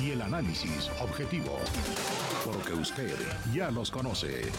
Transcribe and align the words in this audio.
Y 0.00 0.12
el 0.12 0.22
análisis 0.22 0.90
objetivo. 1.02 1.58
Porque 2.44 2.72
usted 2.72 3.14
ya 3.52 3.70
los 3.70 3.90
conoce. 3.90 4.50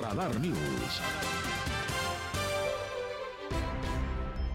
Radar 0.00 0.38
News. 0.38 1.00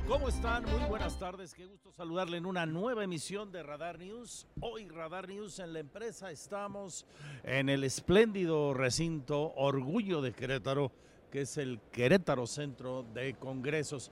¿Cómo 0.07 0.29
están? 0.29 0.63
Muy 0.65 0.87
buenas 0.87 1.17
tardes. 1.17 1.55
Qué 1.55 1.65
gusto 1.65 1.91
saludarle 1.91 2.37
en 2.37 2.45
una 2.45 2.67
nueva 2.67 3.03
emisión 3.03 3.51
de 3.51 3.63
Radar 3.63 3.97
News. 3.97 4.47
Hoy 4.61 4.87
Radar 4.87 5.27
News 5.27 5.57
en 5.59 5.73
la 5.73 5.79
empresa 5.79 6.31
estamos 6.31 7.07
en 7.43 7.67
el 7.67 7.83
espléndido 7.83 8.75
recinto 8.75 9.53
Orgullo 9.55 10.21
de 10.21 10.33
Querétaro, 10.33 10.91
que 11.31 11.41
es 11.41 11.57
el 11.57 11.79
Querétaro 11.91 12.45
Centro 12.45 13.03
de 13.13 13.33
Congresos. 13.33 14.11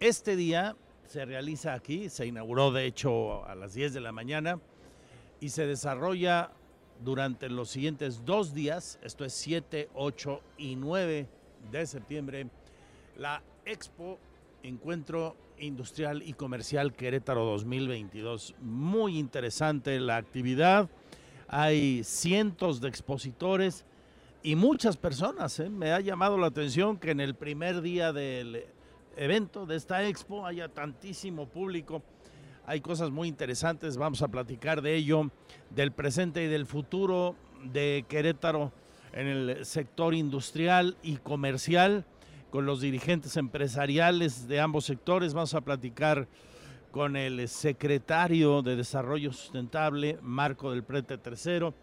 Este 0.00 0.34
día 0.34 0.76
se 1.06 1.24
realiza 1.24 1.72
aquí, 1.72 2.08
se 2.08 2.26
inauguró 2.26 2.72
de 2.72 2.84
hecho 2.84 3.46
a 3.46 3.54
las 3.54 3.74
10 3.74 3.94
de 3.94 4.00
la 4.00 4.10
mañana 4.10 4.60
y 5.42 5.48
se 5.48 5.66
desarrolla 5.66 6.52
durante 7.02 7.48
los 7.48 7.68
siguientes 7.68 8.24
dos 8.24 8.54
días, 8.54 9.00
esto 9.02 9.24
es 9.24 9.32
7, 9.32 9.90
8 9.92 10.40
y 10.56 10.76
9 10.76 11.28
de 11.72 11.86
septiembre, 11.86 12.46
la 13.18 13.42
Expo 13.64 14.20
Encuentro 14.62 15.36
Industrial 15.58 16.22
y 16.22 16.34
Comercial 16.34 16.92
Querétaro 16.92 17.44
2022. 17.44 18.54
Muy 18.60 19.18
interesante 19.18 19.98
la 19.98 20.16
actividad. 20.16 20.88
Hay 21.48 22.04
cientos 22.04 22.80
de 22.80 22.88
expositores 22.88 23.84
y 24.44 24.54
muchas 24.54 24.96
personas. 24.96 25.58
¿eh? 25.58 25.68
Me 25.68 25.90
ha 25.90 25.98
llamado 25.98 26.38
la 26.38 26.46
atención 26.46 26.98
que 26.98 27.10
en 27.10 27.18
el 27.18 27.34
primer 27.34 27.82
día 27.82 28.12
del 28.12 28.64
evento, 29.16 29.66
de 29.66 29.74
esta 29.74 30.06
expo, 30.06 30.46
haya 30.46 30.68
tantísimo 30.68 31.48
público. 31.48 32.00
Hay 32.64 32.80
cosas 32.80 33.10
muy 33.10 33.26
interesantes, 33.26 33.96
vamos 33.96 34.22
a 34.22 34.28
platicar 34.28 34.82
de 34.82 34.94
ello, 34.94 35.32
del 35.70 35.90
presente 35.90 36.44
y 36.44 36.46
del 36.46 36.64
futuro 36.64 37.34
de 37.64 38.04
Querétaro 38.08 38.70
en 39.12 39.26
el 39.26 39.66
sector 39.66 40.14
industrial 40.14 40.96
y 41.02 41.16
comercial 41.16 42.04
con 42.50 42.64
los 42.64 42.80
dirigentes 42.80 43.36
empresariales 43.36 44.46
de 44.46 44.60
ambos 44.60 44.84
sectores. 44.84 45.34
Vamos 45.34 45.54
a 45.54 45.60
platicar 45.62 46.28
con 46.92 47.16
el 47.16 47.48
secretario 47.48 48.62
de 48.62 48.76
Desarrollo 48.76 49.32
Sustentable, 49.32 50.18
Marco 50.22 50.70
del 50.70 50.84
Prete 50.84 51.18
Tercero. 51.18 51.74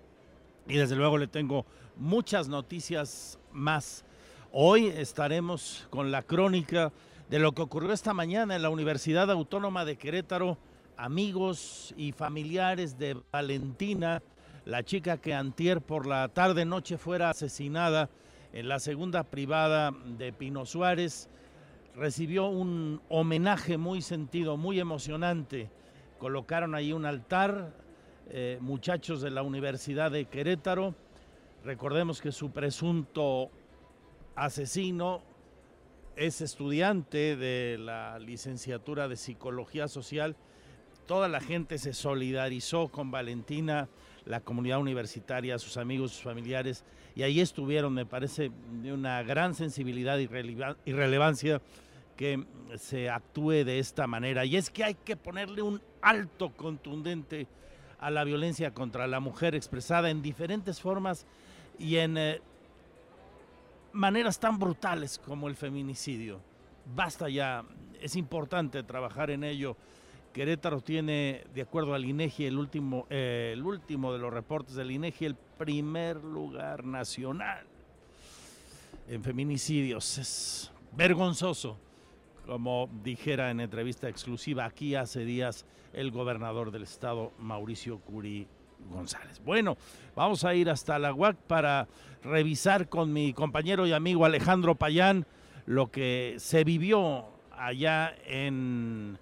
Y 0.65 0.77
desde 0.77 0.95
luego 0.95 1.17
le 1.17 1.27
tengo 1.27 1.65
muchas 1.97 2.47
noticias 2.47 3.37
más. 3.51 4.05
Hoy 4.53 4.87
estaremos 4.87 5.87
con 5.89 6.09
la 6.09 6.21
crónica 6.21 6.93
de 7.29 7.39
lo 7.39 7.51
que 7.51 7.63
ocurrió 7.63 7.91
esta 7.91 8.13
mañana 8.13 8.55
en 8.55 8.61
la 8.61 8.69
Universidad 8.69 9.29
Autónoma 9.29 9.83
de 9.83 9.97
Querétaro. 9.97 10.57
Amigos 11.01 11.93
y 11.95 12.11
familiares 12.11 12.97
de 12.97 13.15
Valentina, 13.31 14.21
la 14.65 14.83
chica 14.83 15.15
que 15.15 15.33
antier 15.33 15.79
por 15.79 16.05
la 16.05 16.27
tarde 16.27 16.65
noche 16.65 16.97
fuera 16.97 17.29
asesinada 17.29 18.09
en 18.51 18.67
la 18.67 18.79
segunda 18.79 19.23
privada 19.23 19.93
de 20.17 20.33
Pino 20.33 20.65
Suárez. 20.65 21.29
Recibió 21.95 22.47
un 22.47 22.99
homenaje 23.07 23.77
muy 23.77 24.01
sentido, 24.01 24.57
muy 24.57 24.77
emocionante. 24.77 25.69
Colocaron 26.17 26.75
ahí 26.75 26.91
un 26.91 27.05
altar, 27.05 27.71
eh, 28.27 28.57
muchachos 28.59 29.21
de 29.21 29.29
la 29.29 29.41
Universidad 29.41 30.11
de 30.11 30.25
Querétaro. 30.25 30.95
Recordemos 31.63 32.19
que 32.19 32.33
su 32.33 32.51
presunto 32.51 33.51
asesino 34.35 35.21
es 36.17 36.41
estudiante 36.41 37.37
de 37.37 37.77
la 37.79 38.19
licenciatura 38.19 39.07
de 39.07 39.15
Psicología 39.15 39.87
Social. 39.87 40.35
Toda 41.09 41.27
la 41.27 41.41
gente 41.41 41.79
se 41.79 41.91
solidarizó 41.91 42.89
con 42.89 43.09
Valentina 43.09 43.89
la 44.25 44.41
comunidad 44.41 44.79
universitaria, 44.79 45.57
sus 45.57 45.77
amigos, 45.77 46.11
sus 46.11 46.21
familiares, 46.21 46.83
y 47.15 47.23
ahí 47.23 47.39
estuvieron, 47.39 47.95
me 47.95 48.05
parece, 48.05 48.51
de 48.83 48.93
una 48.93 49.23
gran 49.23 49.55
sensibilidad 49.55 50.19
y 50.19 50.27
relevancia 50.93 51.63
que 52.15 52.45
se 52.77 53.09
actúe 53.09 53.63
de 53.65 53.79
esta 53.79 54.05
manera. 54.05 54.45
Y 54.45 54.55
es 54.55 54.69
que 54.69 54.83
hay 54.83 54.93
que 54.93 55.17
ponerle 55.17 55.63
un 55.63 55.81
alto 56.03 56.51
contundente 56.51 57.47
a 57.99 58.11
la 58.11 58.23
violencia 58.23 58.71
contra 58.75 59.07
la 59.07 59.19
mujer 59.19 59.55
expresada 59.55 60.11
en 60.11 60.21
diferentes 60.21 60.79
formas 60.79 61.25
y 61.79 61.95
en 61.95 62.19
eh, 62.19 62.39
maneras 63.93 64.39
tan 64.39 64.59
brutales 64.59 65.17
como 65.17 65.47
el 65.47 65.55
feminicidio. 65.55 66.39
Basta 66.95 67.29
ya, 67.29 67.65
es 67.99 68.15
importante 68.15 68.83
trabajar 68.83 69.31
en 69.31 69.43
ello 69.43 69.75
Querétaro 70.33 70.81
tiene, 70.81 71.43
de 71.53 71.61
acuerdo 71.61 71.93
al 71.93 72.05
INEGI, 72.05 72.45
el 72.45 72.57
último, 72.57 73.07
eh, 73.09 73.51
el 73.53 73.63
último 73.63 74.13
de 74.13 74.19
los 74.19 74.31
reportes 74.31 74.75
del 74.75 74.91
INEGI, 74.91 75.25
el 75.25 75.35
primer 75.35 76.23
lugar 76.23 76.83
nacional 76.83 77.65
en 79.07 79.23
feminicidios. 79.23 80.17
Es 80.17 80.71
vergonzoso, 80.95 81.77
como 82.45 82.89
dijera 83.03 83.51
en 83.51 83.59
entrevista 83.59 84.07
exclusiva 84.07 84.65
aquí 84.65 84.95
hace 84.95 85.25
días 85.25 85.65
el 85.93 86.11
gobernador 86.11 86.71
del 86.71 86.83
estado, 86.83 87.31
Mauricio 87.39 87.99
Curi 87.99 88.47
González. 88.91 89.41
Bueno, 89.43 89.77
vamos 90.15 90.45
a 90.45 90.53
ir 90.53 90.69
hasta 90.69 90.99
la 90.99 91.13
UAC 91.13 91.37
para 91.37 91.87
revisar 92.23 92.87
con 92.87 93.11
mi 93.11 93.33
compañero 93.33 93.87
y 93.87 93.93
amigo 93.93 94.25
Alejandro 94.25 94.75
Payán 94.75 95.25
lo 95.65 95.91
que 95.91 96.35
se 96.37 96.63
vivió 96.63 97.25
allá 97.51 98.15
en 98.25 99.17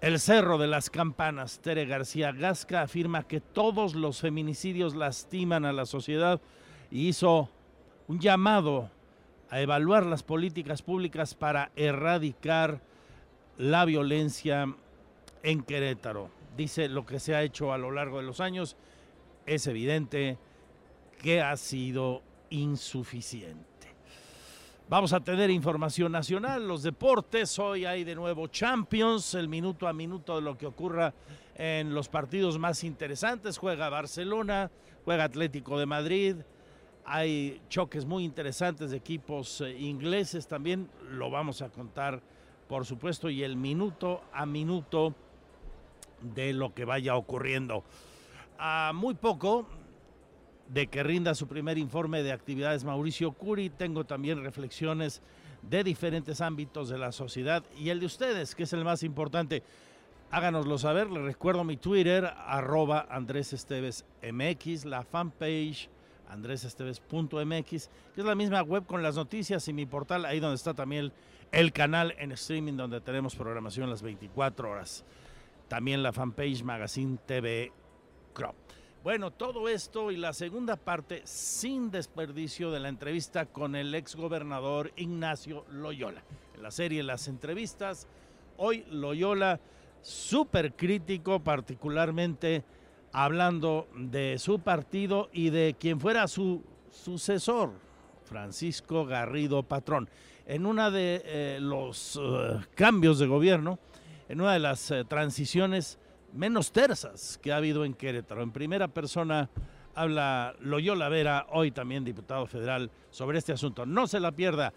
el 0.00 0.20
Cerro 0.20 0.58
de 0.58 0.68
las 0.68 0.90
Campanas, 0.90 1.58
Tere 1.58 1.84
García 1.84 2.30
Gasca 2.32 2.82
afirma 2.82 3.26
que 3.26 3.40
todos 3.40 3.94
los 3.94 4.20
feminicidios 4.20 4.94
lastiman 4.94 5.64
a 5.64 5.72
la 5.72 5.86
sociedad 5.86 6.40
y 6.90 7.08
hizo 7.08 7.48
un 8.06 8.20
llamado 8.20 8.90
a 9.50 9.60
evaluar 9.60 10.06
las 10.06 10.22
políticas 10.22 10.82
públicas 10.82 11.34
para 11.34 11.72
erradicar 11.74 12.80
la 13.56 13.84
violencia 13.84 14.72
en 15.42 15.62
Querétaro. 15.62 16.30
Dice 16.56 16.88
lo 16.88 17.04
que 17.04 17.18
se 17.18 17.34
ha 17.34 17.42
hecho 17.42 17.72
a 17.72 17.78
lo 17.78 17.90
largo 17.90 18.18
de 18.18 18.24
los 18.24 18.40
años 18.40 18.76
es 19.46 19.66
evidente 19.66 20.38
que 21.20 21.40
ha 21.40 21.56
sido 21.56 22.22
insuficiente. 22.50 23.77
Vamos 24.90 25.12
a 25.12 25.20
tener 25.20 25.50
información 25.50 26.12
nacional, 26.12 26.66
los 26.66 26.82
deportes. 26.82 27.58
Hoy 27.58 27.84
hay 27.84 28.04
de 28.04 28.14
nuevo 28.14 28.46
Champions, 28.46 29.34
el 29.34 29.46
minuto 29.46 29.86
a 29.86 29.92
minuto 29.92 30.36
de 30.36 30.40
lo 30.40 30.56
que 30.56 30.64
ocurra 30.64 31.12
en 31.56 31.92
los 31.92 32.08
partidos 32.08 32.58
más 32.58 32.82
interesantes. 32.84 33.58
Juega 33.58 33.90
Barcelona, 33.90 34.70
juega 35.04 35.24
Atlético 35.24 35.78
de 35.78 35.84
Madrid. 35.84 36.36
Hay 37.04 37.60
choques 37.68 38.06
muy 38.06 38.24
interesantes 38.24 38.90
de 38.90 38.96
equipos 38.96 39.60
eh, 39.60 39.78
ingleses 39.78 40.48
también. 40.48 40.88
Lo 41.10 41.28
vamos 41.28 41.60
a 41.60 41.68
contar, 41.68 42.22
por 42.66 42.86
supuesto, 42.86 43.28
y 43.28 43.42
el 43.42 43.56
minuto 43.56 44.22
a 44.32 44.46
minuto 44.46 45.14
de 46.22 46.54
lo 46.54 46.72
que 46.72 46.86
vaya 46.86 47.14
ocurriendo. 47.14 47.84
A 48.58 48.92
muy 48.94 49.12
poco 49.16 49.66
de 50.68 50.86
que 50.86 51.02
rinda 51.02 51.34
su 51.34 51.46
primer 51.46 51.78
informe 51.78 52.22
de 52.22 52.32
actividades 52.32 52.84
Mauricio 52.84 53.32
Curi. 53.32 53.70
Tengo 53.70 54.04
también 54.04 54.42
reflexiones 54.42 55.22
de 55.62 55.82
diferentes 55.82 56.40
ámbitos 56.40 56.88
de 56.88 56.98
la 56.98 57.12
sociedad 57.12 57.64
y 57.76 57.90
el 57.90 58.00
de 58.00 58.06
ustedes, 58.06 58.54
que 58.54 58.64
es 58.64 58.72
el 58.72 58.84
más 58.84 59.02
importante. 59.02 59.62
Háganoslo 60.30 60.76
saber, 60.76 61.10
les 61.10 61.22
recuerdo 61.22 61.64
mi 61.64 61.78
Twitter, 61.78 62.26
arroba 62.46 63.06
Andrés 63.10 63.54
Esteves 63.54 64.04
MX, 64.22 64.84
la 64.84 65.02
fanpage 65.02 65.88
andresesteves.mx, 66.28 67.88
que 68.14 68.20
es 68.20 68.24
la 68.24 68.34
misma 68.34 68.60
web 68.62 68.84
con 68.84 69.02
las 69.02 69.16
noticias 69.16 69.66
y 69.68 69.72
mi 69.72 69.86
portal, 69.86 70.26
ahí 70.26 70.40
donde 70.40 70.56
está 70.56 70.74
también 70.74 71.06
el, 71.06 71.12
el 71.52 71.72
canal 71.72 72.14
en 72.18 72.32
streaming 72.32 72.74
donde 72.74 73.00
tenemos 73.00 73.34
programación 73.34 73.88
las 73.88 74.02
24 74.02 74.70
horas. 74.70 75.04
También 75.68 76.02
la 76.02 76.12
fanpage 76.12 76.62
Magazine 76.62 77.18
TV 77.24 77.72
Crop. 78.34 78.54
Bueno, 79.08 79.30
todo 79.30 79.70
esto 79.70 80.10
y 80.10 80.18
la 80.18 80.34
segunda 80.34 80.76
parte 80.76 81.22
sin 81.24 81.90
desperdicio 81.90 82.70
de 82.70 82.78
la 82.78 82.90
entrevista 82.90 83.46
con 83.46 83.74
el 83.74 83.94
exgobernador 83.94 84.92
Ignacio 84.96 85.64
Loyola. 85.70 86.22
En 86.54 86.62
la 86.62 86.70
serie 86.70 87.02
Las 87.02 87.26
entrevistas, 87.26 88.06
hoy 88.58 88.84
Loyola 88.90 89.60
súper 90.02 90.74
crítico, 90.74 91.40
particularmente 91.40 92.64
hablando 93.10 93.88
de 93.96 94.38
su 94.38 94.58
partido 94.58 95.30
y 95.32 95.48
de 95.48 95.74
quien 95.80 96.00
fuera 96.00 96.28
su 96.28 96.62
sucesor, 96.90 97.70
Francisco 98.26 99.06
Garrido 99.06 99.62
Patrón. 99.62 100.10
En 100.44 100.66
una 100.66 100.90
de 100.90 101.22
eh, 101.24 101.58
los 101.62 102.20
eh, 102.22 102.60
cambios 102.74 103.18
de 103.18 103.26
gobierno, 103.26 103.78
en 104.28 104.42
una 104.42 104.52
de 104.52 104.58
las 104.58 104.90
eh, 104.90 105.06
transiciones 105.06 105.98
menos 106.32 106.72
tersas 106.72 107.38
que 107.42 107.52
ha 107.52 107.56
habido 107.56 107.84
en 107.84 107.94
Querétaro. 107.94 108.42
En 108.42 108.52
primera 108.52 108.88
persona 108.88 109.50
habla 109.94 110.54
Loyola 110.60 111.08
Vera, 111.08 111.46
hoy 111.50 111.70
también 111.70 112.04
diputado 112.04 112.46
federal, 112.46 112.90
sobre 113.10 113.38
este 113.38 113.52
asunto. 113.52 113.86
No 113.86 114.06
se 114.06 114.20
la 114.20 114.32
pierda. 114.32 114.72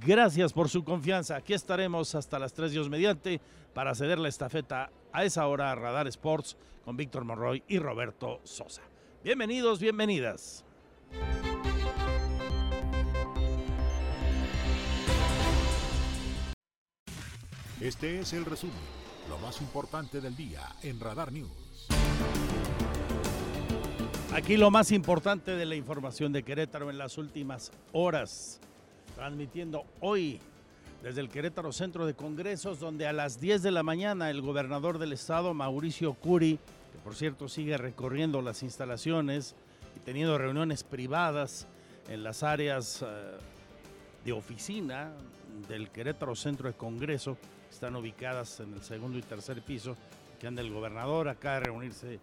Gracias 0.00 0.52
por 0.52 0.68
su 0.68 0.82
confianza. 0.82 1.36
Aquí 1.36 1.52
estaremos 1.52 2.14
hasta 2.14 2.38
las 2.38 2.52
3 2.54 2.72
días 2.72 2.88
mediante 2.88 3.40
para 3.74 3.94
ceder 3.94 4.18
la 4.18 4.28
estafeta 4.28 4.90
a 5.12 5.24
esa 5.24 5.46
hora 5.46 5.70
a 5.70 5.74
Radar 5.74 6.06
Sports 6.08 6.56
con 6.84 6.96
Víctor 6.96 7.24
Monroy 7.24 7.62
y 7.68 7.78
Roberto 7.78 8.40
Sosa. 8.44 8.82
Bienvenidos, 9.22 9.80
bienvenidas. 9.80 10.64
Este 17.80 18.20
es 18.20 18.32
el 18.32 18.46
resumen, 18.46 18.74
lo 19.28 19.38
más 19.38 19.60
importante 19.60 20.20
del 20.20 20.36
día 20.36 20.60
en 20.82 21.00
Radar 21.00 21.32
News. 21.32 21.50
Aquí 24.32 24.56
lo 24.56 24.70
más 24.70 24.90
importante 24.90 25.52
de 25.52 25.64
la 25.64 25.76
información 25.76 26.32
de 26.32 26.42
Querétaro 26.42 26.90
en 26.90 26.98
las 26.98 27.18
últimas 27.18 27.70
horas, 27.92 28.60
transmitiendo 29.14 29.84
hoy 30.00 30.40
desde 31.02 31.20
el 31.20 31.28
Querétaro 31.28 31.72
Centro 31.72 32.06
de 32.06 32.14
Congresos, 32.14 32.80
donde 32.80 33.06
a 33.06 33.12
las 33.12 33.40
10 33.40 33.62
de 33.62 33.70
la 33.70 33.82
mañana 33.82 34.30
el 34.30 34.40
gobernador 34.40 34.98
del 34.98 35.12
estado, 35.12 35.54
Mauricio 35.54 36.14
Curi, 36.14 36.58
que 36.92 36.98
por 37.04 37.14
cierto 37.14 37.48
sigue 37.48 37.76
recorriendo 37.76 38.42
las 38.42 38.62
instalaciones 38.62 39.54
y 39.96 40.00
teniendo 40.00 40.36
reuniones 40.36 40.82
privadas 40.82 41.68
en 42.08 42.24
las 42.24 42.42
áreas 42.42 43.02
eh, 43.02 43.06
de 44.24 44.32
oficina 44.32 45.12
del 45.68 45.90
Querétaro 45.90 46.34
Centro 46.34 46.68
de 46.68 46.74
Congreso, 46.74 47.36
están 47.74 47.96
ubicadas 47.96 48.60
en 48.60 48.72
el 48.72 48.82
segundo 48.82 49.18
y 49.18 49.22
tercer 49.22 49.60
piso, 49.60 49.96
que 50.38 50.46
anda 50.46 50.62
el 50.62 50.72
gobernador 50.72 51.28
acá 51.28 51.58
reunirse 51.58 52.20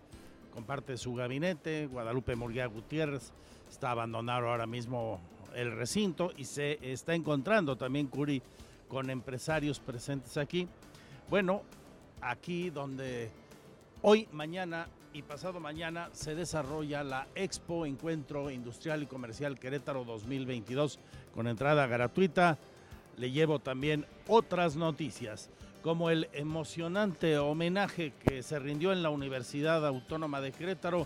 con 0.54 0.64
parte 0.64 0.94
de 0.94 0.98
su 0.98 1.14
gabinete, 1.14 1.88
Guadalupe 1.88 2.38
Murguía 2.38 2.68
Gutiérrez 2.68 3.34
está 3.70 3.92
abandonado 3.92 4.48
ahora 4.48 4.66
mismo 4.66 5.20
el 5.54 5.74
recinto 5.74 6.32
y 6.38 6.46
se 6.46 6.80
está 6.82 7.16
encontrando 7.16 7.76
también 7.76 8.08
Curi 8.08 8.42
con 8.88 9.10
empresarios 9.10 9.82
presentes 9.82 10.38
aquí. 10.38 10.70
Bueno, 11.30 11.64
aquí 12.22 12.70
donde 12.70 13.30
hoy, 14.04 14.30
mañana 14.32 14.88
y 15.14 15.22
pasado 15.22 15.60
mañana 15.60 16.10
se 16.14 16.34
desarrolla 16.34 17.04
la 17.04 17.28
Expo 17.36 17.86
Encuentro 17.86 18.50
Industrial 18.50 19.04
y 19.04 19.06
Comercial 19.06 19.60
Querétaro 19.60 20.06
2022 20.06 20.98
con 21.34 21.48
entrada 21.48 21.88
gratuita 21.88 22.58
le 23.22 23.30
llevo 23.30 23.60
también 23.60 24.08
otras 24.28 24.76
noticias, 24.76 25.52
como 25.84 26.10
el 26.10 26.28
emocionante 26.34 27.38
homenaje 27.38 28.14
que 28.14 28.42
se 28.42 28.58
rindió 28.58 28.92
en 28.92 29.04
la 29.04 29.12
Universidad 29.12 29.86
Autónoma 29.86 30.42
de 30.42 30.52
Querétaro 30.52 31.06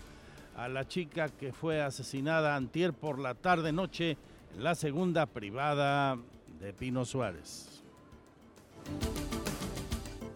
a 0.56 0.66
la 0.66 0.88
chica 0.88 1.28
que 1.28 1.52
fue 1.52 1.82
asesinada 1.82 2.56
antier 2.56 2.94
por 2.94 3.18
la 3.18 3.34
tarde-noche 3.34 4.16
en 4.54 4.64
la 4.64 4.74
segunda 4.74 5.26
privada 5.26 6.16
de 6.58 6.72
Pino 6.72 7.04
Suárez. 7.04 7.82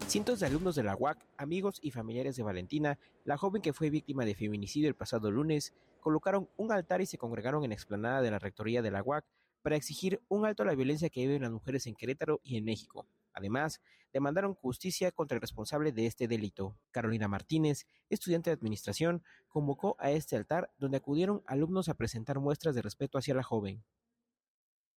Cientos 0.05 0.39
de 0.39 0.45
alumnos 0.45 0.75
de 0.75 0.83
la 0.83 0.95
UAC, 0.95 1.17
amigos 1.37 1.79
y 1.81 1.89
familiares 1.89 2.35
de 2.35 2.43
Valentina, 2.43 2.99
la 3.25 3.37
joven 3.37 3.63
que 3.63 3.73
fue 3.73 3.89
víctima 3.89 4.23
de 4.23 4.35
feminicidio 4.35 4.87
el 4.87 4.93
pasado 4.93 5.31
lunes, 5.31 5.73
colocaron 5.99 6.47
un 6.57 6.71
altar 6.71 7.01
y 7.01 7.07
se 7.07 7.17
congregaron 7.17 7.63
en 7.63 7.71
la 7.71 7.75
explanada 7.75 8.21
de 8.21 8.29
la 8.29 8.37
rectoría 8.37 8.83
de 8.83 8.91
la 8.91 9.01
UAC 9.01 9.25
para 9.61 9.75
exigir 9.75 10.21
un 10.27 10.45
alto 10.45 10.63
a 10.63 10.65
la 10.65 10.75
violencia 10.75 11.09
que 11.09 11.21
viven 11.21 11.41
las 11.41 11.51
mujeres 11.51 11.87
en 11.87 11.95
Querétaro 11.95 12.41
y 12.43 12.57
en 12.57 12.65
México. 12.65 13.07
Además, 13.33 13.81
demandaron 14.11 14.53
justicia 14.53 15.11
contra 15.11 15.35
el 15.35 15.41
responsable 15.41 15.91
de 15.91 16.05
este 16.05 16.27
delito. 16.27 16.77
Carolina 16.91 17.27
Martínez, 17.27 17.85
estudiante 18.09 18.49
de 18.49 18.55
administración, 18.55 19.23
convocó 19.47 19.95
a 19.99 20.11
este 20.11 20.35
altar 20.35 20.71
donde 20.77 20.97
acudieron 20.97 21.43
alumnos 21.45 21.89
a 21.89 21.93
presentar 21.93 22.39
muestras 22.39 22.75
de 22.75 22.81
respeto 22.81 23.17
hacia 23.17 23.33
la 23.33 23.43
joven. 23.43 23.83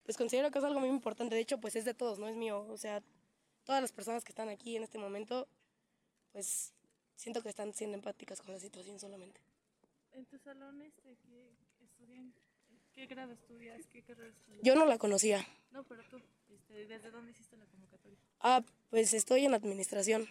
Pues 0.04 0.18
considero 0.18 0.52
que 0.52 0.60
es 0.60 0.66
algo 0.66 0.80
muy 0.80 0.90
importante, 0.90 1.36
de 1.36 1.42
hecho 1.42 1.60
pues 1.60 1.76
es 1.76 1.86
de 1.86 1.94
todos, 1.94 2.20
no 2.20 2.28
es 2.28 2.36
mío, 2.36 2.66
o 2.68 2.78
sea, 2.78 3.02
todas 3.64 3.82
las 3.82 3.94
personas 3.94 4.24
que 4.26 4.32
están 4.32 4.50
aquí 4.50 4.76
en 4.76 4.84
este 4.84 4.98
momento, 4.98 5.48
pues 6.34 6.74
siento 7.16 7.42
que 7.42 7.50
están 7.50 7.74
siendo 7.74 7.96
empáticas 7.96 8.42
con 8.42 8.54
la 8.54 8.60
situación 8.60 9.00
solamente. 9.00 9.40
¿En 10.12 10.26
tu 10.26 10.38
salón 10.38 10.82
este, 10.82 11.16
qué? 11.24 11.33
¿Qué 12.94 13.08
grado 13.08 13.34
estudias? 13.34 13.86
¿Qué 13.88 14.04
carrera 14.04 14.30
estudias? 14.30 14.62
Yo 14.64 14.76
no 14.76 14.86
la 14.86 14.98
conocía. 14.98 15.46
No, 15.72 15.84
pero 15.84 16.04
tú, 16.10 16.18
este, 16.54 16.86
¿desde 16.86 17.10
dónde 17.10 17.32
hiciste 17.32 17.58
la 17.58 17.66
convocatoria? 17.66 18.18
Ah, 18.40 18.64
pues 18.90 19.14
estoy 19.14 19.46
en 19.46 19.54
administración, 19.54 20.28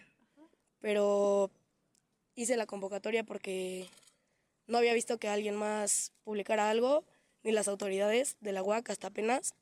pero 0.81 1.50
hice 2.37 2.56
la 2.56 2.67
convocatoria 2.67 3.25
porque 3.25 3.88
no 4.67 4.79
había 4.79 4.94
visto 4.94 5.19
que 5.19 5.29
alguien 5.29 5.56
más 5.56 6.12
publicara 6.23 6.70
algo, 6.70 7.05
ni 7.43 7.50
las 7.50 7.67
autoridades 7.67 8.37
de 8.41 8.53
la 8.53 8.62
UAC 8.62 8.91
hasta 8.91 9.08
apenas, 9.08 9.55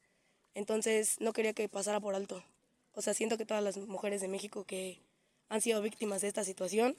entonces 0.54 1.18
no 1.20 1.32
quería 1.32 1.54
que 1.54 1.68
pasara 1.68 2.00
por 2.00 2.14
alto. 2.14 2.44
O 2.92 3.00
sea, 3.00 3.14
siento 3.14 3.38
que 3.38 3.46
todas 3.46 3.62
las 3.62 3.78
mujeres 3.78 4.20
de 4.20 4.28
México 4.28 4.64
que 4.64 5.00
han 5.48 5.62
sido 5.62 5.80
víctimas 5.80 6.20
de 6.20 6.28
esta 6.28 6.44
situación 6.44 6.96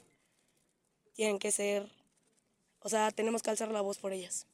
tienen 1.12 1.38
que 1.38 1.52
ser, 1.52 1.88
o 2.80 2.88
sea, 2.88 3.10
tenemos 3.12 3.42
que 3.42 3.50
alzar 3.50 3.70
la 3.70 3.82
voz 3.82 3.98
por 3.98 4.12
ellas. 4.12 4.46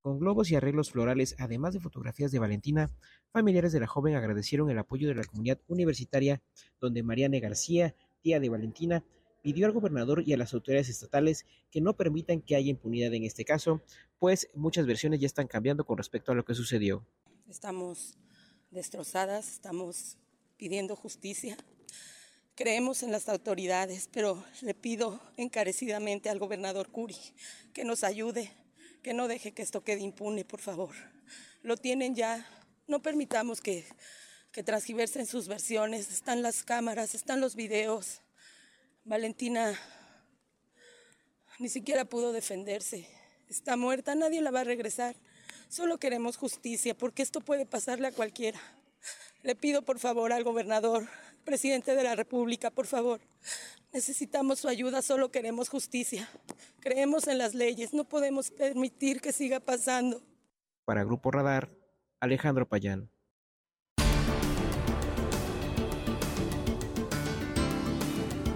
Con 0.00 0.18
globos 0.18 0.50
y 0.50 0.56
arreglos 0.56 0.90
florales, 0.90 1.34
además 1.38 1.74
de 1.74 1.80
fotografías 1.80 2.30
de 2.30 2.38
Valentina, 2.38 2.90
familiares 3.32 3.72
de 3.72 3.80
la 3.80 3.86
joven 3.86 4.14
agradecieron 4.14 4.70
el 4.70 4.78
apoyo 4.78 5.08
de 5.08 5.14
la 5.14 5.24
comunidad 5.24 5.60
universitaria, 5.66 6.40
donde 6.80 7.02
Mariane 7.02 7.40
García, 7.40 7.94
tía 8.22 8.38
de 8.38 8.48
Valentina, 8.48 9.04
pidió 9.42 9.66
al 9.66 9.72
gobernador 9.72 10.22
y 10.24 10.32
a 10.32 10.36
las 10.36 10.54
autoridades 10.54 10.88
estatales 10.88 11.46
que 11.70 11.80
no 11.80 11.96
permitan 11.96 12.40
que 12.40 12.56
haya 12.56 12.70
impunidad 12.70 13.12
en 13.14 13.24
este 13.24 13.44
caso, 13.44 13.82
pues 14.18 14.48
muchas 14.54 14.86
versiones 14.86 15.20
ya 15.20 15.26
están 15.26 15.48
cambiando 15.48 15.84
con 15.84 15.98
respecto 15.98 16.32
a 16.32 16.34
lo 16.34 16.44
que 16.44 16.54
sucedió. 16.54 17.06
Estamos 17.48 18.18
destrozadas, 18.70 19.52
estamos 19.52 20.16
pidiendo 20.56 20.96
justicia. 20.96 21.56
Creemos 22.54 23.02
en 23.02 23.12
las 23.12 23.28
autoridades, 23.28 24.08
pero 24.12 24.42
le 24.62 24.74
pido 24.74 25.20
encarecidamente 25.36 26.28
al 26.28 26.38
gobernador 26.38 26.88
Curi 26.90 27.16
que 27.72 27.84
nos 27.84 28.04
ayude 28.04 28.50
que 29.02 29.14
no 29.14 29.28
deje 29.28 29.52
que 29.52 29.62
esto 29.62 29.82
quede 29.82 30.00
impune, 30.00 30.44
por 30.44 30.60
favor. 30.60 30.94
Lo 31.62 31.76
tienen 31.76 32.14
ya, 32.14 32.46
no 32.86 33.02
permitamos 33.02 33.60
que, 33.60 33.84
que 34.52 34.62
transgiversen 34.62 35.26
sus 35.26 35.48
versiones, 35.48 36.10
están 36.10 36.42
las 36.42 36.62
cámaras, 36.62 37.14
están 37.14 37.40
los 37.40 37.54
videos. 37.54 38.22
Valentina 39.04 39.78
ni 41.58 41.68
siquiera 41.68 42.04
pudo 42.04 42.32
defenderse, 42.32 43.08
está 43.48 43.76
muerta, 43.76 44.14
nadie 44.14 44.40
la 44.40 44.50
va 44.50 44.60
a 44.60 44.64
regresar. 44.64 45.16
Solo 45.68 45.98
queremos 45.98 46.36
justicia, 46.36 46.96
porque 46.96 47.22
esto 47.22 47.40
puede 47.40 47.66
pasarle 47.66 48.08
a 48.08 48.12
cualquiera. 48.12 48.60
Le 49.42 49.54
pido 49.54 49.82
por 49.82 49.98
favor 49.98 50.32
al 50.32 50.44
gobernador, 50.44 51.08
presidente 51.44 51.94
de 51.94 52.02
la 52.02 52.14
República, 52.14 52.70
por 52.70 52.86
favor, 52.86 53.20
Necesitamos 53.92 54.60
su 54.60 54.68
ayuda, 54.68 55.00
solo 55.00 55.30
queremos 55.30 55.70
justicia. 55.70 56.28
Creemos 56.80 57.26
en 57.26 57.38
las 57.38 57.54
leyes, 57.54 57.94
no 57.94 58.04
podemos 58.04 58.50
permitir 58.50 59.20
que 59.20 59.32
siga 59.32 59.60
pasando. 59.60 60.20
Para 60.84 61.04
Grupo 61.04 61.30
Radar, 61.30 61.70
Alejandro 62.20 62.68
Payán. 62.68 63.10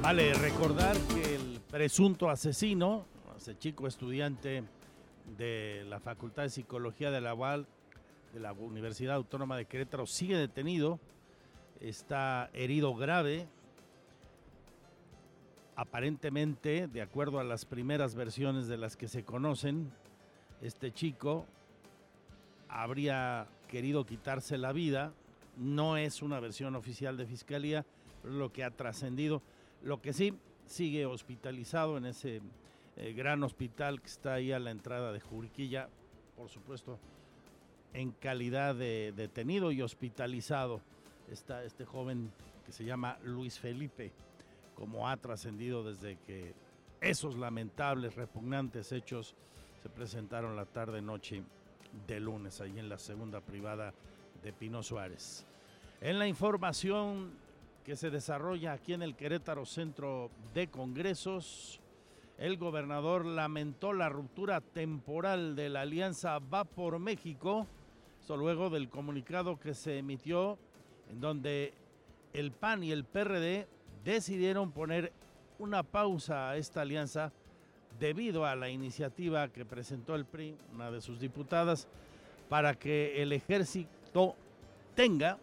Vale 0.03 0.35
recordar 0.35 0.97
que 1.15 1.37
el 1.37 1.61
presunto 1.71 2.29
asesino, 2.29 3.07
ese 3.37 3.57
chico 3.57 3.87
estudiante 3.87 4.65
de 5.39 5.85
la 5.89 6.01
Facultad 6.01 6.43
de 6.43 6.51
Psicología 6.51 7.11
de 7.11 7.21
la 7.23 7.33
UAL, 7.33 7.67
de 8.35 8.41
la 8.41 8.53
Universidad 8.53 9.15
Autónoma 9.15 9.57
de 9.57 9.65
Querétaro, 9.65 10.07
sigue 10.07 10.37
detenido, 10.37 11.01
está 11.81 12.51
herido 12.53 12.95
grave, 12.95 13.49
aparentemente, 15.77 16.89
de 16.89 17.03
acuerdo 17.03 17.39
a 17.39 17.45
las 17.45 17.65
primeras 17.65 18.15
versiones 18.15 18.67
de 18.69 18.77
las 18.77 18.97
que 18.97 19.09
se 19.09 19.25
conocen, 19.25 19.91
este 20.61 20.93
chico 20.93 21.47
habría 22.69 23.47
querido 23.69 24.05
quitarse 24.05 24.59
la 24.59 24.73
vida. 24.73 25.13
No 25.57 25.97
es 25.97 26.23
una 26.23 26.41
versión 26.41 26.77
oficial 26.77 27.17
de 27.17 27.27
fiscalía, 27.27 27.85
pero 28.23 28.35
es 28.35 28.39
lo 28.39 28.53
que 28.53 28.65
ha 28.65 28.71
trascendido. 28.71 29.43
Lo 29.83 30.01
que 30.01 30.13
sí 30.13 30.35
sigue 30.67 31.07
hospitalizado 31.07 31.99
en 31.99 32.07
ese 32.07 32.41
eh, 32.97 33.13
gran 33.13 33.43
hospital 33.43 34.01
que 34.01 34.07
está 34.07 34.35
ahí 34.35 34.53
a 34.53 34.59
la 34.59 34.71
entrada 34.71 35.13
de 35.13 35.21
Juriquilla, 35.21 35.89
por 36.37 36.49
supuesto, 36.49 36.99
en 37.95 38.13
calidad 38.13 38.75
de 38.75 39.13
detenido 39.15 39.71
y 39.71 39.83
hospitalizado 39.83 40.81
está 41.31 41.65
este 41.65 41.85
joven 41.85 42.31
que 42.65 42.73
se 42.73 42.85
llama 42.85 43.19
Luis 43.25 43.59
Felipe 43.59 44.13
como 44.83 45.09
ha 45.09 45.17
trascendido 45.17 45.85
desde 45.85 46.17
que 46.27 46.57
esos 47.01 47.37
lamentables, 47.37 48.17
repugnantes 48.17 48.91
hechos 48.91 49.37
se 49.81 49.89
presentaron 49.89 50.57
la 50.57 50.65
tarde-noche 50.65 51.45
de 52.09 52.19
lunes, 52.19 52.61
ahí 52.61 52.77
en 52.81 52.89
la 52.89 52.99
segunda 52.99 53.41
privada 53.41 53.95
de 54.43 54.53
Pino 54.53 54.83
Suárez. 54.83 55.47
En 56.01 56.19
la 56.19 56.27
información 56.27 57.31
que 57.85 57.95
se 57.95 58.11
desarrolla 58.11 58.73
aquí 58.73 58.93
en 58.93 59.03
el 59.03 59.15
Querétaro 59.15 59.65
Centro 59.67 60.33
de 60.53 60.67
Congresos, 60.67 61.81
el 62.37 62.57
gobernador 62.57 63.25
lamentó 63.25 63.93
la 63.93 64.09
ruptura 64.09 64.61
temporal 64.61 65.55
de 65.55 65.69
la 65.69 65.83
alianza 65.83 66.41
Va 66.41 66.65
por 66.65 66.99
México, 66.99 67.69
luego 68.37 68.69
del 68.69 68.89
comunicado 68.89 69.61
que 69.61 69.75
se 69.75 69.99
emitió 69.99 70.59
en 71.09 71.21
donde 71.21 71.73
el 72.33 72.51
PAN 72.51 72.83
y 72.83 72.91
el 72.91 73.05
PRD 73.05 73.69
decidieron 74.05 74.73
poner 74.73 75.13
una 75.59 75.83
pausa 75.83 76.51
a 76.51 76.57
esta 76.57 76.81
alianza 76.81 77.33
debido 77.99 78.47
a 78.47 78.57
la 78.57 78.69
iniciativa 78.69 79.49
que 79.49 79.65
presentó 79.65 80.15
el 80.15 80.25
PRI, 80.25 80.57
una 80.75 80.91
de 80.91 81.01
sus 81.01 81.21
diputadas, 81.21 81.87
para 82.49 82.75
que 82.75 83.23
el 83.23 83.33
ejército 83.33 84.35
tenga 84.95 85.39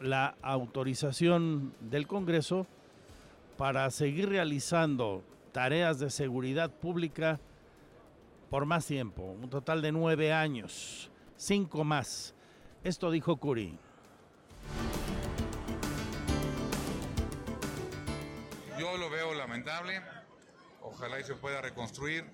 la 0.00 0.34
autorización 0.42 1.74
del 1.80 2.06
Congreso 2.06 2.66
para 3.56 3.90
seguir 3.90 4.28
realizando 4.30 5.22
tareas 5.52 5.98
de 5.98 6.10
seguridad 6.10 6.70
pública 6.70 7.38
por 8.48 8.64
más 8.64 8.86
tiempo, 8.86 9.22
un 9.22 9.50
total 9.50 9.82
de 9.82 9.92
nueve 9.92 10.32
años, 10.32 11.10
cinco 11.36 11.84
más. 11.84 12.34
Esto 12.82 13.10
dijo 13.10 13.36
Curi. 13.36 13.78
Ojalá 20.82 21.20
y 21.20 21.24
se 21.24 21.34
pueda 21.34 21.60
reconstruir. 21.60 22.24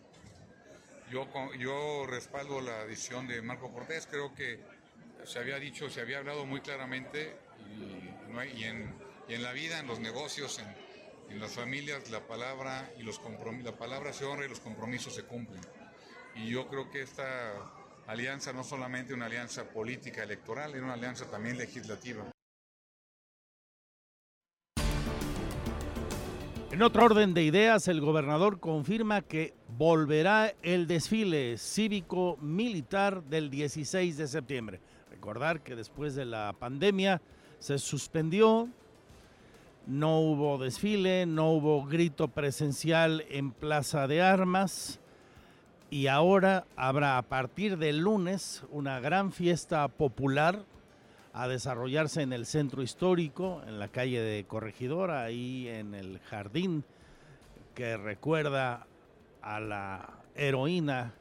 Yo, 1.11 2.07
respaldo 2.07 2.61
la 2.61 2.85
decisión 2.85 3.29
de 3.29 3.41
Marco 3.41 3.73
Cortés, 3.73 4.09
creo 4.11 4.35
que 4.35 4.61
se 5.25 5.39
había 5.39 5.59
dicho, 5.59 5.89
se 5.89 6.01
había 6.01 6.19
hablado 6.19 6.47
muy 6.47 6.61
claramente 6.61 7.37
y, 7.77 8.65
en, 8.65 9.43
la 9.43 9.53
vida, 9.53 9.79
en 9.79 9.87
los 9.87 10.01
negocios, 10.01 10.59
en, 11.29 11.41
las 11.41 11.53
familias, 11.53 12.11
la 12.11 12.21
palabra, 12.27 12.91
y 12.99 13.03
los 13.03 13.21
la 13.63 13.73
palabra 13.73 14.13
se 14.13 14.25
honra 14.25 14.47
y 14.47 14.49
los 14.49 14.61
compromisos 14.61 15.15
se 15.15 15.25
cumplen. 15.25 15.61
Y 16.35 16.51
yo 16.51 16.69
creo 16.69 16.91
que 16.91 17.03
esta 17.03 17.53
alianza 18.07 18.53
no 18.53 18.65
solamente 18.65 19.15
una 19.15 19.27
alianza 19.27 19.65
política 19.65 20.23
electoral, 20.23 20.75
es 20.75 20.83
una 20.83 20.95
alianza 20.95 21.31
también 21.31 21.57
legislativa. 21.57 22.25
En 26.77 26.83
otro 26.83 27.07
orden 27.07 27.33
de 27.33 27.43
ideas, 27.43 27.89
el 27.89 28.03
gobernador 28.03 28.61
confirma 28.61 29.23
que 29.23 29.55
volverá 29.79 30.53
el 30.63 30.87
desfile 30.87 31.57
cívico-militar 31.57 33.23
del 33.23 33.49
16 33.49 34.19
de 34.19 34.29
septiembre. 34.29 34.81
Recordar 35.11 35.63
que 35.63 35.75
después 35.75 36.15
de 36.15 36.27
la 36.27 36.55
pandemia 36.59 37.23
se 37.61 37.79
suspendió, 37.79 38.69
no 39.87 40.21
hubo 40.21 40.59
desfile, 40.59 41.25
no 41.25 41.53
hubo 41.53 41.87
grito 41.87 42.29
presencial 42.29 43.25
en 43.31 43.53
Plaza 43.53 44.07
de 44.07 44.21
Armas 44.21 45.01
y 45.89 46.09
ahora 46.09 46.67
habrá 46.77 47.17
a 47.17 47.23
partir 47.23 47.79
del 47.79 48.01
lunes 48.01 48.65
una 48.71 49.01
gran 49.01 49.33
fiesta 49.33 49.89
popular 49.89 50.67
a 51.37 51.49
desarrollarse 51.49 52.23
en 52.23 52.33
el 52.33 52.47
centro 52.47 52.83
histórico, 52.83 53.61
en 53.67 53.79
la 53.79 53.89
calle 53.89 54.23
de 54.23 54.45
Corregidora, 54.45 55.23
ahí 55.23 55.69
en 55.69 55.95
el 55.95 56.19
jardín 56.21 56.83
que 57.75 57.99
recuerda 57.99 58.87
a 59.43 59.61
la 59.61 60.09
heroína 60.35 61.13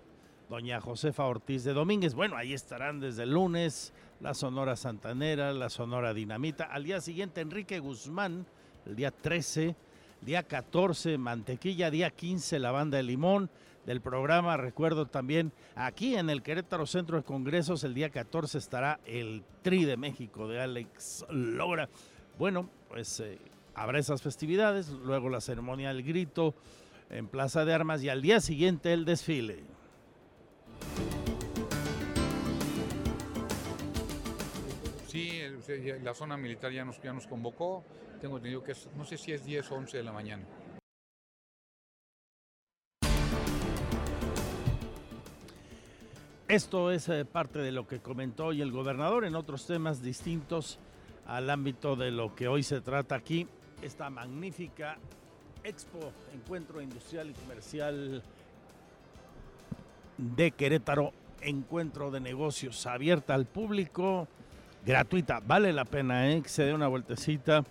doña 0.49 0.79
Josefa 0.79 1.25
Ortiz 1.25 1.65
de 1.65 1.73
Domínguez. 1.73 2.13
Bueno, 2.13 2.37
ahí 2.37 2.53
estarán 2.53 3.01
desde 3.01 3.23
el 3.23 3.31
lunes 3.31 3.91
la 4.21 4.33
Sonora 4.33 4.77
Santanera, 4.77 5.51
la 5.51 5.69
Sonora 5.69 6.13
Dinamita. 6.13 6.63
Al 6.63 6.85
día 6.85 7.01
siguiente, 7.01 7.41
Enrique 7.41 7.79
Guzmán, 7.79 8.45
el 8.85 8.95
día 8.95 9.11
13, 9.11 9.75
día 10.21 10.43
14, 10.43 11.17
Mantequilla, 11.17 11.91
día 11.91 12.09
15, 12.09 12.59
la 12.59 12.71
Banda 12.71 12.95
de 12.95 13.03
Limón, 13.03 13.49
del 13.85 14.01
programa. 14.01 14.57
Recuerdo 14.57 15.05
también 15.05 15.51
aquí 15.75 16.15
en 16.15 16.29
el 16.29 16.41
Querétaro 16.41 16.85
Centro 16.85 17.17
de 17.17 17.23
Congresos, 17.23 17.83
el 17.83 17.93
día 17.93 18.09
14 18.09 18.57
estará 18.57 18.99
el 19.05 19.43
Tri 19.61 19.85
de 19.85 19.97
México 19.97 20.47
de 20.47 20.61
Alex 20.61 21.25
Logra. 21.29 21.89
Bueno, 22.37 22.69
pues 22.89 23.19
eh, 23.19 23.37
habrá 23.73 23.99
esas 23.99 24.21
festividades, 24.21 24.89
luego 24.89 25.29
la 25.29 25.41
ceremonia 25.41 25.89
del 25.89 26.03
grito 26.03 26.55
en 27.09 27.27
Plaza 27.27 27.65
de 27.65 27.73
Armas 27.73 28.03
y 28.03 28.09
al 28.09 28.21
día 28.21 28.39
siguiente 28.39 28.93
el 28.93 29.05
desfile. 29.05 29.63
Sí, 35.07 35.41
la 36.03 36.13
zona 36.13 36.35
militar 36.35 36.71
ya 36.71 36.83
nos, 36.83 37.01
ya 37.01 37.13
nos 37.13 37.25
convocó. 37.25 37.83
Tengo 38.19 38.37
entendido 38.37 38.63
que 38.63 38.73
no 38.97 39.05
sé 39.05 39.17
si 39.17 39.31
es 39.31 39.45
10 39.45 39.71
o 39.71 39.75
11 39.75 39.97
de 39.97 40.03
la 40.03 40.11
mañana. 40.11 40.43
Esto 46.47 46.91
es 46.91 47.09
eh, 47.09 47.25
parte 47.25 47.57
de 47.57 47.71
lo 47.71 47.87
que 47.87 48.01
comentó 48.01 48.45
hoy 48.45 48.61
el 48.61 48.71
gobernador 48.71 49.25
en 49.25 49.33
otros 49.33 49.65
temas 49.65 50.03
distintos 50.03 50.77
al 51.25 51.49
ámbito 51.49 51.95
de 51.95 52.11
lo 52.11 52.35
que 52.35 52.47
hoy 52.47 52.61
se 52.61 52.81
trata 52.81 53.15
aquí, 53.15 53.47
esta 53.81 54.11
magnífica 54.11 54.99
Expo, 55.63 56.11
Encuentro 56.35 56.81
Industrial 56.81 57.31
y 57.31 57.33
Comercial 57.33 58.21
de 60.19 60.51
Querétaro, 60.51 61.13
encuentro 61.41 62.11
de 62.11 62.19
negocios 62.19 62.85
abierta 62.85 63.33
al 63.33 63.47
público, 63.47 64.27
gratuita, 64.85 65.39
vale 65.39 65.73
la 65.73 65.85
pena 65.85 66.29
¿eh? 66.31 66.43
que 66.43 66.49
se 66.49 66.61
dé 66.61 66.75
una 66.75 66.87
vueltecita. 66.87 67.63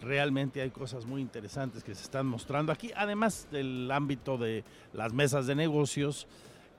Realmente 0.00 0.62
hay 0.62 0.70
cosas 0.70 1.04
muy 1.04 1.20
interesantes 1.20 1.84
que 1.84 1.94
se 1.94 2.04
están 2.04 2.24
mostrando 2.24 2.72
aquí, 2.72 2.90
además 2.96 3.48
del 3.50 3.90
ámbito 3.90 4.38
de 4.38 4.64
las 4.94 5.12
mesas 5.12 5.46
de 5.46 5.54
negocios 5.54 6.26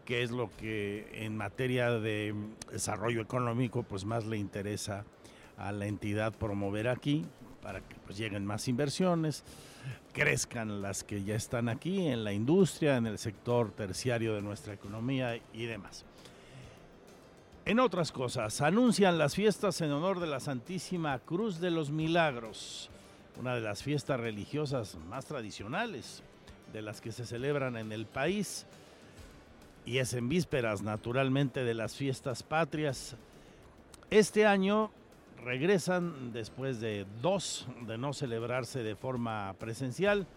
que 0.10 0.24
es 0.24 0.32
lo 0.32 0.50
que 0.58 1.08
en 1.24 1.38
materia 1.38 1.92
de 1.92 2.34
desarrollo 2.72 3.22
económico 3.22 3.84
pues 3.84 4.06
más 4.06 4.26
le 4.26 4.38
interesa 4.38 5.06
a 5.56 5.72
la 5.72 5.86
entidad 5.86 6.34
promover 6.34 6.88
aquí 6.88 7.28
para 7.62 7.82
que 7.82 7.96
pues 8.08 8.18
lleguen 8.18 8.44
más 8.44 8.68
inversiones, 8.68 9.44
crezcan 10.12 10.82
las 10.82 11.04
que 11.04 11.24
ya 11.24 11.36
están 11.36 11.70
aquí 11.70 12.08
en 12.08 12.24
la 12.24 12.34
industria, 12.34 12.98
en 12.98 13.06
el 13.06 13.20
sector 13.20 13.70
terciario 13.70 14.34
de 14.34 14.42
nuestra 14.42 14.74
economía 14.74 15.40
y 15.54 15.66
demás. 15.68 16.06
En 17.66 17.80
otras 17.80 18.12
cosas, 18.12 18.62
anuncian 18.62 19.20
las 19.20 19.36
fiestas 19.36 19.80
en 19.82 19.92
honor 19.92 20.20
de 20.20 20.26
la 20.26 20.40
Santísima 20.40 21.20
Cruz 21.20 21.60
de 21.60 21.70
los 21.70 21.92
Milagros, 21.92 22.90
una 23.40 23.54
de 23.54 23.62
las 23.62 23.84
fiestas 23.84 24.20
religiosas 24.20 24.98
más 25.08 25.26
tradicionales 25.26 26.24
de 26.74 26.82
las 26.82 27.00
que 27.00 27.12
se 27.12 27.28
celebran 27.28 27.78
en 27.78 27.92
el 27.92 28.08
país 28.08 28.66
y 29.86 29.98
es 29.98 30.14
en 30.14 30.30
vísperas 30.30 30.82
naturalmente 30.82 31.64
de 31.64 31.74
las 31.74 31.96
fiestas 31.96 32.44
patrias. 32.44 33.16
Este 34.10 34.46
año 34.46 34.92
regresan 35.44 36.34
después 36.34 36.80
de 36.80 37.06
dos 37.22 37.68
de 37.88 37.98
no 37.98 38.14
celebrarse 38.14 38.84
de 38.84 38.96
forma 38.96 39.54
presencial 39.60 40.28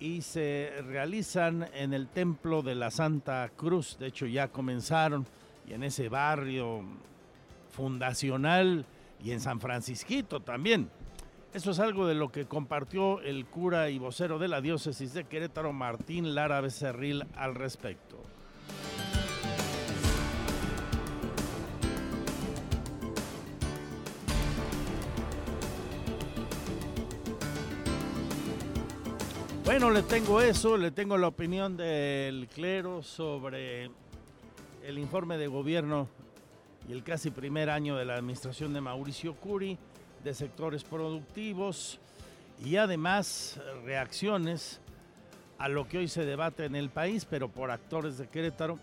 y 0.00 0.22
se 0.22 0.72
realizan 0.86 1.68
en 1.74 1.92
el 1.92 2.08
templo 2.08 2.62
de 2.62 2.74
la 2.74 2.90
Santa 2.90 3.50
Cruz. 3.56 3.98
De 3.98 4.06
hecho 4.06 4.26
ya 4.26 4.48
comenzaron 4.48 5.26
y 5.66 5.72
en 5.74 5.82
ese 5.82 6.08
barrio 6.08 6.82
fundacional 7.70 8.84
y 9.22 9.32
en 9.32 9.40
San 9.40 9.60
Francisquito 9.60 10.40
también. 10.40 10.90
Eso 11.54 11.70
es 11.70 11.78
algo 11.80 12.06
de 12.06 12.14
lo 12.14 12.30
que 12.30 12.44
compartió 12.44 13.20
el 13.22 13.46
cura 13.46 13.88
y 13.88 13.98
vocero 13.98 14.38
de 14.38 14.48
la 14.48 14.60
diócesis 14.60 15.14
de 15.14 15.24
Querétaro, 15.24 15.72
Martín 15.72 16.34
Lara 16.34 16.60
Becerril, 16.60 17.24
al 17.34 17.54
respecto. 17.54 18.18
Bueno, 29.64 29.90
le 29.90 30.02
tengo 30.02 30.42
eso, 30.42 30.76
le 30.76 30.90
tengo 30.90 31.16
la 31.16 31.28
opinión 31.28 31.76
del 31.76 32.48
clero 32.48 33.02
sobre 33.02 33.90
el 34.82 34.98
informe 34.98 35.38
de 35.38 35.46
gobierno 35.46 36.08
y 36.88 36.92
el 36.92 37.02
casi 37.02 37.30
primer 37.30 37.70
año 37.70 37.96
de 37.96 38.04
la 38.04 38.16
administración 38.16 38.72
de 38.74 38.80
Mauricio 38.80 39.34
Curi 39.34 39.78
de 40.24 40.34
sectores 40.34 40.84
productivos 40.84 42.00
y 42.64 42.76
además 42.76 43.60
reacciones 43.84 44.80
a 45.58 45.68
lo 45.68 45.88
que 45.88 45.98
hoy 45.98 46.08
se 46.08 46.24
debate 46.24 46.64
en 46.64 46.76
el 46.76 46.90
país, 46.90 47.24
pero 47.24 47.48
por 47.48 47.70
actores 47.70 48.18
de 48.18 48.28
Querétaro, 48.28 48.78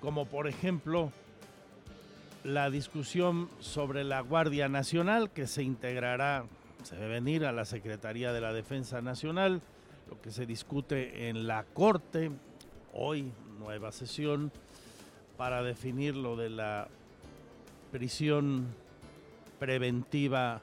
como 0.00 0.26
por 0.26 0.46
ejemplo 0.46 1.12
la 2.44 2.70
discusión 2.70 3.48
sobre 3.58 4.04
la 4.04 4.20
Guardia 4.20 4.68
Nacional 4.68 5.30
que 5.30 5.46
se 5.46 5.62
integrará, 5.62 6.44
se 6.82 6.96
debe 6.96 7.14
venir 7.14 7.44
a 7.44 7.52
la 7.52 7.64
Secretaría 7.64 8.32
de 8.32 8.40
la 8.40 8.52
Defensa 8.52 9.02
Nacional, 9.02 9.60
lo 10.08 10.20
que 10.20 10.30
se 10.30 10.46
discute 10.46 11.28
en 11.28 11.46
la 11.46 11.64
Corte, 11.64 12.30
hoy 12.94 13.32
nueva 13.58 13.92
sesión, 13.92 14.50
para 15.36 15.62
definir 15.62 16.16
lo 16.16 16.36
de 16.36 16.50
la 16.50 16.88
prisión 17.92 18.66
preventiva 19.58 20.62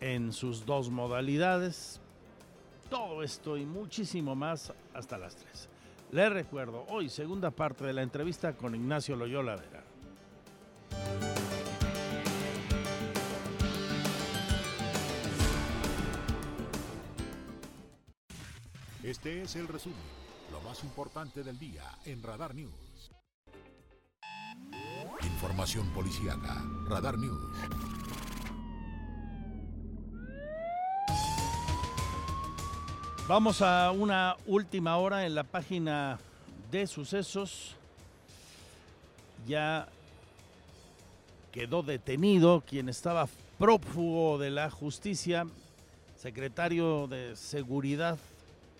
en 0.00 0.32
sus 0.32 0.66
dos 0.66 0.90
modalidades. 0.90 2.00
Todo 2.90 3.22
esto 3.22 3.56
y 3.56 3.64
muchísimo 3.64 4.34
más 4.34 4.72
hasta 4.94 5.18
las 5.18 5.36
3. 5.36 5.68
Les 6.12 6.32
recuerdo, 6.32 6.84
hoy 6.88 7.08
segunda 7.08 7.50
parte 7.50 7.84
de 7.84 7.92
la 7.92 8.02
entrevista 8.02 8.56
con 8.56 8.74
Ignacio 8.74 9.16
Loyola 9.16 9.56
Vera. 9.56 9.82
Este 19.02 19.42
es 19.42 19.54
el 19.54 19.68
resumen, 19.68 19.96
lo 20.50 20.60
más 20.62 20.82
importante 20.82 21.44
del 21.44 21.58
día 21.58 21.82
en 22.04 22.22
Radar 22.22 22.54
News. 22.54 23.12
Información 25.22 25.88
policíaca, 25.90 26.64
Radar 26.88 27.16
News. 27.16 27.95
Vamos 33.28 33.60
a 33.60 33.90
una 33.90 34.36
última 34.46 34.98
hora 34.98 35.26
en 35.26 35.34
la 35.34 35.42
página 35.42 36.20
de 36.70 36.86
sucesos. 36.86 37.74
Ya 39.48 39.88
quedó 41.50 41.82
detenido 41.82 42.62
quien 42.64 42.88
estaba 42.88 43.28
prófugo 43.58 44.38
de 44.38 44.50
la 44.50 44.70
justicia, 44.70 45.44
secretario 46.16 47.08
de 47.08 47.34
Seguridad 47.34 48.16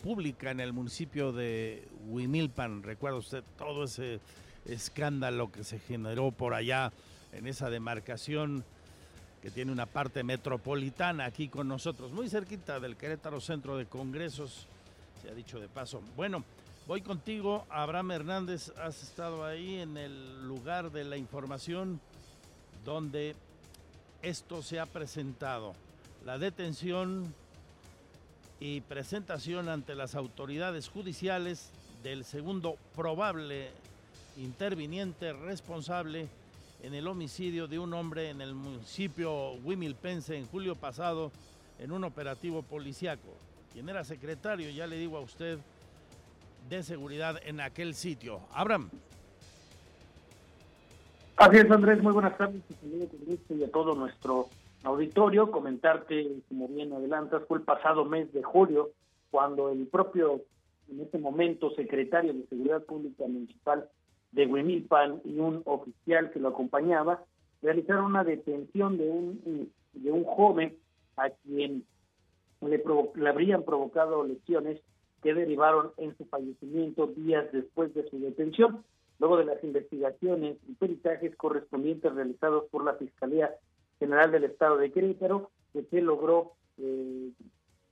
Pública 0.05 0.53
en 0.53 0.61
el 0.61 0.73
municipio 0.73 1.33
de 1.33 1.83
Huimilpan. 2.09 2.85
Recuerda 2.85 3.19
usted 3.19 3.43
todo 3.59 3.83
ese 3.83 4.21
escándalo 4.65 5.51
que 5.51 5.65
se 5.65 5.81
generó 5.81 6.31
por 6.31 6.55
allá 6.55 6.93
en 7.33 7.49
esa 7.49 7.69
demarcación 7.69 8.65
que 9.47 9.53
tiene 9.53 9.71
una 9.71 9.87
parte 9.87 10.25
metropolitana 10.25 11.25
aquí 11.25 11.47
con 11.47 11.69
nosotros, 11.69 12.11
muy 12.11 12.29
cerquita 12.29 12.81
del 12.81 12.97
Querétaro 12.97 13.41
Centro 13.41 13.77
de 13.77 13.87
Congresos, 13.87 14.67
se 15.23 15.31
ha 15.31 15.35
dicho 15.35 15.61
de 15.61 15.69
paso. 15.69 16.03
Bueno, 16.17 16.43
voy 16.89 17.01
contigo, 17.01 17.65
Abraham 17.71 18.11
Hernández, 18.11 18.73
has 18.77 19.05
estado 19.05 19.45
ahí 19.45 19.79
en 19.79 19.99
el 19.99 20.49
lugar 20.49 20.91
de 20.91 21.05
la 21.05 21.17
información 21.17 22.01
donde 22.85 23.37
esto 24.21 24.65
se 24.65 24.81
ha 24.81 24.87
presentado, 24.87 25.75
la 26.25 26.39
detención 26.39 27.33
y 28.59 28.81
presentación 28.81 29.69
ante 29.69 29.95
las 29.95 30.17
autoridades 30.17 30.89
judiciales 30.89 31.71
del 32.03 32.25
segundo 32.25 32.79
probable 32.97 33.71
interviniente 34.39 35.33
responsable 35.33 36.27
en 36.83 36.95
el 36.95 37.07
homicidio 37.07 37.67
de 37.67 37.79
un 37.79 37.95
hombre 37.95 38.31
en 38.31 38.41
el 38.41 38.55
municipio 38.55 39.53
Huimilpense 39.65 40.37
en 40.37 40.47
julio 40.47 40.75
pasado 40.75 41.31
en 41.79 41.93
un 41.93 42.05
operativo 42.05 42.63
policiaco. 42.63 43.29
Quien 43.73 43.89
era 43.89 44.05
secretario, 44.05 44.71
ya 44.71 44.87
le 44.87 44.97
digo 44.97 45.17
a 45.17 45.21
usted, 45.21 45.59
de 46.69 46.83
seguridad 46.83 47.41
en 47.45 47.61
aquel 47.61 47.95
sitio. 47.95 48.41
Abraham. 48.53 48.91
Así 51.37 51.59
es, 51.59 51.71
Andrés. 51.71 52.03
Muy 52.03 52.13
buenas 52.13 52.37
tardes. 52.39 52.63
Y 53.51 53.63
a 53.63 53.71
todo 53.71 53.95
nuestro 53.95 54.49
auditorio. 54.85 55.51
Comentarte, 55.51 56.27
como 56.49 56.69
bien 56.69 56.93
adelantas, 56.93 57.43
fue 57.47 57.59
el 57.59 57.65
pasado 57.65 58.05
mes 58.05 58.33
de 58.33 58.43
julio 58.43 58.91
cuando 59.31 59.71
el 59.71 59.87
propio, 59.87 60.43
en 60.91 61.01
ese 61.01 61.19
momento, 61.19 61.71
secretario 61.75 62.33
de 62.33 62.47
Seguridad 62.47 62.83
Pública 62.85 63.25
Municipal 63.29 63.89
de 64.37 64.47
Huimilpan 64.47 65.23
y 65.25 65.39
un 65.39 65.63
oficial 65.65 66.31
que 66.31 66.39
lo 66.39 66.49
acompañaba 66.49 67.25
realizaron 67.63 68.05
una 68.05 68.23
detención 68.23 68.99
de 68.99 69.09
un, 69.09 69.73
de 69.95 70.13
un 70.13 70.25
joven 70.25 70.77
a 71.17 71.31
quien 71.31 71.85
le, 72.61 72.85
le 73.15 73.29
habrían 73.29 73.63
provocado 73.63 74.23
lesiones 74.25 74.81
que 75.23 75.33
derivaron 75.33 75.93
en 75.97 76.15
su 76.19 76.27
fallecimiento 76.27 77.07
días 77.07 77.51
después 77.51 77.95
de 77.95 78.09
su 78.11 78.21
detención. 78.21 78.85
Luego 79.19 79.39
de 79.39 79.47
las 79.47 79.65
investigaciones 79.65 80.59
y 80.69 80.75
peritajes 80.75 81.35
correspondientes 81.37 82.15
realizados 82.15 82.65
por 82.71 82.85
la 82.85 82.93
Fiscalía 82.95 83.55
General 83.99 84.31
del 84.31 84.45
Estado 84.45 84.77
de 84.77 84.93
Querétaro, 84.93 85.51
se 85.73 86.01
logró 86.03 86.53
eh, 86.77 87.31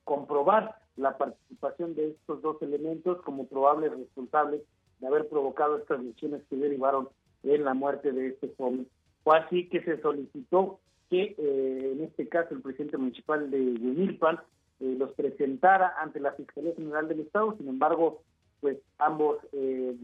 comprobar 0.04 0.76
la 0.96 1.16
participación 1.16 1.94
de 1.94 2.10
estos 2.10 2.42
dos 2.42 2.60
elementos 2.60 3.22
como 3.22 3.46
probables 3.46 3.92
responsables 3.92 4.60
de 5.00 5.06
haber 5.06 5.28
provocado 5.28 5.78
estas 5.78 6.02
lesiones 6.02 6.42
que 6.48 6.56
derivaron 6.56 7.08
en 7.42 7.64
la 7.64 7.74
muerte 7.74 8.12
de 8.12 8.28
este 8.28 8.52
joven. 8.56 8.86
Fue 9.22 9.38
así 9.38 9.68
que 9.68 9.82
se 9.82 10.00
solicitó 10.00 10.80
que, 11.10 11.34
eh, 11.38 11.92
en 11.92 12.04
este 12.04 12.28
caso, 12.28 12.54
el 12.54 12.62
presidente 12.62 12.96
municipal 12.96 13.50
de 13.50 13.58
Huimilpan 13.58 14.40
eh, 14.80 14.96
los 14.98 15.12
presentara 15.12 15.94
ante 15.98 16.20
la 16.20 16.32
Fiscalía 16.32 16.74
General 16.74 17.08
del 17.08 17.20
Estado. 17.20 17.56
Sin 17.56 17.68
embargo, 17.68 18.22
pues 18.60 18.78
ambos 18.98 19.38
eh, 19.52 19.94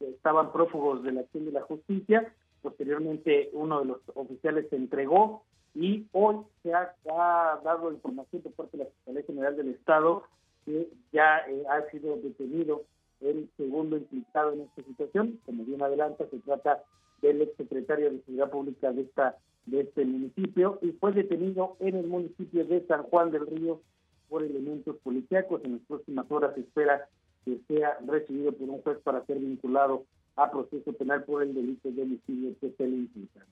estaban 0.00 0.52
prófugos 0.52 1.02
de 1.02 1.12
la 1.12 1.20
acción 1.20 1.46
de 1.46 1.52
la 1.52 1.62
justicia. 1.62 2.32
Posteriormente, 2.62 3.50
uno 3.52 3.80
de 3.80 3.86
los 3.86 3.98
oficiales 4.14 4.68
se 4.70 4.76
entregó 4.76 5.44
y 5.74 6.06
hoy 6.12 6.36
se 6.62 6.72
ha, 6.72 6.94
ha 7.10 7.60
dado 7.64 7.92
información 7.92 8.42
por 8.42 8.52
parte 8.52 8.76
de 8.76 8.84
la 8.84 8.90
Fiscalía 8.90 9.22
General 9.24 9.56
del 9.56 9.68
Estado 9.70 10.24
que 10.64 10.88
ya 11.12 11.44
ha 11.68 11.90
sido 11.90 12.16
detenido 12.16 12.84
el 13.24 13.48
segundo 13.56 13.96
implicado 13.96 14.52
en 14.52 14.62
esta 14.62 14.82
situación. 14.82 15.40
Como 15.46 15.64
bien 15.64 15.82
adelanta, 15.82 16.26
se 16.30 16.38
trata 16.40 16.82
del 17.22 17.42
exsecretario 17.42 18.10
de 18.10 18.20
Seguridad 18.20 18.50
Pública 18.50 18.92
de 18.92 19.02
esta 19.02 19.36
de 19.66 19.80
este 19.80 20.04
municipio 20.04 20.78
y 20.82 20.92
fue 20.92 21.12
detenido 21.12 21.76
en 21.80 21.96
el 21.96 22.06
municipio 22.06 22.64
de 22.66 22.86
San 22.86 23.04
Juan 23.04 23.30
del 23.30 23.46
Río 23.46 23.80
por 24.28 24.42
elementos 24.42 24.96
policíacos. 25.02 25.62
En 25.64 25.72
las 25.72 25.80
próximas 25.82 26.30
horas 26.30 26.54
se 26.54 26.60
espera 26.60 27.08
que 27.44 27.60
sea 27.68 27.98
recibido 28.06 28.52
por 28.52 28.68
un 28.68 28.82
juez 28.82 28.98
para 29.02 29.24
ser 29.26 29.38
vinculado 29.38 30.04
a 30.36 30.50
proceso 30.50 30.92
penal 30.92 31.24
por 31.24 31.42
el 31.42 31.54
delito 31.54 31.90
de 31.90 32.02
homicidio 32.02 32.54
que 32.60 32.70
se 32.72 32.86
le 32.86 32.96
implica. 32.96 33.46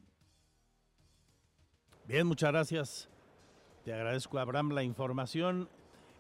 Bien, 2.06 2.26
muchas 2.26 2.52
gracias. 2.52 3.08
Te 3.84 3.92
agradezco, 3.92 4.38
Abraham, 4.38 4.72
la 4.72 4.82
información. 4.82 5.68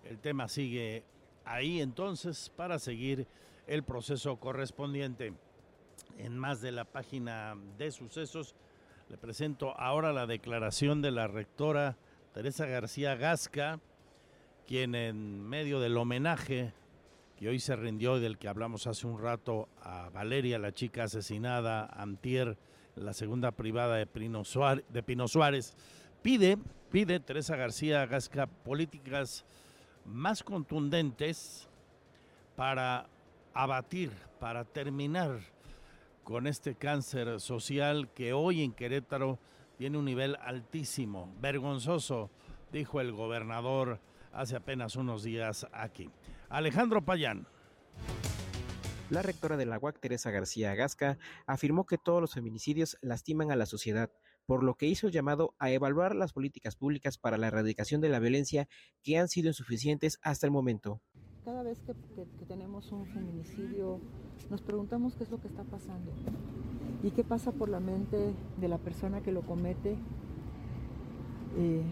El 0.04 0.18
tema 0.18 0.48
sigue 0.48 1.04
ahí 1.44 1.80
entonces 1.80 2.50
para 2.56 2.78
seguir 2.78 3.26
el 3.66 3.82
proceso 3.82 4.36
correspondiente. 4.36 5.32
En 6.18 6.36
más 6.36 6.60
de 6.60 6.72
la 6.72 6.84
página 6.84 7.56
de 7.78 7.90
sucesos, 7.90 8.54
le 9.08 9.16
presento 9.16 9.78
ahora 9.78 10.12
la 10.12 10.26
declaración 10.26 11.02
de 11.02 11.10
la 11.10 11.26
rectora 11.26 11.96
Teresa 12.34 12.66
García 12.66 13.14
Gasca, 13.14 13.80
quien 14.66 14.94
en 14.94 15.42
medio 15.42 15.80
del 15.80 15.96
homenaje 15.96 16.72
que 17.36 17.48
hoy 17.48 17.58
se 17.58 17.76
rindió 17.76 18.18
y 18.18 18.20
del 18.20 18.38
que 18.38 18.48
hablamos 18.48 18.86
hace 18.86 19.06
un 19.06 19.20
rato 19.20 19.68
a 19.82 20.10
Valeria, 20.10 20.58
la 20.58 20.72
chica 20.72 21.04
asesinada 21.04 21.86
antier 21.86 22.56
la 22.96 23.12
segunda 23.12 23.52
privada 23.52 23.96
de 23.96 24.06
Pino 24.06 24.44
Suárez, 24.44 24.84
de 24.88 25.02
Pino 25.02 25.26
Suárez 25.28 25.74
pide, 26.22 26.58
pide 26.90 27.20
Teresa 27.20 27.56
García 27.56 28.06
Gasca 28.06 28.46
políticas 28.46 29.44
más 30.04 30.42
contundentes 30.42 31.68
para 32.56 33.08
abatir, 33.54 34.12
para 34.38 34.64
terminar 34.64 35.40
con 36.24 36.46
este 36.46 36.74
cáncer 36.74 37.40
social 37.40 38.10
que 38.14 38.32
hoy 38.32 38.62
en 38.62 38.72
Querétaro 38.72 39.38
tiene 39.76 39.98
un 39.98 40.04
nivel 40.04 40.36
altísimo, 40.40 41.34
vergonzoso, 41.40 42.30
dijo 42.70 43.00
el 43.00 43.12
gobernador 43.12 44.00
hace 44.32 44.56
apenas 44.56 44.96
unos 44.96 45.22
días 45.22 45.66
aquí. 45.72 46.10
Alejandro 46.48 47.04
Payán. 47.04 47.46
La 49.10 49.20
rectora 49.20 49.56
de 49.58 49.66
la 49.66 49.78
UAC, 49.78 49.98
Teresa 49.98 50.30
García 50.30 50.74
Gasca, 50.74 51.18
afirmó 51.46 51.84
que 51.84 51.98
todos 51.98 52.20
los 52.20 52.32
feminicidios 52.32 52.96
lastiman 53.02 53.50
a 53.50 53.56
la 53.56 53.66
sociedad, 53.66 54.10
por 54.46 54.62
lo 54.62 54.74
que 54.74 54.86
hizo 54.86 55.06
el 55.06 55.12
llamado 55.12 55.54
a 55.58 55.70
evaluar 55.70 56.14
las 56.14 56.32
políticas 56.32 56.76
públicas 56.76 57.18
para 57.18 57.38
la 57.38 57.48
erradicación 57.48 58.00
de 58.00 58.08
la 58.08 58.18
violencia 58.18 58.68
que 59.02 59.18
han 59.18 59.28
sido 59.28 59.48
insuficientes 59.48 60.18
hasta 60.22 60.46
el 60.46 60.52
momento. 60.52 61.00
Cada 61.44 61.62
vez 61.62 61.80
que, 61.80 61.94
tenemos 62.46 62.92
un 62.92 63.06
feminicidio 63.06 64.00
nos 64.50 64.60
preguntamos 64.60 65.14
qué 65.14 65.24
es 65.24 65.30
lo 65.30 65.40
que 65.40 65.48
está 65.48 65.64
pasando 65.64 66.12
y 67.02 67.10
qué 67.10 67.24
pasa 67.24 67.52
por 67.52 67.68
la 67.68 67.80
mente 67.80 68.34
de 68.60 68.68
la 68.68 68.78
persona 68.78 69.22
que 69.22 69.32
lo 69.32 69.42
comete. 69.42 69.96
Eh, 71.56 71.82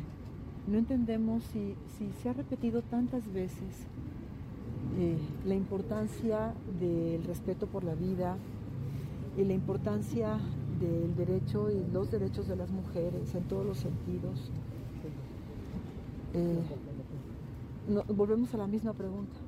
no 0.67 0.79
entendemos 0.79 1.43
si, 1.45 1.75
se 2.23 2.29
ha 2.29 2.33
repetido 2.33 2.83
tantas 2.83 3.33
veces 3.33 3.87
eh, 4.99 5.17
la 5.47 5.55
importancia 5.55 6.55
del 6.79 7.25
respeto 7.25 7.67
por 7.67 7.83
la 7.83 7.95
vida 7.95 8.37
y 9.37 9.45
la 9.45 9.55
importancia 9.55 10.39
del 10.81 11.15
derecho 11.15 11.71
y 11.71 11.85
los 11.93 12.11
derechos 12.11 12.49
de 12.49 12.57
las 12.57 12.71
mujeres 12.71 13.35
en 13.35 13.45
todos 13.45 13.67
los 13.67 13.79
sentidos. 13.79 14.51
Eh, 16.33 16.59
volvemos 18.09 18.55
a 18.55 18.57
la 18.57 18.67
misma 18.67 18.93
pregunta. 18.95 19.39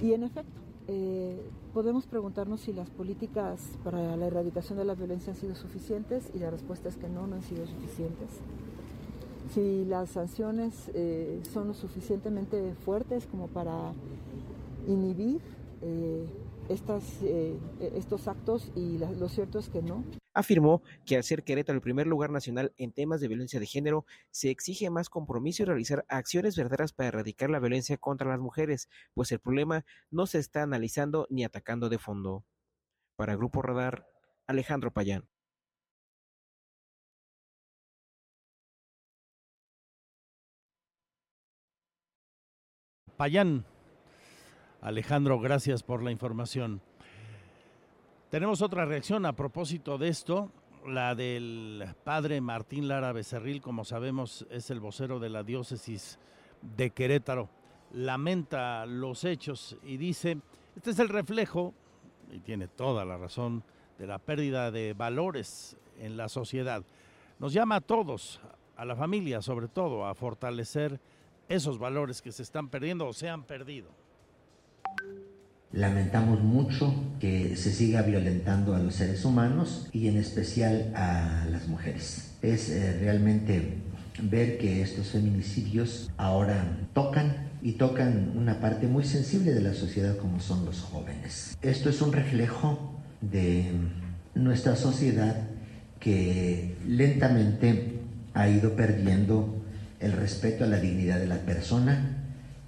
Y 0.00 0.12
en 0.12 0.22
efecto, 0.22 0.60
eh, 0.88 1.40
podemos 1.74 2.06
preguntarnos 2.06 2.60
si 2.60 2.72
las 2.72 2.88
políticas 2.90 3.60
para 3.84 4.16
la 4.16 4.26
erradicación 4.26 4.78
de 4.78 4.84
la 4.84 4.94
violencia 4.94 5.32
han 5.32 5.38
sido 5.38 5.54
suficientes 5.54 6.30
y 6.34 6.38
la 6.38 6.50
respuesta 6.50 6.88
es 6.88 6.96
que 6.96 7.08
no, 7.08 7.26
no 7.26 7.36
han 7.36 7.42
sido 7.42 7.66
suficientes. 7.66 8.30
Si 9.52 9.84
las 9.84 10.10
sanciones 10.10 10.90
eh, 10.94 11.40
son 11.52 11.68
lo 11.68 11.74
suficientemente 11.74 12.74
fuertes 12.84 13.26
como 13.26 13.48
para 13.48 13.92
inhibir 14.88 15.40
estas, 16.68 17.22
eh, 17.22 17.56
estos 17.94 18.28
actos 18.28 18.70
y 18.74 18.98
lo 18.98 19.28
cierto 19.28 19.58
es 19.58 19.68
que 19.68 19.82
no. 19.82 20.04
Afirmó 20.34 20.82
que 21.06 21.16
al 21.16 21.24
ser 21.24 21.44
Querétaro 21.44 21.76
el 21.76 21.82
primer 21.82 22.06
lugar 22.06 22.30
nacional 22.30 22.72
en 22.76 22.92
temas 22.92 23.20
de 23.20 23.28
violencia 23.28 23.58
de 23.58 23.66
género, 23.66 24.04
se 24.30 24.50
exige 24.50 24.90
más 24.90 25.08
compromiso 25.08 25.62
y 25.62 25.66
realizar 25.66 26.04
acciones 26.08 26.56
verdaderas 26.56 26.92
para 26.92 27.08
erradicar 27.08 27.48
la 27.48 27.58
violencia 27.58 27.96
contra 27.96 28.28
las 28.28 28.40
mujeres, 28.40 28.88
pues 29.14 29.32
el 29.32 29.38
problema 29.40 29.84
no 30.10 30.26
se 30.26 30.38
está 30.38 30.62
analizando 30.62 31.26
ni 31.30 31.44
atacando 31.44 31.88
de 31.88 31.98
fondo. 31.98 32.44
Para 33.16 33.36
Grupo 33.36 33.62
Radar, 33.62 34.06
Alejandro 34.46 34.92
Payán. 34.92 35.26
Payán. 43.16 43.64
Alejandro, 44.86 45.40
gracias 45.40 45.82
por 45.82 46.00
la 46.00 46.12
información. 46.12 46.80
Tenemos 48.30 48.62
otra 48.62 48.84
reacción 48.84 49.26
a 49.26 49.32
propósito 49.32 49.98
de 49.98 50.06
esto, 50.06 50.52
la 50.86 51.16
del 51.16 51.84
padre 52.04 52.40
Martín 52.40 52.86
Lara 52.86 53.10
Becerril, 53.10 53.60
como 53.60 53.84
sabemos 53.84 54.46
es 54.48 54.70
el 54.70 54.78
vocero 54.78 55.18
de 55.18 55.28
la 55.28 55.42
diócesis 55.42 56.20
de 56.62 56.90
Querétaro. 56.90 57.48
Lamenta 57.94 58.86
los 58.86 59.24
hechos 59.24 59.76
y 59.82 59.96
dice, 59.96 60.38
este 60.76 60.90
es 60.90 61.00
el 61.00 61.08
reflejo, 61.08 61.74
y 62.30 62.38
tiene 62.38 62.68
toda 62.68 63.04
la 63.04 63.18
razón, 63.18 63.64
de 63.98 64.06
la 64.06 64.20
pérdida 64.20 64.70
de 64.70 64.92
valores 64.92 65.76
en 65.98 66.16
la 66.16 66.28
sociedad. 66.28 66.84
Nos 67.40 67.52
llama 67.52 67.74
a 67.74 67.80
todos, 67.80 68.40
a 68.76 68.84
la 68.84 68.94
familia 68.94 69.42
sobre 69.42 69.66
todo, 69.66 70.06
a 70.06 70.14
fortalecer 70.14 71.00
esos 71.48 71.76
valores 71.76 72.22
que 72.22 72.30
se 72.30 72.44
están 72.44 72.68
perdiendo 72.68 73.08
o 73.08 73.12
se 73.12 73.28
han 73.28 73.42
perdido. 73.42 74.05
Lamentamos 75.72 76.42
mucho 76.42 76.94
que 77.20 77.56
se 77.56 77.72
siga 77.72 78.02
violentando 78.02 78.74
a 78.74 78.78
los 78.78 78.94
seres 78.94 79.24
humanos 79.24 79.88
y 79.92 80.08
en 80.08 80.16
especial 80.16 80.92
a 80.94 81.46
las 81.50 81.68
mujeres. 81.68 82.32
Es 82.40 82.70
eh, 82.70 82.96
realmente 83.00 83.78
ver 84.22 84.58
que 84.58 84.82
estos 84.82 85.08
feminicidios 85.08 86.10
ahora 86.16 86.78
tocan 86.94 87.48
y 87.62 87.72
tocan 87.72 88.32
una 88.36 88.60
parte 88.60 88.86
muy 88.86 89.04
sensible 89.04 89.52
de 89.52 89.60
la 89.60 89.74
sociedad 89.74 90.16
como 90.16 90.40
son 90.40 90.64
los 90.64 90.80
jóvenes. 90.80 91.56
Esto 91.62 91.90
es 91.90 92.00
un 92.00 92.12
reflejo 92.12 92.94
de 93.20 93.72
nuestra 94.34 94.76
sociedad 94.76 95.36
que 95.98 96.76
lentamente 96.86 97.98
ha 98.34 98.48
ido 98.48 98.76
perdiendo 98.76 99.62
el 100.00 100.12
respeto 100.12 100.64
a 100.64 100.66
la 100.68 100.78
dignidad 100.78 101.18
de 101.18 101.26
la 101.26 101.38
persona, 101.38 102.22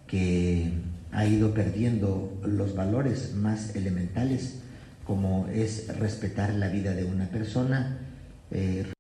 que 0.07 0.73
ha 1.13 1.27
ido 1.27 1.53
perdiendo 1.53 2.39
los 2.43 2.75
valores 2.75 3.35
más 3.35 3.75
elementales 3.75 4.63
como 5.05 5.49
es 5.49 5.97
respetar 5.99 6.53
la 6.55 6.69
vida 6.69 6.93
de 6.93 7.05
una 7.05 7.29
persona. 7.29 7.99
Eh, 8.51 8.93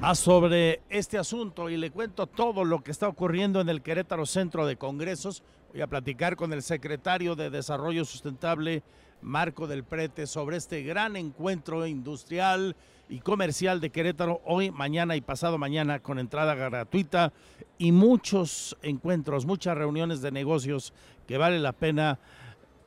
más 0.00 0.20
sobre 0.20 0.80
este 0.88 1.18
asunto 1.18 1.70
y 1.70 1.76
le 1.76 1.90
cuento 1.90 2.28
todo 2.28 2.64
lo 2.64 2.84
que 2.84 2.92
está 2.92 3.08
ocurriendo 3.08 3.60
en 3.60 3.68
el 3.68 3.82
Querétaro 3.82 4.26
Centro 4.26 4.64
de 4.64 4.76
Congresos. 4.76 5.42
Voy 5.72 5.80
a 5.80 5.88
platicar 5.88 6.36
con 6.36 6.52
el 6.52 6.62
secretario 6.62 7.34
de 7.34 7.50
Desarrollo 7.50 8.04
Sustentable, 8.04 8.84
Marco 9.22 9.66
del 9.66 9.82
Prete, 9.82 10.28
sobre 10.28 10.56
este 10.56 10.82
gran 10.84 11.16
encuentro 11.16 11.84
industrial 11.84 12.76
y 13.08 13.20
comercial 13.20 13.80
de 13.80 13.90
Querétaro 13.90 14.42
hoy, 14.44 14.70
mañana 14.70 15.16
y 15.16 15.20
pasado 15.20 15.58
mañana 15.58 16.00
con 16.00 16.18
entrada 16.18 16.54
gratuita 16.54 17.32
y 17.78 17.92
muchos 17.92 18.76
encuentros, 18.82 19.46
muchas 19.46 19.76
reuniones 19.76 20.20
de 20.20 20.30
negocios 20.30 20.92
que 21.26 21.38
vale 21.38 21.58
la 21.58 21.72
pena 21.72 22.18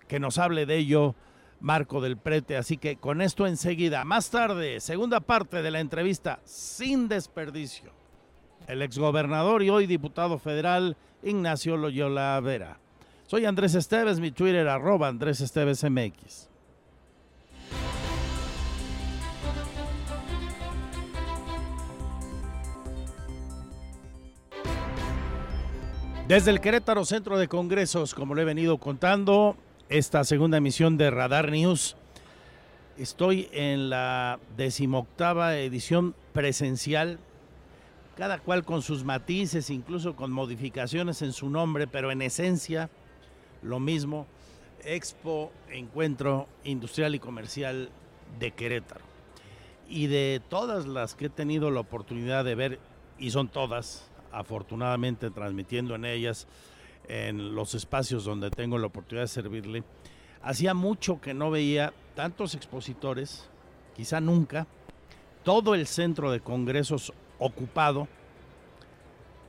que 0.08 0.20
nos 0.20 0.38
hable 0.38 0.66
de 0.66 0.78
ello 0.78 1.16
Marco 1.60 2.02
del 2.02 2.18
Prete. 2.18 2.58
Así 2.58 2.78
que 2.78 2.98
con 2.98 3.22
esto 3.22 3.48
enseguida, 3.48 4.04
más 4.04 4.30
tarde, 4.30 4.80
segunda 4.80 5.20
parte 5.22 5.62
de 5.62 5.72
la 5.72 5.80
entrevista 5.80 6.40
sin 6.44 7.08
desperdicio. 7.08 7.92
El 8.68 8.82
exgobernador 8.82 9.64
y 9.64 9.70
hoy 9.70 9.88
diputado 9.88 10.38
federal 10.38 10.98
Ignacio 11.24 11.78
Loyola 11.78 12.40
Vera. 12.42 12.78
Soy 13.26 13.46
Andrés 13.46 13.76
Esteves, 13.76 14.20
mi 14.20 14.32
Twitter 14.32 14.68
arroba 14.68 15.08
Andrés 15.08 15.42
Esteves 15.42 15.84
MX. 15.84 16.51
Desde 26.32 26.52
el 26.52 26.62
Querétaro 26.62 27.04
Centro 27.04 27.38
de 27.38 27.50
Congresos, 27.50 28.14
como 28.16 28.36
lo 28.36 28.42
he 28.42 28.46
venido 28.46 28.78
contando, 28.78 29.58
esta 29.90 30.24
segunda 30.24 30.60
emisión 30.60 30.96
de 30.96 31.12
Radar 31.12 31.52
News, 31.52 31.98
estoy 32.98 33.50
en 33.52 33.90
la 33.90 34.40
decimoctava 34.56 35.58
edición 35.58 36.16
presencial, 36.32 37.20
cada 38.16 38.40
cual 38.40 38.64
con 38.64 38.82
sus 38.82 39.04
matices, 39.04 39.70
incluso 39.70 40.16
con 40.16 40.32
modificaciones 40.32 41.22
en 41.22 41.34
su 41.34 41.50
nombre, 41.50 41.86
pero 41.86 42.14
en 42.14 42.22
esencia 42.22 42.90
lo 43.62 43.82
mismo, 43.82 44.26
Expo 44.86 45.52
Encuentro 45.70 46.48
Industrial 46.64 47.14
y 47.14 47.20
Comercial 47.20 47.90
de 48.40 48.52
Querétaro. 48.52 49.04
Y 49.90 50.08
de 50.08 50.42
todas 50.48 50.88
las 50.88 51.14
que 51.14 51.26
he 51.26 51.30
tenido 51.30 51.72
la 51.72 51.82
oportunidad 51.82 52.46
de 52.46 52.56
ver, 52.56 52.80
y 53.20 53.32
son 53.32 53.50
todas, 53.50 54.10
afortunadamente 54.32 55.30
transmitiendo 55.32 55.96
en 55.96 56.06
ellas, 56.06 56.48
en 57.08 57.56
los 57.56 57.74
espacios 57.76 58.24
donde 58.24 58.52
tengo 58.52 58.78
la 58.78 58.88
oportunidad 58.88 59.24
de 59.24 59.28
servirle. 59.28 59.84
Hacía 60.42 60.74
mucho 60.74 61.22
que 61.22 61.34
no 61.34 61.52
veía 61.52 61.94
tantos 62.16 62.56
expositores, 62.56 63.50
quizá 63.96 64.20
nunca, 64.20 64.68
todo 65.44 65.76
el 65.76 65.88
centro 65.88 66.32
de 66.32 66.40
congresos 66.40 67.14
ocupado. 67.40 68.08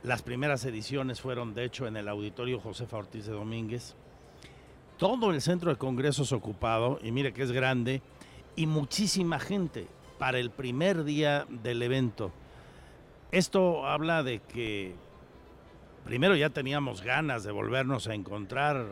Las 0.03 0.21
primeras 0.21 0.65
ediciones 0.65 1.21
fueron, 1.21 1.53
de 1.53 1.65
hecho, 1.65 1.87
en 1.87 1.97
el 1.97 2.07
auditorio 2.07 2.59
Josefa 2.59 2.97
Ortiz 2.97 3.25
de 3.25 3.33
Domínguez. 3.33 3.95
Todo 4.97 5.31
el 5.31 5.41
centro 5.41 5.69
de 5.71 5.77
congresos 5.77 6.31
ocupado, 6.31 6.99
y 7.01 7.11
mire 7.11 7.33
que 7.33 7.43
es 7.43 7.51
grande, 7.51 8.01
y 8.55 8.67
muchísima 8.67 9.39
gente 9.39 9.87
para 10.19 10.39
el 10.39 10.51
primer 10.51 11.03
día 11.03 11.45
del 11.49 11.81
evento. 11.81 12.31
Esto 13.33 13.87
habla 13.87 14.21
de 14.21 14.41
que 14.41 14.93
primero 16.05 16.35
ya 16.35 16.51
teníamos 16.51 17.01
ganas 17.01 17.43
de 17.43 17.51
volvernos 17.51 18.07
a 18.07 18.13
encontrar. 18.13 18.85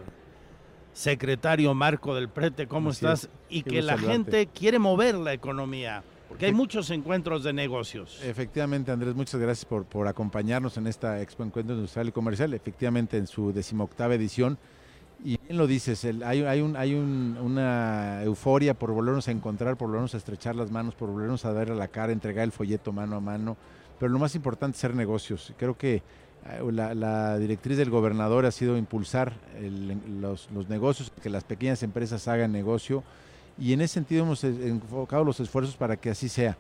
Secretario 0.94 1.76
Marco 1.76 2.16
del 2.16 2.28
Prete, 2.28 2.68
¿cómo 2.68 2.90
estás? 2.90 3.30
Y 3.50 3.62
que 3.62 3.84
la 3.84 4.00
gente 4.00 4.48
quiere 4.48 4.80
mover 4.80 5.14
la 5.14 5.32
economía, 5.32 6.04
porque 6.28 6.48
hay 6.48 6.54
muchos 6.54 6.90
encuentros 6.90 7.44
de 7.44 7.54
negocios. 7.54 8.20
Efectivamente, 8.24 8.92
Andrés, 8.92 9.14
muchas 9.14 9.40
gracias 9.40 9.64
por, 9.64 9.86
por 9.86 10.08
acompañarnos 10.08 10.76
en 10.76 10.88
esta 10.88 11.22
Expo 11.22 11.44
Encuentro 11.44 11.76
Industrial 11.76 12.08
y 12.08 12.12
Comercial, 12.12 12.54
efectivamente 12.56 13.18
en 13.18 13.28
su 13.28 13.54
decimoctava 13.54 14.16
edición. 14.16 14.58
Y 15.24 15.38
bien 15.38 15.56
lo 15.56 15.68
dices, 15.68 16.04
hay, 16.04 16.42
hay, 16.42 16.62
un, 16.62 16.76
hay 16.76 16.96
una 16.96 18.24
euforia 18.24 18.74
por 18.74 18.92
volvernos 18.92 19.28
a 19.28 19.32
encontrar, 19.32 19.78
por 19.78 19.88
volvernos 19.88 20.16
a 20.16 20.18
estrechar 20.18 20.56
las 20.56 20.72
manos, 20.72 20.96
por 20.96 21.12
volvernos 21.12 21.46
a 21.46 21.52
ver 21.52 21.70
a 21.70 21.76
la 21.76 21.90
cara, 21.90 22.12
entregar 22.12 22.44
el 22.44 22.52
folleto 22.52 22.92
mano 22.92 23.18
a 23.18 23.20
mano 23.20 23.56
pero 24.02 24.12
lo 24.12 24.18
más 24.18 24.34
importante 24.34 24.76
es 24.76 24.84
hacer 24.84 24.96
negocios. 24.96 25.54
Creo 25.58 25.78
que 25.78 25.98
eh, 25.98 26.72
la, 26.72 27.38
directriz 27.38 27.78
del 27.78 27.92
gobernador 27.92 28.48
ha 28.48 28.52
sido 28.52 28.76
impulsar 28.76 29.32
los, 30.20 30.50
negocios, 30.70 31.12
que 31.22 31.30
las 31.30 31.44
pequeñas 31.44 31.84
empresas 31.84 32.28
hagan 32.28 32.52
negocio 32.52 33.04
y 33.60 33.74
en 33.74 33.82
ese 33.82 33.94
sentido 33.94 34.24
hemos 34.24 34.44
enfocado 34.44 35.24
los 35.24 35.40
esfuerzos 35.40 35.78
para 35.78 35.98
que 35.98 36.10
así 36.10 36.30
sea. 36.30 36.58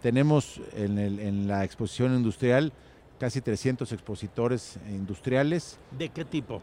Tenemos 0.00 0.62
en, 0.74 1.46
la 1.46 1.62
exposición 1.62 2.14
industrial 2.14 2.72
casi 3.20 3.42
300 3.42 3.92
expositores 3.92 4.78
industriales. 4.88 5.78
¿De 5.90 6.08
qué 6.08 6.24
tipo? 6.24 6.62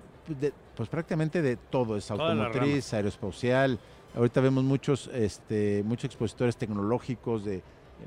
pues 0.75 0.89
prácticamente 0.89 1.43
de 1.43 1.55
todo, 1.55 1.97
es 1.97 2.09
automotriz, 2.09 2.91
aeroespacial. 2.95 3.77
Ahorita 4.15 4.41
vemos 4.41 4.63
muchos, 4.63 5.07
este, 5.13 5.83
muchos 5.85 6.05
expositores 6.05 6.57
tecnológicos 6.57 7.45
de 7.45 7.61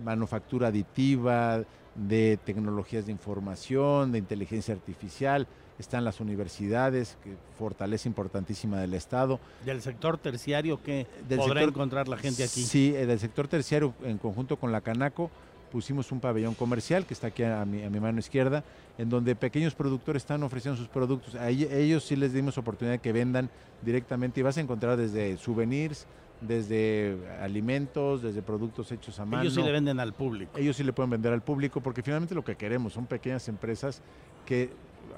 manufactura 0.04 0.68
aditiva, 0.68 1.62
de 2.06 2.38
tecnologías 2.44 3.06
de 3.06 3.12
información, 3.12 4.12
de 4.12 4.18
inteligencia 4.18 4.74
artificial, 4.74 5.46
están 5.78 6.04
las 6.04 6.20
universidades, 6.20 7.16
que 7.22 7.34
fortaleza 7.56 8.08
importantísima 8.08 8.80
del 8.80 8.94
Estado. 8.94 9.38
¿Del 9.64 9.80
sector 9.82 10.18
terciario 10.18 10.82
que 10.82 11.06
podrá 11.36 11.62
encontrar 11.62 12.08
la 12.08 12.16
gente 12.16 12.42
aquí? 12.44 12.62
Sí, 12.62 12.94
eh, 12.96 13.06
del 13.06 13.18
sector 13.20 13.46
terciario 13.48 13.94
en 14.02 14.18
conjunto 14.18 14.56
con 14.56 14.72
la 14.72 14.80
Canaco, 14.80 15.30
pusimos 15.70 16.10
un 16.12 16.20
pabellón 16.20 16.54
comercial 16.54 17.04
que 17.04 17.14
está 17.14 17.28
aquí 17.28 17.42
a 17.44 17.64
mi, 17.64 17.82
a 17.84 17.90
mi 17.90 18.00
mano 18.00 18.18
izquierda, 18.18 18.64
en 18.96 19.08
donde 19.08 19.36
pequeños 19.36 19.74
productores 19.74 20.22
están 20.22 20.42
ofreciendo 20.42 20.78
sus 20.78 20.88
productos. 20.88 21.34
A 21.34 21.50
ell- 21.50 21.70
ellos 21.70 22.04
sí 22.04 22.16
les 22.16 22.32
dimos 22.32 22.58
oportunidad 22.58 22.94
de 22.94 22.98
que 23.00 23.12
vendan 23.12 23.50
directamente 23.82 24.40
y 24.40 24.42
vas 24.42 24.56
a 24.56 24.60
encontrar 24.60 24.96
desde 24.96 25.36
souvenirs, 25.36 26.06
desde 26.40 27.16
alimentos, 27.40 28.22
desde 28.22 28.42
productos 28.42 28.90
hechos 28.92 29.18
a 29.18 29.24
mano. 29.24 29.42
Ellos 29.42 29.54
sí 29.54 29.62
le 29.62 29.72
venden 29.72 29.98
al 30.00 30.12
público. 30.12 30.58
Ellos 30.58 30.76
sí 30.76 30.84
le 30.84 30.92
pueden 30.92 31.10
vender 31.10 31.32
al 31.32 31.42
público 31.42 31.80
porque 31.80 32.02
finalmente 32.02 32.34
lo 32.34 32.44
que 32.44 32.56
queremos 32.56 32.92
son 32.92 33.06
pequeñas 33.06 33.48
empresas 33.48 34.02
que 34.46 34.70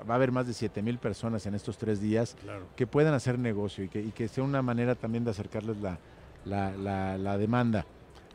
va 0.08 0.14
a 0.14 0.16
haber 0.16 0.32
más 0.32 0.46
de 0.46 0.54
7 0.54 0.82
mil 0.82 0.98
personas 0.98 1.44
en 1.46 1.54
estos 1.54 1.76
tres 1.76 2.00
días 2.00 2.36
Claro. 2.42 2.66
que 2.76 2.86
puedan 2.86 3.12
hacer 3.14 3.38
negocio 3.38 3.84
y 3.84 3.88
que, 3.88 4.00
y 4.00 4.10
que 4.12 4.28
sea 4.28 4.42
una 4.44 4.62
manera 4.62 4.94
también 4.94 5.24
de 5.24 5.30
acercarles 5.32 5.76
la, 5.78 5.98
la, 6.44 6.72
la- 6.72 7.18
la 7.18 7.36
demanda. 7.38 7.84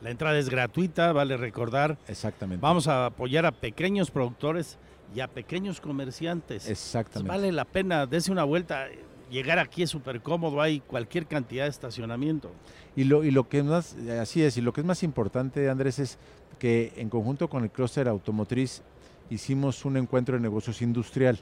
La 0.02 0.12
entrada 0.12 0.38
es 0.38 0.50
gratuita, 0.50 1.12
vale 1.14 1.38
recordar. 1.38 1.98
Exactamente. 2.08 2.62
Vamos 2.62 2.88
a 2.88 3.08
apoyar 3.08 3.46
a 3.46 3.52
pequeños 3.52 4.12
productores 4.12 4.78
y 5.16 5.22
a 5.22 5.28
pequeños 5.28 5.80
comerciantes. 5.82 6.70
Exactamente. 6.70 7.30
Vale 7.30 7.52
la 7.52 7.66
pena, 7.66 8.06
dese 8.06 8.32
una 8.32 8.44
vuelta. 8.44 8.88
Llegar 9.32 9.58
aquí 9.60 9.84
es 9.84 9.90
súper 9.90 10.22
cómodo, 10.22 10.62
hay 10.62 10.80
cualquier 10.82 11.26
cantidad 11.26 11.64
de 11.64 11.70
estacionamiento. 11.72 12.52
Y 12.96 13.06
lo, 13.06 13.24
y 13.24 13.32
lo 13.32 13.50
que 13.50 13.64
más, 13.64 13.96
así 14.22 14.44
es, 14.44 14.58
y 14.58 14.62
lo 14.62 14.72
que 14.72 14.82
es 14.82 14.88
más 14.88 15.02
importante, 15.04 15.68
Andrés, 15.70 16.00
es 16.00 16.18
que 16.60 16.94
en 16.98 17.10
conjunto 17.10 17.50
con 17.50 17.64
el 17.64 17.72
clúster 17.72 18.08
automotriz 18.08 18.82
hicimos 19.30 19.84
un 19.84 19.98
encuentro 19.98 20.36
de 20.36 20.42
negocios 20.42 20.82
industrial. 20.82 21.40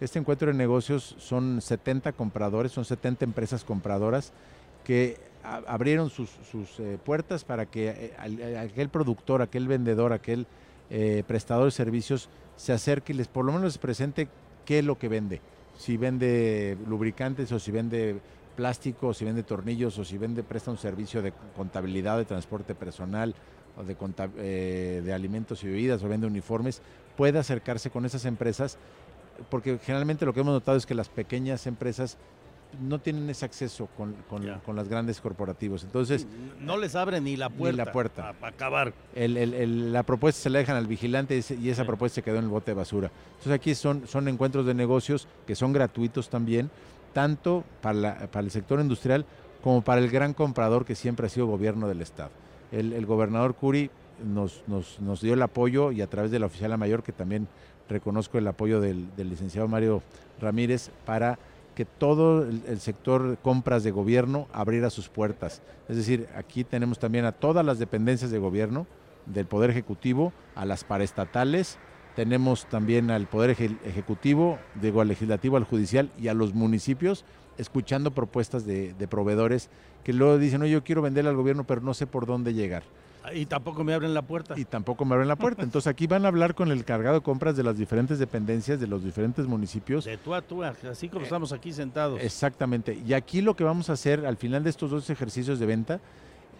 Este 0.00 0.18
encuentro 0.18 0.48
de 0.50 0.54
negocios 0.56 1.16
son 1.18 1.60
70 1.60 2.12
compradores, 2.12 2.72
son 2.72 2.84
70 2.84 3.24
empresas 3.24 3.64
compradoras 3.64 4.32
que 4.84 5.18
abrieron 5.42 6.10
sus, 6.10 6.30
eh, 6.78 6.98
puertas 7.04 7.44
para 7.44 7.66
que 7.66 7.88
eh, 7.88 8.56
a- 8.56 8.60
aquel 8.62 8.88
productor, 8.88 9.42
aquel 9.42 9.68
vendedor, 9.68 10.12
aquel 10.12 10.46
eh, 10.90 11.22
prestador 11.26 11.66
de 11.66 11.70
servicios 11.70 12.28
se 12.56 12.72
acerque 12.72 13.12
y 13.12 13.16
les 13.16 13.28
por 13.28 13.44
lo 13.44 13.52
menos 13.52 13.64
les 13.66 13.78
presente 13.78 14.28
qué 14.64 14.78
es 14.80 14.84
lo 14.84 14.98
que 14.98 15.08
vende. 15.08 15.40
Si 15.76 15.96
vende 15.96 16.76
lubricantes 16.86 17.50
o 17.52 17.58
si 17.58 17.70
vende 17.70 18.20
plástico, 18.56 19.08
o 19.08 19.14
si 19.14 19.24
vende 19.24 19.42
tornillos 19.42 19.98
o 19.98 20.04
si 20.04 20.18
vende, 20.18 20.42
presta 20.42 20.70
un 20.70 20.78
servicio 20.78 21.22
de 21.22 21.32
contabilidad, 21.56 22.18
de 22.18 22.24
transporte 22.24 22.74
personal 22.74 23.34
o 23.76 23.82
de, 23.82 23.96
eh, 24.38 25.02
de 25.04 25.12
alimentos 25.12 25.64
y 25.64 25.66
bebidas 25.66 26.02
o 26.02 26.08
vende 26.08 26.26
uniformes, 26.26 26.80
puede 27.16 27.38
acercarse 27.38 27.90
con 27.90 28.04
esas 28.04 28.24
empresas 28.24 28.78
porque 29.50 29.78
generalmente 29.78 30.26
lo 30.26 30.32
que 30.32 30.40
hemos 30.40 30.54
notado 30.54 30.76
es 30.76 30.86
que 30.86 30.94
las 30.94 31.08
pequeñas 31.08 31.66
empresas 31.66 32.16
no 32.80 32.98
tienen 33.00 33.28
ese 33.30 33.44
acceso 33.44 33.88
con, 33.96 34.14
con- 34.28 34.44
con 34.64 34.76
las 34.76 34.88
grandes 34.88 35.20
corporativos. 35.20 35.84
Entonces, 35.84 36.26
No 36.60 36.76
les 36.76 36.94
abre 36.94 37.20
ni 37.20 37.36
la 37.36 37.48
Ni 37.48 37.56
puerta. 37.56 37.84
la 37.84 37.92
puerta. 37.92 38.32
Para 38.34 38.54
acabar. 38.54 38.92
el- 39.14 39.36
el- 39.36 39.54
el- 39.54 39.92
la 39.92 40.02
propuesta 40.02 40.42
se 40.42 40.50
la 40.50 40.58
dejan 40.58 40.76
al 40.76 40.86
vigilante 40.86 41.40
y 41.60 41.68
esa 41.68 41.84
propuesta 41.84 42.16
se 42.16 42.22
quedó 42.22 42.36
en 42.38 42.44
el 42.44 42.50
bote 42.50 42.70
de 42.70 42.74
basura. 42.76 43.10
Entonces 43.32 43.52
aquí 43.52 43.74
son, 43.74 44.06
son 44.06 44.28
encuentros 44.28 44.66
de 44.66 44.74
negocios 44.74 45.28
que 45.46 45.54
son 45.54 45.72
gratuitos 45.72 46.28
también, 46.28 46.70
tanto 47.12 47.64
para, 47.80 47.94
la- 47.94 48.14
para 48.30 48.44
el 48.44 48.50
sector 48.50 48.80
industrial 48.80 49.24
como 49.62 49.82
para 49.82 50.00
el 50.00 50.10
gran 50.10 50.34
comprador 50.34 50.84
que 50.84 50.94
siempre 50.94 51.26
ha 51.26 51.28
sido 51.30 51.46
gobierno 51.46 51.88
del 51.88 52.02
Estado. 52.02 52.30
El, 52.72 52.92
el 52.92 53.06
gobernador 53.06 53.54
Curi 53.54 53.90
nos, 54.24 54.62
nos- 54.66 55.00
nos 55.00 55.20
dio 55.20 55.34
el 55.34 55.42
apoyo 55.42 55.90
y 55.92 56.00
a 56.02 56.06
través 56.06 56.30
de 56.30 56.38
la 56.38 56.46
oficiala 56.46 56.76
mayor, 56.76 57.02
que 57.02 57.12
también 57.12 57.48
reconozco 57.88 58.38
el 58.38 58.46
apoyo 58.46 58.80
del, 58.80 59.14
del 59.16 59.28
licenciado 59.30 59.68
Mario 59.68 60.02
Ramírez, 60.40 60.90
para 61.04 61.38
que 61.74 61.84
todo 61.84 62.42
el, 62.42 62.80
sector 62.80 63.38
compras 63.42 63.82
de 63.82 63.90
gobierno 63.90 64.46
abriera 64.52 64.90
sus 64.90 65.08
puertas. 65.08 65.62
Es 65.88 65.96
decir, 65.96 66.28
aquí 66.36 66.64
tenemos 66.64 66.98
también 66.98 67.24
a 67.24 67.32
todas 67.32 67.64
las 67.64 67.78
dependencias 67.78 68.30
de 68.30 68.38
gobierno, 68.38 68.86
del 69.26 69.46
Poder 69.46 69.70
Ejecutivo, 69.70 70.32
a 70.54 70.64
las 70.64 70.84
paraestatales, 70.84 71.78
tenemos 72.14 72.66
también 72.66 73.10
al 73.10 73.26
Poder 73.26 73.56
Eje- 73.56 73.78
Ejecutivo, 73.84 74.58
digo, 74.80 75.00
al 75.00 75.08
Legislativo, 75.08 75.56
al 75.56 75.64
Judicial 75.64 76.10
y 76.18 76.28
a 76.28 76.34
los 76.34 76.54
municipios, 76.54 77.24
escuchando 77.58 78.12
propuestas 78.12 78.64
de, 78.66 78.94
de 78.94 79.08
proveedores 79.08 79.70
que 80.04 80.12
luego 80.12 80.38
dicen, 80.38 80.60
no, 80.60 80.66
yo 80.66 80.84
quiero 80.84 81.02
venderle 81.02 81.30
al 81.30 81.36
gobierno, 81.36 81.64
pero 81.64 81.80
no 81.80 81.94
sé 81.94 82.06
por 82.06 82.26
dónde 82.26 82.54
llegar. 82.54 82.82
Y 83.32 83.46
tampoco 83.46 83.84
me 83.84 83.94
abren 83.94 84.12
la 84.12 84.22
puerta. 84.22 84.54
Y 84.58 84.64
tampoco 84.64 85.04
me 85.04 85.14
abren 85.14 85.28
la 85.28 85.36
puerta. 85.36 85.62
Entonces 85.64 85.88
aquí 85.88 86.06
van 86.06 86.24
a 86.24 86.28
hablar 86.28 86.54
con 86.54 86.70
el 86.70 86.84
cargado 86.84 87.16
de 87.16 87.22
compras 87.22 87.56
de 87.56 87.62
las 87.62 87.78
diferentes 87.78 88.18
dependencias, 88.18 88.80
de 88.80 88.86
los 88.86 89.02
diferentes 89.02 89.46
municipios. 89.46 90.04
De 90.04 90.18
tú 90.18 90.34
a 90.34 90.42
tú, 90.42 90.62
así 90.62 91.08
como 91.08 91.24
estamos 91.24 91.52
aquí 91.52 91.72
sentados. 91.72 92.20
Exactamente. 92.20 92.98
Y 93.06 93.14
aquí 93.14 93.40
lo 93.40 93.56
que 93.56 93.64
vamos 93.64 93.90
a 93.90 93.94
hacer 93.94 94.26
al 94.26 94.36
final 94.36 94.64
de 94.64 94.70
estos 94.70 94.90
dos 94.90 95.08
ejercicios 95.08 95.58
de 95.58 95.66
venta, 95.66 96.00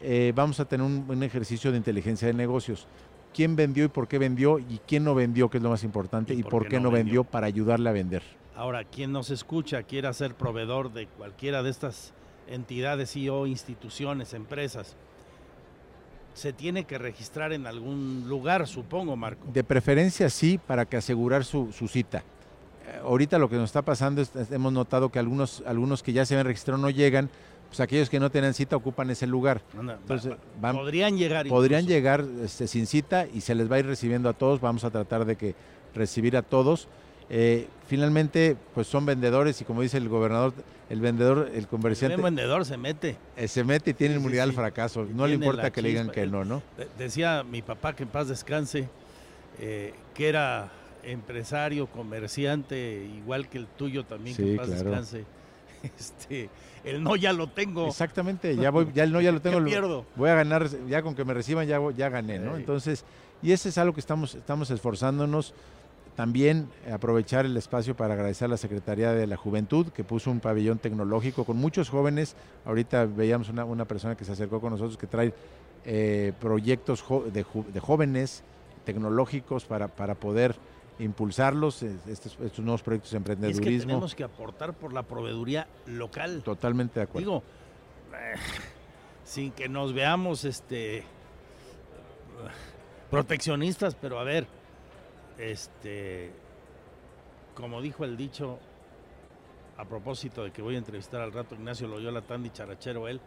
eh, 0.03 0.33
vamos 0.35 0.61
a 0.61 0.65
tener 0.65 0.87
un, 0.87 1.05
un 1.09 1.23
ejercicio 1.23 1.71
de 1.71 1.79
inteligencia 1.79 2.29
de 2.29 2.35
negocios. 2.35 2.87
¿Quién 3.35 3.57
vendió 3.57 3.85
y 3.85 3.89
por 3.89 4.07
qué 4.07 4.19
vendió? 4.19 4.61
Y 4.61 4.81
quién 4.87 5.03
no 5.03 5.15
vendió, 5.15 5.51
que 5.51 5.59
es 5.59 5.63
lo 5.63 5.71
más 5.71 5.83
importante, 5.83 6.33
y, 6.35 6.45
por, 6.45 6.69
qué, 6.69 6.79
no 6.79 6.93
vendió? 6.93 7.25
para 7.25 7.49
ayudarle 7.49 7.91
a 7.91 7.93
vender. 7.93 8.23
Ahora, 8.55 8.85
quien 8.85 9.11
nos 9.11 9.31
escucha, 9.31 9.83
quiera 9.83 10.13
ser 10.13 10.37
proveedor 10.37 10.93
de 10.93 11.09
cualquiera 11.09 11.65
de 11.65 11.71
estas 11.71 12.15
entidades 12.47 13.17
y 13.17 13.29
o 13.29 13.47
instituciones, 13.47 14.35
empresas, 14.35 14.97
se 16.35 16.53
tiene 16.53 16.85
que 16.85 16.99
registrar 16.99 17.53
en 17.53 17.67
algún 17.67 18.25
lugar, 18.29 18.67
supongo, 18.67 19.17
Marco. 19.17 19.47
De 19.53 19.65
preferencia 19.65 20.29
sí, 20.29 20.59
para 20.59 20.85
que 20.85 20.97
asegurar 20.97 21.45
su, 21.45 21.73
su 21.73 21.89
cita. 21.89 22.19
Eh, 22.87 23.01
ahorita 23.03 23.39
lo 23.39 23.49
que 23.49 23.57
nos 23.57 23.67
está 23.71 23.83
pasando 23.83 24.21
es, 24.21 24.31
hemos 24.51 24.73
notado 24.73 25.09
que 25.11 25.19
algunos, 25.19 25.63
algunos 25.67 26.03
que 26.03 26.13
ya 26.13 26.27
se 26.27 26.35
habían 26.35 26.47
registrado 26.47 26.79
no 26.81 26.91
llegan, 26.91 27.31
pues 27.69 27.81
aquellos 27.81 28.11
que 28.11 28.21
no 28.21 28.31
tienen 28.31 28.53
cita 28.55 28.77
ocupan 28.77 29.11
ese 29.11 29.27
lugar. 29.27 29.63
Anda, 29.79 29.95
Entonces, 29.95 30.33
van- 30.61 30.77
podrían 30.77 31.17
llegar 31.17 31.47
Podrían 31.49 31.83
incluso. 31.83 31.95
llegar 31.97 32.25
este, 32.45 32.67
sin 32.69 32.87
cita 32.87 33.27
y 33.33 33.41
se 33.41 33.55
les 33.55 33.71
va 33.71 33.77
a 33.77 33.79
ir 33.81 33.87
recibiendo 33.87 34.29
a 34.29 34.33
todos. 34.33 34.61
Vamos 34.61 34.85
a 34.85 34.91
tratar 34.91 35.25
de 35.25 35.37
que 35.37 35.55
recibir 35.95 36.37
a 36.37 36.43
todos. 36.43 36.89
Eh, 37.31 37.69
finalmente, 37.87 38.57
pues 38.75 38.87
son 38.87 39.07
vendedores 39.07 39.61
y 39.61 39.65
como 39.65 39.83
dice 39.83 39.97
el 39.97 40.09
gobernador, 40.09 40.53
el 40.91 41.01
vendedor, 41.01 41.49
el 41.51 41.59
El 41.61 41.67
comerciante, 41.67 42.17
buen 42.21 42.35
vendedor 42.35 42.65
se 42.67 42.77
mete. 42.77 43.17
eh, 43.37 43.49
se 43.49 43.65
mete 43.65 43.91
y 43.91 43.95
tiene 43.95 44.15
Sí, 44.15 44.19
sí, 44.19 44.21
inmunidad 44.23 44.45
al 44.45 44.53
fracaso. 44.53 45.07
No 45.15 45.27
le 45.27 45.35
importa 45.35 45.71
que 45.71 45.81
le 45.83 45.89
digan 45.89 46.11
que 46.11 46.27
no, 46.27 46.45
¿no? 46.45 46.63
De- 46.77 46.89
Decía 46.99 47.43
mi 47.43 47.63
papá 47.63 47.95
que 47.97 48.03
en 48.03 48.11
paz 48.11 48.29
descanse, 48.29 48.89
eh, 49.59 49.95
que 50.15 50.29
era 50.29 50.71
empresario, 51.03 51.87
comerciante, 51.87 53.09
igual 53.17 53.49
que 53.49 53.59
el 53.59 53.67
tuyo 53.67 54.05
también, 54.05 54.37
que 54.37 54.51
en 54.53 54.57
paz 54.57 54.67
claro. 54.69 54.85
descanse. 54.91 55.25
Este, 55.99 56.49
el 56.83 57.03
no 57.03 57.15
ya 57.15 57.35
lo 57.35 57.47
tengo. 57.49 57.87
Exactamente, 57.89 58.57
ya 58.57 58.71
voy, 58.71 58.89
ya 58.95 59.05
no, 59.07 59.21
ya 59.21 59.33
lo 59.33 59.39
¿Qué 59.43 59.49
tengo. 59.51 59.61
lo- 59.61 59.67
pierdo? 59.67 60.07
Voy 60.17 60.31
a 60.31 60.35
ganar, 60.35 60.67
ya 60.89 61.03
con 61.03 61.15
que 61.15 61.25
me 61.27 61.35
reciban 61.35 61.67
ya, 61.67 61.79
ya 61.95 62.09
gané, 62.09 62.39
¿no? 62.39 62.57
Entonces, 62.57 63.05
y 63.43 63.53
ese 63.53 63.69
es 63.69 63.77
algo 63.77 63.93
que 63.93 64.01
estamos, 64.01 64.35
estamos 64.35 64.71
esforzándonos. 64.71 65.53
También 66.17 66.69
aprovechar 66.93 67.45
el 67.45 67.57
espacio 67.57 67.97
para 67.97 68.15
agradecer 68.15 68.47
a 68.47 68.49
la 68.49 68.57
Secretaría 68.57 69.13
de 69.13 69.27
la 69.27 69.37
Juventud 69.37 69.89
que 69.89 70.05
puso 70.05 70.31
un 70.31 70.39
pabellón 70.41 70.79
tecnológico 70.79 71.45
con 71.45 71.57
muchos 71.57 71.89
jóvenes. 71.89 72.37
Ahorita 72.65 73.07
veíamos 73.07 73.49
una, 73.49 73.65
una 73.65 73.85
persona 73.85 74.17
que 74.17 74.25
se 74.25 74.33
acercó 74.33 74.61
con 74.61 74.71
nosotros 74.71 74.97
que 74.97 75.09
trae 75.09 75.35
eh, 75.85 76.33
proyectos 76.41 77.05
de, 77.33 77.45
de 77.73 77.81
jóvenes 77.81 78.45
tecnológicos 78.85 79.65
para, 79.65 79.89
para 79.89 80.15
poder 80.15 80.55
impulsarlos, 81.01 81.83
estos, 81.83 82.39
estos 82.41 82.61
nuevos 82.61 82.83
proyectos 82.83 83.11
de 83.11 83.17
Y 83.17 83.19
es 83.19 83.25
que 83.25 83.33
emprendedurismo. 83.33 83.87
tenemos 83.89 84.15
que 84.15 84.23
aportar 84.23 84.75
por 84.75 84.93
la 84.93 85.03
proveeduría 85.03 85.67
local. 85.87 86.43
Totalmente 86.45 87.01
de 87.01 87.05
acuerdo. 87.05 87.19
Digo, 87.27 87.43
eh, 88.17 88.37
sin 89.25 89.51
que 89.51 89.69
nos 89.69 89.93
veamos 89.93 90.45
este 90.45 91.03
proteccionistas, 93.11 93.95
pero 93.95 94.19
a 94.19 94.25
ver, 94.25 94.47
este 95.39 96.31
como 97.55 97.81
dijo 97.81 98.05
el 98.05 98.17
dicho 98.17 98.59
a 99.77 99.85
propósito 99.85 100.45
de 100.45 100.51
que 100.53 100.63
voy 100.63 100.75
a 100.75 100.79
entrevistar 100.79 101.21
al 101.21 101.33
rato 101.33 101.55
Ignacio 101.55 101.87
Loyola 101.89 102.21
tan 102.23 102.43
dicharachero 102.43 103.09
él, 103.09 103.21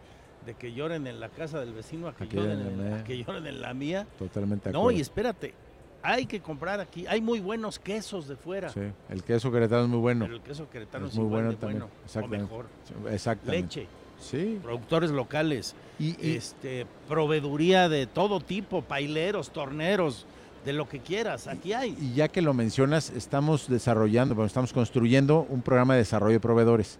de 0.46 0.54
que 0.54 0.72
lloren 0.74 1.08
en 1.08 1.20
la 1.20 1.30
casa 1.30 1.60
del 1.60 1.74
vecino 1.74 2.08
a 2.08 2.16
que, 2.16 2.28
lloren, 2.28 2.60
en 2.62 2.78
la 2.78 2.86
a 2.86 2.96
mía. 2.96 3.04
que 3.04 3.18
lloren 3.18 3.48
en 3.48 3.62
la 3.62 3.74
mía. 3.74 4.08
Totalmente 4.18 4.72
No, 4.72 4.80
acuerdo. 4.80 4.98
y 4.98 5.02
espérate, 5.02 5.54
hay 6.02 6.26
que 6.26 6.40
comprar 6.42 6.80
aquí, 6.80 7.06
hay 7.08 7.20
muy 7.22 7.40
buenos 7.42 7.80
quesos 7.80 8.28
de 8.30 8.38
fuera. 8.38 8.70
Sí, 8.70 8.80
el 9.10 9.24
queso 9.24 9.52
queretano 9.52 9.84
es 9.84 9.90
muy 9.90 10.00
bueno. 10.00 10.24
Pero 10.26 10.38
el 10.38 10.42
queso 10.44 10.70
queretano 10.70 11.08
es 11.08 11.16
muy 11.16 11.26
bueno 11.26 11.54
también. 11.56 11.84
bueno, 12.14 12.26
o 12.26 12.28
mejor. 12.30 12.66
Exactamente. 13.12 13.62
Leche, 13.82 13.88
Sí. 14.20 14.60
productores 14.64 15.12
locales, 15.12 15.76
Y, 16.00 16.16
y- 16.26 16.38
este, 16.38 16.86
proveeduría 17.10 17.88
de 17.90 18.08
todo 18.08 18.40
tipo, 18.40 18.82
paileros, 18.84 19.52
torneros, 19.52 20.26
de 20.66 20.74
lo 20.74 20.88
que 20.90 21.00
quieras, 21.00 21.48
aquí 21.48 21.74
hay. 21.74 21.98
y 22.00 22.14
ya 22.14 22.28
que 22.28 22.42
lo 22.42 22.54
mencionas, 22.54 23.10
estamos 23.10 23.70
desarrollando, 23.70 24.36
bueno, 24.36 24.48
estamos 24.48 24.74
construyendo 24.74 25.46
un 25.50 25.62
programa 25.62 25.94
de 25.94 26.00
desarrollo 26.00 26.34
de 26.34 26.40
proveedores 26.40 27.00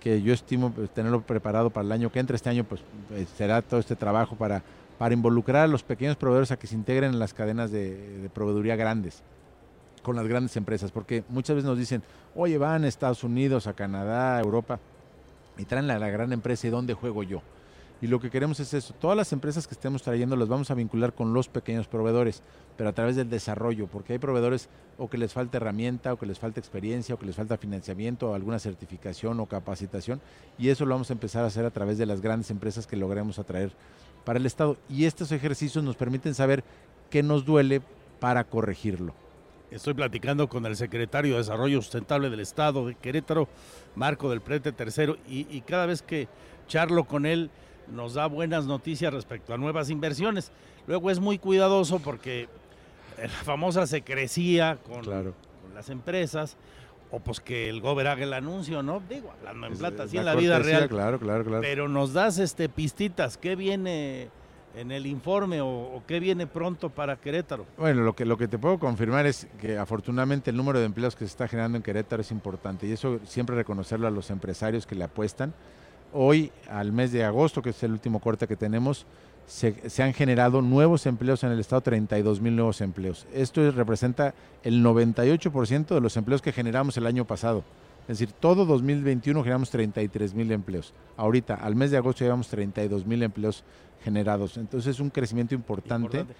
que 0.00 0.20
yo 0.20 0.34
estimo 0.34 0.70
pues, 0.70 0.90
tenerlo 0.90 1.22
preparado 1.22 1.70
para 1.70 1.86
el 1.86 1.92
año 1.92 2.12
que 2.12 2.20
entra. 2.20 2.36
Este 2.36 2.50
año 2.50 2.64
pues 2.64 2.82
eh, 3.12 3.26
será 3.36 3.62
todo 3.62 3.80
este 3.80 3.96
trabajo 3.96 4.36
para, 4.36 4.62
para 4.98 5.14
involucrar 5.14 5.64
a 5.64 5.66
los 5.66 5.82
pequeños 5.82 6.16
proveedores 6.16 6.50
a 6.50 6.58
que 6.58 6.66
se 6.66 6.74
integren 6.74 7.14
en 7.14 7.18
las 7.18 7.32
cadenas 7.32 7.70
de, 7.70 8.18
de 8.18 8.28
proveeduría 8.28 8.76
grandes 8.76 9.22
con 10.02 10.14
las 10.14 10.28
grandes 10.28 10.54
empresas, 10.56 10.92
porque 10.92 11.24
muchas 11.30 11.56
veces 11.56 11.66
nos 11.66 11.78
dicen, 11.78 12.02
oye, 12.36 12.58
van 12.58 12.84
a 12.84 12.88
Estados 12.88 13.24
Unidos, 13.24 13.66
a 13.66 13.72
Canadá, 13.72 14.36
a 14.36 14.40
Europa, 14.40 14.78
y 15.56 15.64
traen 15.64 15.86
la, 15.86 15.98
la 15.98 16.10
gran 16.10 16.32
empresa, 16.32 16.66
¿y 16.66 16.70
dónde 16.70 16.92
juego 16.92 17.22
yo? 17.22 17.40
Y 18.04 18.06
lo 18.06 18.20
que 18.20 18.28
queremos 18.28 18.60
es 18.60 18.74
eso. 18.74 18.92
Todas 19.00 19.16
las 19.16 19.32
empresas 19.32 19.66
que 19.66 19.72
estemos 19.72 20.02
trayendo 20.02 20.36
las 20.36 20.46
vamos 20.46 20.70
a 20.70 20.74
vincular 20.74 21.14
con 21.14 21.32
los 21.32 21.48
pequeños 21.48 21.88
proveedores, 21.88 22.42
pero 22.76 22.90
a 22.90 22.92
través 22.92 23.16
del 23.16 23.30
desarrollo, 23.30 23.86
porque 23.86 24.12
hay 24.12 24.18
proveedores 24.18 24.68
o 24.98 25.08
que 25.08 25.16
les 25.16 25.32
falta 25.32 25.56
herramienta, 25.56 26.12
o 26.12 26.18
que 26.18 26.26
les 26.26 26.38
falta 26.38 26.60
experiencia, 26.60 27.14
o 27.14 27.18
que 27.18 27.24
les 27.24 27.34
falta 27.34 27.56
financiamiento, 27.56 28.28
o 28.28 28.34
alguna 28.34 28.58
certificación 28.58 29.40
o 29.40 29.46
capacitación. 29.46 30.20
Y 30.58 30.68
eso 30.68 30.84
lo 30.84 30.94
vamos 30.94 31.08
a 31.08 31.14
empezar 31.14 31.44
a 31.44 31.46
hacer 31.46 31.64
a 31.64 31.70
través 31.70 31.96
de 31.96 32.04
las 32.04 32.20
grandes 32.20 32.50
empresas 32.50 32.86
que 32.86 32.96
logremos 32.96 33.38
atraer 33.38 33.72
para 34.26 34.38
el 34.38 34.44
Estado. 34.44 34.76
Y 34.90 35.06
estos 35.06 35.32
ejercicios 35.32 35.82
nos 35.82 35.96
permiten 35.96 36.34
saber 36.34 36.62
qué 37.08 37.22
nos 37.22 37.46
duele 37.46 37.80
para 38.20 38.44
corregirlo. 38.44 39.14
Estoy 39.70 39.94
platicando 39.94 40.50
con 40.50 40.66
el 40.66 40.76
secretario 40.76 41.32
de 41.32 41.38
Desarrollo 41.38 41.80
Sustentable 41.80 42.28
del 42.28 42.40
Estado 42.40 42.86
de 42.86 42.96
Querétaro, 42.96 43.48
Marco 43.96 44.28
del 44.28 44.42
Prete 44.42 44.72
Tercero, 44.72 45.16
y, 45.26 45.46
y 45.48 45.62
cada 45.62 45.86
vez 45.86 46.02
que 46.02 46.28
charlo 46.68 47.04
con 47.04 47.24
él 47.24 47.50
nos 47.88 48.14
da 48.14 48.26
buenas 48.26 48.66
noticias 48.66 49.12
respecto 49.12 49.54
a 49.54 49.58
nuevas 49.58 49.90
inversiones. 49.90 50.50
Luego 50.86 51.10
es 51.10 51.20
muy 51.20 51.38
cuidadoso 51.38 51.98
porque 51.98 52.48
la 53.18 53.28
famosa 53.28 53.86
se 53.86 54.02
crecía 54.02 54.78
con, 54.86 55.04
con 55.04 55.34
las 55.74 55.90
empresas, 55.90 56.56
o 57.10 57.20
pues 57.20 57.40
que 57.40 57.68
el 57.68 57.80
gober 57.80 58.08
haga 58.08 58.24
el 58.24 58.32
anuncio, 58.32 58.82
¿no? 58.82 59.00
Digo, 59.08 59.32
hablando 59.38 59.68
en 59.68 59.76
plata, 59.76 60.02
así 60.04 60.18
en 60.18 60.24
la 60.24 60.34
vida 60.34 60.58
real. 60.58 60.88
Claro, 60.88 61.18
claro, 61.18 61.44
claro. 61.44 61.60
Pero 61.60 61.88
nos 61.88 62.12
das 62.12 62.38
este 62.38 62.68
pistitas, 62.68 63.36
¿qué 63.36 63.54
viene 63.56 64.28
en 64.74 64.90
el 64.90 65.06
informe 65.06 65.60
o, 65.60 65.68
o, 65.68 66.02
qué 66.06 66.18
viene 66.18 66.46
pronto 66.46 66.90
para 66.90 67.16
Querétaro? 67.16 67.66
Bueno, 67.78 68.02
lo 68.02 68.16
que, 68.16 68.24
lo 68.24 68.36
que 68.36 68.48
te 68.48 68.58
puedo 68.58 68.78
confirmar 68.78 69.26
es 69.26 69.46
que 69.60 69.78
afortunadamente 69.78 70.50
el 70.50 70.56
número 70.56 70.80
de 70.80 70.86
empleos 70.86 71.14
que 71.14 71.20
se 71.20 71.30
está 71.30 71.46
generando 71.46 71.76
en 71.76 71.82
Querétaro 71.82 72.20
es 72.20 72.32
importante 72.32 72.86
y 72.86 72.92
eso 72.92 73.20
siempre 73.24 73.54
reconocerlo 73.54 74.08
a 74.08 74.10
los 74.10 74.30
empresarios 74.30 74.86
que 74.86 74.96
le 74.96 75.04
apuestan. 75.04 75.54
Hoy, 76.16 76.52
al 76.70 76.92
mes 76.92 77.10
de 77.10 77.24
agosto, 77.24 77.60
que 77.60 77.70
es 77.70 77.82
el 77.82 77.90
último 77.90 78.20
corte 78.20 78.46
que 78.46 78.54
tenemos, 78.54 79.04
se, 79.46 79.90
se, 79.90 80.02
han 80.02 80.12
generado 80.14 80.62
nuevos 80.62 81.06
empleos 81.06 81.42
en 81.42 81.50
el 81.50 81.58
estado, 81.58 81.82
32 81.82 82.40
mil 82.40 82.54
nuevos 82.54 82.80
empleos. 82.80 83.26
Esto 83.34 83.66
es, 83.66 83.74
representa 83.74 84.32
el 84.62 84.82
98% 84.84 85.86
de 85.88 86.00
los 86.00 86.16
empleos 86.16 86.40
que 86.40 86.52
generamos 86.52 86.96
el 86.96 87.06
año 87.06 87.24
pasado. 87.24 87.64
Es 88.02 88.18
decir, 88.18 88.30
todo 88.32 88.64
2021 88.64 89.40
generamos 89.42 89.70
33 89.70 90.34
mil 90.34 90.52
empleos. 90.52 90.94
Ahorita, 91.16 91.56
al 91.56 91.74
mes 91.74 91.90
de 91.90 91.96
agosto, 91.96 92.22
llevamos 92.22 92.46
32 92.46 93.04
mil 93.04 93.20
empleos 93.24 93.64
generados. 94.04 94.56
Entonces, 94.56 94.94
es 94.94 95.00
un 95.00 95.10
crecimiento 95.10 95.54
importante. 95.56 96.18
importante. 96.18 96.34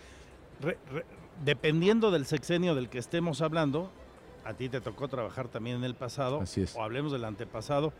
Re, 0.60 0.78
re, 0.92 1.04
dependiendo 1.44 2.12
del 2.12 2.26
sexenio 2.26 2.76
del 2.76 2.88
que 2.88 2.98
estemos 2.98 3.40
hablando, 3.40 3.90
a 4.44 4.54
ti 4.54 4.68
te 4.68 4.80
tocó 4.80 5.08
trabajar 5.08 5.48
también 5.48 5.78
en 5.78 5.84
el 5.84 5.94
pasado, 5.94 6.42
Así 6.42 6.62
es. 6.62 6.76
o 6.76 6.82
hablemos 6.82 7.12
del 7.12 7.24
antepasado, 7.24 7.92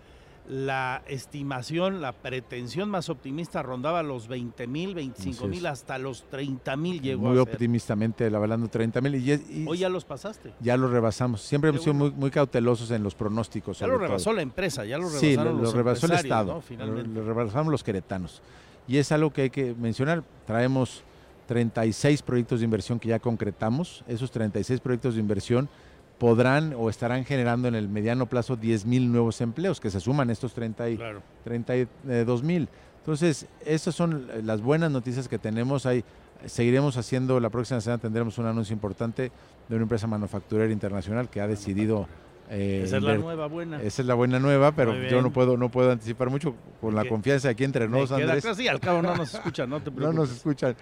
la 0.46 1.02
estimación, 1.08 2.02
la 2.02 2.12
pretensión 2.12 2.90
más 2.90 3.08
optimista 3.08 3.62
rondaba 3.62 4.02
los 4.02 4.28
20 4.28 4.66
mil, 4.66 4.94
25 4.94 5.48
mil, 5.48 5.64
hasta 5.66 5.96
los 5.98 6.24
30 6.28 6.76
mil 6.76 7.00
llegó 7.00 7.28
Muy 7.28 7.38
a 7.38 7.42
optimistamente, 7.42 8.26
hablando 8.26 8.68
30 8.68 9.00
mil. 9.00 9.14
Y, 9.14 9.32
y, 9.32 9.64
Hoy 9.66 9.78
ya 9.78 9.88
los 9.88 10.04
pasaste. 10.04 10.52
Ya 10.60 10.76
los 10.76 10.90
rebasamos. 10.90 11.40
Siempre 11.40 11.70
Qué 11.70 11.76
hemos 11.76 11.84
sido 11.84 11.94
muy, 11.94 12.10
muy 12.10 12.30
cautelosos 12.30 12.90
en 12.90 13.02
los 13.02 13.14
pronósticos. 13.14 13.78
Ya 13.78 13.86
lo 13.86 13.96
rebasó 13.96 14.24
todo. 14.24 14.34
la 14.34 14.42
empresa, 14.42 14.84
ya 14.84 14.98
lo 14.98 15.08
Sí, 15.08 15.34
lo, 15.34 15.44
los 15.44 15.62
lo 15.62 15.72
rebasó 15.72 16.06
el 16.06 16.12
Estado. 16.12 16.62
¿no? 16.78 16.86
Lo 16.86 17.24
rebasamos 17.24 17.70
los 17.70 17.82
queretanos. 17.82 18.42
Y 18.86 18.98
es 18.98 19.12
algo 19.12 19.32
que 19.32 19.42
hay 19.42 19.50
que 19.50 19.74
mencionar. 19.74 20.22
Traemos 20.46 21.02
36 21.46 22.20
proyectos 22.22 22.60
de 22.60 22.64
inversión 22.64 23.00
que 23.00 23.08
ya 23.08 23.18
concretamos. 23.18 24.04
Esos 24.06 24.30
36 24.30 24.80
proyectos 24.80 25.14
de 25.14 25.20
inversión 25.20 25.70
podrán 26.18 26.74
o 26.76 26.88
estarán 26.90 27.24
generando 27.24 27.68
en 27.68 27.74
el 27.74 27.88
mediano 27.88 28.26
plazo 28.26 28.56
10 28.56 28.86
mil 28.86 29.10
nuevos 29.10 29.40
empleos, 29.40 29.80
que 29.80 29.90
se 29.90 30.00
suman 30.00 30.30
estos 30.30 30.54
30 30.54 30.90
y, 30.90 30.96
Claro. 30.96 31.22
32 31.44 32.42
mil. 32.42 32.68
Entonces, 33.00 33.46
esas 33.66 33.94
son 33.94 34.26
las 34.44 34.62
buenas 34.62 34.90
noticias 34.90 35.28
que 35.28 35.38
tenemos. 35.38 35.84
Hay, 35.86 36.04
seguiremos 36.46 36.96
haciendo, 36.96 37.38
la 37.40 37.50
próxima 37.50 37.80
semana 37.80 38.00
tendremos 38.00 38.38
un 38.38 38.46
anuncio 38.46 38.72
importante 38.72 39.30
de 39.68 39.74
una 39.74 39.82
empresa 39.82 40.06
manufacturera 40.06 40.72
internacional 40.72 41.28
que 41.28 41.40
ha 41.40 41.46
decidido... 41.46 42.06
eh, 42.48 42.82
Esa 42.84 42.98
es 42.98 43.02
la 43.02 43.14
inver- 43.16 43.20
nueva 43.20 43.46
buena. 43.46 43.82
Esa 43.82 44.02
es 44.02 44.08
la 44.08 44.14
buena 44.14 44.38
nueva, 44.38 44.72
pero 44.72 44.94
yo 45.08 45.20
no 45.20 45.32
puedo, 45.32 45.56
no 45.56 45.68
puedo 45.70 45.90
anticipar 45.90 46.30
mucho 46.30 46.54
con 46.80 46.94
la 46.94 47.04
confianza 47.06 47.48
aquí 47.50 47.64
entre 47.64 47.88
Me 47.88 47.98
nos, 47.98 48.08
queda 48.10 48.18
Andrés. 48.22 48.42
claro, 48.42 48.56
sí, 48.56 48.68
al 48.68 48.80
cabo 48.80 49.02
no 49.02 49.14
nos 49.16 49.34
escuchan, 49.34 49.68
no 49.68 49.80
te 49.80 49.90
No 49.90 49.96
preocupes. 49.96 50.20
nos 50.20 50.30
escuchan. 50.30 50.76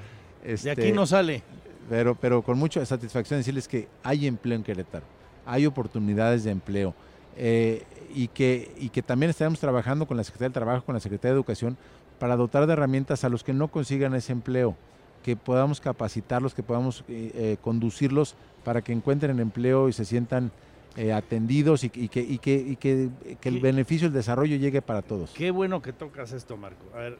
De 0.45 0.53
Este, 0.53 0.71
aquí 0.71 0.93
no 0.93 1.07
sale. 1.07 1.43
pero, 1.89 2.15
pero 2.15 2.43
con 2.43 2.57
mucha 2.59 2.85
satisfacción 2.87 3.41
decirles 3.41 3.67
que 3.67 3.89
hay 4.05 4.27
empleo 4.29 4.57
en 4.57 4.63
Querétaro, 4.65 5.05
hay 5.47 5.67
oportunidades 5.67 6.45
de 6.45 6.51
empleo 6.51 6.95
eh, 7.37 7.85
y, 8.15 8.29
que, 8.29 8.73
y 8.79 8.91
que 8.91 9.03
también 9.03 9.31
estaremos 9.31 9.59
trabajando 9.61 10.07
con 10.07 10.17
la 10.17 10.25
Secretaría 10.25 10.49
del 10.49 10.55
Trabajo, 10.55 10.85
con 10.85 10.95
la 10.95 11.01
Secretaría 11.01 11.33
de 11.33 11.37
Educación, 11.37 11.77
para 12.19 12.37
dotar 12.37 12.67
de 12.67 12.73
herramientas 12.75 13.25
a 13.25 13.29
los 13.29 13.43
que 13.43 13.53
no 13.53 13.69
consigan 13.69 14.15
ese 14.15 14.33
empleo, 14.33 14.77
que 15.25 15.37
podamos 15.37 15.81
capacitarlos, 15.81 16.55
que 16.55 16.63
podamos 16.63 17.05
eh, 17.09 17.33
eh, 17.35 17.57
conducirlos 17.61 18.35
para 18.65 18.83
que 18.83 18.93
encuentren 18.93 19.41
empleo 19.41 19.89
y 19.89 19.93
se 19.93 20.05
sientan 20.05 20.53
eh, 20.97 21.13
atendidos 21.13 21.85
y, 21.85 21.91
y 21.95 22.09
que, 22.09 22.21
y 22.21 22.39
que, 22.39 22.55
y 22.55 22.77
que, 22.77 23.09
que 23.41 23.49
el 23.49 23.61
beneficio, 23.61 24.07
el 24.09 24.13
desarrollo 24.13 24.57
llegue 24.57 24.83
para 24.83 25.03
todos. 25.03 25.31
Qué 25.33 25.51
bueno 25.51 25.81
que 25.81 25.93
tocas 25.93 26.33
esto, 26.33 26.57
Marco. 26.57 26.85
A 26.95 26.99
ver, 26.99 27.19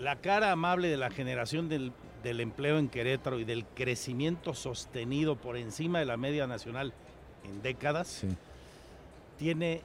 la 0.00 0.16
cara 0.16 0.50
amable 0.50 0.88
de 0.88 0.96
la 0.96 1.10
generación 1.10 1.68
del, 1.68 1.92
del 2.22 2.40
empleo 2.40 2.78
en 2.78 2.88
Querétaro 2.88 3.38
y 3.38 3.44
del 3.44 3.64
crecimiento 3.64 4.54
sostenido 4.54 5.36
por 5.36 5.56
encima 5.56 5.98
de 5.98 6.06
la 6.06 6.16
media 6.16 6.46
nacional 6.46 6.94
en 7.44 7.62
décadas 7.62 8.08
Sí, 8.08 8.28
tiene 9.38 9.80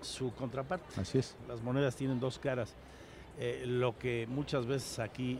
su 0.00 0.32
contraparte. 0.34 1.00
así 1.00 1.18
es. 1.18 1.36
Las 1.48 1.60
monedas 1.62 1.96
tienen 1.96 2.20
dos 2.20 2.38
caras. 2.38 2.74
Eh, 3.38 3.64
lo 3.66 3.98
que 3.98 4.26
muchas 4.28 4.66
veces 4.66 4.98
aquí 4.98 5.38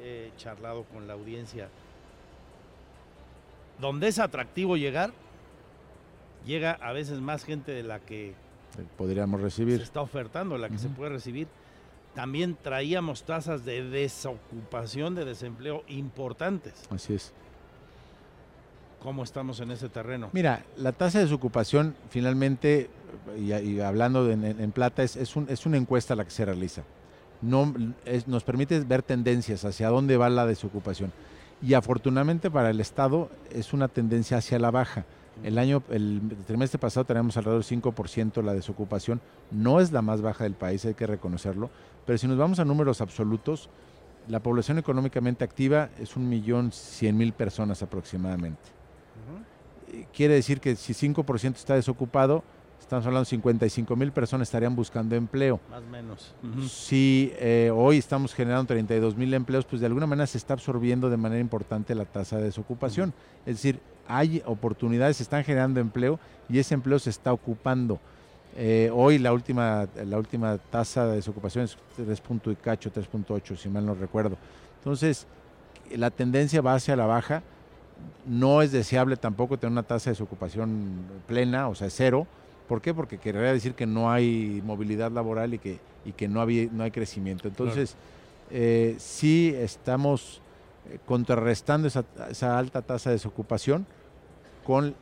he 0.00 0.30
charlado 0.36 0.84
con 0.84 1.06
la 1.06 1.14
audiencia, 1.14 1.68
donde 3.80 4.08
es 4.08 4.18
atractivo 4.18 4.76
llegar, 4.76 5.12
llega 6.46 6.72
a 6.72 6.92
veces 6.92 7.20
más 7.20 7.44
gente 7.44 7.72
de 7.72 7.82
la 7.82 8.00
que 8.00 8.30
Eh, 8.30 8.84
Podríamos 8.96 9.38
se 9.40 9.44
recibir. 9.44 9.80
está 9.80 10.00
ofertando, 10.00 10.58
la 10.58 10.68
que 10.68 10.78
se 10.78 10.88
puede 10.88 11.10
recibir. 11.10 11.46
También 12.14 12.56
traíamos 12.60 13.24
tasas 13.24 13.64
de 13.64 13.82
desocupación, 13.88 15.14
de 15.14 15.24
desempleo 15.24 15.82
importantes. 15.88 16.74
Así 16.90 17.14
es. 17.14 17.32
¿Cómo 19.04 19.22
estamos 19.22 19.60
en 19.60 19.70
ese 19.70 19.90
terreno? 19.90 20.30
Mira, 20.32 20.64
la 20.78 20.92
tasa 20.92 21.18
de 21.18 21.24
desocupación 21.24 21.94
finalmente, 22.08 22.88
y, 23.38 23.78
hablando 23.80 24.30
en, 24.30 24.42
en- 24.44 24.72
plata, 24.72 25.02
es, 25.02 25.36
un- 25.36 25.46
es 25.50 25.66
una 25.66 25.76
encuesta 25.76 26.16
la 26.16 26.24
que 26.24 26.30
se 26.30 26.42
realiza. 26.46 26.84
No, 27.42 27.74
nos 28.26 28.44
permite 28.44 28.80
ver 28.80 29.02
tendencias 29.02 29.62
hacia 29.66 29.90
dónde 29.90 30.16
va 30.16 30.30
la 30.30 30.46
desocupación. 30.46 31.12
Y 31.60 31.74
afortunadamente 31.74 32.50
para 32.50 32.70
el 32.70 32.80
Estado 32.80 33.28
es 33.52 33.74
una 33.74 33.88
tendencia 33.88 34.38
hacia 34.38 34.58
la 34.58 34.70
baja. 34.70 35.04
El 35.42 35.58
año, 35.58 35.82
el 35.90 36.22
trimestre 36.46 36.78
pasado 36.78 37.04
tenemos 37.04 37.36
alrededor 37.36 37.62
del 37.62 37.82
5% 37.82 38.42
la 38.42 38.54
desocupación. 38.54 39.20
No 39.50 39.80
es 39.82 39.92
la 39.92 40.00
más 40.00 40.22
baja 40.22 40.44
del 40.44 40.54
país, 40.54 40.82
hay 40.86 40.94
que 40.94 41.06
reconocerlo. 41.06 41.68
Pero 42.06 42.16
si 42.16 42.26
nos 42.26 42.38
vamos 42.38 42.58
a 42.58 42.64
números 42.64 43.02
absolutos, 43.02 43.68
la 44.28 44.40
población 44.40 44.78
económicamente 44.78 45.44
activa 45.44 45.90
es 45.98 46.16
un 46.16 46.26
millón 46.26 46.72
cien 46.72 47.18
mil 47.18 47.34
personas 47.34 47.82
aproximadamente 47.82 48.72
quiere 50.14 50.34
decir 50.34 50.60
que 50.60 50.76
si 50.76 50.92
5% 50.92 51.56
está 51.56 51.74
desocupado, 51.74 52.42
estamos 52.80 53.06
hablando 53.06 53.24
de 53.24 53.30
55 53.30 53.96
mil 53.96 54.12
personas 54.12 54.48
estarían 54.48 54.76
buscando 54.76 55.16
empleo. 55.16 55.60
Más 55.70 55.82
o 55.82 55.86
menos. 55.86 56.34
Si 56.70 57.32
eh, 57.38 57.70
hoy 57.74 57.98
estamos 57.98 58.34
generando 58.34 58.66
32 58.66 59.16
mil 59.16 59.32
empleos, 59.32 59.64
pues 59.64 59.80
de 59.80 59.86
alguna 59.86 60.06
manera 60.06 60.26
se 60.26 60.38
está 60.38 60.54
absorbiendo 60.54 61.08
de 61.08 61.16
manera 61.16 61.40
importante 61.40 61.94
la 61.94 62.04
tasa 62.04 62.36
de 62.36 62.44
desocupación. 62.44 63.12
Es 63.46 63.56
decir, 63.56 63.80
hay 64.06 64.42
oportunidades, 64.44 65.16
se 65.16 65.22
están 65.22 65.44
generando 65.44 65.80
empleo 65.80 66.20
y 66.48 66.58
ese 66.58 66.74
empleo 66.74 66.98
se 66.98 67.10
está 67.10 67.32
ocupando. 67.32 68.00
Eh, 68.56 68.90
hoy 68.92 69.18
la 69.18 69.32
última, 69.32 69.88
la 70.04 70.18
última 70.18 70.58
tasa 70.58 71.06
de 71.06 71.16
desocupación 71.16 71.64
es 71.64 71.76
3 71.96 72.20
punto 72.20 72.52
y 72.52 72.56
cacho, 72.56 72.92
3.8, 72.92 73.56
si 73.56 73.68
mal 73.68 73.84
no 73.84 73.94
recuerdo. 73.94 74.36
Entonces, 74.78 75.26
la 75.90 76.10
tendencia 76.10 76.60
va 76.60 76.74
hacia 76.74 76.94
la 76.96 77.06
baja. 77.06 77.42
No 78.26 78.62
es 78.62 78.72
deseable 78.72 79.16
tampoco 79.16 79.58
tener 79.58 79.72
una 79.72 79.82
tasa 79.82 80.10
de 80.10 80.12
desocupación 80.12 81.04
plena, 81.26 81.68
o 81.68 81.74
sea, 81.74 81.90
cero. 81.90 82.26
¿Por 82.68 82.80
qué? 82.80 82.94
Porque 82.94 83.18
querría 83.18 83.52
decir 83.52 83.74
que 83.74 83.86
no 83.86 84.10
hay 84.10 84.62
movilidad 84.64 85.12
laboral 85.12 85.54
y 85.54 85.58
que, 85.58 85.78
y 86.04 86.12
que 86.12 86.28
no, 86.28 86.40
había, 86.40 86.68
no 86.72 86.84
hay 86.84 86.90
crecimiento. 86.90 87.48
Entonces, 87.48 87.96
eh, 88.50 88.96
sí 88.98 89.54
estamos 89.54 90.40
eh, 90.90 90.98
contrarrestando 91.04 91.88
esa, 91.88 92.04
esa 92.30 92.58
alta 92.58 92.82
tasa 92.82 93.10
de 93.10 93.16
desocupación 93.16 93.86
con 94.64 94.94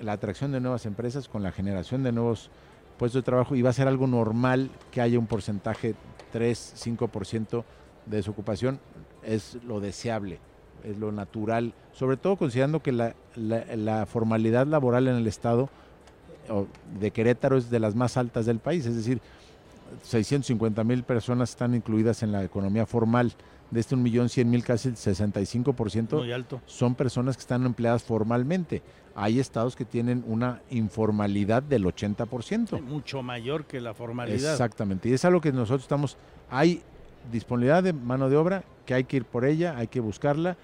la 0.00 0.12
atracción 0.12 0.52
de 0.52 0.60
nuevas 0.60 0.86
empresas, 0.86 1.28
con 1.28 1.42
la 1.42 1.52
generación 1.52 2.02
de 2.02 2.12
nuevos 2.12 2.50
puestos 2.98 3.22
de 3.22 3.24
trabajo 3.24 3.54
y 3.54 3.62
va 3.62 3.70
a 3.70 3.74
ser 3.74 3.88
algo 3.88 4.06
normal 4.06 4.70
que 4.90 5.00
haya 5.00 5.18
un 5.18 5.26
porcentaje 5.26 5.94
3, 6.32 6.74
5% 6.98 7.64
de 8.06 8.16
desocupación. 8.16 8.78
Es 9.22 9.58
lo 9.66 9.80
deseable, 9.80 10.38
es 10.84 10.98
lo 10.98 11.12
natural, 11.12 11.72
sobre 11.92 12.16
todo 12.16 12.36
considerando 12.36 12.80
que 12.82 12.92
la, 12.92 13.14
la- 13.36 13.64
la 13.76 14.06
formalidad 14.06 14.66
laboral 14.66 15.08
en 15.08 15.16
el 15.16 15.26
Estado 15.26 15.68
de 16.98 17.10
Querétaro 17.12 17.56
es 17.56 17.70
de 17.70 17.78
las 17.80 17.94
más 17.94 18.16
altas 18.16 18.46
del 18.46 18.58
país, 18.58 18.84
es 18.86 18.96
decir, 18.96 19.20
650 20.02 20.82
mil 20.84 21.02
personas 21.02 21.50
están 21.50 21.74
incluidas 21.74 22.22
en 22.22 22.32
la 22.32 22.42
economía 22.44 22.86
formal. 22.86 23.32
De 23.70 23.78
este 23.78 23.94
1.100.000, 23.96 24.62
casi 24.64 24.88
el 24.88 24.96
65% 24.96 26.16
Muy 26.18 26.32
alto. 26.32 26.60
son 26.66 26.96
personas 26.96 27.36
que 27.36 27.42
están 27.42 27.64
empleadas 27.66 28.02
formalmente. 28.02 28.82
Hay 29.14 29.38
estados 29.38 29.76
que 29.76 29.84
tienen 29.84 30.24
una 30.26 30.60
informalidad 30.70 31.62
del 31.62 31.84
80%. 31.84 32.82
Mucho 32.82 33.22
mayor 33.22 33.66
que 33.66 33.80
la 33.80 33.94
formalidad. 33.94 34.52
Exactamente. 34.52 35.08
Y 35.08 35.12
es 35.12 35.24
algo 35.24 35.40
que 35.40 35.52
nosotros 35.52 35.82
estamos. 35.82 36.16
Hay 36.50 36.82
disponibilidad 37.30 37.82
de 37.84 37.92
mano 37.92 38.28
de 38.28 38.36
obra, 38.36 38.64
que 38.86 38.94
hay 38.94 39.04
que 39.04 39.18
ir 39.18 39.24
por 39.24 39.44
ella, 39.44 39.76
hay 39.76 39.86
que 39.86 40.00
buscarla. 40.00 40.56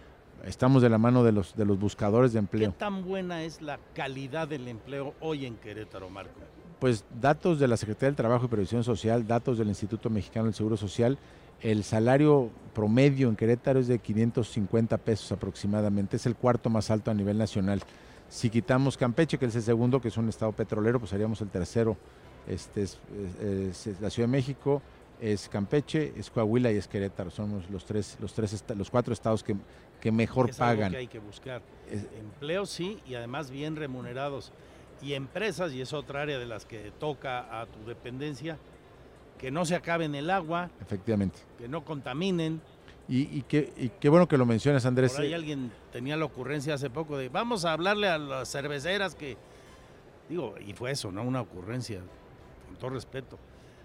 Estamos 0.45 0.83
de 0.83 0.89
la 0.89 0.99
mano 0.99 1.25
de 1.25 1.33
los, 1.33 1.57
de 1.57 1.65
los 1.65 1.79
buscadores 1.79 2.33
de 2.33 2.37
¿Qué 2.37 2.41
empleo. 2.41 2.73
tan 2.73 3.05
buena 3.05 3.43
es 3.43 3.61
la 3.63 3.79
calidad 3.95 4.47
del 4.49 4.69
empleo 4.69 5.15
hoy 5.21 5.45
en 5.47 5.57
Querétaro, 5.57 6.09
Marco? 6.09 6.39
Pues 6.79 7.05
datos 7.21 7.59
de 7.59 7.67
la 7.69 7.77
Secretaría 7.77 8.09
del 8.11 8.17
Trabajo 8.17 8.45
y 8.45 8.49
Previsión 8.49 8.85
Social, 8.85 9.27
datos 9.27 9.59
del 9.59 9.69
Instituto 9.69 10.11
Mexicano 10.11 10.45
del 10.45 10.55
Seguro 10.55 10.77
Social, 10.77 11.19
el 11.63 11.85
salario 11.85 12.51
promedio 12.75 13.29
en 13.29 13.35
Querétaro 13.37 13.81
es 13.81 13.89
de 13.89 13.99
550 13.99 14.99
pesos 14.99 15.33
aproximadamente, 15.33 16.17
es 16.17 16.27
el 16.27 16.37
cuarto 16.37 16.69
más 16.71 16.91
alto 16.91 17.11
a 17.11 17.15
nivel 17.15 17.39
nacional. 17.39 17.81
Si 18.29 18.51
quitamos 18.51 18.97
Campeche, 18.97 19.39
que 19.39 19.47
es 19.47 19.57
el 19.57 19.63
segundo, 19.63 20.01
que 20.01 20.09
es 20.09 20.17
un 20.17 20.29
estado 20.29 20.53
petrolero, 20.53 20.99
pues 21.01 21.13
haríamos 21.13 21.41
el 21.41 21.49
tercero. 21.49 21.97
Este 22.47 22.83
es, 22.83 22.99
es- 23.43 23.87
es 23.87 24.01
la 24.01 24.11
Ciudad 24.11 24.29
de 24.29 24.33
México, 24.33 24.83
es 25.21 25.49
Campeche, 25.49 26.13
es 26.17 26.29
Coahuila 26.31 26.71
y 26.73 26.77
es 26.77 26.87
Querétaro. 26.89 27.31
Somos 27.31 27.71
los 27.71 27.87
tres, 27.87 28.19
los 28.21 28.35
tres, 28.35 28.63
los 28.77 28.91
cuatro 28.91 29.15
estados 29.15 29.43
que, 29.43 29.57
que 30.01 30.13
mejor 30.13 30.51
es 30.51 30.61
algo 30.61 30.77
pagan. 30.81 30.93
que 30.93 30.99
hay 30.99 31.07
que 31.07 31.19
buscar. 31.19 31.63
Empleos 31.91 32.71
sí, 32.71 33.01
y 33.07 33.15
además 33.15 33.51
bien 33.51 33.77
remunerados. 33.77 34.53
Y 35.03 35.13
empresas, 35.15 35.73
y 35.73 35.81
es 35.81 35.93
otra 35.93 36.23
área 36.23 36.39
de 36.39 36.47
las 36.47 36.65
que 36.65 36.91
toca 36.99 37.61
a 37.61 37.67
tu 37.67 37.85
dependencia, 37.87 38.59
que 39.39 39.51
no 39.51 39.65
se 39.65 39.75
acaben 39.75 40.15
el 40.15 40.31
agua, 40.31 40.71
Efectivamente. 40.81 41.39
que 41.59 41.69
no 41.69 41.85
contaminen. 41.85 42.61
Y, 43.09 43.39
y 43.39 43.43
qué, 43.43 43.73
y 43.77 43.91
qué 43.91 44.09
bueno 44.09 44.27
que 44.27 44.37
lo 44.37 44.47
mencionas, 44.47 44.85
Andrés. 44.87 45.13
Por 45.13 45.23
ahí 45.23 45.35
alguien 45.35 45.71
tenía 45.93 46.17
la 46.17 46.25
ocurrencia 46.25 46.75
hace 46.75 46.91
poco 46.91 47.17
de 47.17 47.29
vamos 47.29 47.65
a 47.65 47.73
hablarle 47.73 48.09
a 48.09 48.19
las 48.19 48.51
cerveceras 48.51 49.15
que, 49.15 49.37
digo, 50.29 50.55
y 50.59 50.73
fue 50.73 50.91
eso, 50.91 51.13
¿no? 51.13 51.23
Una 51.23 51.41
ocurrencia, 51.43 52.01
con 52.67 52.77
todo 52.77 52.91
respeto. 52.91 53.39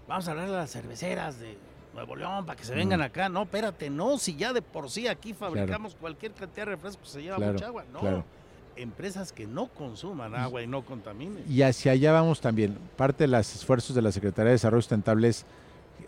Vamos 0.08 0.26
a 0.26 0.32
hablarle 0.32 0.54
a 0.54 0.58
las 0.60 0.72
cerveceras 0.72 1.38
de 1.38 1.56
Nuevo 1.94 2.16
León 2.16 2.46
para 2.46 2.56
que 2.58 2.64
se 2.64 2.74
vengan 2.74 3.00
Mm. 3.00 3.04
acá. 3.04 3.28
No, 3.28 3.42
espérate, 3.42 3.90
no, 3.90 4.18
si 4.18 4.34
ya 4.36 4.52
de 4.52 4.62
por 4.62 4.88
sí 4.90 5.06
aquí 5.08 5.34
fabricamos 5.34 5.94
cualquier 5.94 6.32
cantidad 6.32 6.66
de 6.66 6.72
refrescos, 6.72 7.08
se 7.08 7.22
lleva 7.22 7.36
Claro, 7.36 7.52
mucha 7.52 7.66
agua. 7.66 7.84
No, 7.92 8.00
claro. 8.00 8.24
empresas 8.76 9.32
que 9.32 9.46
no 9.46 9.66
consuman 9.66 10.34
agua 10.34 10.62
y 10.62 10.66
no 10.66 10.82
contaminen. 10.84 11.44
Y 11.48 11.60
hacia 11.62 11.92
allá 11.92 12.12
vamos 12.12 12.40
también. 12.40 12.78
Parte 12.96 13.24
de 13.24 13.28
los 13.28 13.54
esfuerzos 13.54 13.94
de 13.94 14.00
la 14.02 14.10
Secretaría 14.12 14.46
de 14.48 14.52
Desarrollo 14.52 14.80
Sustentable 14.80 15.28
es 15.28 15.44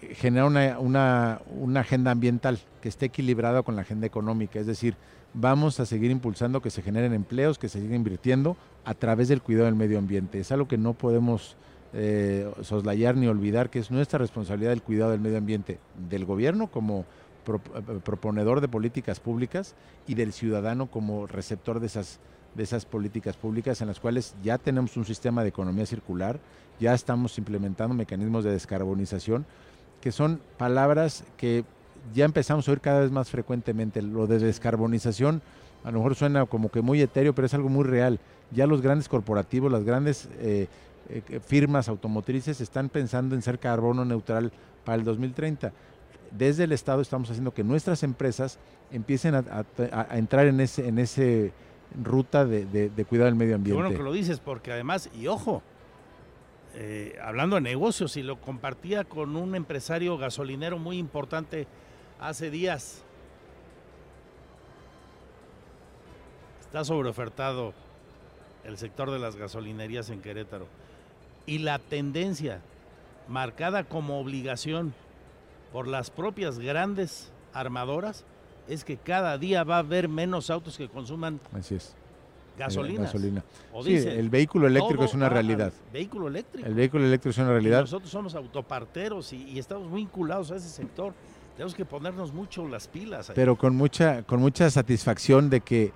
eh, 0.00 0.14
generar 0.14 0.46
una, 0.48 0.78
una, 0.78 1.40
una 1.50 1.80
agenda 1.80 2.10
ambiental 2.10 2.58
que 2.80 2.88
esté 2.88 3.06
equilibrada 3.06 3.62
con 3.62 3.76
la 3.76 3.82
agenda 3.82 4.06
económica. 4.06 4.58
Es 4.58 4.66
decir, 4.66 4.96
vamos 5.34 5.78
a 5.80 5.84
seguir 5.84 6.10
impulsando 6.10 6.62
que 6.62 6.70
se 6.70 6.80
generen 6.80 7.12
empleos, 7.12 7.58
que 7.58 7.68
se 7.68 7.80
siga 7.82 7.94
invirtiendo 7.94 8.56
a 8.86 8.94
través 8.94 9.28
del 9.28 9.42
cuidado 9.42 9.66
del 9.66 9.74
medio 9.74 9.98
ambiente. 9.98 10.40
Es 10.40 10.50
algo 10.50 10.66
que 10.66 10.78
no 10.78 10.94
podemos 10.94 11.56
eh, 11.94 12.50
soslayar 12.62 13.16
ni 13.16 13.26
olvidar, 13.26 13.70
que 13.70 13.78
es 13.78 13.90
nuestra 13.90 14.18
responsabilidad 14.18 14.72
el 14.72 14.82
cuidado 14.82 15.12
del 15.12 15.20
medio 15.20 15.38
ambiente 15.38 15.78
del 16.10 16.24
gobierno 16.24 16.66
como 16.66 17.04
pro- 17.44 17.60
eh, 17.76 18.00
proponedor 18.04 18.60
de 18.60 18.68
políticas 18.68 19.20
públicas 19.20 19.74
y 20.06 20.14
del 20.14 20.32
ciudadano 20.32 20.86
como 20.90 21.26
receptor 21.26 21.80
de 21.80 21.86
esas 21.86 22.20
de 22.54 22.62
esas 22.62 22.84
políticas 22.84 23.36
públicas 23.36 23.80
en 23.80 23.88
las 23.88 23.98
cuales 23.98 24.36
ya 24.44 24.58
tenemos 24.58 24.96
un 24.96 25.04
sistema 25.04 25.42
de 25.42 25.48
economía 25.48 25.86
circular, 25.86 26.38
ya 26.78 26.94
estamos 26.94 27.36
implementando 27.36 27.96
mecanismos 27.96 28.44
de 28.44 28.52
descarbonización, 28.52 29.44
que 30.00 30.12
son 30.12 30.40
palabras 30.56 31.24
que 31.36 31.64
ya 32.14 32.24
empezamos 32.24 32.68
a 32.68 32.70
oír 32.70 32.80
cada 32.80 33.00
vez 33.00 33.10
más 33.10 33.28
frecuentemente. 33.28 34.02
Lo 34.02 34.28
de 34.28 34.38
descarbonización 34.38 35.42
a 35.82 35.90
lo 35.90 35.98
mejor 35.98 36.14
suena 36.14 36.46
como 36.46 36.68
que 36.68 36.80
muy 36.80 37.00
etéreo, 37.00 37.34
pero 37.34 37.46
es 37.46 37.54
algo 37.54 37.68
muy 37.68 37.82
real. 37.82 38.20
Ya 38.52 38.68
los 38.68 38.80
grandes 38.82 39.08
corporativos, 39.08 39.72
las 39.72 39.82
grandes 39.82 40.28
eh, 40.38 40.68
eh, 41.08 41.40
firmas 41.44 41.88
automotrices 41.88 42.60
están 42.60 42.88
pensando 42.88 43.34
en 43.34 43.42
ser 43.42 43.58
carbono 43.58 44.04
neutral 44.04 44.52
para 44.84 44.96
el 44.96 45.04
2030 45.04 45.72
desde 46.30 46.64
el 46.64 46.72
Estado 46.72 47.00
estamos 47.00 47.30
haciendo 47.30 47.54
que 47.54 47.62
nuestras 47.62 48.02
empresas 48.02 48.58
empiecen 48.90 49.34
a, 49.36 49.38
a- 49.92 50.06
a 50.10 50.18
entrar 50.18 50.46
en 50.46 50.58
ese, 50.60 50.88
en 50.88 50.98
ese 50.98 51.52
ruta 52.02 52.44
de, 52.44 52.64
de- 52.66 52.90
de 52.90 53.04
cuidado 53.04 53.26
del 53.26 53.36
medio 53.36 53.52
Qué 53.52 53.54
ambiente. 53.56 53.82
bueno 53.82 53.96
que 53.96 54.02
lo 54.02 54.12
dices, 54.12 54.40
porque 54.40 54.72
además, 54.72 55.08
y 55.14 55.28
ojo, 55.28 55.62
eh, 56.74 57.16
hablando 57.22 57.54
de 57.54 57.60
negocios, 57.62 58.16
y 58.16 58.24
lo 58.24 58.40
compartía 58.40 59.04
con 59.04 59.36
un 59.36 59.54
empresario 59.54 60.18
gasolinero 60.18 60.76
muy 60.78 60.98
importante 60.98 61.68
hace 62.18 62.50
días. 62.50 63.04
Está 66.66 66.84
sobreofertado 66.84 67.72
el 68.64 68.76
sector 68.76 69.10
de 69.12 69.20
las 69.20 69.36
gasolinerías 69.36 70.10
en 70.10 70.20
Querétaro. 70.20 70.66
Y 71.46 71.58
la 71.58 71.78
tendencia 71.78 72.60
marcada 73.28 73.84
como 73.84 74.18
obligación 74.20 74.94
por 75.72 75.88
las 75.88 76.10
propias 76.10 76.58
grandes 76.58 77.30
armadoras 77.52 78.24
es 78.68 78.84
que 78.84 78.96
cada 78.96 79.36
día 79.38 79.64
va 79.64 79.76
a 79.76 79.80
haber 79.80 80.08
menos 80.08 80.50
autos 80.50 80.76
que 80.78 80.88
consuman 80.88 81.40
Así 81.52 81.74
es. 81.74 81.94
gasolinas. 82.58 83.06
gasolina. 83.06 83.44
o 83.72 83.82
Sí, 83.82 83.90
diésel. 83.90 84.18
el 84.18 84.30
vehículo 84.30 84.66
eléctrico 84.66 85.04
es 85.04 85.12
una 85.14 85.28
realidad. 85.28 85.72
Vehículo 85.92 86.28
eléctrico. 86.28 86.66
El 86.66 86.74
vehículo 86.74 87.04
eléctrico 87.04 87.30
es 87.30 87.38
una 87.38 87.48
Y 87.48 87.52
realidad. 87.52 87.80
nosotros 87.82 88.10
somos 88.10 88.34
autoparteros 88.34 89.32
y, 89.32 89.42
y 89.50 89.58
estamos 89.58 89.88
muy 89.88 90.00
vinculados 90.02 90.50
a 90.50 90.56
ese 90.56 90.68
sector. 90.68 91.12
Tenemos 91.56 91.74
que 91.74 91.84
ponernos 91.84 92.32
mucho 92.32 92.66
las 92.66 92.88
pilas. 92.88 93.28
ahí. 93.30 93.34
pero 93.36 93.56
con 93.56 93.76
mucha, 93.76 94.22
con 94.22 94.40
mucha 94.40 94.70
satisfacción 94.70 95.50
de 95.50 95.60
que 95.60 95.92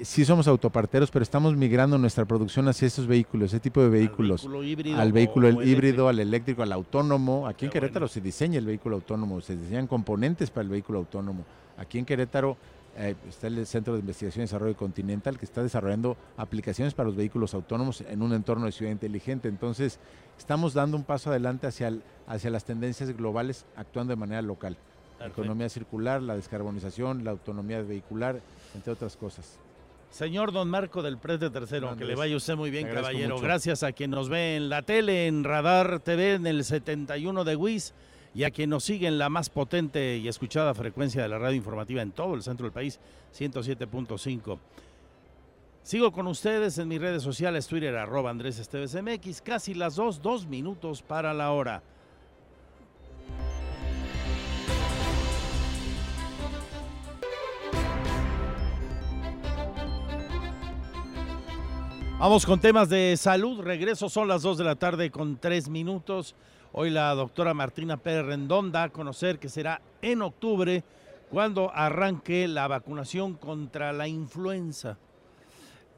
sí 0.00 0.24
somos 0.24 0.46
autoparteros, 0.48 1.10
pero 1.10 1.22
estamos 1.22 1.56
migrando 1.56 1.98
nuestra 1.98 2.24
producción 2.24 2.68
hacia 2.68 2.86
esos 2.86 3.06
vehículos, 3.06 3.48
ese 3.52 3.60
tipo 3.60 3.82
de 3.82 3.88
vehículos. 3.88 4.42
vehículo 4.42 4.62
híbrido 4.64 4.98
Al 5.00 5.12
vehículo 5.12 5.48
el 5.48 5.68
híbrido, 5.68 6.08
al 6.08 6.20
eléctrico, 6.20 6.62
al 6.62 6.72
autónomo. 6.72 7.46
Aquí 7.46 7.66
en 7.66 7.70
Querétaro 7.72 8.04
bueno. 8.04 8.08
se 8.12 8.20
diseña 8.20 8.58
el 8.58 8.66
vehículo 8.66 8.96
autónomo, 8.96 9.40
se 9.40 9.56
diseñan 9.56 9.86
componentes 9.86 10.50
para 10.50 10.62
el 10.64 10.68
vehículo 10.70 10.98
autónomo. 11.00 11.44
Aquí 11.76 11.98
en 11.98 12.04
Querétaro 12.04 12.56
eh, 12.96 13.14
está 13.28 13.46
el 13.46 13.64
Centro 13.66 13.94
de 13.94 14.00
Investigación 14.00 14.42
y 14.42 14.44
Desarrollo 14.46 14.76
Continental 14.76 15.38
que 15.38 15.44
está 15.44 15.62
desarrollando 15.62 16.16
aplicaciones 16.36 16.94
para 16.94 17.08
los 17.08 17.16
vehículos 17.16 17.54
autónomos 17.54 18.00
en 18.00 18.22
un 18.22 18.32
entorno 18.32 18.66
de 18.66 18.72
ciudad 18.72 18.90
inteligente. 18.92 19.48
Entonces, 19.48 19.98
estamos 20.38 20.74
dando 20.74 20.96
un 20.96 21.04
paso 21.04 21.30
adelante 21.30 21.66
hacia, 21.66 21.88
el- 21.88 22.02
hacia 22.26 22.50
las 22.50 22.64
tendencias 22.64 23.16
globales 23.16 23.66
actuando 23.76 24.10
de 24.12 24.16
manera 24.16 24.42
local. 24.42 24.76
La 25.20 25.26
economía 25.26 25.68
circular, 25.68 26.22
la 26.22 26.36
descarbonización, 26.36 27.24
la 27.24 27.32
autonomía 27.32 27.82
vehicular, 27.82 28.40
entre 28.74 28.92
otras 28.92 29.16
cosas. 29.16 29.58
Señor 30.10 30.52
Don 30.52 30.68
Marco 30.68 31.02
del 31.02 31.18
Prete 31.18 31.50
Tercero, 31.50 31.96
que 31.96 32.04
le 32.04 32.14
vaya 32.14 32.36
usted 32.36 32.56
muy 32.56 32.70
bien, 32.70 32.88
caballero. 32.88 33.36
mucho. 33.36 33.44
Gracias 33.44 33.82
a 33.82 33.92
quien 33.92 34.10
nos 34.10 34.28
ve 34.28 34.56
en 34.56 34.68
la 34.68 34.82
tele, 34.82 35.26
en 35.26 35.44
Radar 35.44 36.00
TV, 36.00 36.34
en 36.34 36.46
el 36.46 36.64
71 36.64 37.44
de 37.44 37.56
WIS, 37.56 37.94
y 38.34 38.44
a 38.44 38.50
quien 38.50 38.70
nos 38.70 38.84
sigue 38.84 39.06
en 39.06 39.18
la 39.18 39.28
más 39.28 39.50
potente 39.50 40.16
y 40.16 40.28
escuchada 40.28 40.74
frecuencia 40.74 41.22
de 41.22 41.28
la 41.28 41.38
radio 41.38 41.56
informativa 41.56 42.02
en 42.02 42.12
todo 42.12 42.34
el 42.34 42.42
centro 42.42 42.64
del 42.64 42.72
país, 42.72 42.98
107.5. 43.38 44.58
Sigo 45.82 46.12
con 46.12 46.26
ustedes 46.26 46.76
en 46.78 46.88
mis 46.88 47.00
redes 47.00 47.22
sociales, 47.22 47.66
Twitter, 47.66 47.96
arroba 47.96 48.30
Andrés 48.30 48.58
Esteves 48.58 48.94
MX, 48.94 49.40
casi 49.40 49.74
las 49.74 49.96
dos, 49.96 50.20
dos 50.20 50.46
minutos 50.46 51.02
para 51.02 51.32
la 51.32 51.52
hora. 51.52 51.82
Vamos 62.18 62.44
con 62.44 62.58
temas 62.58 62.88
de 62.88 63.16
salud. 63.16 63.60
Regreso, 63.60 64.08
son 64.08 64.26
las 64.26 64.42
2 64.42 64.58
de 64.58 64.64
la 64.64 64.74
tarde 64.74 65.08
con 65.08 65.36
3 65.36 65.68
minutos. 65.68 66.34
Hoy 66.72 66.90
la 66.90 67.14
doctora 67.14 67.54
Martina 67.54 67.96
Pérez 67.96 68.26
Rendón 68.26 68.72
da 68.72 68.82
a 68.82 68.88
conocer 68.88 69.38
que 69.38 69.48
será 69.48 69.80
en 70.02 70.22
octubre 70.22 70.82
cuando 71.30 71.72
arranque 71.72 72.48
la 72.48 72.66
vacunación 72.66 73.34
contra 73.34 73.92
la 73.92 74.08
influenza, 74.08 74.98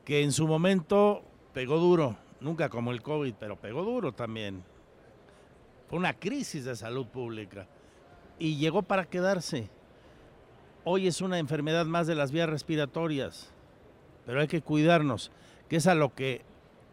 que 0.05 0.23
en 0.23 0.33
su 0.33 0.47
momento 0.47 1.23
pegó 1.55 1.79
duro, 1.79 2.17
nunca 2.41 2.69
como 2.69 2.93
el 2.93 3.01
COVID, 3.01 3.33
pero 3.41 3.57
pegó 3.57 3.83
duro 3.83 4.13
también. 4.13 4.63
Fue 5.89 5.99
una 5.99 6.13
crisis 6.13 6.67
de 6.67 6.77
salud 6.77 7.07
pública 7.07 7.67
y 8.39 8.57
llegó 8.57 8.83
para 8.83 9.07
quedarse. 9.07 9.71
Hoy 10.85 11.07
es 11.07 11.23
una 11.23 11.39
enfermedad 11.39 11.87
más 11.87 12.07
de 12.07 12.15
las 12.15 12.31
vías 12.31 12.51
respiratorias, 12.51 13.51
pero 14.27 14.43
hay 14.43 14.49
que 14.49 14.61
cuidarnos, 14.61 15.31
que 15.71 15.77
es 15.77 15.87
a 15.87 15.95
lo 15.95 16.15
que 16.17 16.43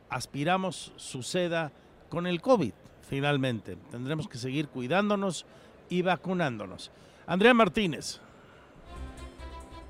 aspiramos 0.07 0.93
suceda 0.97 1.71
con 2.09 2.27
el 2.27 2.41
COVID, 2.41 2.73
finalmente. 3.01 3.75
Tendremos 3.89 4.29
que 4.29 4.37
seguir 4.37 4.67
cuidándonos 4.69 5.47
y 5.89 6.03
vacunándonos. 6.03 6.91
Andrea 7.25 7.55
Martínez. 7.55 8.21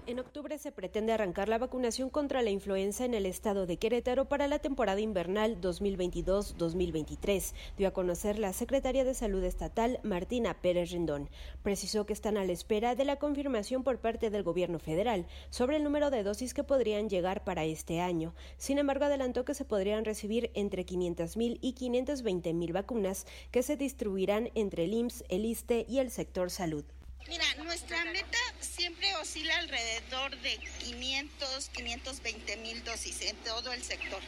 En 0.07 0.19
octubre 0.19 0.57
se 0.57 0.71
pretende 0.71 1.11
arrancar 1.11 1.49
la 1.49 1.57
vacunación 1.57 2.09
contra 2.09 2.41
la 2.41 2.49
influenza 2.49 3.03
en 3.03 3.13
el 3.13 3.25
estado 3.25 3.65
de 3.65 3.75
Querétaro 3.75 4.23
para 4.23 4.47
la 4.47 4.59
temporada 4.59 5.01
invernal 5.01 5.59
2022-2023, 5.59 7.53
dio 7.77 7.89
a 7.89 7.91
conocer 7.91 8.39
la 8.39 8.53
secretaria 8.53 9.03
de 9.03 9.13
Salud 9.13 9.43
Estatal, 9.43 9.99
Martina 10.03 10.53
Pérez 10.61 10.91
Rindón. 10.91 11.29
Precisó 11.61 12.05
que 12.05 12.13
están 12.13 12.37
a 12.37 12.45
la 12.45 12.53
espera 12.53 12.95
de 12.95 13.03
la 13.03 13.17
confirmación 13.17 13.83
por 13.83 13.99
parte 13.99 14.29
del 14.29 14.43
gobierno 14.43 14.79
federal 14.79 15.25
sobre 15.49 15.75
el 15.75 15.83
número 15.83 16.09
de 16.09 16.23
dosis 16.23 16.53
que 16.53 16.63
podrían 16.63 17.09
llegar 17.09 17.43
para 17.43 17.65
este 17.65 17.99
año. 17.99 18.33
Sin 18.55 18.77
embargo, 18.77 19.03
adelantó 19.03 19.43
que 19.43 19.55
se 19.55 19.65
podrían 19.65 20.05
recibir 20.05 20.51
entre 20.53 20.85
500.000 20.85 21.57
y 21.59 21.73
520.000 21.73 22.71
vacunas 22.71 23.25
que 23.51 23.61
se 23.61 23.75
distribuirán 23.75 24.51
entre 24.55 24.85
el 24.85 24.93
IMSS, 24.93 25.25
el 25.27 25.43
ISTE 25.43 25.85
y 25.89 25.99
el 25.99 26.11
sector 26.11 26.49
salud. 26.49 26.85
Mira, 27.27 27.43
nuestra 27.63 28.05
meta 28.05 28.37
siempre 28.61 29.13
oscila 29.15 29.57
alrededor 29.57 30.37
de 30.39 30.57
500, 30.79 31.69
520 31.73 32.57
mil 32.57 32.83
dosis 32.85 33.21
en 33.21 33.35
todo 33.37 33.73
el 33.73 33.83
sector. 33.83 34.21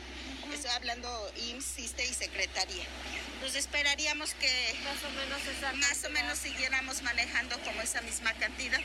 Estoy 0.54 0.72
hablando 0.72 1.32
IMSS, 1.38 1.80
y 1.80 2.14
Secretaría. 2.14 2.84
Nos 3.42 3.56
esperaríamos 3.56 4.34
que 4.34 4.76
más 4.84 4.98
o 5.06 5.10
menos, 5.12 5.78
más 5.78 6.04
o 6.04 6.10
menos 6.10 6.38
siguiéramos 6.40 7.02
manejando 7.02 7.58
como 7.62 7.82
esa 7.82 8.02
misma 8.02 8.34
cantidad. 8.34 8.82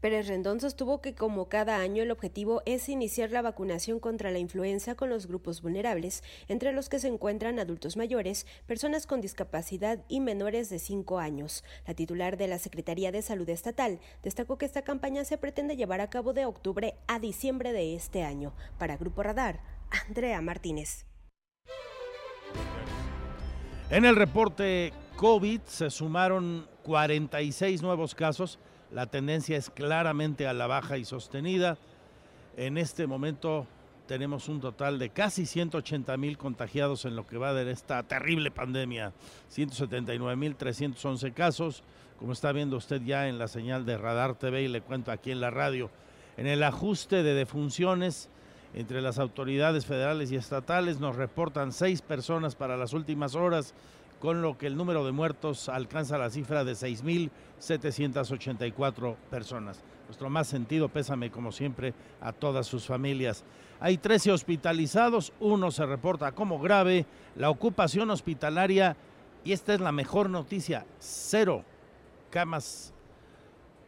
Pérez 0.00 0.28
Rendón 0.28 0.60
sostuvo 0.60 1.00
que 1.00 1.16
como 1.16 1.48
cada 1.48 1.80
año 1.80 2.04
el 2.04 2.12
objetivo 2.12 2.62
es 2.66 2.88
iniciar 2.88 3.32
la 3.32 3.42
vacunación 3.42 3.98
contra 3.98 4.30
la 4.30 4.38
influenza 4.38 4.94
con 4.94 5.10
los 5.10 5.26
grupos 5.26 5.60
vulnerables, 5.60 6.22
entre 6.46 6.72
los 6.72 6.88
que 6.88 7.00
se 7.00 7.08
encuentran 7.08 7.58
adultos 7.58 7.96
mayores, 7.96 8.46
personas 8.66 9.08
con 9.08 9.20
discapacidad 9.20 10.04
y 10.08 10.20
menores 10.20 10.70
de 10.70 10.78
5 10.78 11.18
años. 11.18 11.64
La 11.84 11.94
titular 11.94 12.36
de 12.36 12.46
la 12.46 12.60
Secretaría 12.60 13.10
de 13.10 13.22
Salud 13.22 13.48
Estatal 13.48 13.98
destacó 14.22 14.56
que 14.56 14.66
esta 14.66 14.82
campaña 14.82 15.24
se 15.24 15.36
pretende 15.36 15.74
llevar 15.74 16.00
a 16.00 16.10
cabo 16.10 16.32
de 16.32 16.44
octubre 16.44 16.94
a 17.08 17.18
diciembre 17.18 17.72
de 17.72 17.96
este 17.96 18.22
año. 18.22 18.52
Para 18.78 18.96
Grupo 18.96 19.24
Radar, 19.24 19.60
Andrea 20.06 20.40
Martínez. 20.40 21.06
En 23.90 24.04
el 24.04 24.14
reporte 24.14 24.92
COVID 25.16 25.62
se 25.62 25.90
sumaron 25.90 26.68
46 26.84 27.82
nuevos 27.82 28.14
casos 28.14 28.60
la 28.90 29.06
tendencia 29.06 29.56
es 29.56 29.70
claramente 29.70 30.46
a 30.46 30.54
la 30.54 30.66
baja 30.66 30.98
y 30.98 31.04
sostenida. 31.04 31.76
En 32.56 32.78
este 32.78 33.06
momento 33.06 33.66
tenemos 34.06 34.48
un 34.48 34.60
total 34.60 34.98
de 34.98 35.10
casi 35.10 35.44
180 35.44 36.16
mil 36.16 36.38
contagiados 36.38 37.04
en 37.04 37.14
lo 37.14 37.26
que 37.26 37.36
va 37.36 37.52
de 37.52 37.70
esta 37.70 38.02
terrible 38.02 38.50
pandemia. 38.50 39.12
179 39.48 40.36
mil 40.36 40.56
311 40.56 41.32
casos, 41.32 41.82
como 42.18 42.32
está 42.32 42.50
viendo 42.52 42.76
usted 42.76 43.02
ya 43.02 43.28
en 43.28 43.38
la 43.38 43.48
señal 43.48 43.84
de 43.84 43.98
Radar 43.98 44.34
TV 44.34 44.62
y 44.62 44.68
le 44.68 44.80
cuento 44.80 45.12
aquí 45.12 45.30
en 45.30 45.40
la 45.40 45.50
radio. 45.50 45.90
En 46.38 46.46
el 46.46 46.62
ajuste 46.62 47.22
de 47.22 47.34
defunciones 47.34 48.30
entre 48.74 49.00
las 49.00 49.18
autoridades 49.18 49.86
federales 49.86 50.32
y 50.32 50.36
estatales 50.36 51.00
nos 51.00 51.16
reportan 51.16 51.72
seis 51.72 52.00
personas 52.00 52.54
para 52.54 52.76
las 52.76 52.92
últimas 52.92 53.34
horas 53.34 53.74
con 54.20 54.42
lo 54.42 54.58
que 54.58 54.66
el 54.66 54.76
número 54.76 55.04
de 55.04 55.12
muertos 55.12 55.68
alcanza 55.68 56.18
la 56.18 56.30
cifra 56.30 56.64
de 56.64 56.72
6.784 56.72 59.14
personas. 59.30 59.84
Nuestro 60.06 60.28
más 60.30 60.48
sentido 60.48 60.88
pésame, 60.88 61.30
como 61.30 61.52
siempre, 61.52 61.94
a 62.20 62.32
todas 62.32 62.66
sus 62.66 62.84
familias. 62.86 63.44
Hay 63.80 63.98
13 63.98 64.32
hospitalizados, 64.32 65.32
uno 65.38 65.70
se 65.70 65.86
reporta 65.86 66.32
como 66.32 66.58
grave, 66.58 67.06
la 67.36 67.50
ocupación 67.50 68.10
hospitalaria, 68.10 68.96
y 69.44 69.52
esta 69.52 69.74
es 69.74 69.80
la 69.80 69.92
mejor 69.92 70.28
noticia, 70.30 70.84
cero 70.98 71.62
camas 72.30 72.92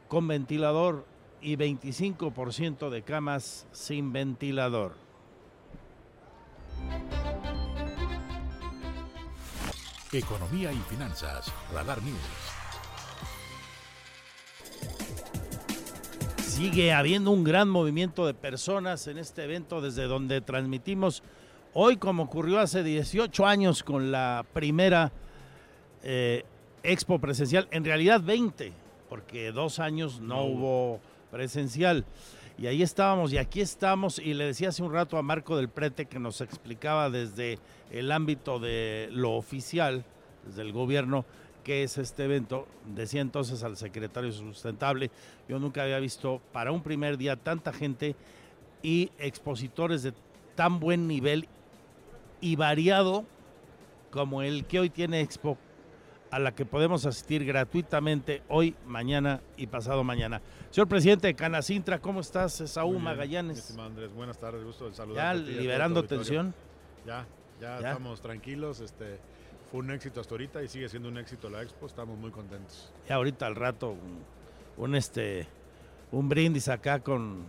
con 0.08 0.28
ventilador 0.28 1.06
y 1.40 1.56
25% 1.56 2.90
de 2.90 3.02
camas 3.02 3.66
sin 3.72 4.12
ventilador. 4.12 5.09
Economía 10.12 10.72
y 10.72 10.78
finanzas. 10.88 11.52
Radar 11.72 12.02
News. 12.02 12.18
Sigue 16.42 16.92
habiendo 16.92 17.30
un 17.30 17.44
gran 17.44 17.68
movimiento 17.68 18.26
de 18.26 18.34
personas 18.34 19.06
en 19.06 19.18
este 19.18 19.44
evento 19.44 19.80
desde 19.80 20.04
donde 20.04 20.40
transmitimos 20.40 21.22
hoy 21.74 21.96
como 21.96 22.24
ocurrió 22.24 22.58
hace 22.58 22.82
18 22.82 23.46
años 23.46 23.84
con 23.84 24.10
la 24.10 24.44
primera 24.52 25.12
eh, 26.02 26.44
expo 26.82 27.20
presencial, 27.20 27.68
en 27.70 27.84
realidad 27.84 28.20
20, 28.20 28.72
porque 29.08 29.52
dos 29.52 29.78
años 29.78 30.20
no, 30.20 30.42
hubo 30.42 31.00
presencial. 31.30 32.04
Y 32.60 32.66
ahí 32.66 32.82
estábamos 32.82 33.32
y 33.32 33.38
aquí 33.38 33.62
estamos 33.62 34.18
y 34.18 34.34
le 34.34 34.44
decía 34.44 34.68
hace 34.68 34.82
un 34.82 34.92
rato 34.92 35.16
a 35.16 35.22
Marco 35.22 35.56
del 35.56 35.70
Prete 35.70 36.04
que 36.04 36.18
nos 36.18 36.42
explicaba 36.42 37.08
desde 37.08 37.58
el 37.90 38.12
ámbito 38.12 38.58
de 38.58 39.08
lo 39.12 39.32
oficial, 39.32 40.04
desde 40.44 40.60
el 40.60 40.70
gobierno, 40.70 41.24
qué 41.64 41.84
es 41.84 41.96
este 41.96 42.24
evento. 42.24 42.68
Decía 42.84 43.22
entonces 43.22 43.62
al 43.62 43.78
secretario 43.78 44.30
sustentable, 44.30 45.10
yo 45.48 45.58
nunca 45.58 45.84
había 45.84 45.98
visto 46.00 46.42
para 46.52 46.70
un 46.70 46.82
primer 46.82 47.16
día 47.16 47.34
tanta 47.36 47.72
gente 47.72 48.14
y 48.82 49.10
expositores 49.18 50.02
de 50.02 50.12
tan 50.54 50.80
buen 50.80 51.08
nivel 51.08 51.48
y 52.42 52.56
variado 52.56 53.24
como 54.10 54.42
el 54.42 54.66
que 54.66 54.80
hoy 54.80 54.90
tiene 54.90 55.22
Expo 55.22 55.56
a 56.30 56.38
la 56.38 56.54
que 56.54 56.64
podemos 56.64 57.06
asistir 57.06 57.44
gratuitamente 57.44 58.42
hoy, 58.48 58.74
mañana 58.86 59.40
y 59.56 59.66
pasado 59.66 60.04
mañana. 60.04 60.40
Señor 60.70 60.88
presidente 60.88 61.26
de 61.26 61.34
Canacintra, 61.34 61.98
¿cómo 61.98 62.20
estás? 62.20 62.52
Saúl 62.52 63.00
Magallanes. 63.00 63.76
Andrés, 63.76 64.12
buenas 64.14 64.38
tardes, 64.38 64.64
gusto 64.64 64.88
de 64.88 64.94
saludar. 64.94 65.36
Ya 65.36 65.42
liberando 65.42 66.04
tensión. 66.04 66.54
Ya, 67.04 67.26
ya, 67.60 67.76
estamos 67.76 68.20
tranquilos, 68.20 68.80
este 68.80 69.18
fue 69.70 69.80
un 69.80 69.90
éxito 69.90 70.20
hasta 70.20 70.34
ahorita 70.34 70.62
y 70.62 70.68
sigue 70.68 70.88
siendo 70.88 71.08
un 71.08 71.18
éxito 71.18 71.48
la 71.48 71.62
expo, 71.62 71.86
estamos 71.86 72.18
muy 72.18 72.30
contentos. 72.30 72.92
Ya 73.08 73.16
ahorita 73.16 73.46
al 73.46 73.56
rato 73.56 73.96
un 74.76 74.94
este 74.94 75.46
un 76.12 76.28
brindis 76.28 76.68
acá 76.68 77.00
con 77.00 77.44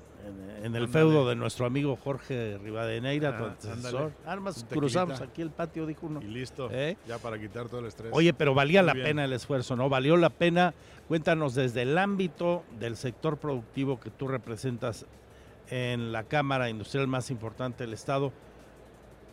en, 0.63 0.75
el 0.75 0.87
feudo 0.87 1.27
de 1.27 1.35
nuestro 1.35 1.65
amigo 1.65 1.95
Jorge 1.95 2.57
Rivadeneira, 2.57 3.37
tu 3.37 3.45
antecesor. 3.45 4.11
Armas, 4.25 4.65
cruzamos 4.69 5.21
aquí 5.21 5.41
el 5.41 5.49
patio, 5.49 5.85
dijo 5.85 6.05
uno. 6.05 6.21
Y 6.21 6.25
listo, 6.25 6.69
¿Eh? 6.71 6.97
ya 7.07 7.17
para 7.17 7.39
quitar 7.39 7.67
todo 7.67 7.79
el 7.79 7.87
estrés. 7.87 8.11
Oye, 8.13 8.33
pero 8.33 8.53
valía 8.53 8.81
la 8.81 8.93
pena 8.93 9.25
el 9.25 9.33
esfuerzo, 9.33 9.75
¿no? 9.75 9.89
Valió 9.89 10.17
la 10.17 10.29
pena. 10.29 10.73
Cuéntanos 11.07 11.55
desde 11.55 11.81
el 11.81 11.97
ámbito 11.97 12.63
del 12.79 12.95
sector 12.95 13.37
productivo 13.37 13.99
que 13.99 14.09
tú 14.09 14.27
representas 14.27 15.05
en 15.69 16.11
la 16.11 16.23
Cámara 16.23 16.69
Industrial 16.69 17.07
más 17.07 17.31
importante 17.31 17.83
del 17.83 17.93
Estado. 17.93 18.31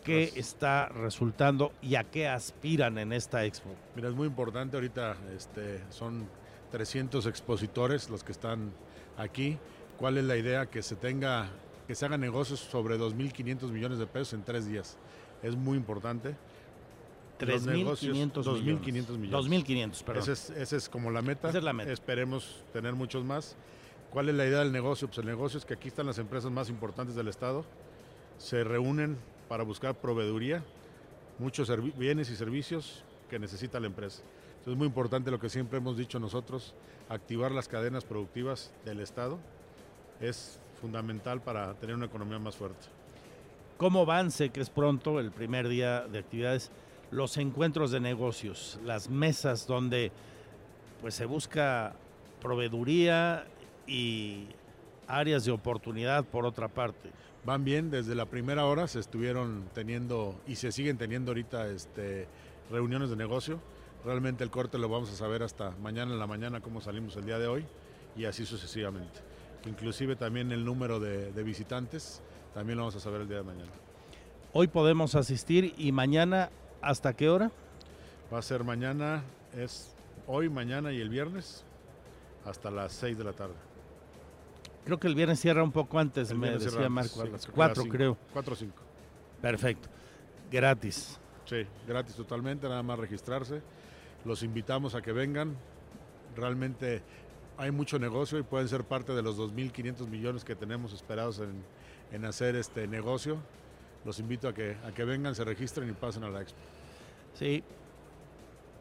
¿Qué 0.04 0.32
está 0.36 0.88
resultando 0.88 1.72
y 1.82 1.96
a 1.96 2.04
qué 2.04 2.28
aspiran 2.28 2.96
en 2.98 3.12
esta 3.12 3.44
expo? 3.44 3.70
Mira, 3.94 4.08
es 4.08 4.14
muy 4.14 4.26
importante 4.26 4.76
ahorita, 4.76 5.16
este, 5.36 5.82
son 5.90 6.26
300 6.70 7.26
expositores 7.26 8.08
los 8.08 8.24
que 8.24 8.32
están 8.32 8.72
aquí. 9.18 9.58
¿Cuál 9.98 10.16
es 10.16 10.24
la 10.24 10.36
idea? 10.36 10.66
Que 10.66 10.80
se 10.82 10.94
tenga, 10.94 11.50
que 11.86 11.94
se 11.94 12.06
hagan 12.06 12.20
negocios 12.20 12.60
sobre 12.60 12.96
2.500 12.96 13.70
millones 13.70 13.98
de 13.98 14.06
pesos 14.06 14.32
en 14.34 14.44
tres 14.44 14.66
días. 14.66 14.96
Es 15.42 15.56
muy 15.56 15.76
importante. 15.76 16.36
3.500 17.40 18.44
2.500 18.44 19.18
millones. 19.18 19.66
2.500, 19.66 20.02
perdón. 20.04 20.30
Esa 20.56 20.76
es, 20.76 20.88
como 20.88 21.10
la 21.10 21.20
meta. 21.20 21.48
Esa 21.48 21.58
es 21.58 21.64
la 21.64 21.72
meta. 21.72 21.92
Esperemos 21.92 22.64
tener 22.72 22.94
muchos 22.94 23.24
más. 23.24 23.56
¿Cuál 24.10 24.28
es 24.28 24.36
la 24.36 24.46
idea 24.46 24.60
del 24.60 24.72
negocio? 24.72 25.08
Pues 25.08 25.18
el 25.18 25.26
negocio 25.26 25.58
es 25.58 25.64
que 25.64 25.74
aquí 25.74 25.88
están 25.88 26.06
las 26.06 26.18
empresas 26.18 26.50
más 26.50 26.68
importantes 26.68 27.16
del 27.16 27.28
Estado. 27.28 27.64
Se 28.38 28.62
reúnen 28.62 29.18
para 29.48 29.64
buscar 29.64 29.96
proveeduría, 29.96 30.62
muchos 31.38 31.70
bienes 31.96 32.30
y 32.30 32.36
servicios 32.36 33.02
que 33.28 33.38
necesita 33.38 33.80
la 33.80 33.88
empresa. 33.88 34.22
Entonces 34.50 34.72
es 34.72 34.78
muy 34.78 34.86
importante 34.86 35.30
lo 35.30 35.40
que 35.40 35.48
siempre 35.48 35.78
hemos 35.78 35.96
dicho 35.96 36.20
nosotros, 36.20 36.74
activar 37.08 37.50
las 37.50 37.68
cadenas 37.68 38.04
productivas 38.04 38.72
del 38.84 39.00
Estado 39.00 39.38
es 40.20 40.58
fundamental 40.80 41.40
para 41.40 41.74
tener 41.74 41.96
una 41.96 42.06
economía 42.06 42.38
más 42.38 42.56
fuerte. 42.56 42.86
¿Cómo 43.76 44.06
van? 44.06 44.30
Sé 44.30 44.50
que 44.50 44.60
es 44.60 44.70
pronto, 44.70 45.20
el 45.20 45.30
primer 45.30 45.68
día 45.68 46.00
de 46.00 46.18
actividades, 46.18 46.70
los 47.10 47.36
encuentros 47.36 47.90
de 47.90 48.00
negocios, 48.00 48.78
las 48.84 49.08
mesas 49.08 49.66
donde 49.66 50.10
pues 51.00 51.14
se 51.14 51.26
busca 51.26 51.94
proveeduría 52.42 53.46
y 53.86 54.46
áreas 55.06 55.44
de 55.44 55.52
oportunidad 55.52 56.24
por 56.24 56.44
otra 56.44 56.68
parte. 56.68 57.10
Van 57.44 57.64
bien, 57.64 57.90
desde 57.90 58.14
la 58.14 58.26
primera 58.26 58.66
hora 58.66 58.88
se 58.88 58.98
estuvieron 58.98 59.64
teniendo 59.74 60.34
y 60.46 60.56
se 60.56 60.72
siguen 60.72 60.98
teniendo 60.98 61.30
ahorita 61.30 61.68
este, 61.68 62.26
reuniones 62.70 63.10
de 63.10 63.16
negocio. 63.16 63.60
Realmente 64.04 64.44
el 64.44 64.50
corte 64.50 64.76
lo 64.76 64.88
vamos 64.88 65.10
a 65.10 65.16
saber 65.16 65.42
hasta 65.42 65.70
mañana 65.80 66.12
en 66.12 66.18
la 66.18 66.26
mañana 66.26 66.60
cómo 66.60 66.80
salimos 66.80 67.16
el 67.16 67.26
día 67.26 67.38
de 67.38 67.46
hoy 67.46 67.64
y 68.16 68.24
así 68.24 68.44
sucesivamente 68.44 69.20
inclusive 69.66 70.16
también 70.16 70.52
el 70.52 70.64
número 70.64 71.00
de, 71.00 71.42
visitantes, 71.42 72.22
también 72.54 72.78
lo 72.78 72.84
vamos 72.84 72.96
a 72.96 73.00
saber 73.00 73.22
el 73.22 73.28
día 73.28 73.38
de 73.38 73.44
mañana. 73.44 73.70
Hoy 74.52 74.68
podemos 74.68 75.14
asistir 75.14 75.74
y 75.76 75.92
mañana, 75.92 76.50
¿hasta 76.80 77.14
qué 77.14 77.28
hora? 77.28 77.50
Va 78.32 78.38
a 78.38 78.42
ser 78.42 78.64
mañana, 78.64 79.22
es 79.56 79.94
hoy, 80.26 80.48
mañana 80.48 80.92
y 80.92 81.00
el 81.00 81.08
viernes, 81.08 81.64
hasta 82.44 82.70
las 82.70 82.92
6 82.92 83.18
de 83.18 83.24
la 83.24 83.32
tarde. 83.32 83.54
Creo 84.84 84.98
que 84.98 85.06
el 85.06 85.14
viernes 85.14 85.38
cierra 85.40 85.62
un 85.62 85.72
poco 85.72 85.98
antes, 85.98 86.30
El 86.30 86.38
me 86.38 86.50
decía 86.50 86.88
Marco, 86.88 87.22
sí, 87.22 87.48
cuatro 87.54 87.84
creo. 87.84 88.16
Cuatro 88.32 88.54
o 88.54 88.56
cinco. 88.56 88.82
Perfecto. 89.42 89.88
Gratis. 90.50 91.18
Sí, 91.44 91.66
gratis 91.86 92.14
totalmente, 92.14 92.68
nada 92.68 92.82
más 92.82 92.98
registrarse. 92.98 93.60
Los 94.24 94.42
invitamos 94.42 94.94
a 94.94 95.02
que 95.02 95.12
vengan. 95.12 95.56
Realmente 96.36 97.02
hay 97.58 97.70
mucho 97.70 97.98
negocio 97.98 98.38
y 98.38 98.42
pueden 98.42 98.68
ser 98.68 98.84
parte 98.84 99.12
de 99.12 99.22
los 99.22 99.36
2.500 99.38 100.06
millones 100.08 100.44
que 100.44 100.54
tenemos 100.54 100.92
esperados 100.92 101.40
en, 101.40 101.62
en 102.12 102.24
hacer 102.24 102.56
este 102.56 102.86
negocio. 102.86 103.36
Los 104.04 104.20
invito 104.20 104.48
a 104.48 104.54
que, 104.54 104.76
a 104.86 104.92
que 104.92 105.04
vengan, 105.04 105.34
se 105.34 105.44
registren 105.44 105.90
y 105.90 105.92
pasen 105.92 106.22
a 106.24 106.30
la 106.30 106.40
expo. 106.40 106.58
Sí. 107.34 107.62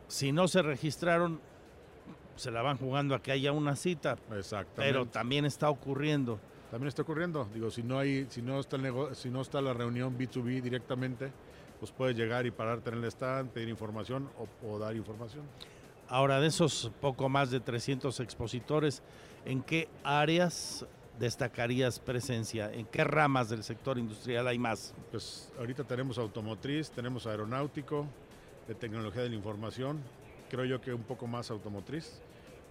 Si 0.08 0.32
no 0.32 0.48
se 0.48 0.62
registraron, 0.62 1.40
se 2.36 2.52
la 2.52 2.62
van 2.62 2.78
jugando 2.78 3.16
a 3.16 3.22
que 3.22 3.32
haya 3.32 3.52
una 3.52 3.76
cita. 3.76 4.18
Exactamente. 4.32 4.76
Pero 4.76 5.06
también 5.08 5.44
está 5.46 5.70
ocurriendo. 5.70 6.40
También 6.70 6.88
está 6.90 7.02
ocurriendo. 7.02 7.48
Digo, 7.54 7.72
si 7.72 7.82
no 7.82 7.98
hay, 7.98 8.28
si 8.30 8.42
no 8.42 8.60
está 8.60 8.76
el 8.76 8.84
nego- 8.84 9.14
si 9.16 9.30
no 9.30 9.42
está 9.42 9.60
la 9.62 9.74
reunión 9.74 10.18
B2B 10.18 10.62
directamente, 10.62 11.32
pues 11.80 11.92
puedes 11.92 12.16
llegar 12.16 12.46
y 12.46 12.52
pararte 12.52 12.90
en 12.92 12.98
el 12.98 13.06
stand, 13.06 13.50
pedir 13.50 13.70
información 13.70 14.30
o, 14.38 14.68
o 14.68 14.78
dar 14.80 14.96
información. 14.96 15.44
Ahora, 16.10 16.40
de 16.40 16.48
esos 16.48 16.92
poco 17.02 17.28
más 17.28 17.52
de 17.52 17.60
300 17.60 18.20
expositores, 18.22 19.04
¿en 19.46 19.62
qué 19.62 19.90
áreas 20.04 20.86
destacarías 21.20 22.00
presencia? 22.00 22.72
¿En 22.72 22.86
qué 22.86 23.04
ramas 23.04 23.50
del 23.50 23.64
sector 23.64 23.98
industrial 23.98 24.48
hay 24.48 24.58
más? 24.58 24.94
Pues 25.12 25.52
ahorita 25.60 25.84
tenemos 25.84 26.18
automotriz, 26.18 26.92
tenemos 26.92 27.28
aeronáutico, 27.28 28.08
de 28.68 28.76
tecnología 28.76 29.22
de 29.22 29.30
la 29.30 29.36
información, 29.36 30.02
creo 30.50 30.66
yo 30.66 30.82
que 30.82 30.94
un 30.94 31.04
poco 31.04 31.28
más 31.28 31.50
automotriz, 31.52 32.22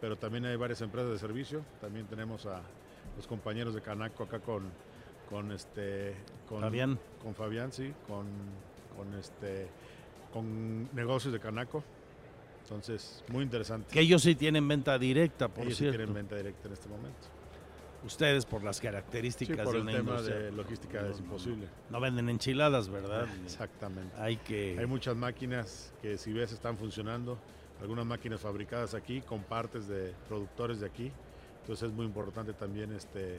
pero 0.00 0.16
también 0.16 0.44
hay 0.44 0.56
varias 0.56 0.80
empresas 0.82 1.10
de 1.10 1.18
servicio, 1.18 1.62
también 1.80 2.06
tenemos 2.06 2.46
a 2.46 2.60
los 3.16 3.26
compañeros 3.26 3.74
de 3.74 3.80
Canaco 3.80 4.24
acá 4.24 4.40
con, 4.40 4.64
con 5.28 5.52
este 5.52 6.14
con 6.48 6.60
Fabián. 6.60 6.98
con 7.22 7.34
Fabián, 7.34 7.72
sí, 7.72 7.92
con, 8.06 8.26
con 8.96 9.18
este 9.18 9.68
con 10.32 10.94
negocios 10.94 11.32
de 11.32 11.40
Canaco. 11.40 11.82
Entonces, 12.66 13.22
muy 13.28 13.44
interesante. 13.44 13.92
Que 13.92 14.00
ellos 14.00 14.22
sí 14.22 14.34
tienen 14.34 14.66
venta 14.66 14.98
directa, 14.98 15.46
por 15.46 15.64
Ellos 15.66 15.78
sí 15.78 15.88
tienen 15.88 16.12
venta 16.12 16.34
directa 16.34 16.66
en 16.66 16.72
este 16.74 16.88
momento. 16.88 17.28
Ustedes 18.04 18.44
por 18.44 18.64
las 18.64 18.80
características 18.80 19.56
Sí, 19.56 19.62
por 19.62 19.72
de 19.74 19.78
el 19.78 19.82
una 19.84 19.92
tema 19.92 20.10
industria. 20.10 20.36
de 20.36 20.52
logística 20.52 21.08
es 21.08 21.20
imposible. 21.20 21.68
No 21.90 22.00
venden 22.00 22.28
enchiladas, 22.28 22.88
¿verdad? 22.88 23.26
Exactamente. 23.44 24.14
Hay 24.18 24.36
que 24.38 24.76
Hay 24.78 24.86
muchas 24.86 25.14
máquinas 25.16 25.92
que 26.02 26.18
si 26.18 26.32
ves 26.32 26.50
están 26.52 26.76
funcionando, 26.76 27.38
algunas 27.80 28.04
máquinas 28.04 28.40
fabricadas 28.40 28.94
aquí 28.94 29.20
con 29.20 29.44
partes 29.44 29.86
de 29.86 30.12
productores 30.28 30.80
de 30.80 30.86
aquí. 30.86 31.12
Entonces 31.60 31.88
es 31.88 31.94
muy 31.94 32.06
importante 32.06 32.52
también 32.52 32.92
este 32.92 33.38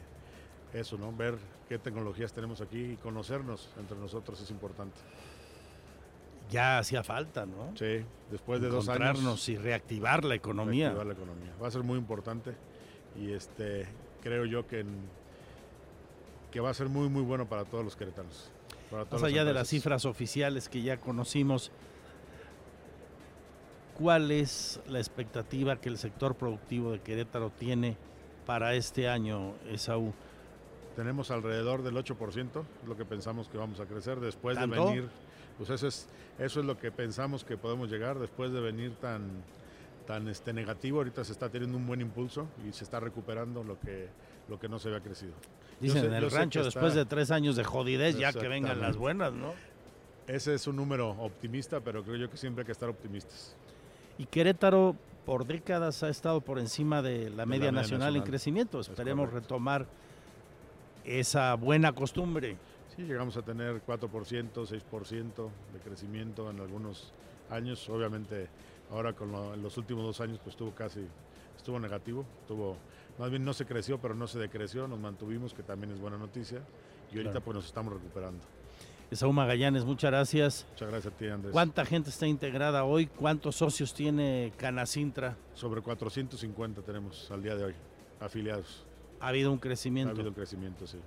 eso, 0.73 0.97
¿no? 0.97 1.11
Ver 1.15 1.37
qué 1.67 1.77
tecnologías 1.79 2.31
tenemos 2.31 2.61
aquí 2.61 2.93
y 2.93 2.95
conocernos 2.97 3.69
entre 3.77 3.97
nosotros 3.97 4.39
es 4.41 4.49
importante. 4.51 4.97
Ya 6.49 6.79
hacía 6.79 7.03
falta, 7.03 7.45
¿no? 7.45 7.73
Sí, 7.75 8.03
después 8.31 8.61
de 8.61 8.69
dos 8.69 8.87
años 8.89 9.49
y 9.49 9.57
reactivar 9.57 10.23
la 10.23 10.35
economía. 10.35 10.89
reactivar 10.89 11.07
la 11.07 11.13
economía. 11.13 11.53
Va 11.61 11.67
a 11.67 11.71
ser 11.71 11.83
muy 11.83 11.97
importante 11.97 12.55
y 13.15 13.31
este 13.31 13.87
creo 14.21 14.45
yo 14.45 14.67
que 14.67 14.85
que 16.51 16.59
va 16.59 16.69
a 16.69 16.73
ser 16.73 16.87
muy 16.87 17.09
muy 17.09 17.23
bueno 17.23 17.47
para 17.47 17.65
todos 17.65 17.83
los 17.83 17.95
queretanos. 17.95 18.51
para 18.89 19.05
Más 19.05 19.23
allá 19.23 19.43
de 19.43 19.53
las 19.53 19.67
cifras 19.67 20.05
oficiales 20.05 20.69
que 20.69 20.81
ya 20.81 20.97
conocimos, 20.97 21.71
¿cuál 23.97 24.31
es 24.31 24.79
la 24.87 24.99
expectativa 24.99 25.79
que 25.81 25.89
el 25.89 25.97
sector 25.97 26.35
productivo 26.35 26.91
de 26.91 26.99
Querétaro 26.99 27.49
tiene 27.49 27.97
para 28.45 28.75
este 28.75 29.09
año, 29.09 29.53
Esaú? 29.69 30.13
Tenemos 30.95 31.29
alrededor 31.29 31.83
del 31.83 31.95
8%, 31.95 32.63
es 32.81 32.87
lo 32.87 32.97
que 32.97 33.05
pensamos 33.05 33.49
que 33.49 33.57
vamos 33.57 33.79
a 33.79 33.85
crecer 33.85 34.19
después 34.19 34.57
¿Tanto? 34.57 34.75
de 34.75 34.81
venir. 34.81 35.09
Pues 35.57 35.69
eso 35.69 35.87
es, 35.87 36.07
eso 36.39 36.59
es 36.59 36.65
lo 36.65 36.77
que 36.77 36.91
pensamos 36.91 37.43
que 37.43 37.57
podemos 37.57 37.89
llegar 37.89 38.19
después 38.19 38.51
de 38.51 38.59
venir 38.61 38.91
tan, 39.01 39.23
tan 40.05 40.27
este, 40.27 40.53
negativo. 40.53 40.99
Ahorita 40.99 41.23
se 41.23 41.31
está 41.31 41.49
teniendo 41.49 41.77
un 41.77 41.87
buen 41.87 42.01
impulso 42.01 42.47
y 42.67 42.71
se 42.73 42.83
está 42.83 42.99
recuperando 42.99 43.63
lo 43.63 43.79
que, 43.79 44.07
lo 44.49 44.59
que 44.59 44.69
no 44.69 44.77
se 44.79 44.89
había 44.89 45.01
crecido. 45.01 45.33
Dicen 45.79 46.01
sé- 46.01 46.07
en 46.07 46.13
el 46.13 46.29
rancho, 46.31 46.63
después 46.63 46.87
está- 46.87 46.99
de 46.99 47.05
tres 47.05 47.31
años 47.31 47.55
de 47.55 47.63
jodidez, 47.63 48.17
ya 48.17 48.31
que 48.33 48.47
vengan 48.47 48.79
las 48.81 48.97
buenas, 48.97 49.33
¿no? 49.33 49.53
Ese 50.27 50.53
es 50.55 50.67
un 50.67 50.75
número 50.75 51.09
optimista, 51.11 51.79
pero 51.79 52.03
creo 52.03 52.17
yo 52.17 52.29
que 52.29 52.37
siempre 52.37 52.61
hay 52.61 52.65
que 52.65 52.71
estar 52.73 52.89
optimistas. 52.89 53.55
Y 54.17 54.25
Querétaro 54.25 54.95
por 55.25 55.45
décadas 55.45 56.03
ha 56.03 56.09
estado 56.09 56.41
por 56.41 56.59
encima 56.59 57.01
de 57.01 57.29
la 57.29 57.45
media 57.45 57.59
media 57.67 57.71
nacional, 57.71 58.15
en 58.15 58.23
crecimiento. 58.23 58.79
Es 58.79 58.89
Esperemos 58.89 59.31
retomar 59.31 59.85
esa 61.05 61.53
buena 61.55 61.93
costumbre. 61.93 62.57
Sí, 62.97 63.03
llegamos 63.03 63.37
a 63.37 63.43
tener 63.43 63.81
4%, 63.85 64.65
6% 64.65 65.49
de 65.73 65.79
crecimiento 65.83 66.49
en 66.49 66.59
algunos 66.59 67.13
años. 67.49 67.87
Obviamente, 67.89 68.47
ahora 68.91 69.13
con 69.13 69.31
lo- 69.31 69.53
en 69.53 69.61
los 69.61 69.77
últimos 69.77 70.03
dos 70.03 70.19
años, 70.19 70.39
pues 70.43 70.55
estuvo 70.55 70.71
casi, 70.71 71.05
estuvo 71.55 71.79
negativo. 71.79 72.25
Estuvo, 72.41 72.75
más 73.19 73.29
bien 73.29 73.45
no 73.45 73.53
se 73.53 73.65
creció, 73.65 73.99
pero 73.99 74.15
no 74.15 74.27
se 74.27 74.39
decreció. 74.39 74.87
Nos 74.87 74.99
mantuvimos, 74.99 75.53
que 75.53 75.61
también 75.63 75.93
es 75.93 75.99
buena 75.99 76.17
noticia. 76.17 76.59
Y 77.11 77.17
ahorita 77.17 77.31
Claro. 77.33 77.45
pues 77.45 77.55
nos 77.55 77.65
estamos 77.67 77.93
recuperando. 77.93 78.43
Esaú 79.11 79.31
Magallanes, 79.31 79.85
muchas 79.85 80.11
gracias. 80.11 80.65
Muchas 80.71 80.89
gracias 80.89 81.13
a 81.13 81.17
ti, 81.17 81.27
Andrés. 81.27 81.53
¿Cuánta 81.53 81.85
gente 81.85 82.09
está 82.09 82.27
integrada 82.27 82.83
hoy? 82.83 83.05
¿Cuántos 83.05 83.55
socios 83.55 83.93
tiene 83.93 84.51
Canacintra? 84.57 85.37
Sobre 85.53 85.81
450 85.81 86.81
tenemos 86.81 87.29
al 87.31 87.41
día 87.43 87.55
de 87.55 87.63
hoy, 87.65 87.73
afiliados. 88.19 88.83
Ha 89.21 89.29
habido 89.29 89.51
un 89.51 89.59
Ha 89.59 89.61
crecimiento 89.61 90.11
habido 90.11 90.29
un 90.29 90.33
crecimiento, 90.35 90.85
sí. 90.87 90.97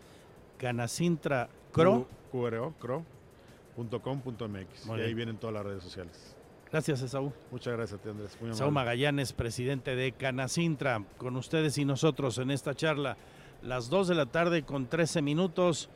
Canacintra 0.58 1.50
Cro. 1.72 2.08
QRO, 2.32 2.74
cro.com.mx. 2.80 4.86
Y 4.86 4.88
Muy 4.88 5.00
ahí 5.00 5.06
bien. 5.08 5.18
vienen 5.18 5.38
todas 5.38 5.54
las 5.54 5.66
redes 5.66 5.84
sociales. 5.84 6.35
Gracias, 6.76 7.04
Esaú. 7.04 7.32
Muchas 7.52 7.74
gracias 7.78 7.98
a 7.98 8.04
ti, 8.04 8.10
Andrés. 8.10 8.38
Muy 8.42 8.50
Saúl 8.50 8.68
amable. 8.68 8.88
Magallanes, 8.88 9.32
presidente 9.32 9.96
de 9.96 10.12
Canacintra, 10.12 11.06
con 11.18 11.38
ustedes 11.38 11.78
y 11.78 11.86
nosotros 11.86 12.38
en 12.38 12.52
esta 12.52 12.76
charla. 12.76 13.16
Las 13.62 13.90
2 13.90 14.10
de 14.10 14.16
la 14.16 14.26
tarde 14.26 14.64
con 14.64 14.88
13 14.88 15.22
minutos. 15.22 15.90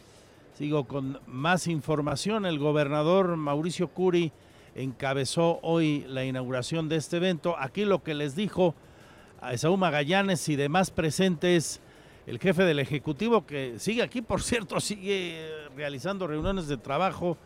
Sigo 0.53 0.87
con 0.87 1.19
más 1.27 1.67
información. 1.67 2.45
El 2.45 2.59
gobernador 2.59 3.35
Mauricio 3.35 3.89
Curi 3.89 4.31
encabezó 4.73 5.59
hoy 5.63 6.05
la 6.07 6.23
inauguración 6.23 6.87
de 6.87 6.95
este 6.95 7.17
evento. 7.17 7.57
Aquí 7.59 7.83
lo 7.83 8.01
que 8.01 8.13
les 8.13 8.37
dijo 8.37 8.73
a 9.41 9.51
Esaú 9.51 9.75
Magallanes 9.75 10.47
y 10.47 10.55
demás 10.55 10.91
presentes, 10.91 11.81
el 12.25 12.39
jefe 12.39 12.63
del 12.63 12.79
Ejecutivo, 12.79 13.45
que 13.45 13.79
sigue 13.79 14.01
aquí, 14.01 14.21
por 14.21 14.41
cierto, 14.41 14.79
sigue 14.79 15.45
realizando 15.75 16.25
reuniones 16.25 16.69
de 16.69 16.77
trabajo 16.77 17.37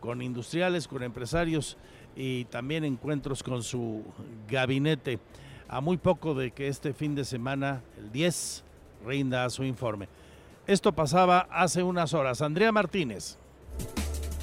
con 0.00 0.22
industriales, 0.22 0.88
con 0.88 1.02
empresarios 1.02 1.76
y 2.18 2.46
también 2.46 2.84
encuentros 2.84 3.44
con 3.44 3.62
su 3.62 4.02
gabinete. 4.50 5.20
A 5.68 5.80
muy 5.80 5.98
poco 5.98 6.34
de 6.34 6.50
que 6.50 6.66
este 6.66 6.92
fin 6.92 7.14
de 7.14 7.24
semana, 7.24 7.82
el 7.96 8.10
10, 8.10 8.64
rinda 9.06 9.48
su 9.50 9.62
informe. 9.62 10.08
Esto 10.66 10.92
pasaba 10.92 11.46
hace 11.50 11.82
unas 11.82 12.14
horas. 12.14 12.42
Andrea 12.42 12.72
Martínez. 12.72 13.38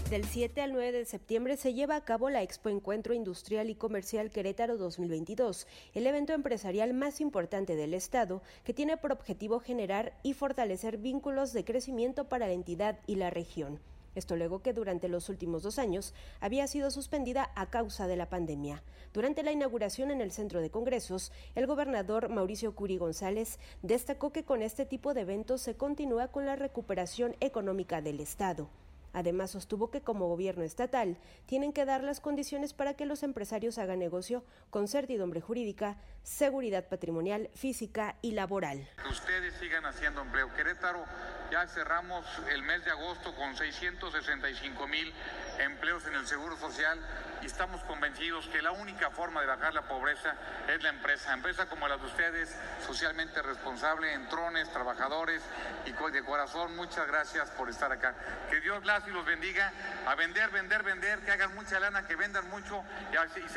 Del 0.09 0.23
7 0.23 0.61
al 0.61 0.71
9 0.71 0.99
de 0.99 1.05
septiembre 1.05 1.57
se 1.57 1.73
lleva 1.73 1.95
a 1.95 2.05
cabo 2.05 2.29
la 2.29 2.43
Expo 2.43 2.69
Encuentro 2.69 3.13
Industrial 3.13 3.69
y 3.69 3.75
Comercial 3.75 4.29
Querétaro 4.29 4.77
2022, 4.77 5.67
el 5.95 6.07
evento 6.07 6.31
empresarial 6.31 6.93
más 6.93 7.19
importante 7.19 7.75
del 7.75 7.93
Estado 7.93 8.41
que 8.63 8.73
tiene 8.73 8.97
por 8.97 9.11
objetivo 9.11 9.59
generar 9.59 10.13
y 10.23 10.33
fortalecer 10.33 10.97
vínculos 10.99 11.51
de 11.53 11.65
crecimiento 11.65 12.29
para 12.29 12.45
la 12.45 12.53
entidad 12.53 12.99
y 13.07 13.15
la 13.15 13.31
región. 13.31 13.79
Esto 14.15 14.35
luego 14.35 14.61
que 14.61 14.73
durante 14.73 15.09
los 15.09 15.29
últimos 15.29 15.61
dos 15.61 15.77
años 15.77 16.13
había 16.39 16.67
sido 16.67 16.89
suspendida 16.89 17.51
a 17.55 17.69
causa 17.69 18.07
de 18.07 18.15
la 18.15 18.29
pandemia. 18.29 18.81
Durante 19.13 19.43
la 19.43 19.51
inauguración 19.51 20.09
en 20.09 20.21
el 20.21 20.31
centro 20.31 20.61
de 20.61 20.71
congresos, 20.71 21.31
el 21.53 21.67
gobernador 21.67 22.29
Mauricio 22.29 22.73
Curi 22.73 22.97
González 22.97 23.59
destacó 23.81 24.31
que 24.31 24.43
con 24.43 24.61
este 24.61 24.85
tipo 24.85 25.13
de 25.13 25.21
eventos 25.21 25.61
se 25.61 25.75
continúa 25.75 26.29
con 26.29 26.45
la 26.45 26.55
recuperación 26.55 27.35
económica 27.39 28.01
del 28.01 28.19
Estado. 28.19 28.69
Además, 29.15 29.51
sostuvo 29.51 29.91
que 29.91 30.01
como 30.01 30.27
gobierno 30.27 30.63
estatal 30.63 31.17
tienen 31.45 31.71
que 31.71 31.85
dar 31.85 32.03
las 32.03 32.19
condiciones 32.19 32.73
para 32.73 32.95
que 32.95 33.05
los 33.05 33.23
empresarios 33.23 33.77
hagan 33.77 33.99
negocio 33.99 34.43
con 34.69 34.89
certidumbre 34.89 35.39
jurídica, 35.39 35.97
seguridad 36.25 36.87
patrimonial, 36.89 37.49
física 37.53 38.15
y 38.21 38.31
laboral. 38.31 38.87
Ustedes 39.09 39.53
sigan 39.59 39.85
haciendo 39.85 40.21
empleo. 40.21 40.53
Querétaro, 40.55 41.05
ya 41.51 41.67
cerramos 41.67 42.25
el 42.51 42.63
mes 42.63 42.83
de 42.83 42.91
agosto 42.91 43.33
con 43.35 43.55
665 43.55 44.87
mil 44.87 45.13
empleos 45.59 46.05
en 46.07 46.15
el 46.15 46.27
Seguro 46.27 46.57
Social 46.57 46.99
y 47.41 47.45
estamos 47.45 47.83
convencidos 47.83 48.47
que 48.47 48.61
la 48.61 48.71
única 48.71 49.11
forma 49.11 49.41
de 49.41 49.47
bajar 49.47 49.73
la 49.73 49.87
pobreza 49.87 50.35
es 50.67 50.81
la 50.81 50.89
empresa. 50.89 51.33
Empresa 51.33 51.67
como 51.67 51.87
la 51.87 51.97
de 51.97 52.05
ustedes, 52.05 52.55
socialmente 52.85 53.41
responsable, 53.41 54.13
entrones, 54.13 54.69
trabajadores 54.71 55.43
y 55.85 55.91
de 56.13 56.23
corazón, 56.23 56.75
muchas 56.75 57.07
gracias 57.07 57.51
por 57.51 57.69
estar 57.69 57.91
acá. 57.91 58.15
Que 58.49 58.59
Dios 58.61 58.83
las 58.83 59.07
y 59.07 59.11
los 59.11 59.25
bendiga 59.25 59.71
a 60.07 60.15
vender, 60.15 60.49
vender, 60.49 60.83
vender, 60.83 61.19
que 61.19 61.31
hagan 61.31 61.53
mucha 61.53 61.79
lana, 61.79 62.07
que 62.07 62.15
vendan 62.15 62.49
mucho 62.49 62.83
y, 63.11 63.39
y 63.39 63.49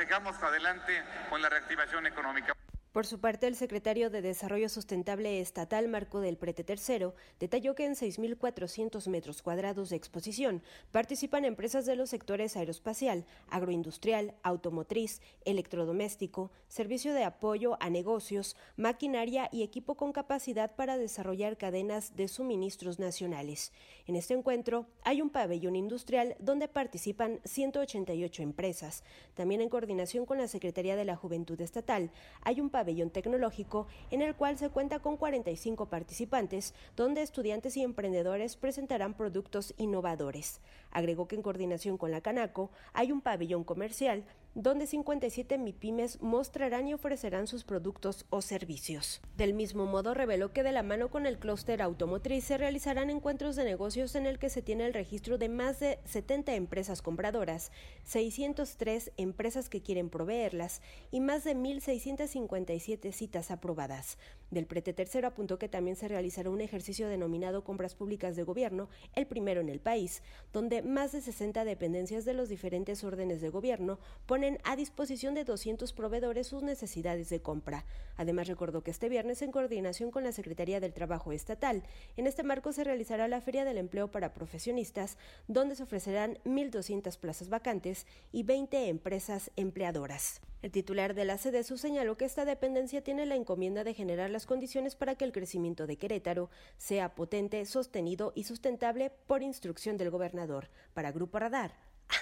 adelante 0.46 1.02
con 1.30 1.40
la 1.40 1.48
reactivación 1.48 2.06
económica. 2.06 2.57
Por 2.98 3.06
su 3.06 3.20
parte, 3.20 3.46
el 3.46 3.54
secretario 3.54 4.10
de 4.10 4.22
Desarrollo 4.22 4.68
Sustentable 4.68 5.40
Estatal, 5.40 5.86
Marco 5.86 6.20
del 6.20 6.36
Prete 6.36 6.64
III, 6.68 7.10
detalló 7.38 7.76
que 7.76 7.84
en 7.84 7.94
6.400 7.94 9.08
metros 9.08 9.40
cuadrados 9.40 9.90
de 9.90 9.94
exposición 9.94 10.64
participan 10.90 11.44
empresas 11.44 11.86
de 11.86 11.94
los 11.94 12.10
sectores 12.10 12.56
aeroespacial, 12.56 13.24
agroindustrial, 13.50 14.34
automotriz, 14.42 15.22
electrodoméstico, 15.44 16.50
servicio 16.66 17.14
de 17.14 17.22
apoyo 17.22 17.76
a 17.78 17.88
negocios, 17.88 18.56
maquinaria 18.76 19.48
y 19.52 19.62
equipo 19.62 19.94
con 19.94 20.10
capacidad 20.10 20.74
para 20.74 20.98
desarrollar 20.98 21.56
cadenas 21.56 22.16
de 22.16 22.26
suministros 22.26 22.98
nacionales. 22.98 23.72
En 24.08 24.16
este 24.16 24.34
encuentro 24.34 24.86
hay 25.04 25.22
un 25.22 25.30
pabellón 25.30 25.76
industrial 25.76 26.34
donde 26.40 26.66
participan 26.66 27.38
188 27.44 28.42
empresas. 28.42 29.04
También 29.34 29.60
en 29.60 29.68
coordinación 29.68 30.26
con 30.26 30.38
la 30.38 30.48
Secretaría 30.48 30.96
de 30.96 31.04
la 31.04 31.14
Juventud 31.14 31.60
Estatal, 31.60 32.10
hay 32.42 32.60
un 32.60 32.70
pabellón 32.70 32.87
tecnológico 33.10 33.86
en 34.10 34.22
el 34.22 34.34
cual 34.34 34.58
se 34.58 34.70
cuenta 34.70 34.98
con 34.98 35.16
45 35.16 35.86
participantes, 35.86 36.74
donde 36.96 37.22
estudiantes 37.22 37.76
y 37.76 37.82
emprendedores 37.82 38.56
presentarán 38.56 39.14
productos 39.14 39.74
innovadores. 39.76 40.60
Agregó 40.90 41.28
que 41.28 41.36
en 41.36 41.42
coordinación 41.42 41.98
con 41.98 42.10
la 42.10 42.20
Canaco 42.20 42.70
hay 42.94 43.12
un 43.12 43.20
pabellón 43.20 43.64
comercial 43.64 44.24
donde 44.58 44.88
57 44.88 45.56
MIPIMES 45.56 46.20
mostrarán 46.20 46.88
y 46.88 46.94
ofrecerán 46.94 47.46
sus 47.46 47.62
productos 47.62 48.26
o 48.28 48.42
servicios. 48.42 49.20
Del 49.36 49.54
mismo 49.54 49.86
modo, 49.86 50.14
reveló 50.14 50.52
que 50.52 50.64
de 50.64 50.72
la 50.72 50.82
mano 50.82 51.10
con 51.10 51.26
el 51.26 51.38
clúster 51.38 51.80
automotriz 51.80 52.42
se 52.42 52.58
realizarán 52.58 53.08
encuentros 53.08 53.54
de 53.54 53.62
negocios 53.62 54.16
en 54.16 54.26
el 54.26 54.40
que 54.40 54.50
se 54.50 54.60
tiene 54.60 54.84
el 54.84 54.94
registro 54.94 55.38
de 55.38 55.48
más 55.48 55.78
de 55.78 56.00
70 56.06 56.56
empresas 56.56 57.02
compradoras, 57.02 57.70
603 58.02 59.12
empresas 59.16 59.68
que 59.68 59.80
quieren 59.80 60.10
proveerlas 60.10 60.82
y 61.12 61.20
más 61.20 61.44
de 61.44 61.54
1.657 61.54 63.12
citas 63.12 63.52
aprobadas. 63.52 64.18
Del 64.50 64.66
prete 64.66 64.94
tercero 64.94 65.28
apuntó 65.28 65.58
que 65.58 65.68
también 65.68 65.96
se 65.96 66.08
realizará 66.08 66.48
un 66.48 66.62
ejercicio 66.62 67.08
denominado 67.08 67.64
compras 67.64 67.94
públicas 67.94 68.34
de 68.34 68.44
gobierno, 68.44 68.88
el 69.14 69.26
primero 69.26 69.60
en 69.60 69.68
el 69.68 69.78
país, 69.78 70.22
donde 70.52 70.80
más 70.82 71.12
de 71.12 71.20
60 71.20 71.64
dependencias 71.64 72.24
de 72.24 72.32
los 72.32 72.48
diferentes 72.48 73.04
órdenes 73.04 73.42
de 73.42 73.50
gobierno 73.50 73.98
ponen 74.26 74.58
a 74.64 74.74
disposición 74.74 75.34
de 75.34 75.44
200 75.44 75.92
proveedores 75.92 76.46
sus 76.46 76.62
necesidades 76.62 77.28
de 77.28 77.42
compra. 77.42 77.84
Además, 78.16 78.48
recordó 78.48 78.82
que 78.82 78.90
este 78.90 79.08
viernes, 79.08 79.42
en 79.42 79.52
coordinación 79.52 80.10
con 80.10 80.24
la 80.24 80.32
Secretaría 80.32 80.80
del 80.80 80.94
Trabajo 80.94 81.32
Estatal, 81.32 81.82
en 82.16 82.26
este 82.26 82.42
marco 82.42 82.72
se 82.72 82.84
realizará 82.84 83.28
la 83.28 83.40
Feria 83.40 83.64
del 83.64 83.78
Empleo 83.78 84.10
para 84.10 84.32
Profesionistas, 84.32 85.18
donde 85.46 85.76
se 85.76 85.82
ofrecerán 85.82 86.38
1.200 86.44 87.18
plazas 87.18 87.48
vacantes 87.50 88.06
y 88.32 88.44
20 88.44 88.88
empresas 88.88 89.50
empleadoras. 89.56 90.40
El 90.60 90.72
titular 90.72 91.14
de 91.14 91.24
la 91.24 91.38
CDSU 91.38 91.78
señaló 91.78 92.16
que 92.16 92.24
esta 92.24 92.44
dependencia 92.44 93.00
tiene 93.00 93.26
la 93.26 93.36
encomienda 93.36 93.84
de 93.84 93.94
generar 93.94 94.28
las 94.30 94.44
condiciones 94.44 94.96
para 94.96 95.14
que 95.14 95.24
el 95.24 95.30
crecimiento 95.30 95.86
de 95.86 95.96
Querétaro 95.96 96.50
sea 96.76 97.14
potente, 97.14 97.64
sostenido 97.64 98.32
y 98.34 98.42
sustentable 98.42 99.12
por 99.28 99.42
instrucción 99.42 99.96
del 99.96 100.10
gobernador. 100.10 100.68
Para 100.94 101.12
Grupo 101.12 101.38
Radar, 101.38 101.74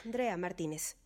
Andrea 0.05 0.37
Martínez. 0.37 0.99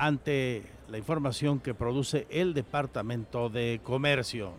ante 0.00 0.62
la 0.88 0.96
información 0.96 1.60
que 1.60 1.74
produce 1.74 2.26
el 2.30 2.54
Departamento 2.54 3.50
de 3.50 3.80
Comercio. 3.84 4.52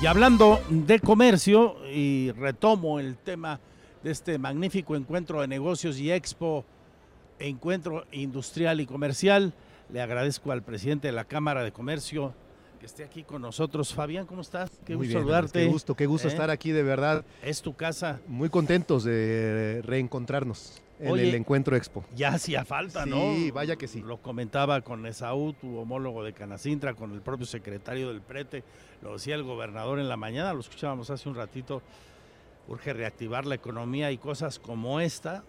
Y 0.00 0.06
hablando 0.06 0.60
de 0.70 0.98
comercio, 1.00 1.76
y 1.92 2.30
retomo 2.32 3.00
el 3.00 3.16
tema 3.16 3.60
de 4.02 4.10
este 4.10 4.38
magnífico 4.38 4.96
encuentro 4.96 5.42
de 5.42 5.48
negocios 5.48 5.98
y 5.98 6.10
expo, 6.10 6.64
encuentro 7.38 8.06
industrial 8.12 8.80
y 8.80 8.86
comercial, 8.86 9.52
le 9.92 10.00
agradezco 10.00 10.52
al 10.52 10.62
presidente 10.62 11.08
de 11.08 11.12
la 11.12 11.24
Cámara 11.24 11.62
de 11.64 11.72
Comercio 11.72 12.34
que 12.80 12.86
esté 12.86 13.04
aquí 13.04 13.24
con 13.24 13.42
nosotros. 13.42 13.92
Fabián, 13.92 14.26
¿cómo 14.26 14.40
estás? 14.40 14.70
Qué 14.84 14.94
gusto 14.94 15.12
saludarte. 15.12 15.60
Qué 15.60 15.66
gusto, 15.66 15.94
qué 15.94 16.06
gusto 16.06 16.28
¿Eh? 16.28 16.30
estar 16.30 16.50
aquí, 16.50 16.72
de 16.72 16.82
verdad. 16.82 17.24
Es 17.42 17.62
tu 17.62 17.74
casa. 17.74 18.20
Muy 18.26 18.48
contentos 18.48 19.04
de 19.04 19.82
reencontrarnos 19.84 20.82
en 20.98 21.18
el 21.18 21.34
encuentro 21.34 21.76
Expo. 21.76 22.04
Ya 22.14 22.30
hacía 22.30 22.64
falta, 22.64 23.06
¿no? 23.06 23.34
Sí, 23.34 23.50
vaya 23.50 23.76
que 23.76 23.88
sí. 23.88 24.02
Lo 24.02 24.18
comentaba 24.18 24.80
con 24.80 25.06
Esaú, 25.06 25.52
tu 25.52 25.76
homólogo 25.78 26.24
de 26.24 26.32
Canacintra, 26.32 26.94
con 26.94 27.12
el 27.12 27.20
propio 27.20 27.46
secretario 27.46 28.08
del 28.08 28.20
Prete, 28.20 28.64
lo 29.02 29.14
decía 29.14 29.34
el 29.34 29.42
gobernador 29.42 29.98
en 29.98 30.08
la 30.08 30.16
mañana, 30.16 30.52
lo 30.52 30.60
escuchábamos 30.60 31.10
hace 31.10 31.28
un 31.28 31.34
ratito. 31.34 31.82
Urge 32.68 32.92
reactivar 32.92 33.46
la 33.46 33.54
economía 33.54 34.10
y 34.10 34.18
cosas 34.18 34.58
como 34.58 34.98
esta 35.00 35.44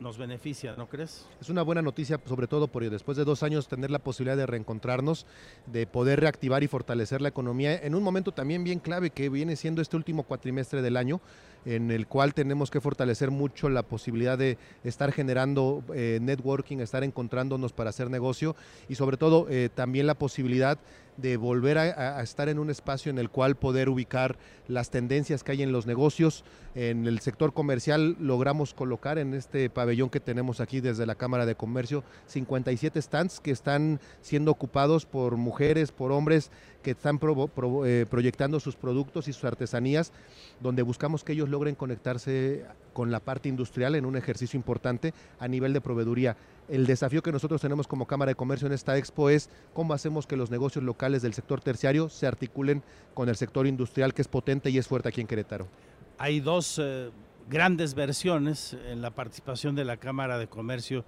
nos 0.00 0.18
beneficia, 0.18 0.74
¿no 0.76 0.88
crees? 0.88 1.26
Es 1.40 1.48
una 1.48 1.62
buena 1.62 1.82
noticia, 1.82 2.20
sobre 2.26 2.46
todo 2.46 2.68
porque 2.68 2.90
después 2.90 3.16
de 3.16 3.24
dos 3.24 3.42
años 3.42 3.68
tener 3.68 3.90
la 3.90 3.98
posibilidad 3.98 4.36
de 4.36 4.46
reencontrarnos, 4.46 5.26
de 5.66 5.86
poder 5.86 6.20
reactivar 6.20 6.62
y 6.62 6.68
fortalecer 6.68 7.20
la 7.20 7.28
economía 7.28 7.76
en 7.76 7.94
un 7.94 8.02
momento 8.02 8.32
también 8.32 8.64
bien 8.64 8.78
clave 8.78 9.10
que 9.10 9.28
viene 9.28 9.56
siendo 9.56 9.82
este 9.82 9.96
último 9.96 10.22
cuatrimestre 10.24 10.82
del 10.82 10.96
año, 10.96 11.20
en 11.64 11.90
el 11.90 12.06
cual 12.06 12.34
tenemos 12.34 12.70
que 12.70 12.80
fortalecer 12.80 13.30
mucho 13.30 13.68
la 13.68 13.82
posibilidad 13.82 14.38
de 14.38 14.56
estar 14.84 15.12
generando 15.12 15.82
eh, 15.94 16.18
networking, 16.22 16.78
estar 16.78 17.02
encontrándonos 17.02 17.72
para 17.72 17.90
hacer 17.90 18.10
negocio 18.10 18.54
y 18.88 18.94
sobre 18.94 19.16
todo 19.16 19.46
eh, 19.50 19.68
también 19.74 20.06
la 20.06 20.14
posibilidad 20.14 20.78
de 21.16 21.36
volver 21.36 21.78
a, 21.78 22.22
estar 22.22 22.48
en 22.48 22.58
un 22.58 22.70
espacio 22.70 23.10
en 23.10 23.18
el 23.18 23.30
cual 23.30 23.56
poder 23.56 23.88
ubicar 23.88 24.36
las 24.68 24.90
tendencias 24.90 25.42
que 25.42 25.52
hay 25.52 25.62
en 25.62 25.72
los 25.72 25.86
negocios. 25.86 26.44
En 26.74 27.06
el 27.06 27.20
sector 27.20 27.52
comercial 27.52 28.16
logramos 28.20 28.74
colocar 28.74 29.18
en 29.18 29.34
este 29.34 29.70
pabellón 29.70 30.10
que 30.10 30.20
tenemos 30.20 30.60
aquí 30.60 30.80
desde 30.80 31.06
la 31.06 31.14
Cámara 31.14 31.46
de 31.46 31.54
Comercio 31.54 32.04
57 32.26 33.00
stands 33.00 33.40
que 33.40 33.50
están 33.50 34.00
siendo 34.20 34.50
ocupados 34.50 35.06
por 35.06 35.36
mujeres, 35.36 35.92
por 35.92 36.12
hombres 36.12 36.50
que 36.82 36.92
están 36.92 37.18
eh, 37.84 38.06
proyectando 38.08 38.60
sus 38.60 38.76
productos 38.76 39.26
y 39.26 39.32
sus 39.32 39.44
artesanías, 39.44 40.12
donde 40.60 40.82
buscamos 40.82 41.24
que 41.24 41.32
ellos 41.32 41.48
logren 41.48 41.74
conectarse 41.74 42.64
con 42.92 43.10
la 43.10 43.20
parte 43.20 43.48
industrial 43.48 43.94
en 43.94 44.06
un 44.06 44.16
ejercicio 44.16 44.56
importante 44.56 45.12
a 45.38 45.48
nivel 45.48 45.72
de 45.72 45.80
proveeduría. 45.80 46.36
El 46.68 46.86
desafío 46.86 47.22
que 47.22 47.30
nosotros 47.30 47.60
tenemos 47.60 47.86
como 47.86 48.06
Cámara 48.06 48.30
de 48.30 48.34
Comercio 48.34 48.66
en 48.66 48.72
esta 48.72 48.96
expo 48.96 49.30
es 49.30 49.50
cómo 49.72 49.94
hacemos 49.94 50.26
que 50.26 50.36
los 50.36 50.50
negocios 50.50 50.84
locales 50.84 51.22
del 51.22 51.32
sector 51.32 51.60
terciario 51.60 52.08
se 52.08 52.26
articulen 52.26 52.82
con 53.14 53.28
el 53.28 53.36
sector 53.36 53.66
industrial 53.68 54.14
que 54.14 54.22
es 54.22 54.28
potente 54.28 54.70
y 54.70 54.78
es 54.78 54.88
fuerte 54.88 55.08
aquí 55.08 55.20
en 55.20 55.28
Querétaro. 55.28 55.68
Hay 56.18 56.40
dos 56.40 56.80
eh, 56.82 57.10
grandes 57.48 57.94
versiones 57.94 58.76
en 58.88 59.00
la 59.00 59.10
participación 59.10 59.76
de 59.76 59.84
la 59.84 59.96
Cámara 59.96 60.38
de 60.38 60.48
Comercio 60.48 61.04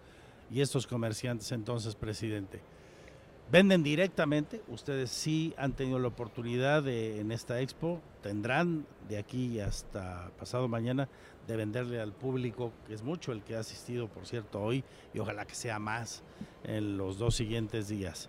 y 0.50 0.60
estos 0.60 0.86
comerciantes 0.86 1.50
entonces, 1.50 1.96
presidente. 1.96 2.60
Venden 3.50 3.82
directamente, 3.82 4.60
ustedes 4.68 5.10
sí 5.10 5.54
han 5.56 5.72
tenido 5.72 5.98
la 5.98 6.08
oportunidad 6.08 6.82
de, 6.82 7.18
en 7.18 7.32
esta 7.32 7.62
expo, 7.62 8.02
tendrán 8.22 8.84
de 9.08 9.16
aquí 9.16 9.58
hasta 9.58 10.30
pasado 10.38 10.68
mañana 10.68 11.08
de 11.46 11.56
venderle 11.56 11.98
al 11.98 12.12
público, 12.12 12.72
que 12.86 12.92
es 12.92 13.02
mucho 13.02 13.32
el 13.32 13.42
que 13.42 13.56
ha 13.56 13.60
asistido, 13.60 14.06
por 14.06 14.26
cierto, 14.26 14.60
hoy, 14.60 14.84
y 15.14 15.18
ojalá 15.18 15.46
que 15.46 15.54
sea 15.54 15.78
más 15.78 16.22
en 16.62 16.98
los 16.98 17.16
dos 17.16 17.36
siguientes 17.36 17.88
días. 17.88 18.28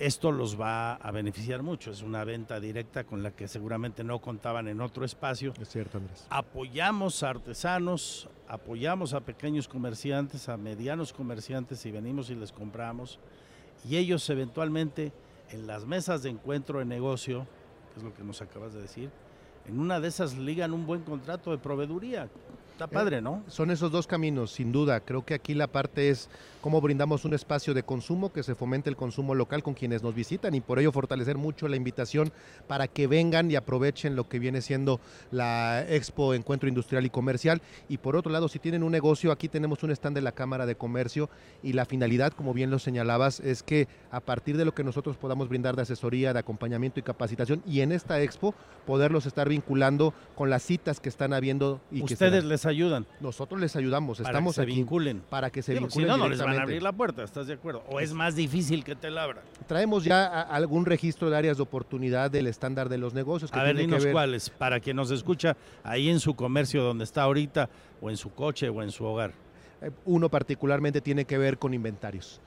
Esto 0.00 0.32
los 0.32 0.60
va 0.60 0.94
a 0.94 1.12
beneficiar 1.12 1.62
mucho, 1.62 1.92
es 1.92 2.02
una 2.02 2.24
venta 2.24 2.58
directa 2.58 3.04
con 3.04 3.22
la 3.22 3.30
que 3.30 3.46
seguramente 3.46 4.02
no 4.02 4.20
contaban 4.20 4.66
en 4.66 4.80
otro 4.80 5.04
espacio. 5.04 5.52
Es 5.60 5.68
cierto, 5.68 5.98
Andrés. 5.98 6.26
Apoyamos 6.30 7.22
a 7.22 7.30
artesanos, 7.30 8.28
apoyamos 8.48 9.14
a 9.14 9.20
pequeños 9.20 9.68
comerciantes, 9.68 10.48
a 10.48 10.56
medianos 10.56 11.12
comerciantes 11.12 11.86
y 11.86 11.92
venimos 11.92 12.28
y 12.30 12.34
les 12.34 12.50
compramos 12.50 13.20
y 13.88 13.96
ellos 13.96 14.28
eventualmente 14.30 15.12
en 15.50 15.66
las 15.66 15.84
mesas 15.84 16.22
de 16.22 16.30
encuentro 16.30 16.78
de 16.78 16.84
negocio, 16.84 17.46
que 17.92 18.00
es 18.00 18.04
lo 18.04 18.14
que 18.14 18.22
nos 18.22 18.40
acabas 18.40 18.72
de 18.72 18.82
decir, 18.82 19.10
en 19.66 19.78
una 19.78 20.00
de 20.00 20.08
esas 20.08 20.36
ligan 20.36 20.72
un 20.72 20.86
buen 20.86 21.02
contrato 21.02 21.50
de 21.50 21.58
proveeduría. 21.58 22.28
Está 22.84 22.98
padre, 22.98 23.22
¿no? 23.22 23.44
Eh, 23.46 23.50
son 23.50 23.70
esos 23.70 23.92
dos 23.92 24.06
caminos, 24.06 24.50
sin 24.50 24.72
duda. 24.72 25.00
Creo 25.00 25.24
que 25.24 25.34
aquí 25.34 25.54
la 25.54 25.68
parte 25.68 26.10
es 26.10 26.28
cómo 26.60 26.80
brindamos 26.80 27.24
un 27.24 27.34
espacio 27.34 27.74
de 27.74 27.82
consumo, 27.82 28.32
que 28.32 28.42
se 28.42 28.54
fomente 28.54 28.90
el 28.90 28.96
consumo 28.96 29.34
local 29.34 29.62
con 29.62 29.74
quienes 29.74 30.02
nos 30.02 30.14
visitan 30.14 30.54
y 30.54 30.60
por 30.60 30.78
ello 30.78 30.90
fortalecer 30.92 31.36
mucho 31.36 31.68
la 31.68 31.76
invitación 31.76 32.32
para 32.66 32.88
que 32.88 33.06
vengan 33.06 33.50
y 33.50 33.56
aprovechen 33.56 34.16
lo 34.16 34.28
que 34.28 34.38
viene 34.38 34.62
siendo 34.62 35.00
la 35.30 35.84
Expo 35.88 36.34
Encuentro 36.34 36.68
Industrial 36.68 37.04
y 37.04 37.10
Comercial. 37.10 37.62
Y 37.88 37.98
por 37.98 38.16
otro 38.16 38.32
lado, 38.32 38.48
si 38.48 38.58
tienen 38.58 38.82
un 38.82 38.92
negocio, 38.92 39.30
aquí 39.32 39.48
tenemos 39.48 39.82
un 39.82 39.90
stand 39.90 40.16
de 40.16 40.22
la 40.22 40.32
Cámara 40.32 40.66
de 40.66 40.76
Comercio 40.76 41.30
y 41.62 41.74
la 41.74 41.84
finalidad, 41.84 42.32
como 42.32 42.52
bien 42.52 42.70
lo 42.70 42.78
señalabas, 42.78 43.40
es 43.40 43.62
que 43.62 43.86
a 44.10 44.20
partir 44.20 44.56
de 44.56 44.64
lo 44.64 44.74
que 44.74 44.84
nosotros 44.84 45.16
podamos 45.16 45.48
brindar 45.48 45.76
de 45.76 45.82
asesoría, 45.82 46.32
de 46.32 46.40
acompañamiento 46.40 46.98
y 46.98 47.02
capacitación 47.02 47.62
y 47.66 47.80
en 47.80 47.92
esta 47.92 48.20
Expo 48.20 48.54
poderlos 48.86 49.26
estar 49.26 49.48
vinculando 49.48 50.14
con 50.34 50.50
las 50.50 50.62
citas 50.62 51.00
que 51.00 51.08
están 51.08 51.32
habiendo 51.32 51.80
y 51.90 52.02
Ustedes 52.02 52.42
que 52.42 52.48
les 52.48 52.66
ayudan. 52.72 53.06
Nosotros 53.20 53.60
les 53.60 53.76
ayudamos, 53.76 54.18
para 54.18 54.30
estamos 54.30 54.52
que 54.54 54.56
se 54.56 54.62
aquí 54.62 54.74
vinculen. 54.74 55.22
para 55.30 55.48
que 55.50 55.62
se 55.62 55.72
Digo, 55.72 55.86
vinculen 55.86 56.06
Si 56.08 56.10
no, 56.10 56.16
no 56.16 56.28
les 56.28 56.40
van 56.42 56.58
a 56.58 56.62
abrir 56.62 56.82
la 56.82 56.92
puerta, 56.92 57.22
¿estás 57.22 57.46
de 57.46 57.54
acuerdo? 57.54 57.84
¿O 57.88 58.00
es 58.00 58.12
más 58.12 58.34
difícil 58.34 58.82
que 58.84 58.94
te 58.96 59.10
la 59.10 59.22
abran? 59.22 59.44
Traemos 59.66 60.04
ya 60.04 60.26
a- 60.26 60.42
algún 60.42 60.84
registro 60.84 61.30
de 61.30 61.36
áreas 61.36 61.56
de 61.58 61.62
oportunidad 61.62 62.30
del 62.30 62.46
estándar 62.48 62.88
de 62.88 62.98
los 62.98 63.14
negocios. 63.14 63.50
Que 63.50 63.58
A 63.58 63.62
ver, 63.62 63.76
dinos 63.76 64.02
ver- 64.04 64.12
cuáles, 64.12 64.50
para 64.50 64.80
quien 64.80 64.96
nos 64.96 65.10
escucha 65.10 65.56
ahí 65.84 66.08
en 66.08 66.18
su 66.20 66.34
comercio 66.34 66.82
donde 66.82 67.04
está 67.04 67.22
ahorita, 67.22 67.70
o 68.00 68.10
en 68.10 68.16
su 68.16 68.32
coche, 68.34 68.68
o 68.68 68.82
en 68.82 68.90
su 68.90 69.04
hogar. 69.04 69.32
Eh, 69.80 69.90
Uno 70.04 70.28
particularmente 70.28 71.00
tiene 71.00 71.24
que 71.24 71.38
ver 71.38 71.58
con 71.58 71.74
inventarios. 71.74 72.40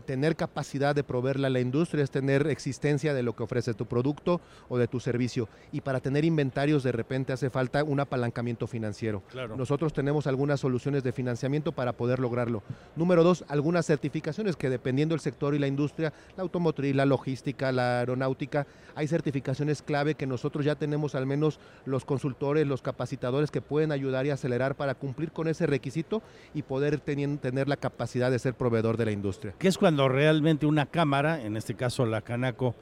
Tener 0.00 0.36
capacidad 0.36 0.94
de 0.94 1.04
proveerle 1.04 1.46
a 1.46 1.50
la 1.50 1.60
industria 1.60 2.02
es 2.02 2.10
tener 2.10 2.46
existencia 2.46 3.14
de 3.14 3.22
lo 3.22 3.36
que 3.36 3.42
ofrece 3.42 3.74
tu 3.74 3.86
producto 3.86 4.40
o 4.68 4.78
de 4.78 4.88
tu 4.88 5.00
servicio. 5.00 5.48
Y 5.70 5.82
para 5.82 6.00
tener 6.00 6.24
inventarios 6.24 6.82
de 6.82 6.92
repente 6.92 7.32
hace 7.32 7.50
falta 7.50 7.84
un 7.84 8.00
apalancamiento 8.00 8.66
financiero. 8.66 9.22
Claro. 9.28 9.56
Nosotros 9.56 9.92
tenemos 9.92 10.26
algunas 10.26 10.60
soluciones 10.60 11.02
de 11.02 11.12
financiamiento 11.12 11.72
para 11.72 11.92
poder 11.92 12.18
lograrlo. 12.18 12.62
Número 12.96 13.22
dos, 13.22 13.44
algunas 13.48 13.86
certificaciones 13.86 14.56
que 14.56 14.70
dependiendo 14.70 15.12
del 15.12 15.20
sector 15.20 15.54
y 15.54 15.58
la 15.58 15.66
industria, 15.66 16.12
la 16.36 16.42
automotriz, 16.42 16.94
la 16.94 17.06
logística, 17.06 17.72
la 17.72 18.00
aeronáutica, 18.00 18.66
hay 18.94 19.08
certificaciones 19.08 19.82
clave 19.82 20.14
que 20.14 20.26
nosotros 20.26 20.64
ya 20.64 20.74
tenemos 20.74 21.14
al 21.14 21.26
menos 21.26 21.60
los 21.84 22.04
consultores, 22.04 22.66
los 22.66 22.82
capacitadores 22.82 23.50
que 23.50 23.60
pueden 23.60 23.92
ayudar 23.92 24.26
y 24.26 24.30
acelerar 24.30 24.74
para 24.74 24.94
cumplir 24.94 25.32
con 25.32 25.48
ese 25.48 25.66
requisito 25.66 26.22
y 26.54 26.62
poder 26.62 27.00
tener 27.00 27.68
la 27.68 27.76
capacidad 27.76 28.30
de 28.30 28.38
ser 28.38 28.54
proveedor 28.54 28.96
de 28.96 29.04
la 29.04 29.12
industria. 29.12 29.54
es 29.68 29.78
cuando 29.82 30.08
realmente 30.08 30.64
una 30.64 30.86
cámara, 30.86 31.42
en 31.42 31.56
este 31.56 31.74
caso 31.74 32.06
la 32.06 32.20
Canaco, 32.20 32.76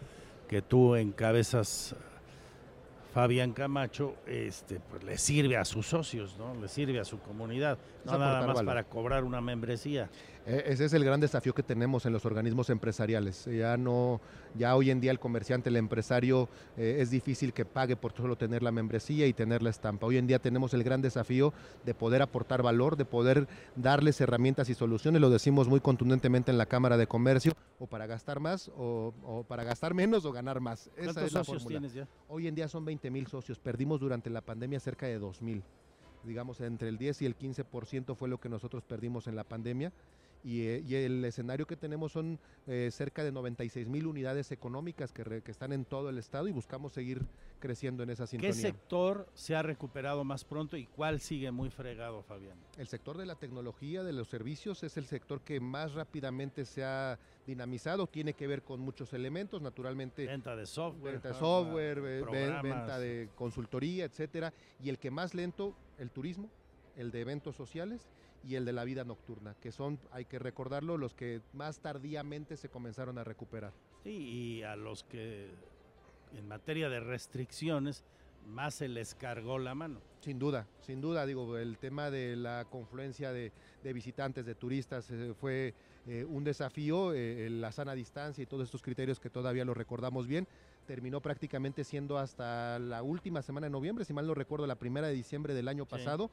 que 0.47 0.61
tú 0.61 0.97
encabezas, 0.97 1.97
Fabián 3.15 3.55
Camacho, 3.55 4.17
este, 4.27 4.81
pues 4.81 5.03
le 5.05 5.17
sirve 5.17 5.57
a 5.57 5.65
sus 5.65 5.87
socios, 5.87 6.37
¿no? 6.37 6.55
Le 6.61 6.69
sirve 6.69 7.01
a 7.01 7.07
su 7.07 7.19
comunidad, 7.19 7.79
no 8.05 8.19
nada 8.19 8.41
más 8.41 8.49
valor. 8.49 8.67
para 8.67 8.85
cobrar 8.85 9.25
una 9.25 9.41
membresía. 9.41 10.11
Eh, 10.47 10.65
Ese 10.67 10.87
es 10.87 10.93
el 10.93 11.05
gran 11.05 11.21
desafío 11.21 11.55
que 11.55 11.63
tenemos 11.63 12.07
en 12.07 12.13
los 12.13 12.25
organismos 12.25 12.71
empresariales. 12.71 13.45
Ya 13.45 13.77
no, 13.77 14.21
ya 14.55 14.75
hoy 14.75 14.91
en 14.91 15.01
día 15.01 15.11
el 15.11 15.21
comerciante, 15.21 15.69
el 15.69 15.77
empresario, 15.77 16.49
eh, 16.77 16.99
es 17.01 17.11
difícil 17.11 17.53
que 17.53 17.65
pague 17.65 17.97
por 17.97 18.13
solo 18.13 18.37
tener 18.37 18.63
la 18.63 18.73
membresía 18.73 19.27
y 19.27 19.33
tener 19.33 19.63
la 19.63 19.71
estampa. 19.71 20.07
Hoy 20.07 20.17
en 20.17 20.27
día 20.27 20.39
tenemos 20.39 20.75
el 20.75 20.83
gran 20.83 21.03
desafío 21.03 21.53
de 21.85 21.95
poder 21.95 22.23
aportar 22.23 22.63
valor, 22.63 22.97
de 22.97 23.05
poder 23.05 23.49
darles 23.77 24.21
herramientas 24.21 24.69
y 24.71 24.75
soluciones. 24.75 25.21
Lo 25.21 25.31
decimos 25.31 25.69
muy 25.69 25.81
contundentemente 25.81 26.51
en 26.51 26.59
la 26.59 26.67
Cámara 26.67 26.97
de 26.97 27.07
Comercio, 27.07 27.53
o 27.79 27.87
para 27.87 28.07
gastar 28.07 28.41
más, 28.41 28.71
o, 28.77 29.15
o 29.25 29.45
para 29.45 29.65
gastar 29.65 29.95
menos 29.95 30.25
o 30.25 30.33
ganar 30.33 30.61
más. 30.61 30.91
Esa 30.97 31.05
¿Cuántos 31.05 31.23
es 31.25 31.33
la 31.33 31.45
socios 31.45 31.67
tienes 31.67 31.93
ya? 31.95 32.09
Hoy 32.29 32.47
en 32.47 32.55
día 32.55 32.69
son 32.69 32.85
20 32.85 33.11
mil 33.11 33.27
socios. 33.27 33.59
Perdimos 33.59 34.01
durante 34.01 34.31
la 34.31 34.41
pandemia 34.41 34.81
cerca 34.81 35.07
de 35.07 35.19
2 35.19 35.43
mil. 35.43 35.63
Digamos, 36.25 36.61
entre 36.61 36.89
el 36.89 36.99
10 36.99 37.23
y 37.23 37.27
el 37.27 37.39
15% 37.39 38.15
fue 38.15 38.29
lo 38.29 38.39
que 38.39 38.51
nosotros 38.51 38.85
perdimos 38.85 39.27
en 39.27 39.37
la 39.37 39.45
pandemia. 39.45 39.93
Y, 40.43 40.63
eh, 40.63 40.83
y 40.87 40.95
el 40.95 41.23
escenario 41.25 41.67
que 41.67 41.77
tenemos 41.77 42.13
son 42.13 42.39
eh, 42.67 42.89
cerca 42.93 43.23
de 43.23 43.31
96 43.31 43.87
mil 43.89 44.07
unidades 44.07 44.51
económicas 44.53 45.13
que, 45.13 45.23
re- 45.23 45.43
que 45.43 45.51
están 45.51 45.73
en 45.73 45.85
todo 45.85 46.09
el 46.09 46.17
estado 46.17 46.49
y 46.49 46.53
buscamos 46.53 46.93
seguir 46.93 47.27
creciendo 47.59 48.03
en 48.03 48.09
esa 48.11 48.25
¿Qué 48.25 48.29
sintonía. 48.29 48.55
sector 48.55 49.29
se 49.35 49.55
ha 49.55 49.63
recuperado 49.63 50.25
más 50.25 50.45
pronto 50.45 50.79
y 50.79 50.87
cuál 50.87 51.21
sigue 51.21 51.51
muy 51.51 51.69
fregado, 51.69 52.23
Fabián? 52.23 52.57
El 52.79 52.87
sector 52.89 53.19
de 53.19 53.27
la 53.27 53.35
tecnología, 53.35 54.03
de 54.03 54.15
los 54.15 54.29
servicios, 54.29 54.83
es 54.83 54.97
el 54.97 55.05
sector 55.05 55.43
que 55.43 55.61
más 55.61 55.93
rápidamente 55.93 56.65
se 56.65 56.85
ha 56.85 57.19
dinamizado. 57.47 58.07
Tiene 58.07 58.33
que 58.33 58.47
ver 58.47 58.63
con 58.63 58.81
muchos 58.81 59.13
elementos, 59.13 59.61
naturalmente. 59.61 60.25
Venta 60.27 60.57
de 60.57 60.65
software. 60.65 61.13
Venta 61.15 61.29
de 61.29 61.35
software, 61.35 62.21
programas. 62.23 62.63
venta 62.63 62.99
de 62.99 63.29
consultoría, 63.35 64.07
etcétera. 64.07 64.55
Y 64.83 64.89
el 64.89 64.99
que 64.99 65.11
más 65.11 65.35
lento, 65.35 65.75
el 65.99 66.11
turismo, 66.11 66.49
el 66.97 67.11
de 67.11 67.21
eventos 67.21 67.57
sociales 67.57 68.09
y 68.47 68.55
el 68.55 68.65
de 68.65 68.73
la 68.73 68.85
vida 68.85 69.05
nocturna, 69.05 69.55
que 69.61 69.73
son, 69.73 69.99
hay 70.11 70.25
que 70.25 70.39
recordarlo, 70.39 70.97
los 70.97 71.15
que 71.15 71.41
más 71.53 71.81
tardíamente 71.81 72.57
se 72.57 72.69
comenzaron 72.69 73.19
a 73.19 73.25
recuperar. 73.25 73.73
Sí, 74.03 74.11
y 74.11 74.63
a 74.63 74.77
los 74.77 75.05
que 75.05 75.51
en 76.37 76.49
materia 76.49 76.89
de 76.89 77.01
restricciones 77.01 78.05
más 78.47 78.75
se 78.75 78.89
les 78.89 79.15
cargó 79.15 79.59
la 79.59 79.75
mano. 79.75 80.01
Sin 80.21 80.39
duda, 80.39 80.67
sin 80.81 81.01
duda, 81.01 81.27
digo, 81.27 81.57
el 81.59 81.79
tema 81.79 82.11
de 82.11 82.37
la 82.37 82.67
confluencia 82.69 83.33
de, 83.33 83.53
de 83.83 83.93
visitantes, 83.93 84.45
de 84.45 84.55
turistas, 84.55 85.11
eh, 85.11 85.35
fue 85.39 85.75
eh, 86.07 86.25
un 86.25 86.45
desafío, 86.45 87.13
eh, 87.15 87.49
la 87.51 87.73
sana 87.73 87.95
distancia 87.95 88.43
y 88.43 88.47
todos 88.47 88.65
estos 88.65 88.83
criterios 88.83 89.21
que 89.21 89.31
todavía 89.31 89.65
lo 89.65 89.75
recordamos 89.75 90.27
bien, 90.27 90.47
terminó 90.87 91.21
prácticamente 91.21 91.85
siendo 91.85 92.19
hasta 92.19 92.79
la 92.79 93.03
última 93.03 93.43
semana 93.43 93.67
de 93.67 93.71
noviembre, 93.71 94.05
si 94.05 94.13
mal 94.13 94.27
no 94.27 94.35
recuerdo, 94.35 94.67
la 94.67 94.77
primera 94.77 95.07
de 95.07 95.15
diciembre 95.15 95.55
del 95.55 95.69
año 95.69 95.85
Sí. 95.85 96.31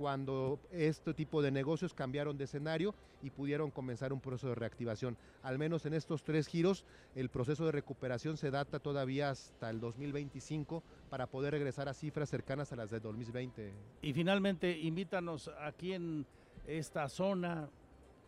Cuando 0.00 0.58
este 0.72 1.12
tipo 1.12 1.42
de 1.42 1.50
negocios 1.50 1.92
cambiaron 1.92 2.38
de 2.38 2.44
escenario 2.44 2.94
y 3.22 3.28
pudieron 3.28 3.70
comenzar 3.70 4.14
un 4.14 4.20
proceso 4.22 4.48
de 4.48 4.54
reactivación. 4.54 5.14
Al 5.42 5.58
menos 5.58 5.84
en 5.84 5.92
estos 5.92 6.22
tres 6.22 6.46
giros, 6.46 6.86
el 7.14 7.28
proceso 7.28 7.66
de 7.66 7.72
recuperación 7.72 8.38
se 8.38 8.50
data 8.50 8.78
todavía 8.78 9.28
hasta 9.28 9.68
el 9.68 9.78
2025 9.78 10.82
para 11.10 11.26
poder 11.26 11.52
regresar 11.52 11.86
a 11.90 11.92
cifras 11.92 12.30
cercanas 12.30 12.72
a 12.72 12.76
las 12.76 12.88
de 12.88 12.98
2020. 12.98 13.74
Y 14.00 14.14
finalmente, 14.14 14.78
invítanos 14.78 15.50
aquí 15.60 15.92
en 15.92 16.24
esta 16.66 17.06
zona 17.10 17.68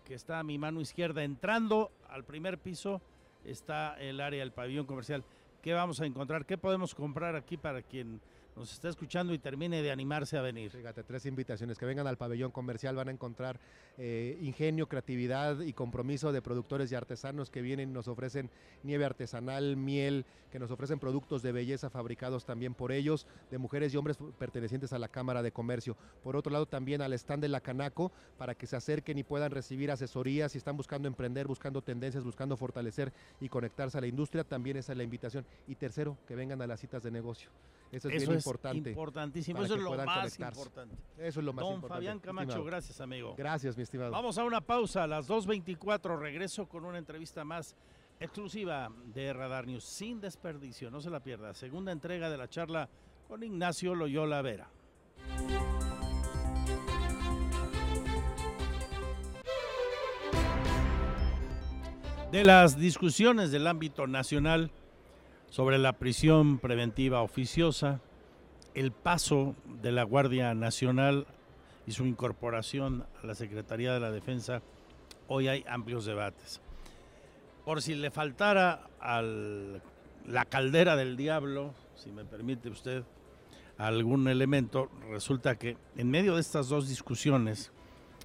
que 0.05 0.13
está 0.13 0.41
a 0.41 0.45
mi 0.45 0.59
mano 0.59 0.79
izquierda, 0.83 1.25
entrando 1.25 1.91
al 2.11 2.25
primer 2.25 2.59
piso, 2.59 3.01
está 3.47 3.99
el 3.99 4.21
área 4.21 4.41
del 4.41 4.53
pabellón 4.53 4.85
comercial. 4.85 5.25
¿Qué 5.63 5.73
vamos 5.73 6.03
a 6.03 6.05
encontrar? 6.05 6.45
¿Qué 6.45 6.59
podemos 6.59 6.95
comprar 6.95 7.35
aquí 7.35 7.57
para 7.57 7.81
quien 7.81 8.21
nos 8.57 8.73
está 8.73 8.89
escuchando 8.89 9.33
y 9.33 9.39
termine 9.39 9.83
de 9.83 9.91
animarse 9.91 10.37
a 10.37 10.43
venir? 10.43 10.71
Fíjate, 10.71 11.03
tres 11.03 11.27
invitaciones. 11.27 11.79
Que 11.79 11.87
vengan 11.87 12.07
al 12.07 12.17
pabellón 12.17 12.51
comercial, 12.51 12.97
van 12.97 13.09
a 13.09 13.13
encontrar 13.13 13.59
eh, 13.99 14.39
ingenio, 14.41 14.89
creatividad 14.89 15.61
y 15.61 15.73
compromiso 15.73 16.33
de 16.33 16.43
productores 16.43 16.93
y 16.93 16.95
artesanos 16.95 17.51
que 17.51 17.63
vienen 17.63 17.91
y 17.91 17.93
nos 17.93 18.09
ofrecen 18.09 18.51
nieve 18.83 19.05
artesanal, 19.05 19.77
miel, 19.77 20.25
que 20.51 20.59
nos 20.59 20.71
ofrecen 20.71 20.99
productos 20.99 21.43
de 21.43 21.51
belleza 21.51 21.89
fabricados 21.89 22.45
también 22.45 22.75
por 22.75 22.93
ellos, 22.93 23.27
de 23.51 23.57
mujeres 23.59 23.95
y 23.95 23.97
hombres 23.97 24.19
pertenecientes 24.39 24.93
a 24.93 24.99
la 24.99 25.09
Cámara 25.09 25.43
de 25.43 25.51
Comercio. 25.51 25.97
Por 26.23 26.37
otro 26.37 26.53
lado, 26.53 26.67
también 26.67 27.01
al 27.01 27.15
stand 27.15 27.43
de 27.43 27.49
la 27.49 27.61
Canaco, 27.61 28.13
para 28.37 28.55
que 28.55 28.67
se 28.67 28.77
acerquen 28.77 29.19
y 29.19 29.25
puedan 29.25 29.51
recibir 29.51 29.91
asesorías 29.91 30.53
si 30.53 30.59
están 30.59 30.77
buscando 30.77 31.09
emprender, 31.09 31.47
buscando 31.47 31.81
tendencias, 31.81 32.23
buscando 32.23 32.57
fortalecer 32.57 33.13
y 33.41 33.49
conectarse 33.49 33.97
a 33.97 34.03
la 34.03 34.07
industria, 34.07 34.45
también 34.45 34.77
esa 34.77 34.93
es 34.93 34.99
la 34.99 35.05
invitación. 35.05 35.47
Y 35.67 35.77
tercero, 35.77 36.19
que 36.29 36.35
vengan 36.35 36.61
a 36.61 36.67
las 36.67 36.81
citas 36.81 37.03
de 37.03 37.11
negocio 37.11 37.51
Eso 37.91 38.11
es 38.11 38.29
bien 38.29 38.42
importante. 38.43 38.91
Importantísimo, 38.91 39.63
eso 39.63 39.75
es 39.75 39.81
lo 39.81 39.97
más 39.97 40.39
importante. 40.39 40.97
Eso 41.19 41.41
es 41.41 41.47
lo 41.47 41.53
más 41.53 41.65
Don 41.65 41.75
importante. 41.75 42.07
Fabián 42.07 42.19
Camacho, 42.19 42.65
gracias 42.65 43.01
amigo. 43.01 43.35
Gracias, 43.37 43.77
mi 43.77 43.83
estimado. 43.83 44.11
Vamos 44.11 44.39
a 44.39 44.45
una 44.45 44.61
pausa 44.61 45.05
a 45.05 45.07
las 45.07 45.29
2.24, 45.29 46.19
regreso 46.19 46.67
con 46.67 46.85
una 46.85 46.99
entrevista 46.99 47.45
más 47.45 47.77
exclusiva 48.21 48.91
de 49.07 49.33
Radar 49.33 49.67
News, 49.67 49.85
sin 49.85 50.21
desperdicio, 50.21 50.91
no 50.91 51.01
se 51.01 51.11
la 51.11 51.21
pierda. 51.21 51.55
Segunda 51.55 51.93
entrega 51.93 52.31
de 52.31 52.37
la 52.37 52.49
charla 52.49 52.89
con 53.29 53.43
Ignacio 53.43 53.95
Loyola 53.95 54.43
Vera. 54.43 54.69
De 62.31 62.45
las 62.45 62.79
discusiones 62.79 63.51
del 63.51 63.67
ámbito 63.67 64.07
nacional 64.07 64.71
sobre 65.51 65.77
la 65.77 65.93
prisión 65.99 66.59
preventiva 66.59 67.21
oficiosa, 67.21 68.01
el 68.75 68.93
paso 68.93 69.55
de 69.83 69.93
la 69.93 70.05
Guardia 70.05 70.55
Nacional 70.55 71.27
y 71.87 71.93
su 71.93 72.07
incorporación 72.07 73.05
a 73.23 73.27
la 73.27 73.35
Secretaría 73.35 73.93
de 73.93 74.01
la 74.01 74.11
Defensa, 74.11 74.63
hoy 75.29 75.49
hay 75.49 75.65
amplios 75.69 76.05
debates. 76.05 76.61
Por 77.65 77.83
si 77.83 77.95
le 77.95 78.11
faltara 78.11 78.89
a 79.01 79.23
la 79.23 80.45
caldera 80.47 80.97
del 80.97 81.17
diablo, 81.17 81.75
si 81.95 82.11
me 82.11 82.25
permite 82.25 82.69
usted, 82.69 83.05
algún 83.79 84.29
elemento, 84.29 84.91
resulta 85.11 85.57
que 85.57 85.77
en 85.97 86.11
medio 86.11 86.35
de 86.35 86.41
estas 86.41 86.69
dos 86.69 86.89
discusiones 86.89 87.73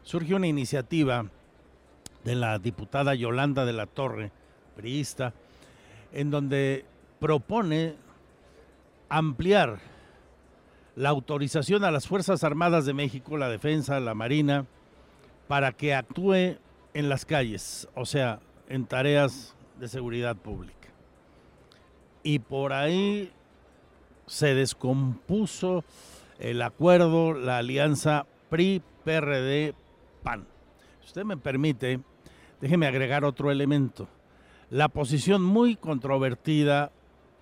surge 0.03 0.35
una 0.35 0.47
iniciativa 0.47 1.29
de 2.23 2.35
la 2.35 2.59
diputada 2.59 3.15
Yolanda 3.15 3.65
de 3.65 3.73
la 3.73 3.85
Torre, 3.85 4.31
priista, 4.75 5.33
en 6.11 6.29
donde 6.29 6.85
propone 7.19 7.95
ampliar 9.09 9.79
la 10.97 11.09
autorización 11.09 11.83
a 11.83 11.91
las 11.91 12.07
Fuerzas 12.07 12.43
Armadas 12.43 12.87
de 12.87 12.93
México, 12.95 13.37
la 13.37 13.49
Defensa, 13.49 13.99
la 13.99 14.15
Marina, 14.15 14.65
para 15.47 15.71
que 15.71 15.93
actúe 15.93 16.57
en 16.95 17.07
las 17.07 17.23
calles, 17.23 17.87
o 17.93 18.03
sea, 18.03 18.39
en 18.67 18.87
tareas 18.87 19.55
de 19.79 19.89
seguridad 19.89 20.35
pública. 20.35 20.89
Y 22.23 22.39
por 22.39 22.73
ahí 22.73 23.31
se 24.25 24.55
descompuso 24.55 25.83
el 26.39 26.63
acuerdo, 26.63 27.35
la 27.35 27.59
alianza 27.59 28.25
PRI-PRD-PAN. 28.49 30.47
Si 31.01 31.05
usted 31.05 31.25
me 31.25 31.37
permite, 31.37 31.99
déjeme 32.59 32.87
agregar 32.87 33.23
otro 33.23 33.51
elemento. 33.51 34.07
La 34.71 34.89
posición 34.89 35.43
muy 35.43 35.75
controvertida 35.75 36.91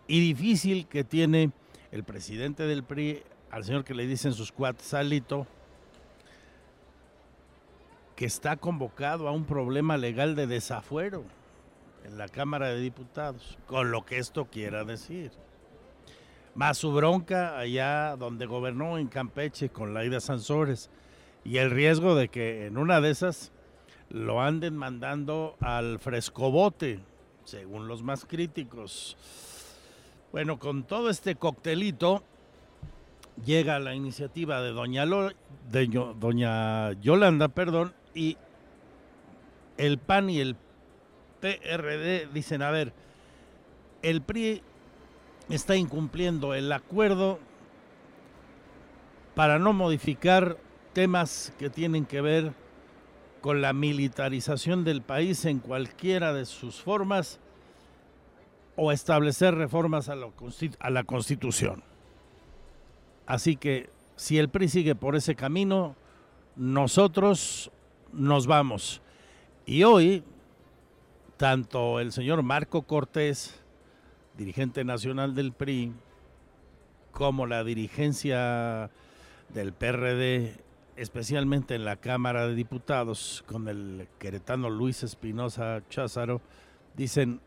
y 0.10 0.20
difícil 0.20 0.88
que 0.88 1.06
tiene 1.06 1.52
el 1.94 2.04
presidente 2.04 2.64
del 2.64 2.84
PRI, 2.84 3.24
al 3.56 3.64
señor 3.64 3.86
que 3.86 3.94
le 3.94 4.06
dicen 4.06 4.34
sus 4.34 4.52
cuates, 4.52 4.86
Salito, 4.86 5.48
que 8.18 8.26
está 8.26 8.58
convocado 8.58 9.30
a 9.30 9.32
un 9.32 9.46
problema 9.46 9.96
legal 9.96 10.36
de 10.36 10.46
desafuero 10.46 11.24
en 12.04 12.18
la 12.18 12.28
Cámara 12.28 12.68
de 12.68 12.82
Diputados, 12.82 13.58
con 13.66 13.92
lo 13.92 14.06
que 14.06 14.18
esto 14.18 14.50
quiera 14.52 14.84
decir. 14.84 15.32
Más 16.54 16.78
su 16.80 16.92
bronca 16.92 17.58
allá 17.58 18.18
donde 18.18 18.46
gobernó 18.46 18.98
en 18.98 19.08
Campeche 19.08 19.70
con 19.70 19.94
Laida 19.94 20.20
Sansores 20.20 20.90
y 21.46 21.56
el 21.56 21.72
riesgo 21.72 22.14
de 22.14 22.28
que 22.28 22.66
en 22.66 22.78
una 22.78 23.00
de 23.00 23.12
esas 23.12 23.54
lo 24.10 24.42
anden 24.42 24.76
mandando 24.76 25.56
al 25.62 26.00
frescobote, 26.00 27.00
según 27.46 27.88
los 27.88 28.04
más 28.04 28.26
críticos. 28.26 29.16
Bueno, 30.34 30.60
con 30.60 30.84
todo 30.84 31.10
este 31.10 31.36
coctelito 31.36 32.22
llega 33.44 33.80
la 33.80 33.96
iniciativa 33.96 34.62
de 34.62 34.72
doña, 34.72 35.06
de 35.06 35.88
doña 36.20 36.94
Yolanda, 36.94 37.50
perdón, 37.50 37.94
y 38.14 38.38
el 39.78 39.98
PAN 39.98 40.30
y 40.30 40.40
el 40.40 40.56
PRD 41.42 42.28
dicen, 42.34 42.62
a 42.62 42.72
ver, 42.72 42.94
el 44.02 44.22
PRI 44.22 44.62
está 45.50 45.76
incumpliendo 45.76 46.54
el 46.54 46.72
acuerdo 46.72 47.40
para 49.36 49.60
no 49.60 49.74
modificar 49.74 50.58
temas 50.94 51.54
que 51.60 51.70
tienen 51.70 52.06
que 52.06 52.22
ver 52.22 52.54
con 53.42 53.62
la 53.62 53.74
militarización 53.74 54.84
del 54.84 55.02
país 55.02 55.46
en 55.46 55.60
cualquiera 55.60 56.34
de 56.34 56.46
sus 56.46 56.82
formas 56.82 57.40
o 58.76 58.92
establecer 58.92 59.54
reformas 59.56 60.10
a 60.10 60.16
la 60.16 61.04
Constitución. 61.04 61.84
Así 63.26 63.56
que 63.56 63.90
si 64.16 64.38
el 64.38 64.50
PRI 64.50 64.68
sigue 64.70 64.96
por 64.96 65.16
ese 65.16 65.36
camino, 65.36 65.96
nosotros 66.56 67.72
nos 68.14 68.48
vamos. 68.48 69.02
Y 69.66 69.84
hoy, 69.84 70.24
tanto 71.38 72.00
el 72.00 72.12
señor 72.12 72.44
Marco 72.44 72.84
Cortés, 72.84 73.62
dirigente 74.38 74.84
nacional 74.84 75.36
del 75.36 75.52
PRI, 75.52 75.94
como 77.12 77.46
la 77.46 77.64
dirigencia 77.64 78.90
del 79.50 79.74
PRD 79.74 80.66
especialmente 80.96 81.76
en 81.76 81.86
la 81.86 81.98
Cámara 81.98 82.48
de 82.48 82.56
Diputados, 82.56 83.44
con 83.48 83.68
el 83.68 84.08
queretano 84.18 84.70
Luis 84.70 85.04
Espinosa 85.04 85.82
Cházaro, 85.90 86.42
dicen, 86.96 87.42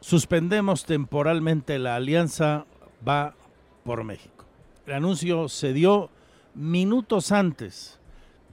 suspendemos 0.00 0.84
temporalmente 0.84 1.78
la 1.78 1.96
alianza, 1.96 2.66
va 3.06 3.34
por 3.84 4.04
México. 4.04 4.44
El 4.86 4.94
anuncio 4.94 5.48
se 5.48 5.72
dio 5.72 6.10
minutos 6.54 7.32
antes 7.32 7.98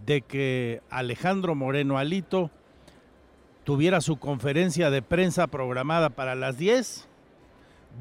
de 0.05 0.21
que 0.21 0.81
Alejandro 0.89 1.55
Moreno 1.55 1.97
Alito 1.97 2.51
tuviera 3.63 4.01
su 4.01 4.17
conferencia 4.17 4.89
de 4.89 5.01
prensa 5.01 5.47
programada 5.47 6.09
para 6.09 6.35
las 6.35 6.57
10, 6.57 7.07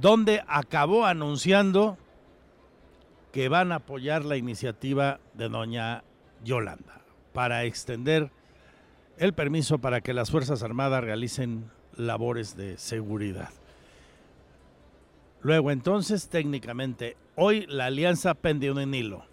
donde 0.01 0.43
acabó 0.47 1.07
anunciando 1.07 1.99
que 3.33 3.49
van 3.49 3.73
a 3.73 3.77
apoyar 3.77 4.25
la 4.25 4.37
iniciativa 4.37 5.21
de 5.35 5.49
doña 5.49 6.05
Yolanda 6.45 7.03
para 7.33 7.65
extender 7.65 8.31
el 9.19 9.33
permiso 9.33 9.79
para 9.79 10.01
que 10.01 10.15
las 10.15 10.31
Fuerzas 10.31 10.63
Armadas 10.63 11.03
realicen 11.03 11.71
labores 11.97 12.57
de 12.57 12.79
seguridad. 12.79 13.51
Luego 15.41 15.71
entonces, 15.71 16.29
técnicamente, 16.29 17.17
hoy 17.37 17.67
la 17.69 17.87
alianza 17.87 18.35
pendió 18.35 18.73
un 18.73 18.95
hilo. 18.95 19.25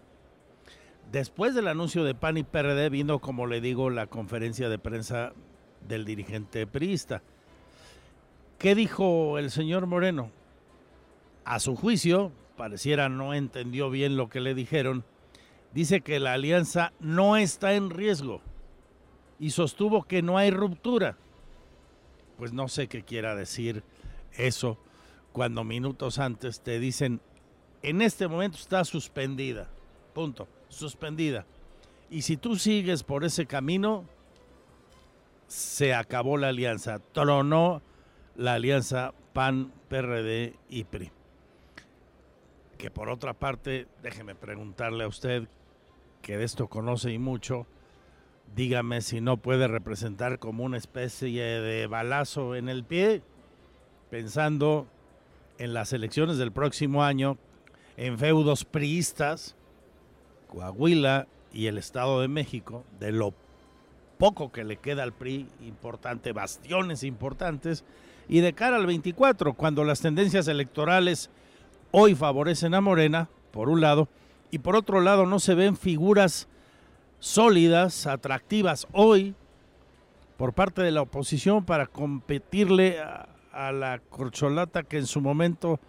Después 1.12 1.56
del 1.56 1.68
anuncio 1.68 2.04
de 2.04 2.16
PAN 2.16 2.38
y 2.38 2.44
PRD 2.44 2.90
vino, 2.90 3.20
como 3.20 3.48
le 3.48 3.62
digo, 3.62 3.90
la 3.90 4.08
conferencia 4.08 4.70
de 4.70 4.78
prensa 4.78 5.34
del 5.88 6.06
dirigente 6.06 6.68
priista. 6.68 7.22
¿Qué 8.60 8.76
dijo 8.76 9.38
el 9.38 9.52
señor 9.52 9.86
Moreno? 9.88 10.32
A 11.44 11.60
su 11.60 11.76
juicio, 11.76 12.32
pareciera 12.58 13.10
no 13.10 13.34
entendió 13.34 13.90
bien 13.90 14.18
lo 14.18 14.30
que 14.30 14.42
le 14.42 14.56
dijeron, 14.56 15.04
dice 15.74 16.02
que 16.02 16.20
la 16.20 16.34
alianza 16.34 16.94
no 17.00 17.38
está 17.38 17.74
en 17.74 17.90
riesgo 17.90 18.42
y 19.40 19.52
sostuvo 19.52 20.04
que 20.04 20.22
no 20.22 20.38
hay 20.38 20.52
ruptura. 20.52 21.18
Pues 22.38 22.54
no 22.54 22.68
sé 22.68 22.88
qué 22.88 23.04
quiera 23.04 23.36
decir 23.36 23.84
eso 24.34 24.78
cuando 25.36 25.66
minutos 25.66 26.18
antes 26.18 26.62
te 26.62 26.80
dicen, 26.80 27.20
en 27.82 28.02
este 28.02 28.26
momento 28.30 28.58
está 28.58 28.86
suspendida, 28.86 29.68
punto, 30.14 30.48
suspendida. 30.70 31.46
Y 32.10 32.22
si 32.22 32.38
tú 32.38 32.56
sigues 32.56 33.04
por 33.04 33.26
ese 33.26 33.46
camino, 33.46 34.06
se 35.48 35.94
acabó 35.94 36.38
la 36.38 36.48
alianza, 36.48 37.00
tronó 37.12 37.82
la 38.38 38.54
alianza 38.54 39.14
PAN, 39.34 39.74
PRD 39.90 40.56
y 40.70 40.86
que 42.78 42.90
por 42.90 43.10
otra 43.10 43.34
parte, 43.34 43.90
déjeme 44.02 44.36
preguntarle 44.36 45.04
a 45.04 45.10
usted, 45.10 45.50
que 46.22 46.38
de 46.38 46.46
esto 46.46 46.70
conoce 46.70 47.12
y 47.12 47.20
mucho, 47.20 47.68
dígame 48.56 49.02
si 49.02 49.20
no 49.20 49.36
puede 49.36 49.68
representar 49.68 50.40
como 50.40 50.64
una 50.64 50.78
especie 50.78 51.44
de 51.44 51.88
balazo 51.88 52.56
en 52.56 52.70
el 52.70 52.86
pie, 52.86 53.22
pensando 54.10 54.88
en 55.58 55.74
las 55.74 55.94
elecciones 55.94 56.38
del 56.38 56.52
próximo 56.52 57.04
año, 57.04 57.38
en 57.98 58.18
feudos 58.18 58.66
priistas, 58.66 59.56
Coahuila 60.48 61.28
y 61.54 61.68
el 61.68 61.78
Estado 61.78 62.22
de 62.22 62.28
México, 62.28 62.84
de 63.00 63.12
lo 63.12 63.34
poco 64.18 64.52
que 64.52 64.64
le 64.64 64.78
queda 64.78 65.04
al 65.04 65.14
PRI, 65.14 65.48
importante, 65.66 66.32
bastiones 66.32 67.04
importantes, 67.04 67.84
y 68.28 68.40
de 68.40 68.54
cara 68.54 68.78
al 68.78 68.86
24, 68.86 69.54
cuando 69.54 69.84
las 69.84 70.02
tendencias 70.02 70.48
electorales 70.48 71.30
hoy 71.92 72.16
favorecen 72.16 72.74
a 72.74 72.82
Morena, 72.82 73.30
por 73.52 73.70
un 73.70 73.82
lado, 73.82 74.10
y 74.52 74.60
por 74.60 74.76
otro 74.76 75.02
lado 75.02 75.26
no 75.26 75.40
se 75.40 75.56
ven 75.56 75.78
figuras 75.78 76.48
sólidas, 77.20 78.08
atractivas 78.08 78.88
hoy 78.92 79.36
por 80.38 80.54
parte 80.54 80.82
de 80.82 80.92
la 80.92 81.02
oposición 81.02 81.66
para 81.66 81.88
competirle 81.88 83.00
a, 83.00 83.30
la 83.72 84.00
corcholata 84.10 84.84
que 84.84 84.98
en 84.98 85.08
su 85.08 85.22
momento 85.22 85.80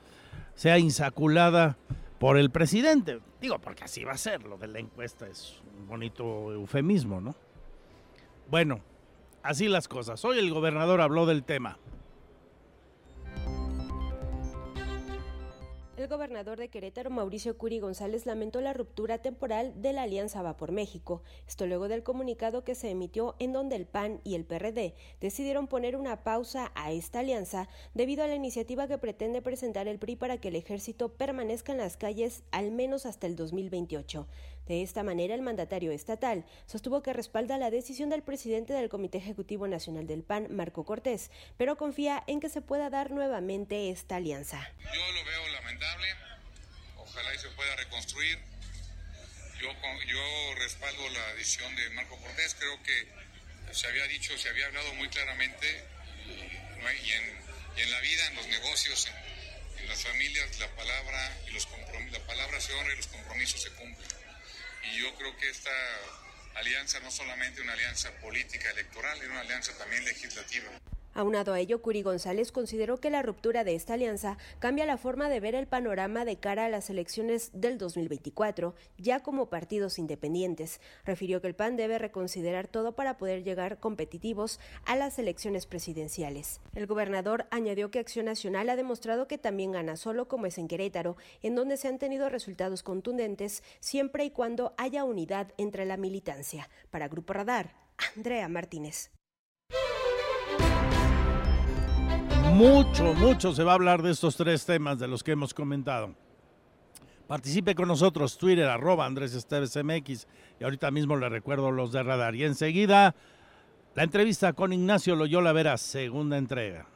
sea 0.55 0.79
insaculada 0.79 1.77
por 2.19 2.39
el 2.39 2.51
presidente. 2.51 3.21
Digo, 3.41 3.59
porque 3.59 3.85
así 3.85 4.05
va 4.05 4.13
a 4.13 4.19
ser, 4.19 4.45
lo 4.45 4.57
de 4.57 4.69
la 4.69 4.79
encuesta 4.79 5.27
es 5.27 5.63
un 5.79 5.87
bonito 5.87 6.53
eufemismo, 6.53 7.21
¿no? 7.21 7.35
Bueno, 8.51 8.81
así 9.43 9.69
las 9.69 9.89
cosas. 9.89 10.25
Hoy 10.25 10.39
el 10.39 10.53
gobernador 10.53 11.01
habló 11.01 11.27
del 11.27 11.45
tema. 11.45 11.79
El 16.07 16.11
gobernador 16.11 16.57
de 16.57 16.69
Querétaro, 16.69 17.11
Mauricio 17.11 17.59
Curi 17.59 17.81
González, 17.81 18.27
lamentó 18.27 18.61
la 18.61 18.73
ruptura 18.73 19.19
temporal 19.19 19.83
de 19.83 19.93
la 19.93 20.05
Alianza 20.05 20.41
Va 20.41 20.57
por 20.57 20.71
México. 20.71 21.25
Esto 21.49 21.67
luego 21.67 21.89
del 21.89 22.05
comunicado 22.05 22.63
que 22.63 22.77
se 22.77 22.91
emitió 22.91 23.35
en 23.41 23.53
donde 23.53 23.75
el 23.75 23.87
PAN 23.87 24.21
y 24.23 24.37
el 24.37 24.45
PRD 24.45 24.95
decidieron 25.21 25.67
poner 25.67 25.97
una 25.97 26.23
pausa 26.23 26.71
a 26.77 26.93
esta 26.93 27.19
alianza 27.19 27.69
debido 27.93 28.23
a 28.23 28.29
la 28.29 28.37
iniciativa 28.37 28.87
que 28.87 28.99
pretende 28.99 29.43
presentar 29.43 29.89
el 29.89 29.99
PRI 29.99 30.15
para 30.15 30.39
que 30.39 30.47
el 30.47 30.55
ejército 30.55 31.09
permanezca 31.09 31.73
en 31.73 31.79
las 31.79 31.97
calles 31.97 32.45
al 32.53 32.71
menos 32.71 33.05
hasta 33.05 33.27
el 33.27 33.35
2028. 33.35 34.29
De 34.67 34.83
esta 34.83 35.05
manera, 35.05 35.35
el 35.35 35.43
mandatario 35.43 35.93
estatal 35.93 36.45
sostuvo 36.67 37.03
que 37.03 37.13
respalda 37.13 37.57
la 37.57 37.71
decisión 37.71 38.11
del 38.11 38.23
presidente 38.23 38.73
del 38.73 38.89
Comité 38.89 39.19
Ejecutivo 39.19 39.69
Nacional 39.69 40.09
del 40.09 40.25
PAN, 40.25 40.49
Marco 40.51 40.85
Cortés, 40.85 41.31
pero 41.57 41.77
confía 41.77 42.25
en 42.27 42.41
que 42.41 42.49
se 42.49 42.63
pueda 42.63 42.91
dar 42.91 43.13
nuevamente 43.13 43.91
esta 43.91 44.17
alianza. 44.17 44.69
Yo 44.93 45.13
lo 45.13 45.25
veo 45.25 45.49
lamentable, 45.51 46.09
ojalá 46.97 47.35
y 47.35 47.39
se 47.39 47.49
pueda 47.51 47.77
reconstruir. 47.77 48.39
Yo, 49.61 50.55
respaldo 50.57 51.09
la 51.11 51.35
decisión 51.35 51.75
de 51.77 51.91
Marco 51.91 52.17
Cortés, 52.19 52.55
creo 52.59 52.83
que 52.83 53.73
se 53.73 53.87
había 53.87 54.07
dicho, 54.09 54.37
se 54.37 54.49
había 54.49 54.67
hablado 54.67 54.93
muy 54.95 55.09
claramente, 55.09 55.85
y, 57.05 57.81
en, 57.81 57.91
la 57.91 58.01
vida, 58.01 58.27
en 58.29 58.37
los 58.37 58.47
negocios, 58.49 59.09
en, 59.79 59.89
las 59.89 60.03
familias, 60.03 60.59
la 60.59 60.69
palabra, 60.75 61.37
y 61.49 61.51
los 61.53 61.69
la 62.11 62.27
palabra 62.27 62.61
se 62.61 62.73
honra 62.75 62.93
y 62.93 62.97
los 62.97 63.07
compromisos 63.07 63.63
se 63.63 63.71
cumplen. 63.71 64.26
Y 64.93 64.99
yo 65.01 65.15
creo 65.17 65.37
que 65.37 65.49
esta 65.49 65.71
alianza 66.55 67.01
no 67.01 67.11
solamente 67.11 67.61
una 67.61 67.73
alianza 67.73 68.11
política 68.21 68.71
electoral, 68.71 69.21
es 69.21 69.29
una 69.29 69.41
alianza 69.41 69.77
también 69.77 70.05
legislativa. 70.05 70.71
Aunado 71.17 71.55
a 71.55 71.61
ello, 71.61 71.81
Curi 71.81 72.03
González 72.03 72.53
consideró 72.53 73.01
que 73.01 73.09
la 73.09 73.23
ruptura 73.23 73.65
de 73.65 73.75
esta 73.75 73.95
alianza 73.95 74.37
cambia 74.59 74.85
la 74.85 74.99
forma 74.99 75.31
de 75.31 75.41
ver 75.41 75.55
el 75.55 75.67
panorama 75.67 76.27
de 76.27 76.37
cara 76.37 76.67
a 76.67 76.69
las 76.69 76.91
elecciones 76.91 77.53
del 77.55 77.79
2024, 77.79 78.75
ya 78.99 79.21
como 79.21 79.49
partidos 79.49 79.99
independientes. 79.99 80.79
Refirió 81.07 81.41
que 81.41 81.47
el 81.47 81.55
PAN 81.55 81.77
debe 81.77 81.97
reconsiderar 81.97 82.69
todo 82.69 82.95
para 82.95 83.17
poder 83.17 83.45
llegar 83.45 83.81
competitivos 83.81 84.61
a 84.85 84.95
las 84.95 85.19
elecciones 85.19 85.65
presidenciales. 85.65 86.61
El 86.75 86.87
gobernador 86.87 87.47
añadió 87.51 87.91
que 87.91 87.99
Acción 87.99 88.27
Nacional 88.27 88.69
ha 88.69 88.77
demostrado 88.77 89.27
que 89.27 89.39
también 89.39 89.73
gana 89.73 89.97
solo 89.97 90.29
como 90.29 90.45
es 90.45 90.59
en 90.59 90.69
Querétaro, 90.69 91.17
en 91.41 91.55
donde 91.55 91.79
se 91.79 91.89
han 91.89 91.99
tenido 91.99 92.29
resultados 92.29 92.83
contundentes 92.83 93.63
siempre 93.81 94.27
y 94.27 94.33
cuando 94.33 94.75
haya 94.77 95.05
unidad 95.05 95.55
entre 95.57 95.87
la 95.87 95.97
militancia. 95.97 96.69
Para 96.91 97.09
Grupo 97.09 97.33
Radar, 97.33 97.75
Andrea 98.15 98.51
Martínez. 98.51 99.16
Mucho, 102.57 103.13
mucho 103.13 103.53
se 103.53 103.63
va 103.65 103.73
a 103.73 103.75
hablar 103.75 104.01
de 104.01 104.11
estos 104.11 104.35
tres 104.35 104.65
temas 104.65 104.99
de 104.99 105.07
los 105.07 105.23
que 105.23 105.33
hemos 105.33 105.53
comentado. 105.53 106.15
Participe 107.27 107.75
con 107.75 107.87
nosotros, 107.87 108.39
Twitter, 108.39 108.67
arroba 108.67 109.05
Andrés 109.05 109.35
Esteves 109.35 109.77
MX. 109.77 110.27
Y 110.59 110.65
ahorita 110.65 110.91
mismo 110.91 111.19
le 111.19 111.29
recuerdo 111.29 111.71
los 111.71 111.93
de 111.93 112.03
radar. 112.03 112.35
Y 112.35 112.45
enseguida, 112.45 113.15
la 113.95 114.05
entrevista 114.05 114.55
con 114.55 114.73
Ignacio 114.73 115.17
Loyola 115.17 115.53
Vera, 115.53 115.77
segunda 115.77 116.39
entrega. 116.39 116.87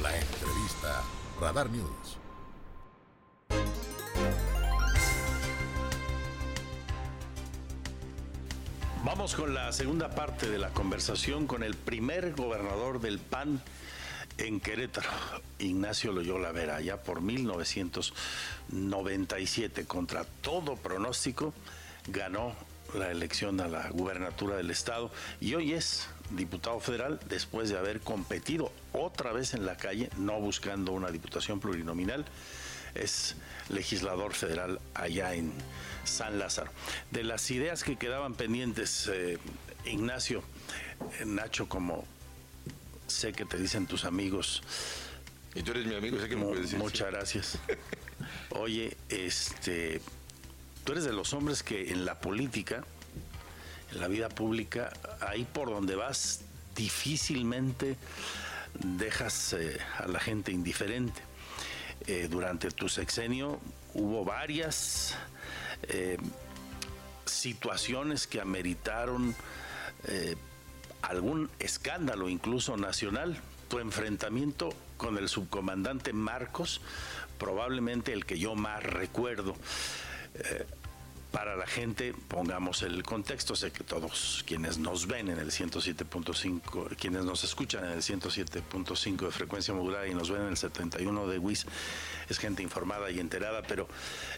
La 0.00 0.16
entrevista, 0.16 1.02
Radar 1.40 1.68
News. 1.70 2.19
Vamos 9.02 9.34
con 9.34 9.54
la 9.54 9.72
segunda 9.72 10.10
parte 10.10 10.50
de 10.50 10.58
la 10.58 10.68
conversación 10.70 11.46
con 11.46 11.62
el 11.62 11.74
primer 11.74 12.34
gobernador 12.34 13.00
del 13.00 13.18
PAN 13.18 13.62
en 14.36 14.60
Querétaro, 14.60 15.08
Ignacio 15.58 16.12
Loyola 16.12 16.52
Vera, 16.52 16.82
ya 16.82 16.98
por 16.98 17.22
1997, 17.22 19.86
contra 19.86 20.24
todo 20.42 20.76
pronóstico, 20.76 21.54
ganó 22.08 22.54
la 22.94 23.10
elección 23.10 23.58
a 23.62 23.68
la 23.68 23.88
gubernatura 23.88 24.56
del 24.56 24.70
estado 24.70 25.10
y 25.40 25.54
hoy 25.54 25.72
es 25.72 26.06
diputado 26.30 26.78
federal 26.78 27.18
después 27.26 27.70
de 27.70 27.78
haber 27.78 28.00
competido 28.00 28.70
otra 28.92 29.32
vez 29.32 29.54
en 29.54 29.64
la 29.64 29.78
calle, 29.78 30.10
no 30.18 30.38
buscando 30.40 30.92
una 30.92 31.10
diputación 31.10 31.58
plurinominal, 31.58 32.26
es 32.94 33.34
legislador 33.70 34.34
federal 34.34 34.78
allá 34.94 35.32
en 35.34 35.54
San 36.10 36.38
Lázaro. 36.38 36.70
De 37.10 37.24
las 37.24 37.50
ideas 37.50 37.84
que 37.84 37.96
quedaban 37.96 38.34
pendientes, 38.34 39.08
eh, 39.12 39.38
Ignacio, 39.86 40.42
eh, 41.18 41.24
Nacho, 41.24 41.68
como 41.68 42.04
sé 43.06 43.32
que 43.32 43.44
te 43.44 43.56
dicen 43.56 43.86
tus 43.86 44.04
amigos. 44.04 44.62
Y 45.54 45.62
tú 45.62 45.70
eres 45.70 45.86
mi 45.86 45.94
amigo, 45.94 46.20
sé 46.20 46.28
que 46.28 46.36
me 46.36 46.44
puedes 46.44 46.62
decir. 46.64 46.78
Muchas 46.78 47.10
gracias. 47.10 47.58
Oye, 48.50 48.96
este, 49.08 50.00
tú 50.84 50.92
eres 50.92 51.04
de 51.04 51.12
los 51.12 51.32
hombres 51.32 51.62
que 51.62 51.90
en 51.90 52.04
la 52.04 52.20
política, 52.20 52.84
en 53.92 54.00
la 54.00 54.08
vida 54.08 54.28
pública, 54.28 54.92
ahí 55.20 55.46
por 55.50 55.70
donde 55.70 55.94
vas, 55.94 56.42
difícilmente 56.76 57.96
dejas 58.74 59.54
eh, 59.54 59.78
a 59.98 60.06
la 60.06 60.20
gente 60.20 60.52
indiferente. 60.52 61.22
durante 62.30 62.70
tu 62.70 62.88
sexenio 62.88 63.60
hubo 63.94 64.24
varias 64.24 65.14
eh, 65.84 66.16
situaciones 67.26 68.26
que 68.26 68.40
ameritaron 68.40 69.34
eh, 70.04 70.36
algún 71.02 71.50
escándalo 71.58 72.28
incluso 72.28 72.76
nacional. 72.76 73.40
Tu 73.68 73.78
enfrentamiento 73.78 74.70
con 74.96 75.16
el 75.16 75.28
subcomandante 75.28 76.12
Marcos, 76.12 76.80
probablemente 77.38 78.12
el 78.12 78.26
que 78.26 78.38
yo 78.38 78.54
más 78.54 78.82
recuerdo. 78.82 79.54
Eh, 80.34 80.66
para 81.30 81.56
la 81.56 81.66
gente, 81.66 82.12
pongamos 82.28 82.82
el 82.82 83.02
contexto, 83.02 83.54
sé 83.54 83.70
que 83.70 83.84
todos 83.84 84.44
quienes 84.46 84.78
nos 84.78 85.06
ven 85.06 85.28
en 85.28 85.38
el 85.38 85.50
107.5, 85.50 86.96
quienes 86.96 87.24
nos 87.24 87.44
escuchan 87.44 87.84
en 87.84 87.92
el 87.92 88.02
107.5 88.02 89.16
de 89.26 89.30
frecuencia 89.30 89.72
modulada 89.74 90.06
y 90.08 90.14
nos 90.14 90.30
ven 90.30 90.42
en 90.42 90.48
el 90.48 90.56
71 90.56 91.26
de 91.28 91.38
WIS, 91.38 91.66
es 92.28 92.38
gente 92.38 92.62
informada 92.62 93.10
y 93.10 93.20
enterada, 93.20 93.62
pero 93.62 93.88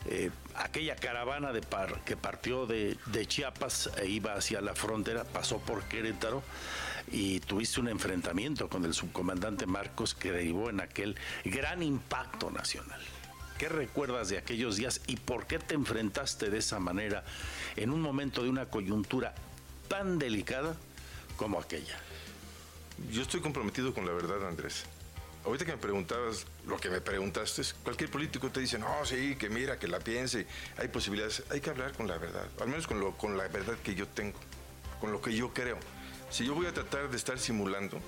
eh, 0.06 0.30
aquella 0.54 0.96
caravana 0.96 1.52
de 1.52 1.62
par, 1.62 2.04
que 2.04 2.16
partió 2.16 2.66
de, 2.66 2.98
de 3.06 3.26
Chiapas 3.26 3.90
e 3.96 4.08
iba 4.08 4.34
hacia 4.34 4.60
la 4.60 4.74
frontera, 4.74 5.24
pasó 5.24 5.58
por 5.58 5.84
Querétaro 5.84 6.42
y 7.10 7.40
tuviste 7.40 7.80
un 7.80 7.88
enfrentamiento 7.88 8.68
con 8.68 8.84
el 8.84 8.94
subcomandante 8.94 9.66
Marcos 9.66 10.14
que 10.14 10.32
derivó 10.32 10.70
en 10.70 10.80
aquel 10.80 11.16
gran 11.44 11.82
impacto 11.82 12.50
nacional. 12.50 13.00
¿Qué 13.62 13.68
recuerdas 13.68 14.28
de 14.28 14.38
aquellos 14.38 14.74
días 14.74 15.00
y 15.06 15.14
por 15.14 15.46
qué 15.46 15.60
te 15.60 15.74
enfrentaste 15.74 16.50
de 16.50 16.58
esa 16.58 16.80
manera 16.80 17.22
en 17.76 17.90
un 17.90 18.00
momento 18.00 18.42
de 18.42 18.48
una 18.48 18.66
coyuntura 18.66 19.36
tan 19.86 20.18
delicada 20.18 20.74
como 21.36 21.60
aquella? 21.60 21.96
Yo 23.12 23.22
estoy 23.22 23.40
comprometido 23.40 23.94
con 23.94 24.04
la 24.04 24.10
verdad, 24.10 24.48
Andrés. 24.48 24.82
Ahorita 25.44 25.64
que 25.64 25.70
me 25.70 25.78
preguntabas 25.78 26.44
lo 26.66 26.76
que 26.76 26.90
me 26.90 27.00
preguntaste, 27.00 27.62
cualquier 27.84 28.10
político 28.10 28.50
te 28.50 28.58
dice, 28.58 28.80
no, 28.80 29.06
sí, 29.06 29.36
que 29.36 29.48
mira, 29.48 29.78
que 29.78 29.86
la 29.86 30.00
piense, 30.00 30.48
hay 30.76 30.88
posibilidades. 30.88 31.44
Hay 31.50 31.60
que 31.60 31.70
hablar 31.70 31.92
con 31.92 32.08
la 32.08 32.18
verdad, 32.18 32.48
al 32.60 32.66
menos 32.66 32.88
con, 32.88 32.98
lo, 32.98 33.16
con 33.16 33.38
la 33.38 33.46
verdad 33.46 33.76
que 33.84 33.94
yo 33.94 34.08
tengo, 34.08 34.40
con 35.00 35.12
lo 35.12 35.22
que 35.22 35.36
yo 35.36 35.54
creo. 35.54 35.78
Si 36.30 36.44
yo 36.44 36.56
voy 36.56 36.66
a 36.66 36.74
tratar 36.74 37.08
de 37.08 37.16
estar 37.16 37.38
simulando, 37.38 38.00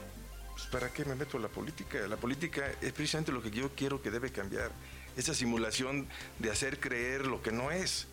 pues 0.51 0.67
¿para 0.67 0.93
qué 0.93 1.05
me 1.05 1.15
meto 1.15 1.37
a 1.37 1.41
la 1.41 1.49
política? 1.49 2.09
La 2.09 2.17
política 2.17 2.73
es 2.81 2.93
precisamente 2.93 3.31
lo 3.31 3.41
que 3.41 3.53
yo 3.53 3.71
quiero 3.77 4.03
que 4.03 4.11
debe 4.11 4.33
cambiar 4.33 4.73
esa 5.17 5.35
simulación 5.35 6.09
de 6.39 6.51
hacer 6.51 6.81
creer 6.81 7.27
lo 7.27 7.43
que 7.43 7.53
no 7.53 7.71
es. 7.71 8.07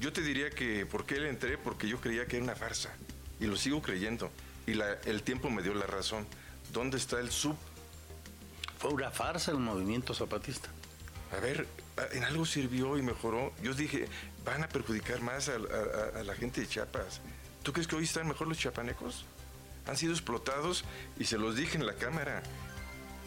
Yo 0.00 0.12
te 0.12 0.22
diría 0.22 0.50
que, 0.50 0.86
¿por 0.86 1.06
qué 1.06 1.20
le 1.20 1.28
entré? 1.28 1.58
Porque 1.58 1.88
yo 1.88 2.00
creía 2.00 2.26
que 2.26 2.36
era 2.36 2.44
una 2.44 2.56
farsa. 2.56 2.90
Y 3.40 3.46
lo 3.46 3.56
sigo 3.56 3.82
creyendo. 3.82 4.30
Y 4.66 4.72
el 5.08 5.22
tiempo 5.22 5.50
me 5.50 5.62
dio 5.62 5.74
la 5.74 5.86
razón. 5.86 6.26
¿Dónde 6.72 6.96
está 6.96 7.20
el 7.20 7.30
sub? 7.30 7.56
Fue 8.78 8.90
una 8.90 9.10
farsa 9.10 9.50
el 9.50 9.58
movimiento 9.58 10.14
zapatista. 10.14 10.68
A 11.36 11.40
ver, 11.40 11.66
en 12.12 12.24
algo 12.24 12.44
sirvió 12.44 12.98
y 12.98 13.02
mejoró. 13.02 13.52
Yo 13.62 13.74
dije, 13.74 14.08
van 14.44 14.62
a 14.62 14.68
perjudicar 14.68 15.20
más 15.20 15.48
a, 15.48 15.54
a 15.54 16.22
la 16.22 16.34
gente 16.34 16.60
de 16.60 16.66
Chiapas. 16.66 17.20
¿Tú 17.62 17.72
crees 17.72 17.86
que 17.86 17.96
hoy 17.96 18.04
están 18.04 18.26
mejor 18.26 18.48
los 18.48 18.58
chiapanecos? 18.58 19.24
Han 19.86 19.96
sido 19.96 20.12
explotados 20.12 20.84
y 21.18 21.24
se 21.24 21.38
los 21.38 21.56
dije 21.56 21.76
en 21.76 21.86
la 21.86 21.94
Cámara 21.94 22.42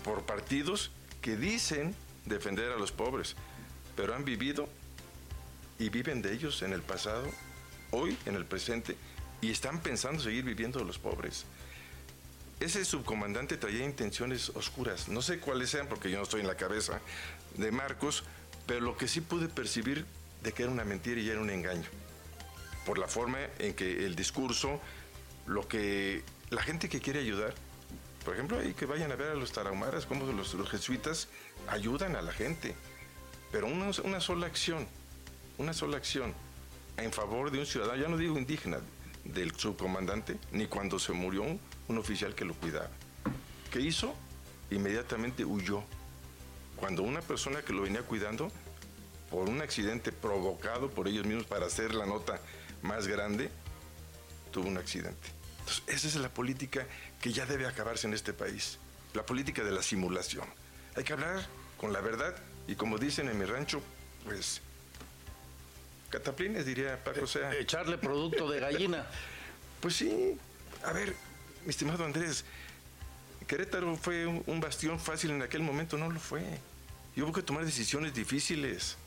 por 0.04 0.26
partidos 0.26 0.92
que 1.22 1.36
dicen 1.38 1.96
defender 2.26 2.72
a 2.72 2.78
los 2.78 2.92
pobres, 2.92 3.36
pero 3.96 4.16
han 4.16 4.26
vivido 4.26 4.68
y 5.80 5.90
viven 5.90 6.22
de 6.22 6.34
ellos 6.34 6.62
en 6.62 6.74
el 6.74 6.82
pasado, 6.82 7.30
hoy, 7.92 8.18
en 8.26 8.36
el 8.36 8.46
presente, 8.46 8.96
y 9.42 9.52
están 9.52 9.80
pensando 9.82 10.22
seguir 10.22 10.44
viviendo 10.44 10.80
de 10.80 10.86
los 10.86 10.98
pobres. 10.98 11.46
ese 12.60 12.86
subcomandante 12.86 13.58
traía 13.58 13.84
intenciones 13.84 14.50
oscuras. 14.50 15.10
No 15.10 15.22
sé 15.22 15.40
cuáles 15.40 15.70
sean 15.70 15.88
porque 15.88 16.10
yo 16.10 16.18
no 16.18 16.24
estoy 16.24 16.42
en 16.42 16.48
la 16.48 16.56
cabeza 16.56 17.02
de 17.58 17.72
Marcos, 17.72 18.24
pero 18.66 18.80
lo 18.80 18.98
que 18.98 19.08
sí 19.08 19.20
pude 19.22 19.50
percibir 19.50 20.06
de 20.42 20.54
que 20.54 20.64
era 20.64 20.72
una 20.72 20.86
mentira 20.86 21.20
y 21.20 21.30
era 21.30 21.42
un 21.42 21.50
engaño. 21.50 21.90
Por 22.86 22.98
la 22.98 23.08
forma 23.08 23.40
en 23.60 23.74
que 23.74 24.06
el 24.06 24.16
discurso, 24.16 24.80
lo 25.48 25.68
que 25.68 26.24
la 26.50 26.64
gente 26.64 26.88
que 26.88 27.02
quiere 27.02 27.20
ayudar, 27.20 27.54
por 28.24 28.36
ejemplo, 28.36 28.58
hay 28.60 28.74
que 28.74 28.86
vayan 28.86 29.12
a 29.12 29.16
ver 29.16 29.32
a 29.32 29.36
los 29.36 29.52
tarahumaras, 29.52 30.06
cómo 30.06 30.26
los, 30.32 30.54
los 30.54 30.70
jesuitas 30.70 31.28
ayudan 31.68 32.16
a 32.16 32.22
la 32.22 32.32
gente. 32.32 32.76
Pero 33.52 33.68
una, 33.68 33.92
una 34.04 34.20
sola 34.20 34.48
acción, 34.48 34.88
una 35.58 35.74
sola 35.74 35.98
acción 35.98 36.34
en 36.98 37.12
favor 37.12 37.52
de 37.52 37.60
un 37.60 37.66
ciudadano, 37.66 38.02
ya 38.02 38.08
no 38.08 38.18
digo 38.18 38.38
indígena, 38.38 38.80
del 39.26 39.56
subcomandante, 39.56 40.38
ni 40.52 40.68
cuando 40.68 41.00
se 41.00 41.12
murió 41.12 41.44
un, 41.44 41.98
oficial 41.98 42.36
que 42.36 42.46
lo 42.46 42.54
cuidaba. 42.54 42.90
¿Qué 43.72 43.82
hizo? 43.82 44.14
Inmediatamente 44.72 45.44
huyó. 45.44 45.84
Cuando 46.76 47.04
una 47.04 47.22
persona 47.22 47.62
que 47.62 47.74
lo 47.74 47.84
venía 47.84 48.04
cuidando, 48.04 48.52
por 49.30 49.50
un 49.50 49.62
accidente 49.62 50.12
provocado 50.12 50.90
por 50.90 51.08
ellos 51.08 51.26
mismos 51.26 51.46
para 51.46 51.66
hacer 51.66 51.94
la 51.96 52.06
nota 52.06 52.40
más 52.82 53.08
grande, 53.08 53.50
tuvo 54.52 54.68
un 54.68 54.78
accidente. 54.78 55.28
Esa 55.88 56.08
es 56.08 56.16
la 56.16 56.30
política 56.30 56.86
que 57.20 57.34
ya 57.34 57.46
debe 57.46 57.66
acabarse 57.66 58.08
en 58.08 58.14
este 58.14 58.34
país. 58.34 58.78
La 59.14 59.26
política 59.26 59.64
de 59.64 59.72
la 59.72 59.82
simulación. 59.82 60.46
Hay 60.96 61.04
que 61.04 61.14
hablar 61.14 61.46
con 61.78 61.92
la 61.92 62.02
verdad 62.02 62.36
y 62.68 62.76
como 62.76 62.98
dicen 62.98 63.30
en 63.30 63.38
mi 63.38 63.46
rancho, 63.46 63.82
pues 64.24 64.62
cataplines, 66.10 66.66
diría 66.66 67.04
Paco 67.04 67.28
Sea. 67.28 67.54
Echarle 67.54 67.98
producto 67.98 68.50
de 68.50 68.60
gallina. 68.60 69.06
pues 69.82 69.96
sí. 69.96 70.38
A 70.84 70.94
ver, 70.94 71.16
mi 71.64 71.70
estimado 71.70 72.06
Andrés, 72.06 72.46
Querétaro 73.48 73.96
fue 73.98 74.26
un, 74.26 74.44
un 74.48 74.60
bastión 74.60 75.00
fácil 75.00 75.32
en 75.32 75.42
aquel 75.42 75.62
momento, 75.62 75.98
no 75.98 76.10
lo 76.10 76.20
fue. 76.20 76.44
Y 77.16 77.22
hubo 77.22 77.34
que 77.34 77.42
tomar 77.42 77.66
decisiones 77.66 78.14
difíciles. 78.14 78.98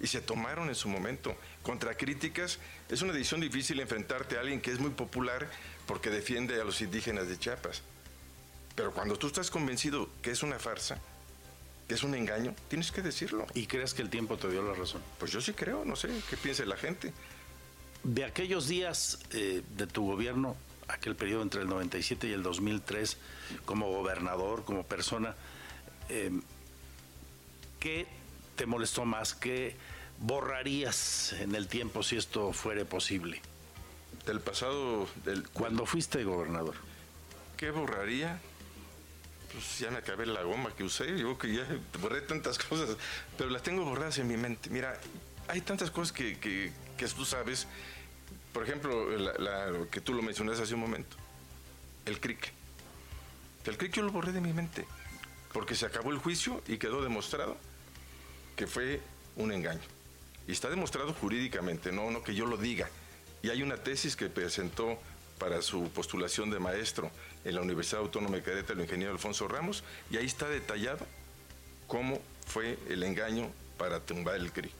Y 0.00 0.06
se 0.06 0.20
tomaron 0.20 0.68
en 0.68 0.74
su 0.74 0.88
momento. 0.88 1.34
Contra 1.62 1.96
críticas, 1.96 2.58
es 2.88 3.02
una 3.02 3.12
decisión 3.12 3.40
difícil 3.40 3.80
enfrentarte 3.80 4.36
a 4.36 4.40
alguien 4.40 4.60
que 4.60 4.70
es 4.70 4.78
muy 4.78 4.90
popular 4.90 5.48
porque 5.86 6.10
defiende 6.10 6.60
a 6.60 6.64
los 6.64 6.80
indígenas 6.80 7.28
de 7.28 7.38
Chiapas. 7.38 7.82
Pero 8.76 8.92
cuando 8.92 9.16
tú 9.16 9.26
estás 9.26 9.50
convencido 9.50 10.08
que 10.22 10.30
es 10.30 10.44
una 10.44 10.58
farsa, 10.58 11.00
que 11.88 11.94
es 11.94 12.02
un 12.02 12.14
engaño, 12.14 12.54
tienes 12.68 12.92
que 12.92 13.00
decirlo. 13.00 13.46
¿Y 13.54 13.66
crees 13.66 13.94
que 13.94 14.02
el 14.02 14.10
tiempo 14.10 14.36
te 14.36 14.50
dio 14.50 14.62
la 14.62 14.74
razón? 14.74 15.02
Pues 15.18 15.32
yo 15.32 15.40
sí 15.40 15.54
creo, 15.54 15.86
no 15.86 15.96
sé 15.96 16.10
qué 16.28 16.36
piensa 16.36 16.64
la 16.66 16.76
gente. 16.76 17.14
De 18.04 18.24
aquellos 18.24 18.68
días 18.68 19.18
eh, 19.32 19.62
de 19.76 19.86
tu 19.86 20.06
gobierno, 20.06 20.54
aquel 20.86 21.16
periodo 21.16 21.42
entre 21.42 21.62
el 21.62 21.68
97 21.68 22.28
y 22.28 22.32
el 22.32 22.42
2003, 22.42 23.16
como 23.64 23.90
gobernador, 23.90 24.64
como 24.66 24.84
persona, 24.84 25.34
eh, 26.10 26.30
¿qué 27.80 28.06
te 28.56 28.66
molestó 28.66 29.06
más? 29.06 29.34
¿Qué 29.34 29.74
borrarías 30.20 31.32
en 31.40 31.54
el 31.54 31.68
tiempo 31.68 32.02
si 32.02 32.16
esto 32.16 32.52
fuere 32.52 32.84
posible? 32.84 33.40
Del 34.26 34.40
pasado, 34.40 35.08
del... 35.24 35.48
Cuando 35.48 35.86
fuiste 35.86 36.22
gobernador. 36.22 36.74
¿Qué 37.56 37.70
borraría? 37.70 38.40
Pues 39.52 39.78
ya 39.78 39.90
me 39.90 39.98
acabé 39.98 40.26
la 40.26 40.42
goma 40.42 40.74
que 40.74 40.84
usé, 40.84 41.18
yo 41.18 41.38
que 41.38 41.54
ya 41.54 41.66
borré 42.00 42.20
tantas 42.20 42.58
cosas, 42.58 42.96
pero 43.36 43.50
las 43.50 43.62
tengo 43.62 43.84
borradas 43.84 44.18
en 44.18 44.28
mi 44.28 44.36
mente. 44.36 44.70
Mira, 44.70 44.98
hay 45.48 45.60
tantas 45.62 45.90
cosas 45.90 46.12
que, 46.12 46.38
que, 46.38 46.72
que 46.96 47.06
tú 47.08 47.24
sabes, 47.24 47.66
por 48.52 48.62
ejemplo, 48.62 49.10
la, 49.16 49.32
la, 49.38 49.86
que 49.90 50.00
tú 50.00 50.12
lo 50.12 50.22
mencionaste 50.22 50.62
hace 50.62 50.74
un 50.74 50.80
momento, 50.80 51.16
el 52.04 52.20
CRIC. 52.20 52.52
El 53.64 53.76
CRIC 53.76 53.94
yo 53.94 54.02
lo 54.02 54.12
borré 54.12 54.32
de 54.32 54.40
mi 54.40 54.52
mente, 54.52 54.86
porque 55.52 55.74
se 55.74 55.86
acabó 55.86 56.10
el 56.10 56.18
juicio 56.18 56.62
y 56.66 56.78
quedó 56.78 57.02
demostrado 57.02 57.56
que 58.56 58.66
fue 58.66 59.00
un 59.36 59.52
engaño. 59.52 59.80
Y 60.46 60.52
está 60.52 60.70
demostrado 60.70 61.12
jurídicamente, 61.12 61.92
no, 61.92 62.10
no 62.10 62.22
que 62.22 62.34
yo 62.34 62.46
lo 62.46 62.56
diga. 62.56 62.88
Y 63.42 63.50
hay 63.50 63.62
una 63.62 63.76
tesis 63.76 64.16
que 64.16 64.28
presentó 64.28 64.98
para 65.38 65.62
su 65.62 65.90
postulación 65.90 66.50
de 66.50 66.58
maestro 66.58 67.10
en 67.44 67.54
la 67.54 67.62
Universidad 67.62 68.00
Autónoma 68.00 68.36
de 68.36 68.42
Querétaro, 68.42 68.74
el 68.74 68.84
ingeniero 68.84 69.12
Alfonso 69.12 69.48
Ramos, 69.48 69.84
y 70.10 70.16
ahí 70.16 70.26
está 70.26 70.48
detallado 70.48 71.06
cómo 71.86 72.20
fue 72.46 72.78
el 72.88 73.02
engaño 73.02 73.50
para 73.76 74.00
tumbar 74.00 74.36
el 74.36 74.52
CRIC. 74.52 74.72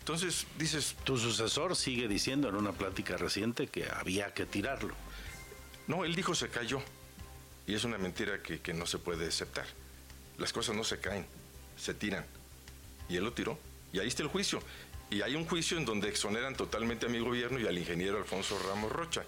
Entonces, 0.00 0.46
dices... 0.58 0.96
Tu 1.04 1.16
sucesor 1.16 1.76
sigue 1.76 2.08
diciendo 2.08 2.48
en 2.48 2.56
una 2.56 2.72
plática 2.72 3.16
reciente 3.16 3.68
que 3.68 3.88
había 3.88 4.34
que 4.34 4.46
tirarlo. 4.46 4.94
No, 5.86 6.04
él 6.04 6.14
dijo 6.14 6.34
se 6.34 6.48
cayó. 6.48 6.82
Y 7.66 7.74
es 7.74 7.84
una 7.84 7.98
mentira 7.98 8.42
que, 8.42 8.60
que 8.60 8.74
no 8.74 8.86
se 8.86 8.98
puede 8.98 9.28
aceptar. 9.28 9.66
Las 10.38 10.52
cosas 10.52 10.74
no 10.74 10.82
se 10.82 10.98
caen, 10.98 11.24
se 11.76 11.94
tiran. 11.94 12.26
Y 13.08 13.16
él 13.16 13.24
lo 13.24 13.32
tiró. 13.32 13.58
Y 13.92 14.00
ahí 14.00 14.08
está 14.08 14.22
el 14.24 14.28
juicio. 14.28 14.60
Y 15.10 15.22
hay 15.22 15.36
un 15.36 15.46
juicio 15.46 15.76
en 15.78 15.84
donde 15.84 16.08
exoneran 16.08 16.56
totalmente 16.56 17.06
a 17.06 17.08
mi 17.08 17.20
gobierno 17.20 17.60
y 17.60 17.66
al 17.66 17.78
ingeniero 17.78 18.16
Alfonso 18.16 18.58
Ramos 18.66 18.90
Rocha. 18.90 19.22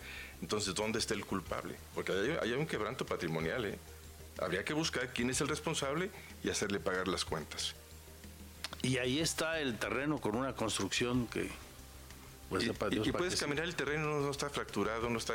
Entonces, 0.44 0.74
¿dónde 0.74 0.98
está 0.98 1.14
el 1.14 1.24
culpable? 1.24 1.74
Porque 1.94 2.12
hay, 2.12 2.36
hay 2.42 2.52
un 2.52 2.66
quebranto 2.66 3.06
patrimonial. 3.06 3.64
¿eh? 3.64 3.78
Habría 4.38 4.62
que 4.62 4.74
buscar 4.74 5.10
quién 5.14 5.30
es 5.30 5.40
el 5.40 5.48
responsable 5.48 6.10
y 6.42 6.50
hacerle 6.50 6.80
pagar 6.80 7.08
las 7.08 7.24
cuentas. 7.24 7.74
Y 8.82 8.98
ahí 8.98 9.20
está 9.20 9.58
el 9.58 9.78
terreno 9.78 10.20
con 10.20 10.36
una 10.36 10.54
construcción 10.54 11.28
que... 11.28 11.50
Pues, 12.50 12.64
y, 12.64 12.66
Dios, 12.90 13.06
y, 13.06 13.08
y 13.08 13.12
puedes 13.12 13.40
caminar 13.40 13.64
el 13.64 13.74
terreno, 13.74 14.04
no, 14.04 14.20
no, 14.20 14.30
está 14.30 14.50
fracturado, 14.50 15.08
no 15.08 15.16
está, 15.16 15.32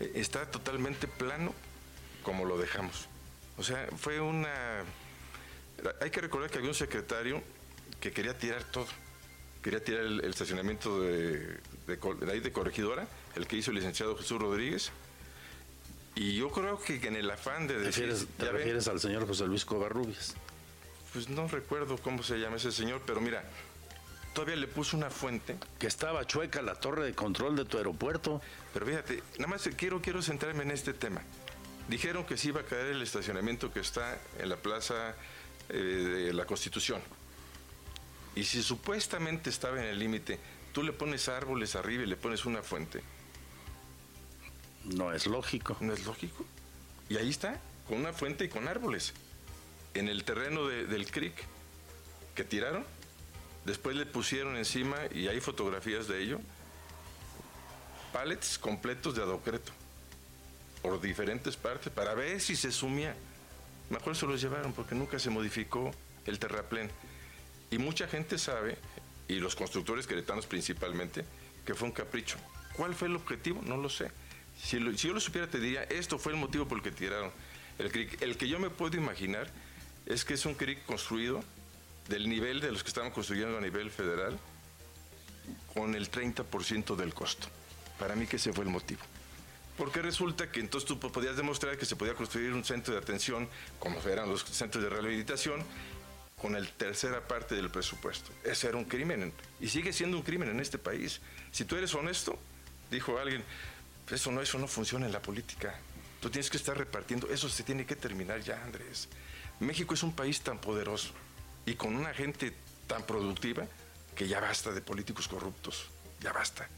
eh, 0.00 0.12
está 0.16 0.50
totalmente 0.50 1.06
plano 1.06 1.54
como 2.24 2.44
lo 2.44 2.58
dejamos. 2.58 3.06
O 3.56 3.62
sea, 3.62 3.86
fue 3.98 4.20
una... 4.20 4.82
Hay 6.00 6.10
que 6.10 6.20
recordar 6.20 6.50
que 6.50 6.58
había 6.58 6.70
un 6.70 6.74
secretario 6.74 7.40
que 8.00 8.10
quería 8.10 8.36
tirar 8.36 8.64
todo. 8.64 8.88
Quería 9.62 9.84
tirar 9.84 10.00
el, 10.00 10.24
el 10.24 10.30
estacionamiento 10.30 11.00
de, 11.00 11.38
de, 11.86 11.96
de, 11.96 12.32
ahí 12.32 12.40
de 12.40 12.50
corregidora, 12.50 13.06
el 13.40 13.46
que 13.46 13.56
hizo 13.56 13.70
el 13.70 13.76
licenciado 13.76 14.16
Jesús 14.16 14.40
Rodríguez. 14.40 14.92
Y 16.14 16.36
yo 16.36 16.50
creo 16.50 16.78
que 16.80 16.96
en 16.96 17.16
el 17.16 17.30
afán 17.30 17.66
de 17.66 17.78
decir... 17.78 18.04
¿Te 18.04 18.10
refieres, 18.10 18.26
te 18.36 18.52
refieres 18.52 18.88
al 18.88 19.00
señor 19.00 19.26
José 19.26 19.46
Luis 19.46 19.64
Covarrubias? 19.64 20.34
Pues 21.12 21.28
no 21.28 21.48
recuerdo 21.48 21.96
cómo 21.98 22.22
se 22.22 22.38
llama 22.38 22.56
ese 22.56 22.70
señor, 22.70 23.02
pero 23.06 23.20
mira, 23.20 23.42
todavía 24.34 24.56
le 24.56 24.68
puso 24.68 24.96
una 24.96 25.10
fuente. 25.10 25.56
Que 25.78 25.86
estaba 25.86 26.26
chueca 26.26 26.62
la 26.62 26.74
torre 26.74 27.04
de 27.04 27.14
control 27.14 27.56
de 27.56 27.64
tu 27.64 27.78
aeropuerto. 27.78 28.40
Pero 28.72 28.86
fíjate, 28.86 29.22
nada 29.38 29.48
más 29.48 29.68
quiero, 29.76 30.00
quiero 30.00 30.22
centrarme 30.22 30.62
en 30.62 30.70
este 30.70 30.92
tema. 30.92 31.22
Dijeron 31.88 32.24
que 32.24 32.36
se 32.36 32.48
iba 32.48 32.60
a 32.60 32.64
caer 32.64 32.86
el 32.86 33.02
estacionamiento 33.02 33.72
que 33.72 33.80
está 33.80 34.18
en 34.38 34.48
la 34.48 34.56
plaza 34.56 35.14
eh, 35.68 35.74
de 35.76 36.32
la 36.32 36.44
Constitución. 36.44 37.00
Y 38.36 38.44
si 38.44 38.62
supuestamente 38.62 39.50
estaba 39.50 39.80
en 39.80 39.86
el 39.86 39.98
límite, 39.98 40.38
tú 40.72 40.82
le 40.82 40.92
pones 40.92 41.28
árboles 41.28 41.74
arriba 41.74 42.04
y 42.04 42.06
le 42.06 42.16
pones 42.16 42.44
una 42.44 42.62
fuente. 42.62 43.02
No 44.84 45.12
es 45.12 45.26
lógico. 45.26 45.76
No 45.80 45.92
es 45.92 46.04
lógico. 46.06 46.44
Y 47.08 47.16
ahí 47.16 47.30
está, 47.30 47.60
con 47.88 47.98
una 47.98 48.12
fuente 48.12 48.44
y 48.44 48.48
con 48.48 48.68
árboles. 48.68 49.12
En 49.94 50.08
el 50.08 50.24
terreno 50.24 50.66
de, 50.66 50.86
del 50.86 51.10
creek 51.10 51.34
que 52.34 52.44
tiraron, 52.44 52.84
después 53.64 53.96
le 53.96 54.06
pusieron 54.06 54.56
encima, 54.56 54.96
y 55.12 55.28
hay 55.28 55.40
fotografías 55.40 56.06
de 56.06 56.22
ello, 56.22 56.40
pallets 58.12 58.58
completos 58.58 59.14
de 59.16 59.22
adocreto 59.22 59.72
por 60.82 61.00
diferentes 61.00 61.56
partes 61.56 61.92
para 61.92 62.14
ver 62.14 62.40
si 62.40 62.56
se 62.56 62.72
sumía. 62.72 63.14
Mejor 63.90 64.16
se 64.16 64.26
los 64.26 64.40
llevaron 64.40 64.72
porque 64.72 64.94
nunca 64.94 65.18
se 65.18 65.30
modificó 65.30 65.90
el 66.26 66.38
terraplén. 66.38 66.90
Y 67.70 67.78
mucha 67.78 68.08
gente 68.08 68.38
sabe, 68.38 68.78
y 69.28 69.34
los 69.34 69.54
constructores 69.54 70.06
queretanos 70.06 70.46
principalmente, 70.46 71.24
que 71.64 71.74
fue 71.74 71.88
un 71.88 71.92
capricho. 71.92 72.36
¿Cuál 72.76 72.94
fue 72.94 73.08
el 73.08 73.16
objetivo? 73.16 73.60
No 73.62 73.76
lo 73.76 73.88
sé. 73.88 74.10
Si, 74.62 74.78
lo, 74.78 74.92
si 74.96 75.08
yo 75.08 75.14
lo 75.14 75.20
supiera, 75.20 75.48
te 75.48 75.58
diría, 75.58 75.84
esto 75.84 76.18
fue 76.18 76.32
el 76.32 76.38
motivo 76.38 76.66
por 76.66 76.78
el 76.78 76.84
que 76.84 76.92
tiraron 76.92 77.30
el 77.78 77.90
creek. 77.90 78.20
El 78.22 78.36
que 78.36 78.48
yo 78.48 78.58
me 78.58 78.70
puedo 78.70 78.96
imaginar 78.96 79.50
es 80.06 80.24
que 80.24 80.34
es 80.34 80.44
un 80.44 80.54
creek 80.54 80.84
construido 80.84 81.42
del 82.08 82.28
nivel 82.28 82.60
de 82.60 82.72
los 82.72 82.82
que 82.82 82.88
estaban 82.88 83.10
construyendo 83.10 83.56
a 83.56 83.60
nivel 83.60 83.90
federal 83.90 84.38
con 85.74 85.94
el 85.94 86.10
30% 86.10 86.96
del 86.96 87.14
costo. 87.14 87.48
Para 87.98 88.16
mí 88.16 88.26
que 88.26 88.36
ese 88.36 88.52
fue 88.52 88.64
el 88.64 88.70
motivo. 88.70 89.00
Porque 89.76 90.02
resulta 90.02 90.50
que 90.50 90.60
entonces 90.60 90.86
tú 90.86 90.98
podías 90.98 91.36
demostrar 91.36 91.78
que 91.78 91.86
se 91.86 91.96
podía 91.96 92.14
construir 92.14 92.52
un 92.52 92.64
centro 92.64 92.92
de 92.92 93.00
atención, 93.00 93.48
como 93.78 94.00
eran 94.00 94.28
los 94.28 94.44
centros 94.44 94.82
de 94.84 94.90
rehabilitación, 94.90 95.64
con 96.36 96.56
el 96.56 96.68
tercera 96.68 97.26
parte 97.26 97.54
del 97.54 97.70
presupuesto. 97.70 98.30
Ese 98.44 98.68
era 98.68 98.76
un 98.76 98.84
crimen 98.84 99.32
y 99.60 99.68
sigue 99.68 99.92
siendo 99.92 100.16
un 100.16 100.22
crimen 100.22 100.48
en 100.48 100.60
este 100.60 100.78
país. 100.78 101.20
Si 101.50 101.64
tú 101.64 101.76
eres 101.76 101.94
honesto, 101.94 102.38
dijo 102.90 103.18
alguien, 103.18 103.44
eso 104.10 104.30
no, 104.32 104.40
eso 104.40 104.58
no 104.58 104.66
funciona 104.66 105.06
en 105.06 105.12
la 105.12 105.22
política. 105.22 105.74
Tú 106.20 106.30
tienes 106.30 106.50
que 106.50 106.56
estar 106.56 106.76
repartiendo, 106.76 107.28
eso 107.30 107.48
se 107.48 107.62
tiene 107.62 107.86
que 107.86 107.96
terminar 107.96 108.40
ya, 108.40 108.62
Andrés. 108.62 109.08
México 109.60 109.94
es 109.94 110.02
un 110.02 110.12
país 110.12 110.40
tan 110.40 110.58
poderoso 110.58 111.12
y 111.66 111.74
con 111.74 111.94
una 111.94 112.12
gente 112.12 112.54
tan 112.86 113.02
productiva 113.04 113.66
que 114.14 114.26
ya 114.26 114.40
basta 114.40 114.72
de 114.72 114.80
políticos 114.80 115.28
corruptos, 115.28 115.86
ya 116.20 116.32
basta. 116.32 116.68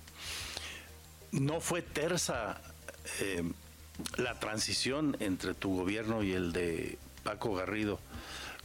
No 1.32 1.60
fue 1.60 1.82
tersa 1.82 2.60
eh, 3.20 3.42
la 4.16 4.38
transición 4.38 5.16
entre 5.20 5.54
tu 5.54 5.76
gobierno 5.76 6.22
y 6.22 6.32
el 6.32 6.52
de 6.52 6.98
Paco 7.22 7.54
Garrido, 7.54 7.98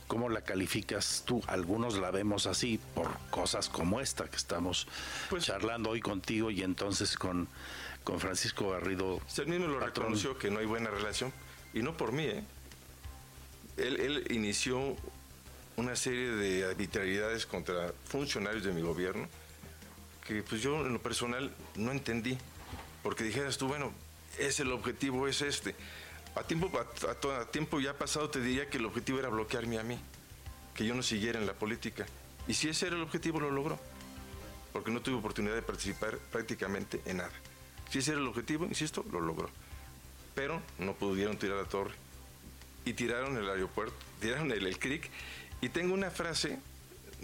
¿cómo 0.08 0.30
la 0.30 0.42
calificas 0.42 1.24
tú? 1.26 1.42
Algunos 1.48 1.98
la 1.98 2.12
vemos 2.12 2.48
así 2.48 2.80
por 2.96 3.18
cosas 3.30 3.70
como 3.70 4.00
esta 4.00 4.30
que 4.30 4.38
estamos 4.38 4.88
Pues 5.30 5.46
charlando 5.46 5.92
hoy 5.92 6.02
contigo 6.02 6.50
y 6.52 6.64
entonces 6.64 7.18
con, 7.18 7.48
con 8.08 8.22
Francisco 8.22 8.70
Garrido. 8.70 9.20
Él 9.38 9.48
mismo 9.48 9.68
lo 9.68 9.82
reconoció 9.82 10.38
que 10.38 10.50
no 10.50 10.60
hay 10.60 10.66
buena 10.66 10.90
relación 10.90 11.34
y 11.74 11.82
no 11.82 11.98
por 11.98 12.14
mí, 12.14 12.24
¿eh? 12.24 12.42
Él, 13.76 14.00
él 14.00 14.28
inició 14.30 14.96
una 15.76 15.94
serie 15.98 16.30
de 16.30 16.64
arbitrariedades 16.64 17.46
contra 17.46 17.92
funcionarios 18.06 18.64
de 18.64 18.72
mi 18.72 18.82
gobierno 18.82 19.28
que 20.26 20.42
pues 20.42 20.62
yo 20.62 20.86
en 20.86 20.94
lo 20.94 21.02
personal 21.02 21.54
no 21.76 21.92
entendí. 21.92 22.38
Porque 23.04 23.26
dijeras 23.26 23.58
tú, 23.58 23.68
bueno, 23.68 23.92
es 24.40 24.62
el 24.62 24.72
objetivo, 24.72 25.28
es 25.28 25.42
este. 25.42 25.76
A 26.36 26.44
tiempo, 26.44 26.72
a, 26.80 27.36
a 27.36 27.42
a 27.42 27.52
tiempo 27.52 27.82
ya 27.82 27.98
pasado 27.98 28.30
te 28.30 28.40
diría 28.40 28.70
que 28.70 28.78
el 28.78 28.86
objetivo 28.86 29.20
era 29.20 29.28
bloquearme 29.28 29.80
a 29.80 29.84
mí, 29.84 30.00
que 30.74 30.86
yo 30.86 30.96
no 30.96 31.04
siguiera 31.04 31.40
en 31.40 31.46
la 31.46 31.54
política. 31.54 32.06
Y 32.48 32.54
si 32.54 32.70
ese 32.70 32.88
era 32.88 32.96
el 32.96 33.02
objetivo, 33.02 33.42
lo 33.42 33.52
logró. 33.52 33.78
Porque 34.72 34.92
no 34.92 35.02
tuve 35.02 35.16
oportunidad 35.16 35.56
de 35.56 35.62
participar 35.62 36.18
prácticamente 36.32 37.02
en 37.06 37.18
nada. 37.18 37.34
Si 37.90 38.00
ese 38.00 38.12
era 38.12 38.22
el 38.22 38.28
objetivo, 38.28 38.66
insisto, 38.66 39.06
lo 39.12 39.20
logró. 39.20 39.50
Pero 40.36 40.62
no 40.80 40.94
pudieron 40.94 41.38
tirar 41.38 41.58
la 41.58 41.66
torre. 41.66 41.94
Y 42.86 42.94
tiraron 42.94 43.38
el 43.38 43.50
aeropuerto, 43.50 43.96
tiraron 44.20 44.52
el, 44.52 44.66
el 44.66 44.80
CRIC. 44.80 45.10
Y 45.62 45.70
tengo 45.70 45.94
una 45.94 46.12
frase 46.12 46.60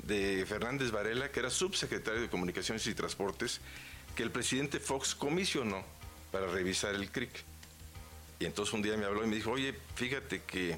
de 0.03 0.45
Fernández 0.47 0.91
Varela, 0.91 1.31
que 1.31 1.39
era 1.39 1.49
subsecretario 1.49 2.21
de 2.21 2.29
Comunicaciones 2.29 2.85
y 2.87 2.95
Transportes, 2.95 3.61
que 4.15 4.23
el 4.23 4.31
presidente 4.31 4.79
Fox 4.79 5.15
comisionó 5.15 5.83
para 6.31 6.47
revisar 6.47 6.95
el 6.95 7.11
CRIC. 7.11 7.31
Y 8.39 8.45
entonces 8.45 8.73
un 8.73 8.81
día 8.81 8.97
me 8.97 9.05
habló 9.05 9.23
y 9.23 9.27
me 9.27 9.35
dijo, 9.35 9.51
oye, 9.51 9.73
fíjate 9.95 10.41
que, 10.41 10.77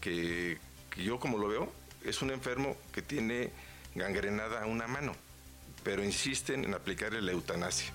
que, 0.00 0.58
que 0.90 1.04
yo 1.04 1.20
como 1.20 1.38
lo 1.38 1.48
veo, 1.48 1.72
es 2.04 2.22
un 2.22 2.30
enfermo 2.30 2.76
que 2.92 3.02
tiene 3.02 3.50
gangrenada 3.94 4.66
una 4.66 4.86
mano, 4.86 5.14
pero 5.84 6.02
insisten 6.02 6.64
en 6.64 6.74
aplicarle 6.74 7.20
la 7.20 7.32
eutanasia. 7.32 7.92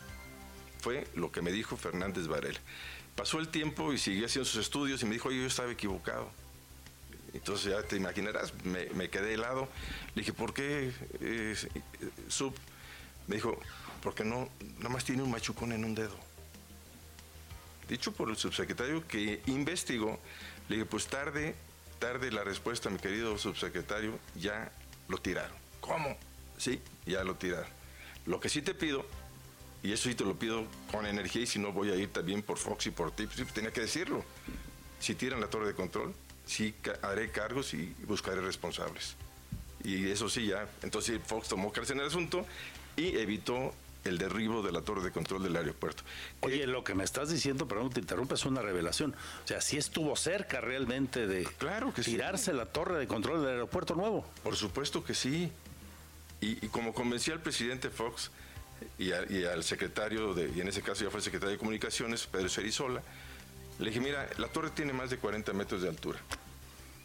Fue 0.86 1.07
lo 1.16 1.32
que 1.32 1.41
me 1.41 1.52
dijo 1.52 1.78
Fernández 1.78 2.28
Varela. 2.28 2.60
Pasó 3.16 3.40
el 3.40 3.48
tiempo 3.48 3.91
y 3.91 3.98
siguió 3.98 4.28
haciendo 4.28 4.48
sus 4.48 4.62
estudios 4.62 5.02
y 5.02 5.06
me 5.06 5.14
dijo, 5.14 5.30
oye, 5.30 5.40
yo 5.40 5.48
estaba 5.48 5.72
equivocado. 5.72 6.30
Entonces 7.34 7.72
ya 7.72 7.82
te 7.82 7.95
imaginarás, 7.95 8.53
me, 8.64 9.10
quedé 9.10 9.34
helado. 9.34 9.68
Le 10.14 10.22
dije, 10.22 10.32
¿por 10.32 10.53
qué, 10.53 10.91
eh, 11.22 11.56
sub? 12.28 12.53
Me 13.26 13.38
dijo, 13.38 13.60
porque 14.03 14.24
no, 14.24 14.48
nada 14.78 14.90
más 14.90 15.03
tiene 15.03 15.24
un 15.24 15.32
machucón 15.32 15.72
en 15.72 15.86
un 15.86 15.95
dedo. 15.95 16.16
Dicho 17.90 18.12
por 18.12 18.30
el 18.30 18.36
subsecretario 18.36 19.07
que 19.07 19.41
investigó, 19.48 20.20
le 20.70 20.76
dije, 20.76 20.86
pues 20.86 21.07
tarde, 21.07 21.56
tarde 21.98 22.32
la 22.32 22.44
respuesta, 22.44 22.91
mi 22.91 22.99
querido 22.99 23.40
subsecretario, 23.40 24.20
ya 24.36 24.72
lo 25.07 25.18
tiraron. 25.18 25.57
¿Cómo? 25.82 26.16
Sí, 26.60 26.80
ya 27.07 27.24
lo 27.24 27.34
tiraron. 27.34 27.72
Lo 28.28 28.40
que 28.40 28.49
sí 28.49 28.62
te 28.62 28.76
pido, 28.76 29.03
y 29.86 29.91
eso 29.94 30.10
sí 30.10 30.16
te 30.16 30.24
lo 30.24 30.36
pido 30.36 30.66
con 30.91 31.06
energía, 31.06 31.44
y 31.44 31.48
si 31.48 31.60
no 31.60 31.72
voy 31.72 31.91
a 31.91 31.95
ir 31.95 32.10
también 32.10 32.41
por 32.41 32.57
Fox 32.57 32.88
y 32.88 32.91
por 32.91 33.12
ti, 33.12 33.28
pues, 33.28 33.48
tenía 33.53 33.72
que 33.72 33.82
decirlo. 33.82 34.26
Si 34.99 35.14
tiran 35.14 35.40
la 35.40 35.48
torre 35.48 35.68
de 35.68 35.76
control, 35.76 36.14
sí 36.45 36.74
haré 37.03 37.30
cargos 37.30 37.74
y 37.76 37.94
buscaré 38.07 38.41
responsables. 38.41 39.16
Y 39.84 40.10
eso 40.10 40.28
sí, 40.28 40.48
ya. 40.48 40.68
Entonces 40.82 41.20
Fox 41.24 41.48
tomó 41.49 41.72
cárcel 41.72 41.98
en 41.98 42.02
el 42.02 42.07
asunto 42.07 42.45
y 42.98 43.16
evitó 43.18 43.74
el 44.06 44.18
derribo 44.18 44.64
de 44.64 44.72
la 44.72 44.82
torre 44.82 45.03
de 45.03 45.12
control 45.12 45.44
del 45.44 45.56
aeropuerto. 45.56 46.03
Oye, 46.41 46.66
lo 46.66 46.84
que 46.84 46.95
me 46.95 47.03
estás 47.03 47.30
diciendo, 47.30 47.68
perdón, 47.68 47.91
te 47.91 47.99
interrumpo, 47.99 48.34
es 48.34 48.45
una 48.45 48.62
revelación. 48.64 49.14
O 49.44 49.48
sea, 49.48 49.62
sí 49.62 49.78
estuvo 49.78 50.16
cerca 50.16 50.62
realmente 50.62 51.28
de 51.28 51.44
claro 51.44 51.94
que 51.94 52.02
sí. 52.02 52.12
tirarse 52.12 52.53
la 52.53 52.66
torre 52.66 52.98
de 52.98 53.07
control 53.07 53.41
del 53.41 53.49
aeropuerto 53.52 53.94
nuevo. 53.94 54.26
Por 54.44 54.56
supuesto 54.56 55.03
que 55.03 55.14
sí. 55.14 55.52
Y, 56.41 56.66
y 56.66 56.70
como 56.70 56.94
convencí 56.94 57.32
al 57.32 57.41
presidente 57.41 57.90
Fox 57.90 58.32
y, 58.98 59.12
a- 59.12 59.26
y 59.32 59.46
al 59.46 59.64
secretario, 59.64 60.34
de, 60.34 60.50
y 60.56 60.62
en 60.62 60.68
ese 60.68 60.82
caso 60.82 61.04
ya 61.04 61.10
fue 61.10 61.20
el 61.20 61.24
secretario 61.24 61.52
de 61.54 61.58
Comunicaciones, 61.58 62.26
Pedro 62.28 62.50
Cerizola, 62.50 63.02
le 63.80 63.88
dije, 63.90 64.00
mira, 64.00 64.30
la 64.38 64.48
torre 64.48 64.70
tiene 64.70 64.94
más 64.94 65.10
de 65.10 65.18
40 65.18 65.52
metros 65.54 65.82
de 65.82 65.90
altura. 65.90 66.20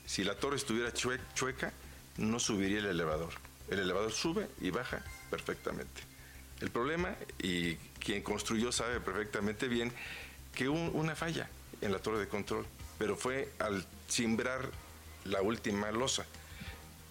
Si 0.06 0.22
la 0.24 0.34
torre 0.36 0.56
estuviera 0.56 0.92
chue- 0.92 1.20
chueca, 1.34 1.72
no 2.16 2.38
subiría 2.38 2.78
el 2.78 2.86
elevador. 2.86 3.32
El 3.68 3.80
elevador 3.80 4.12
sube 4.12 4.48
y 4.60 4.70
baja 4.70 5.02
perfectamente. 5.30 6.02
El 6.60 6.70
problema, 6.70 7.14
y 7.42 7.74
quien 7.98 8.22
construyó 8.22 8.70
sabe 8.72 9.00
perfectamente 9.00 9.66
bien, 9.68 9.92
que 10.54 10.68
hubo 10.68 10.78
una 10.90 11.14
falla 11.16 11.48
en 11.80 11.92
la 11.92 11.98
torre 12.00 12.18
de 12.18 12.28
control, 12.28 12.66
pero 12.98 13.16
fue 13.16 13.50
al 13.58 13.86
cimbrar 14.08 14.68
la 15.24 15.42
última 15.42 15.90
losa 15.90 16.26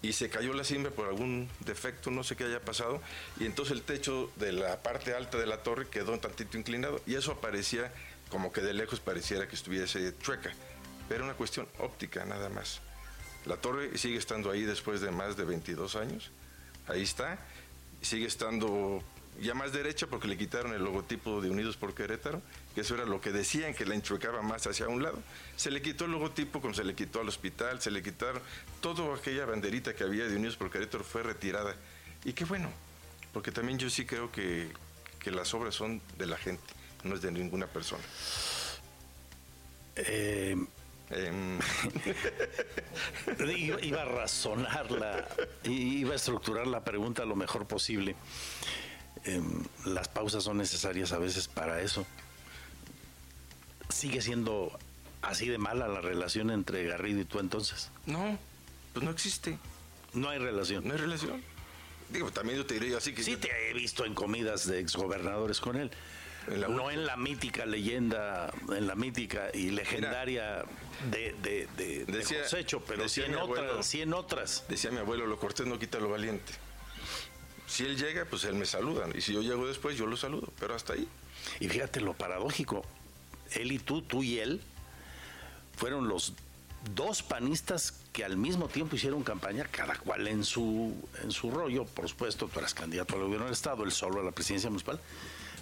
y 0.02 0.14
se 0.14 0.30
cayó 0.30 0.54
la 0.54 0.64
cimbra 0.64 0.92
por 0.92 1.08
algún 1.08 1.50
defecto, 1.62 2.10
no 2.12 2.24
sé 2.24 2.36
qué 2.36 2.46
haya 2.46 2.62
pasado, 2.62 3.02
y 3.40 3.46
entonces 3.46 3.76
el 3.76 3.84
techo 3.84 4.32
de 4.38 4.54
la 4.54 4.82
parte 4.82 5.14
alta 5.14 5.38
de 5.38 5.46
la 5.46 5.64
torre 5.64 5.88
quedó 5.88 6.14
un 6.14 6.22
tantito 6.22 6.58
inclinado 6.58 7.02
y 7.06 7.16
eso 7.16 7.32
aparecía 7.34 7.92
como 8.30 8.52
que 8.52 8.62
de 8.62 8.74
lejos 8.74 9.00
pareciera 9.00 9.48
que 9.48 9.56
estuviese 9.56 10.14
chueca, 10.20 10.52
pero 11.10 11.26
una 11.26 11.34
cuestión 11.34 11.68
óptica 11.80 12.24
nada 12.26 12.50
más. 12.50 12.82
La 13.46 13.58
torre 13.58 13.98
sigue 13.98 14.18
estando 14.18 14.52
ahí 14.52 14.62
después 14.64 15.02
de 15.02 15.12
más 15.12 15.36
de 15.36 15.44
22 15.44 15.96
años, 15.96 16.32
ahí 16.88 17.02
está, 17.02 17.40
sigue 18.02 18.26
estando 18.26 19.04
ya 19.42 19.54
más 19.54 19.72
derecha 19.72 20.08
porque 20.08 20.28
le 20.28 20.38
quitaron 20.38 20.74
el 20.74 20.84
logotipo 20.84 21.42
de 21.42 21.50
Unidos 21.50 21.78
por 21.78 21.94
Querétaro, 21.94 22.42
que 22.76 22.82
eso 22.82 22.96
era 22.96 23.06
lo 23.06 23.20
que 23.22 23.32
decían 23.32 23.74
que 23.74 23.86
la 23.86 23.96
enchuecaba 23.96 24.42
más 24.42 24.68
hacia 24.68 24.88
un 24.88 25.04
lado. 25.04 25.20
Se 25.56 25.72
le 25.72 25.82
quitó 25.82 26.06
el 26.06 26.12
logotipo 26.12 26.62
como 26.62 26.74
se 26.74 26.84
le 26.84 26.96
quitó 26.96 27.22
al 27.22 27.28
hospital, 27.28 27.82
se 27.82 27.92
le 27.92 28.02
quitaron 28.04 28.42
toda 28.82 29.16
aquella 29.16 29.46
banderita 29.46 29.96
que 29.96 30.04
había 30.04 30.26
de 30.26 30.36
Unidos 30.36 30.56
por 30.56 30.70
Querétaro 30.70 31.04
fue 31.04 31.24
retirada. 31.24 31.76
Y 32.26 32.34
qué 32.34 32.46
bueno, 32.46 32.70
porque 33.34 33.52
también 33.52 33.80
yo 33.80 33.90
sí 33.90 34.06
creo 34.06 34.32
que, 34.32 34.70
que 35.20 35.32
las 35.32 35.54
obras 35.54 35.76
son 35.76 36.02
de 36.18 36.26
la 36.26 36.38
gente, 36.38 36.64
no 37.04 37.16
es 37.16 37.22
de 37.22 37.32
ninguna 37.32 37.68
persona. 37.68 38.04
Eh, 39.96 40.56
Em, 41.12 41.58
iba, 43.58 43.82
iba 43.82 44.02
a 44.02 44.06
razonarla, 44.06 45.28
iba 45.64 46.14
a 46.14 46.16
estructurar 46.16 46.68
la 46.68 46.84
pregunta 46.84 47.26
lo 47.26 47.36
mejor 47.36 47.66
posible. 47.66 48.16
Em, 49.26 49.64
las 49.86 50.08
pausas 50.08 50.44
son 50.44 50.58
necesarias 50.58 51.12
a 51.12 51.18
veces 51.18 51.48
para 51.48 51.82
eso. 51.82 52.06
¿Sigue 53.90 54.22
siendo 54.22 54.78
así 55.22 55.48
de 55.50 55.58
mala 55.58 55.88
la 55.88 56.02
relación 56.02 56.52
entre 56.52 56.84
Garrido 56.86 57.22
y 57.22 57.26
tú 57.26 57.40
entonces? 57.40 57.90
No, 58.06 58.38
pues 58.94 59.04
no 59.04 59.12
existe. 59.12 59.58
No 60.14 60.30
hay 60.30 60.40
relación. 60.40 60.88
No 60.88 60.94
hay 60.94 61.00
relación. 61.00 61.42
Digo, 62.10 62.32
también 62.32 62.58
yo 62.58 62.66
te 62.66 62.76
diría 62.76 62.98
así 62.98 63.14
que... 63.14 63.24
Sí 63.24 63.36
te 63.38 63.50
he 63.70 63.74
visto 63.74 64.06
en 64.06 64.16
comidas 64.16 64.66
de 64.68 64.80
exgobernadores 64.80 65.60
con 65.60 65.76
él. 65.76 65.92
no 66.48 66.90
en 66.90 67.06
la 67.06 67.16
mítica 67.18 67.66
leyenda, 67.66 68.52
en 68.76 68.88
la 68.88 68.96
mítica 68.96 69.50
y 69.54 69.70
legendaria 69.70 70.64
de, 71.12 71.34
de, 71.44 71.68
de, 71.78 72.06
de 72.06 72.18
Decía- 72.18 72.42
cosecho, 72.44 72.82
pero 72.88 73.08
sí 73.08 73.22
en, 73.22 73.36
abuelo- 73.36 73.72
otras, 73.72 73.86
sí 73.86 74.02
en 74.02 74.14
otras. 74.14 74.64
Decía 74.68 74.90
mi 74.92 74.98
abuelo, 74.98 75.28
lo 75.28 75.38
cortés 75.38 75.68
no 75.68 75.78
quita 75.78 76.00
lo 76.00 76.10
valiente. 76.10 76.52
Si 77.68 77.86
él 77.86 77.98
llega, 77.98 78.26
pues 78.26 78.44
él 78.46 78.56
me 78.56 78.66
saluda. 78.66 79.06
Y 79.14 79.22
si 79.22 79.34
yo 79.34 79.42
llego 79.44 79.68
después, 79.68 79.96
yo 79.96 80.08
lo 80.08 80.18
saludo. 80.18 80.52
Pero 80.60 80.74
hasta 80.74 80.94
ahí. 80.94 81.08
Y 81.60 81.70
fíjate 81.70 82.02
lo 82.02 82.14
paradójico, 82.16 82.84
él 83.54 83.72
y 83.72 83.80
tú, 83.80 84.02
tú 84.02 84.24
y 84.24 84.40
él, 84.40 84.62
fueron 85.76 86.08
los 86.08 86.34
dos 86.96 87.24
panistas 87.24 87.94
que 88.14 88.24
al 88.24 88.38
mismo 88.38 88.68
tiempo 88.68 88.96
hicieron 88.96 89.24
campaña, 89.24 89.66
cada 89.66 89.96
cual 89.96 90.28
en 90.28 90.44
su, 90.44 90.94
en 91.24 91.32
su 91.32 91.52
rollo. 91.52 91.86
Por 91.86 92.08
supuesto, 92.10 92.48
tú 92.48 92.60
eras 92.60 92.74
candidato 92.74 93.16
al 93.16 93.24
gobierno 93.24 93.46
del 93.46 93.54
Estado, 93.54 93.84
él 93.84 93.92
solo 93.92 94.22
a 94.22 94.24
la 94.24 94.32
presidencia 94.32 94.70
municipal, 94.70 95.00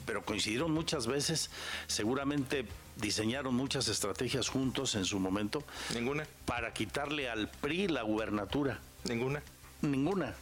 pero 0.06 0.24
coincidieron 0.24 0.72
muchas 0.72 1.08
veces, 1.08 1.50
seguramente 1.88 2.66
diseñaron 2.96 3.54
muchas 3.54 3.88
estrategias 3.88 4.50
juntos 4.50 4.96
en 4.96 5.06
su 5.06 5.20
momento. 5.20 5.64
Ninguna. 5.94 6.26
Para 6.46 6.74
quitarle 6.74 7.30
al 7.30 7.50
PRI 7.50 7.88
la 7.88 8.04
gubernatura. 8.04 8.80
Ninguna. 9.04 9.42
Ninguna. 9.82 10.34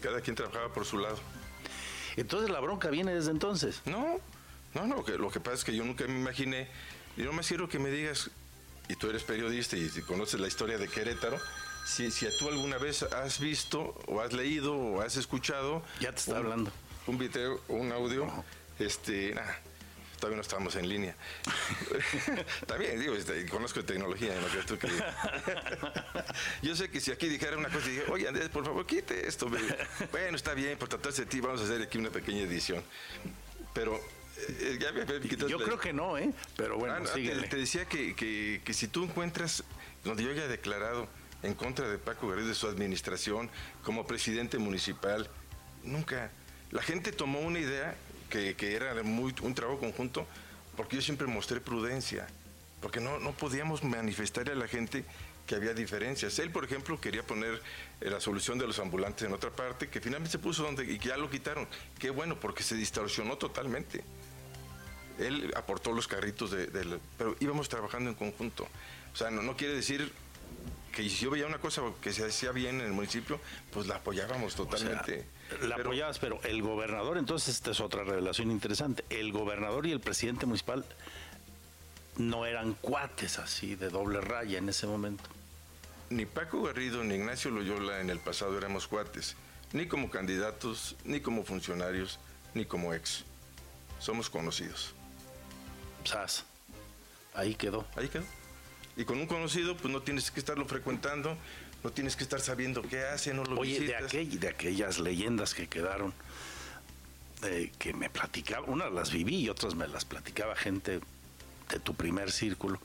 Cada 0.00 0.20
quien 0.20 0.34
trabajaba 0.34 0.72
por 0.72 0.84
su 0.84 0.98
lado. 0.98 1.18
Entonces 2.16 2.50
la 2.50 2.60
bronca 2.60 2.90
viene 2.90 3.14
desde 3.14 3.30
entonces. 3.30 3.82
No, 3.86 4.18
no, 4.74 4.86
no. 4.86 5.04
Que, 5.04 5.12
lo 5.18 5.30
que 5.30 5.40
pasa 5.40 5.56
es 5.56 5.64
que 5.64 5.74
yo 5.74 5.84
nunca 5.84 6.06
me 6.06 6.18
imaginé. 6.18 6.68
Y 7.16 7.22
no 7.22 7.32
me 7.32 7.42
quiero 7.42 7.68
que 7.68 7.78
me 7.78 7.90
digas, 7.90 8.30
y 8.88 8.96
tú 8.96 9.08
eres 9.10 9.22
periodista 9.22 9.76
y 9.76 9.88
conoces 10.06 10.40
la 10.40 10.48
historia 10.48 10.78
de 10.78 10.88
Querétaro, 10.88 11.38
si, 11.86 12.10
si 12.10 12.26
tú 12.38 12.48
alguna 12.48 12.78
vez 12.78 13.02
has 13.02 13.38
visto 13.38 13.94
o 14.06 14.20
has 14.20 14.32
leído 14.32 14.74
o 14.76 15.00
has 15.02 15.16
escuchado. 15.16 15.82
Ya 16.00 16.10
te 16.12 16.18
está 16.20 16.32
un- 16.32 16.36
hablando. 16.38 16.72
Un 17.06 17.18
video 17.18 17.60
o 17.68 17.74
un 17.74 17.92
audio. 17.92 18.30
Este, 18.78 19.34
nah, 19.34 19.42
todavía 20.18 20.36
no 20.36 20.42
estamos 20.42 20.74
en 20.76 20.88
línea. 20.88 21.16
También, 22.66 22.98
digo, 23.00 23.14
este, 23.14 23.44
conozco 23.46 23.84
tecnología, 23.84 24.34
no 24.40 24.46
creas 24.46 24.66
tú 24.66 24.78
que. 24.78 24.88
Yo 26.62 26.74
sé 26.76 26.88
que 26.90 27.00
si 27.00 27.10
aquí 27.12 27.28
dijera 27.28 27.56
una 27.56 27.68
cosa, 27.68 27.86
dije, 27.88 28.04
oye 28.10 28.28
Andrés, 28.28 28.48
por 28.48 28.64
favor, 28.64 28.86
quite 28.86 29.26
esto. 29.26 29.48
Bueno, 30.10 30.36
está 30.36 30.54
bien, 30.54 30.78
por 30.78 30.88
tratarse 30.88 31.22
de 31.22 31.26
ti, 31.30 31.40
vamos 31.40 31.60
a 31.60 31.64
hacer 31.64 31.82
aquí 31.82 31.98
una 31.98 32.10
pequeña 32.10 32.42
edición. 32.42 32.82
Pero 33.74 34.00
Eh, 34.48 34.78
Yo 35.48 35.58
creo 35.64 35.78
que 35.78 35.92
no, 35.92 36.18
¿eh? 36.18 36.30
Pero 36.56 36.78
bueno, 36.78 36.94
Ah, 36.98 37.12
te, 37.14 37.56
decía 37.56 37.84
que, 37.86 38.14
que- 38.14 38.60
que 38.64 38.74
si 38.74 38.88
tú 38.88 39.04
encuentras 39.04 39.64
donde 40.04 40.24
yo 40.24 40.30
haya 40.30 40.48
declarado 40.48 41.08
en 41.42 41.54
contra 41.54 41.88
de 41.88 41.98
Paco 41.98 42.28
Garrido 42.28 42.48
de 42.48 42.54
su 42.54 42.66
administración 42.68 43.50
como 43.84 44.06
presidente 44.06 44.58
municipal, 44.58 45.28
nunca. 45.84 46.30
La 46.70 46.82
gente 46.82 47.12
tomó 47.12 47.40
una 47.40 47.58
idea 47.58 47.94
que, 48.30 48.54
que 48.54 48.74
era 48.74 48.94
muy, 49.02 49.34
un 49.42 49.54
trabajo 49.54 49.78
conjunto 49.80 50.26
porque 50.76 50.96
yo 50.96 51.02
siempre 51.02 51.26
mostré 51.26 51.60
prudencia, 51.60 52.26
porque 52.80 52.98
no, 53.00 53.18
no 53.18 53.32
podíamos 53.32 53.84
manifestarle 53.84 54.52
a 54.52 54.56
la 54.56 54.68
gente 54.68 55.04
que 55.46 55.54
había 55.56 55.74
diferencias. 55.74 56.38
Él, 56.38 56.50
por 56.50 56.64
ejemplo, 56.64 56.98
quería 57.00 57.22
poner 57.24 57.60
eh, 58.00 58.08
la 58.08 58.20
solución 58.20 58.58
de 58.58 58.66
los 58.66 58.78
ambulantes 58.78 59.26
en 59.26 59.34
otra 59.34 59.50
parte, 59.50 59.88
que 59.88 60.00
finalmente 60.00 60.30
se 60.32 60.38
puso 60.38 60.62
donde 60.62 60.84
y 60.90 60.98
que 60.98 61.08
ya 61.08 61.16
lo 61.18 61.28
quitaron. 61.28 61.68
Qué 61.98 62.08
bueno, 62.10 62.38
porque 62.40 62.62
se 62.62 62.74
distorsionó 62.76 63.36
totalmente. 63.36 64.02
Él 65.18 65.52
aportó 65.56 65.92
los 65.92 66.08
carritos 66.08 66.50
de, 66.50 66.66
del- 66.66 67.00
pero 67.18 67.36
íbamos 67.40 67.68
trabajando 67.68 68.10
en 68.10 68.16
conjunto. 68.16 68.66
O 69.12 69.16
sea, 69.16 69.30
no, 69.30 69.42
no 69.42 69.56
quiere 69.56 69.74
decir 69.74 70.12
que 70.92 71.02
si 71.02 71.10
yo 71.24 71.30
veía 71.30 71.46
una 71.46 71.58
cosa 71.58 71.82
que 72.02 72.12
se 72.12 72.24
hacía 72.26 72.52
bien 72.52 72.80
en 72.80 72.86
el 72.86 72.92
municipio, 72.92 73.40
pues 73.72 73.86
la 73.86 73.96
apoyábamos 73.96 74.54
totalmente. 74.54 75.26
La 75.62 75.76
apoyabas, 75.76 76.18
pero 76.18 76.40
el 76.44 76.62
gobernador, 76.62 77.18
entonces 77.18 77.54
esta 77.54 77.70
es 77.72 77.80
otra 77.80 78.04
revelación 78.04 78.50
interesante. 78.50 79.04
El 79.10 79.32
gobernador 79.32 79.86
y 79.86 79.92
el 79.92 80.00
presidente 80.00 80.46
municipal 80.46 80.84
no 82.16 82.44
eran 82.46 82.74
cuates 82.74 83.38
así 83.38 83.74
de 83.74 83.88
doble 83.88 84.20
raya 84.20 84.58
en 84.58 84.68
ese 84.68 84.86
momento. 84.86 85.24
Ni 86.10 86.26
Paco 86.26 86.62
Garrido 86.62 87.02
ni 87.04 87.14
Ignacio 87.14 87.50
Loyola 87.50 88.00
en 88.00 88.10
el 88.10 88.18
pasado 88.18 88.56
éramos 88.58 88.86
cuates, 88.86 89.34
ni 89.72 89.86
como 89.88 90.10
candidatos, 90.10 90.96
ni 91.04 91.20
como 91.20 91.42
funcionarios, 91.44 92.18
ni 92.54 92.66
como 92.66 92.92
ex. 92.92 93.24
Somos 93.98 94.28
conocidos. 94.28 94.94
Sas. 96.04 96.44
Ahí 97.34 97.54
quedó. 97.54 97.86
Ahí 97.96 98.08
quedó. 98.08 98.24
Y 98.96 99.04
con 99.04 99.18
un 99.18 99.26
conocido, 99.26 99.76
pues 99.76 99.92
no 99.92 100.02
tienes 100.02 100.30
que 100.30 100.40
estarlo 100.40 100.66
frecuentando, 100.66 101.36
no 101.82 101.90
tienes 101.90 102.14
que 102.16 102.24
estar 102.24 102.40
sabiendo 102.40 102.82
qué 102.82 103.04
hace, 103.04 103.32
no 103.32 103.42
lo 103.44 103.58
Oye, 103.60 103.74
de, 103.74 103.80
visitas. 103.80 104.12
aquel- 104.12 104.38
de 104.38 104.48
aquellas 104.48 104.98
leyendas 104.98 105.54
que 105.54 105.66
quedaron, 105.68 106.12
eh, 107.44 107.72
que 107.78 107.94
me 107.94 108.10
platicaba, 108.10 108.66
unas 108.66 108.92
las 108.92 109.10
viví 109.10 109.36
y 109.36 109.48
otras 109.48 109.74
me 109.74 109.88
las 109.88 110.04
platicaba 110.04 110.54
gente 110.54 111.00
de 111.70 111.80
tu 111.80 111.94
primer 111.94 112.30
círculo, 112.30 112.78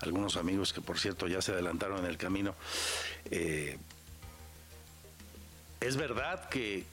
algunos 0.00 0.36
amigos 0.36 0.72
que 0.72 0.80
por 0.80 0.98
cierto 0.98 1.28
ya 1.28 1.40
se 1.40 1.52
adelantaron 1.52 2.00
en 2.00 2.06
el 2.06 2.16
camino. 2.18 2.56
Eh, 3.30 3.78
es 5.80 5.96
verdad 5.96 6.48
que 6.48 6.84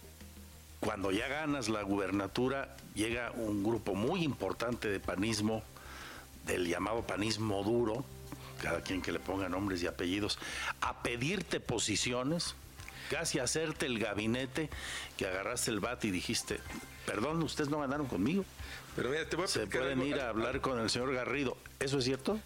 cuando 0.80 1.12
ya 1.12 1.28
ganas 1.28 1.70
la 1.70 1.82
gubernatura 1.84 2.76
llega 2.96 3.32
un 3.32 3.64
grupo 3.64 3.96
muy 3.96 4.24
importante 4.24 4.88
de 4.90 5.00
panismo, 5.00 5.64
del 6.46 6.68
llamado 6.68 7.04
panismo 7.06 7.64
duro, 7.64 8.06
cada 8.62 8.82
quien 8.82 9.02
que 9.02 9.12
le 9.12 9.20
ponga 9.20 9.50
nombres 9.50 9.82
y 9.84 9.88
apellidos, 9.88 10.40
a 10.82 11.02
pedirte 11.04 11.60
posiciones, 11.60 12.56
casi 13.10 13.40
a 13.40 13.44
hacerte 13.44 13.86
el 13.86 14.00
gabinete, 14.00 14.70
que 15.18 15.28
agarraste 15.28 15.72
el 15.72 15.80
bat 15.80 16.04
y 16.06 16.12
dijiste, 16.12 16.60
perdón, 17.06 17.42
ustedes 17.44 17.70
no 17.70 17.80
ganaron 17.80 18.08
conmigo. 18.08 18.46
Pero 18.96 19.10
mira, 19.10 19.28
te 19.30 19.36
voy 19.36 19.46
a 19.46 19.48
Se 19.48 19.68
pueden 19.68 20.00
algo- 20.00 20.06
ir 20.06 20.20
a 20.20 20.30
hablar 20.30 20.62
con 20.62 20.80
el 20.80 20.90
señor 20.90 21.14
Garrido. 21.14 21.58
¿Eso 21.80 22.00
es 22.00 22.06
cierto? 22.06 22.40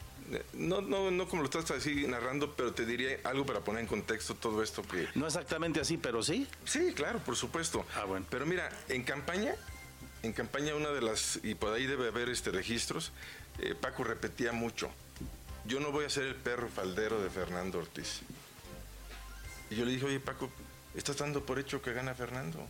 No, 0.53 0.81
no, 0.81 1.11
no 1.11 1.27
como 1.27 1.41
lo 1.41 1.49
estás 1.49 1.69
así 1.71 2.07
narrando, 2.07 2.53
pero 2.55 2.73
te 2.73 2.85
diría 2.85 3.19
algo 3.23 3.45
para 3.45 3.59
poner 3.61 3.81
en 3.81 3.87
contexto 3.87 4.35
todo 4.35 4.63
esto 4.63 4.81
que... 4.81 5.07
No 5.15 5.27
exactamente 5.27 5.79
así, 5.79 5.97
pero 5.97 6.23
sí. 6.23 6.47
Sí, 6.65 6.93
claro, 6.93 7.19
por 7.19 7.35
supuesto. 7.35 7.85
Ah, 7.95 8.05
bueno. 8.05 8.25
Pero 8.29 8.45
mira, 8.45 8.69
en 8.89 9.03
campaña, 9.03 9.55
en 10.23 10.33
campaña 10.33 10.75
una 10.75 10.89
de 10.89 11.01
las, 11.01 11.39
y 11.43 11.55
por 11.55 11.73
ahí 11.73 11.85
debe 11.85 12.07
haber 12.07 12.29
este 12.29 12.51
registros, 12.51 13.11
eh, 13.59 13.75
Paco 13.79 14.03
repetía 14.03 14.51
mucho, 14.51 14.89
yo 15.65 15.79
no 15.79 15.91
voy 15.91 16.05
a 16.05 16.09
ser 16.09 16.23
el 16.23 16.35
perro 16.35 16.69
faldero 16.69 17.21
de 17.21 17.29
Fernando 17.29 17.79
Ortiz. 17.79 18.21
Y 19.69 19.75
yo 19.75 19.85
le 19.85 19.91
dije, 19.91 20.05
oye 20.05 20.19
Paco, 20.19 20.49
estás 20.95 21.17
dando 21.17 21.45
por 21.45 21.59
hecho 21.59 21.81
que 21.81 21.93
gana 21.93 22.13
Fernando. 22.13 22.67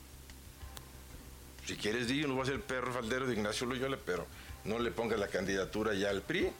Si 1.65 1.75
quieres, 1.77 2.07
di, 2.07 2.19
yo 2.19 2.27
no 2.27 2.34
voy 2.34 2.43
a 2.43 2.45
ser 2.45 2.55
el 2.55 2.61
perro 2.61 2.93
faldero 2.93 3.25
de 3.25 3.34
Ignacio 3.34 3.65
Loyola, 3.65 3.97
pero 4.05 4.27
no 4.65 4.80
le 4.80 4.91
pongas 4.91 5.19
la 5.19 5.27
candidatura 5.27 5.93
ya 5.93 6.09
al 6.09 6.21
PRI. 6.21 6.51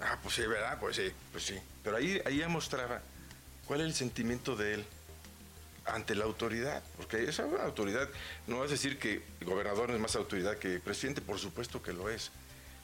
Ah, 0.00 0.18
pues 0.22 0.34
sí, 0.34 0.42
¿verdad? 0.42 0.78
Pues 0.78 0.96
sí, 0.96 1.10
pues 1.32 1.44
sí. 1.44 1.58
Pero 1.82 1.96
ahí, 1.96 2.20
ahí 2.24 2.38
ya 2.38 2.48
mostraba 2.48 3.02
cuál 3.66 3.80
es 3.80 3.86
el 3.86 3.94
sentimiento 3.94 4.56
de 4.56 4.74
él 4.74 4.86
ante 5.86 6.14
la 6.14 6.24
autoridad, 6.24 6.82
porque 6.96 7.24
esa 7.24 7.44
autoridad, 7.62 8.08
no 8.46 8.62
a 8.62 8.66
decir 8.66 8.98
que 8.98 9.22
el 9.40 9.46
gobernador 9.46 9.90
es 9.90 9.98
más 9.98 10.16
autoridad 10.16 10.58
que 10.58 10.80
presidente, 10.80 11.20
por 11.20 11.38
supuesto 11.38 11.82
que 11.82 11.92
lo 11.92 12.08
es. 12.08 12.30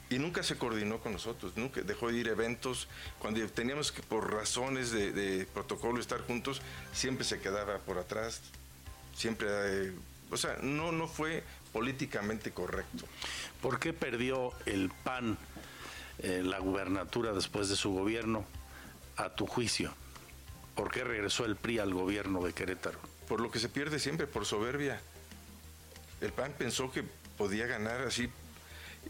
Y 0.09 0.19
nunca 0.19 0.43
se 0.43 0.57
coordinó 0.57 0.99
con 0.99 1.13
nosotros, 1.13 1.53
nunca 1.55 1.81
dejó 1.81 2.09
de 2.09 2.17
ir 2.17 2.27
a 2.29 2.31
eventos, 2.31 2.87
cuando 3.19 3.45
teníamos 3.47 3.91
que 3.91 4.03
por 4.03 4.31
razones 4.31 4.91
de, 4.91 5.11
de 5.11 5.45
protocolo 5.45 5.99
estar 5.99 6.21
juntos, 6.21 6.61
siempre 6.93 7.25
se 7.25 7.39
quedaba 7.39 7.79
por 7.79 7.97
atrás, 7.97 8.41
siempre, 9.15 9.47
eh, 9.49 9.93
o 10.29 10.37
sea, 10.37 10.57
no, 10.61 10.91
no 10.91 11.07
fue 11.07 11.43
políticamente 11.73 12.51
correcto. 12.51 13.05
¿Por 13.61 13.79
qué 13.79 13.93
perdió 13.93 14.53
el 14.65 14.91
PAN 15.03 15.37
eh, 16.19 16.41
la 16.43 16.59
gubernatura 16.59 17.33
después 17.33 17.69
de 17.69 17.75
su 17.75 17.91
gobierno 17.91 18.45
a 19.17 19.29
tu 19.29 19.47
juicio? 19.47 19.93
¿Por 20.75 20.91
qué 20.91 21.03
regresó 21.03 21.45
el 21.45 21.55
PRI 21.55 21.79
al 21.79 21.93
gobierno 21.93 22.43
de 22.43 22.53
Querétaro? 22.53 22.99
Por 23.27 23.39
lo 23.39 23.49
que 23.49 23.59
se 23.59 23.69
pierde 23.69 23.99
siempre, 23.99 24.27
por 24.27 24.45
soberbia. 24.45 24.99
El 26.21 26.31
PAN 26.33 26.53
pensó 26.57 26.91
que 26.91 27.03
podía 27.37 27.65
ganar 27.65 28.01
así. 28.01 28.29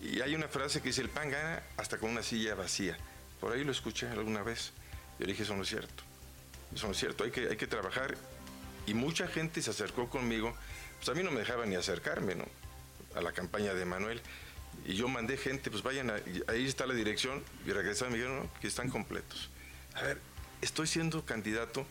Y 0.02 0.22
hay 0.22 0.36
una 0.36 0.48
frase 0.48 0.82
que 0.82 0.90
dice, 0.90 1.02
el 1.02 1.10
PAN 1.10 1.32
gana 1.32 1.64
hasta 1.78 1.98
con 1.98 2.12
una 2.12 2.24
silla 2.24 2.56
vacía. 2.56 2.98
Por 3.40 3.54
ahí 3.54 3.64
lo 3.64 3.72
escuché 3.72 4.08
alguna 4.08 4.44
vez. 4.44 4.74
Yo 5.20 5.26
dije, 5.26 5.44
eso 5.44 5.56
no 5.56 5.64
es 5.64 5.70
cierto. 5.70 6.04
Eso 6.74 6.88
no 6.88 6.94
es 6.94 7.00
cierto, 7.00 7.24
hay 7.24 7.32
que, 7.32 7.48
hay 7.50 7.58
que 7.58 7.68
trabajar. 7.68 8.16
Y 8.86 8.94
mucha 8.94 9.28
gente 9.28 9.62
se 9.62 9.72
acercó 9.72 10.10
conmigo. 10.10 10.54
Pues 10.98 11.10
a 11.10 11.14
mí 11.14 11.24
no 11.24 11.32
me 11.32 11.40
dejaba 11.40 11.66
ni 11.66 11.76
acercarme. 11.76 12.36
A 13.16 13.22
la 13.22 13.32
campaña 13.32 13.74
de 13.74 13.86
Manuel. 13.86 14.22
Y 14.86 14.94
yo 14.96 15.08
mandé 15.08 15.38
gente, 15.38 15.72
pues 15.72 15.82
vayan, 15.84 16.10
a- 16.12 16.20
ahí 16.48 16.66
está 16.66 16.86
la 16.86 16.94
dirección. 16.94 17.44
Y 17.66 17.72
regresaron 17.72 18.14
y 18.14 18.18
me 18.18 18.24
dijeron, 18.24 18.44
no, 18.46 18.60
que 18.60 18.68
están 18.68 18.90
completos. 18.90 19.50
A 19.96 20.02
ver, 20.04 20.20
estoy 20.62 20.88
siendo 20.88 21.26
candidato. 21.26 21.86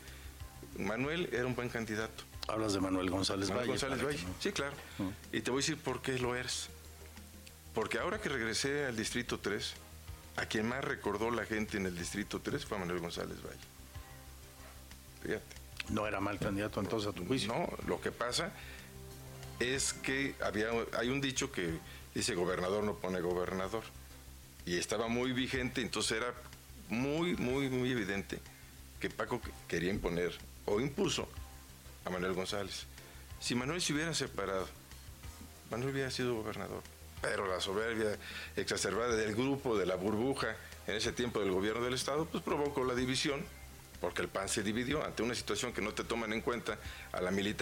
Manuel 0.79 1.29
era 1.33 1.47
un 1.47 1.55
buen 1.55 1.69
candidato. 1.69 2.25
Hablas 2.49 2.75
de 2.75 2.81
Manuel 2.81 3.09
González 3.11 3.49
Manuel 3.49 3.69
Valle. 3.71 3.81
González 3.81 4.05
Valle, 4.05 4.23
no- 4.23 4.35
sí, 4.41 4.53
claro. 4.53 4.75
Y 5.33 5.41
te 5.41 5.51
voy 5.51 5.59
a 5.59 5.63
decir 5.63 5.79
por 5.79 6.03
qué 6.03 6.19
lo 6.19 6.37
eres. 6.37 6.69
Porque 7.75 7.99
ahora 7.99 8.21
que 8.21 8.29
regresé 8.29 8.85
al 8.87 8.97
Distrito 8.97 9.39
3, 9.41 9.75
a 10.37 10.47
quien 10.47 10.69
más 10.69 10.85
recordó 10.85 11.31
la 11.31 11.45
gente 11.47 11.77
en 11.79 11.87
el 11.87 11.97
Distrito 11.97 12.41
3 12.41 12.65
fue 12.65 12.77
a 12.77 12.81
Manuel 12.81 13.01
González 13.01 13.39
Valle. 13.43 13.59
Fíjate. 15.23 15.57
No 15.91 16.07
era 16.07 16.21
mal 16.21 16.39
candidato 16.39 16.81
entonces 16.81 17.09
a 17.09 17.13
tu 17.13 17.27
juicio. 17.27 17.49
No, 17.53 17.69
lo 17.87 18.01
que 18.01 18.11
pasa 18.13 18.53
es 19.61 19.93
que 19.93 20.35
había, 20.43 20.69
hay 20.99 21.09
un 21.09 21.21
dicho 21.21 21.51
que 21.53 21.79
dice 22.15 22.35
gobernador 22.35 22.85
no 22.85 22.95
pone 22.97 23.21
gobernador. 23.21 23.85
Y 24.67 24.79
estaba 24.79 25.09
muy 25.09 25.33
vigente, 25.33 25.83
entonces 25.83 26.19
era 26.19 26.33
muy, 26.89 27.37
muy, 27.37 27.69
muy 27.69 27.91
evidente 27.91 28.41
que 29.01 29.11
Paco 29.11 29.41
quería 29.69 29.91
imponer 29.91 30.33
o 30.65 30.81
impuso 30.81 31.29
a 32.05 32.11
Manuel 32.11 32.33
González. 32.33 32.87
Si 33.41 33.55
Manuel 33.55 33.83
se 33.83 33.93
hubiera 33.93 34.15
separado, 34.15 34.67
Manuel 35.71 35.93
hubiera 35.93 36.11
sido 36.11 36.35
gobernador. 36.35 36.83
Pero 37.21 37.47
la 37.47 37.61
soberbia 37.61 38.19
exacerbada 38.57 39.15
del 39.17 39.35
grupo, 39.35 39.77
de 39.77 39.87
la 39.87 39.97
burbuja, 39.97 40.57
en 40.87 40.97
ese 40.97 41.13
tiempo 41.13 41.41
del 41.41 41.51
gobierno 41.51 41.83
del 41.83 41.95
Estado, 41.95 42.27
pues 42.27 42.43
provocó 42.43 42.85
la 42.85 42.95
división, 42.95 43.43
porque 44.01 44.23
el 44.23 44.29
PAN 44.29 44.49
se 44.49 44.63
dividió 44.63 45.03
ante 45.05 45.23
una 45.23 45.35
situación 45.35 45.73
que 45.73 45.81
no 45.81 45.93
te 45.95 46.05
toman 46.05 46.33
en 46.33 46.43
cuenta 46.43 46.79
a 47.13 47.21
la 47.21 47.31
militancia. 47.31 47.55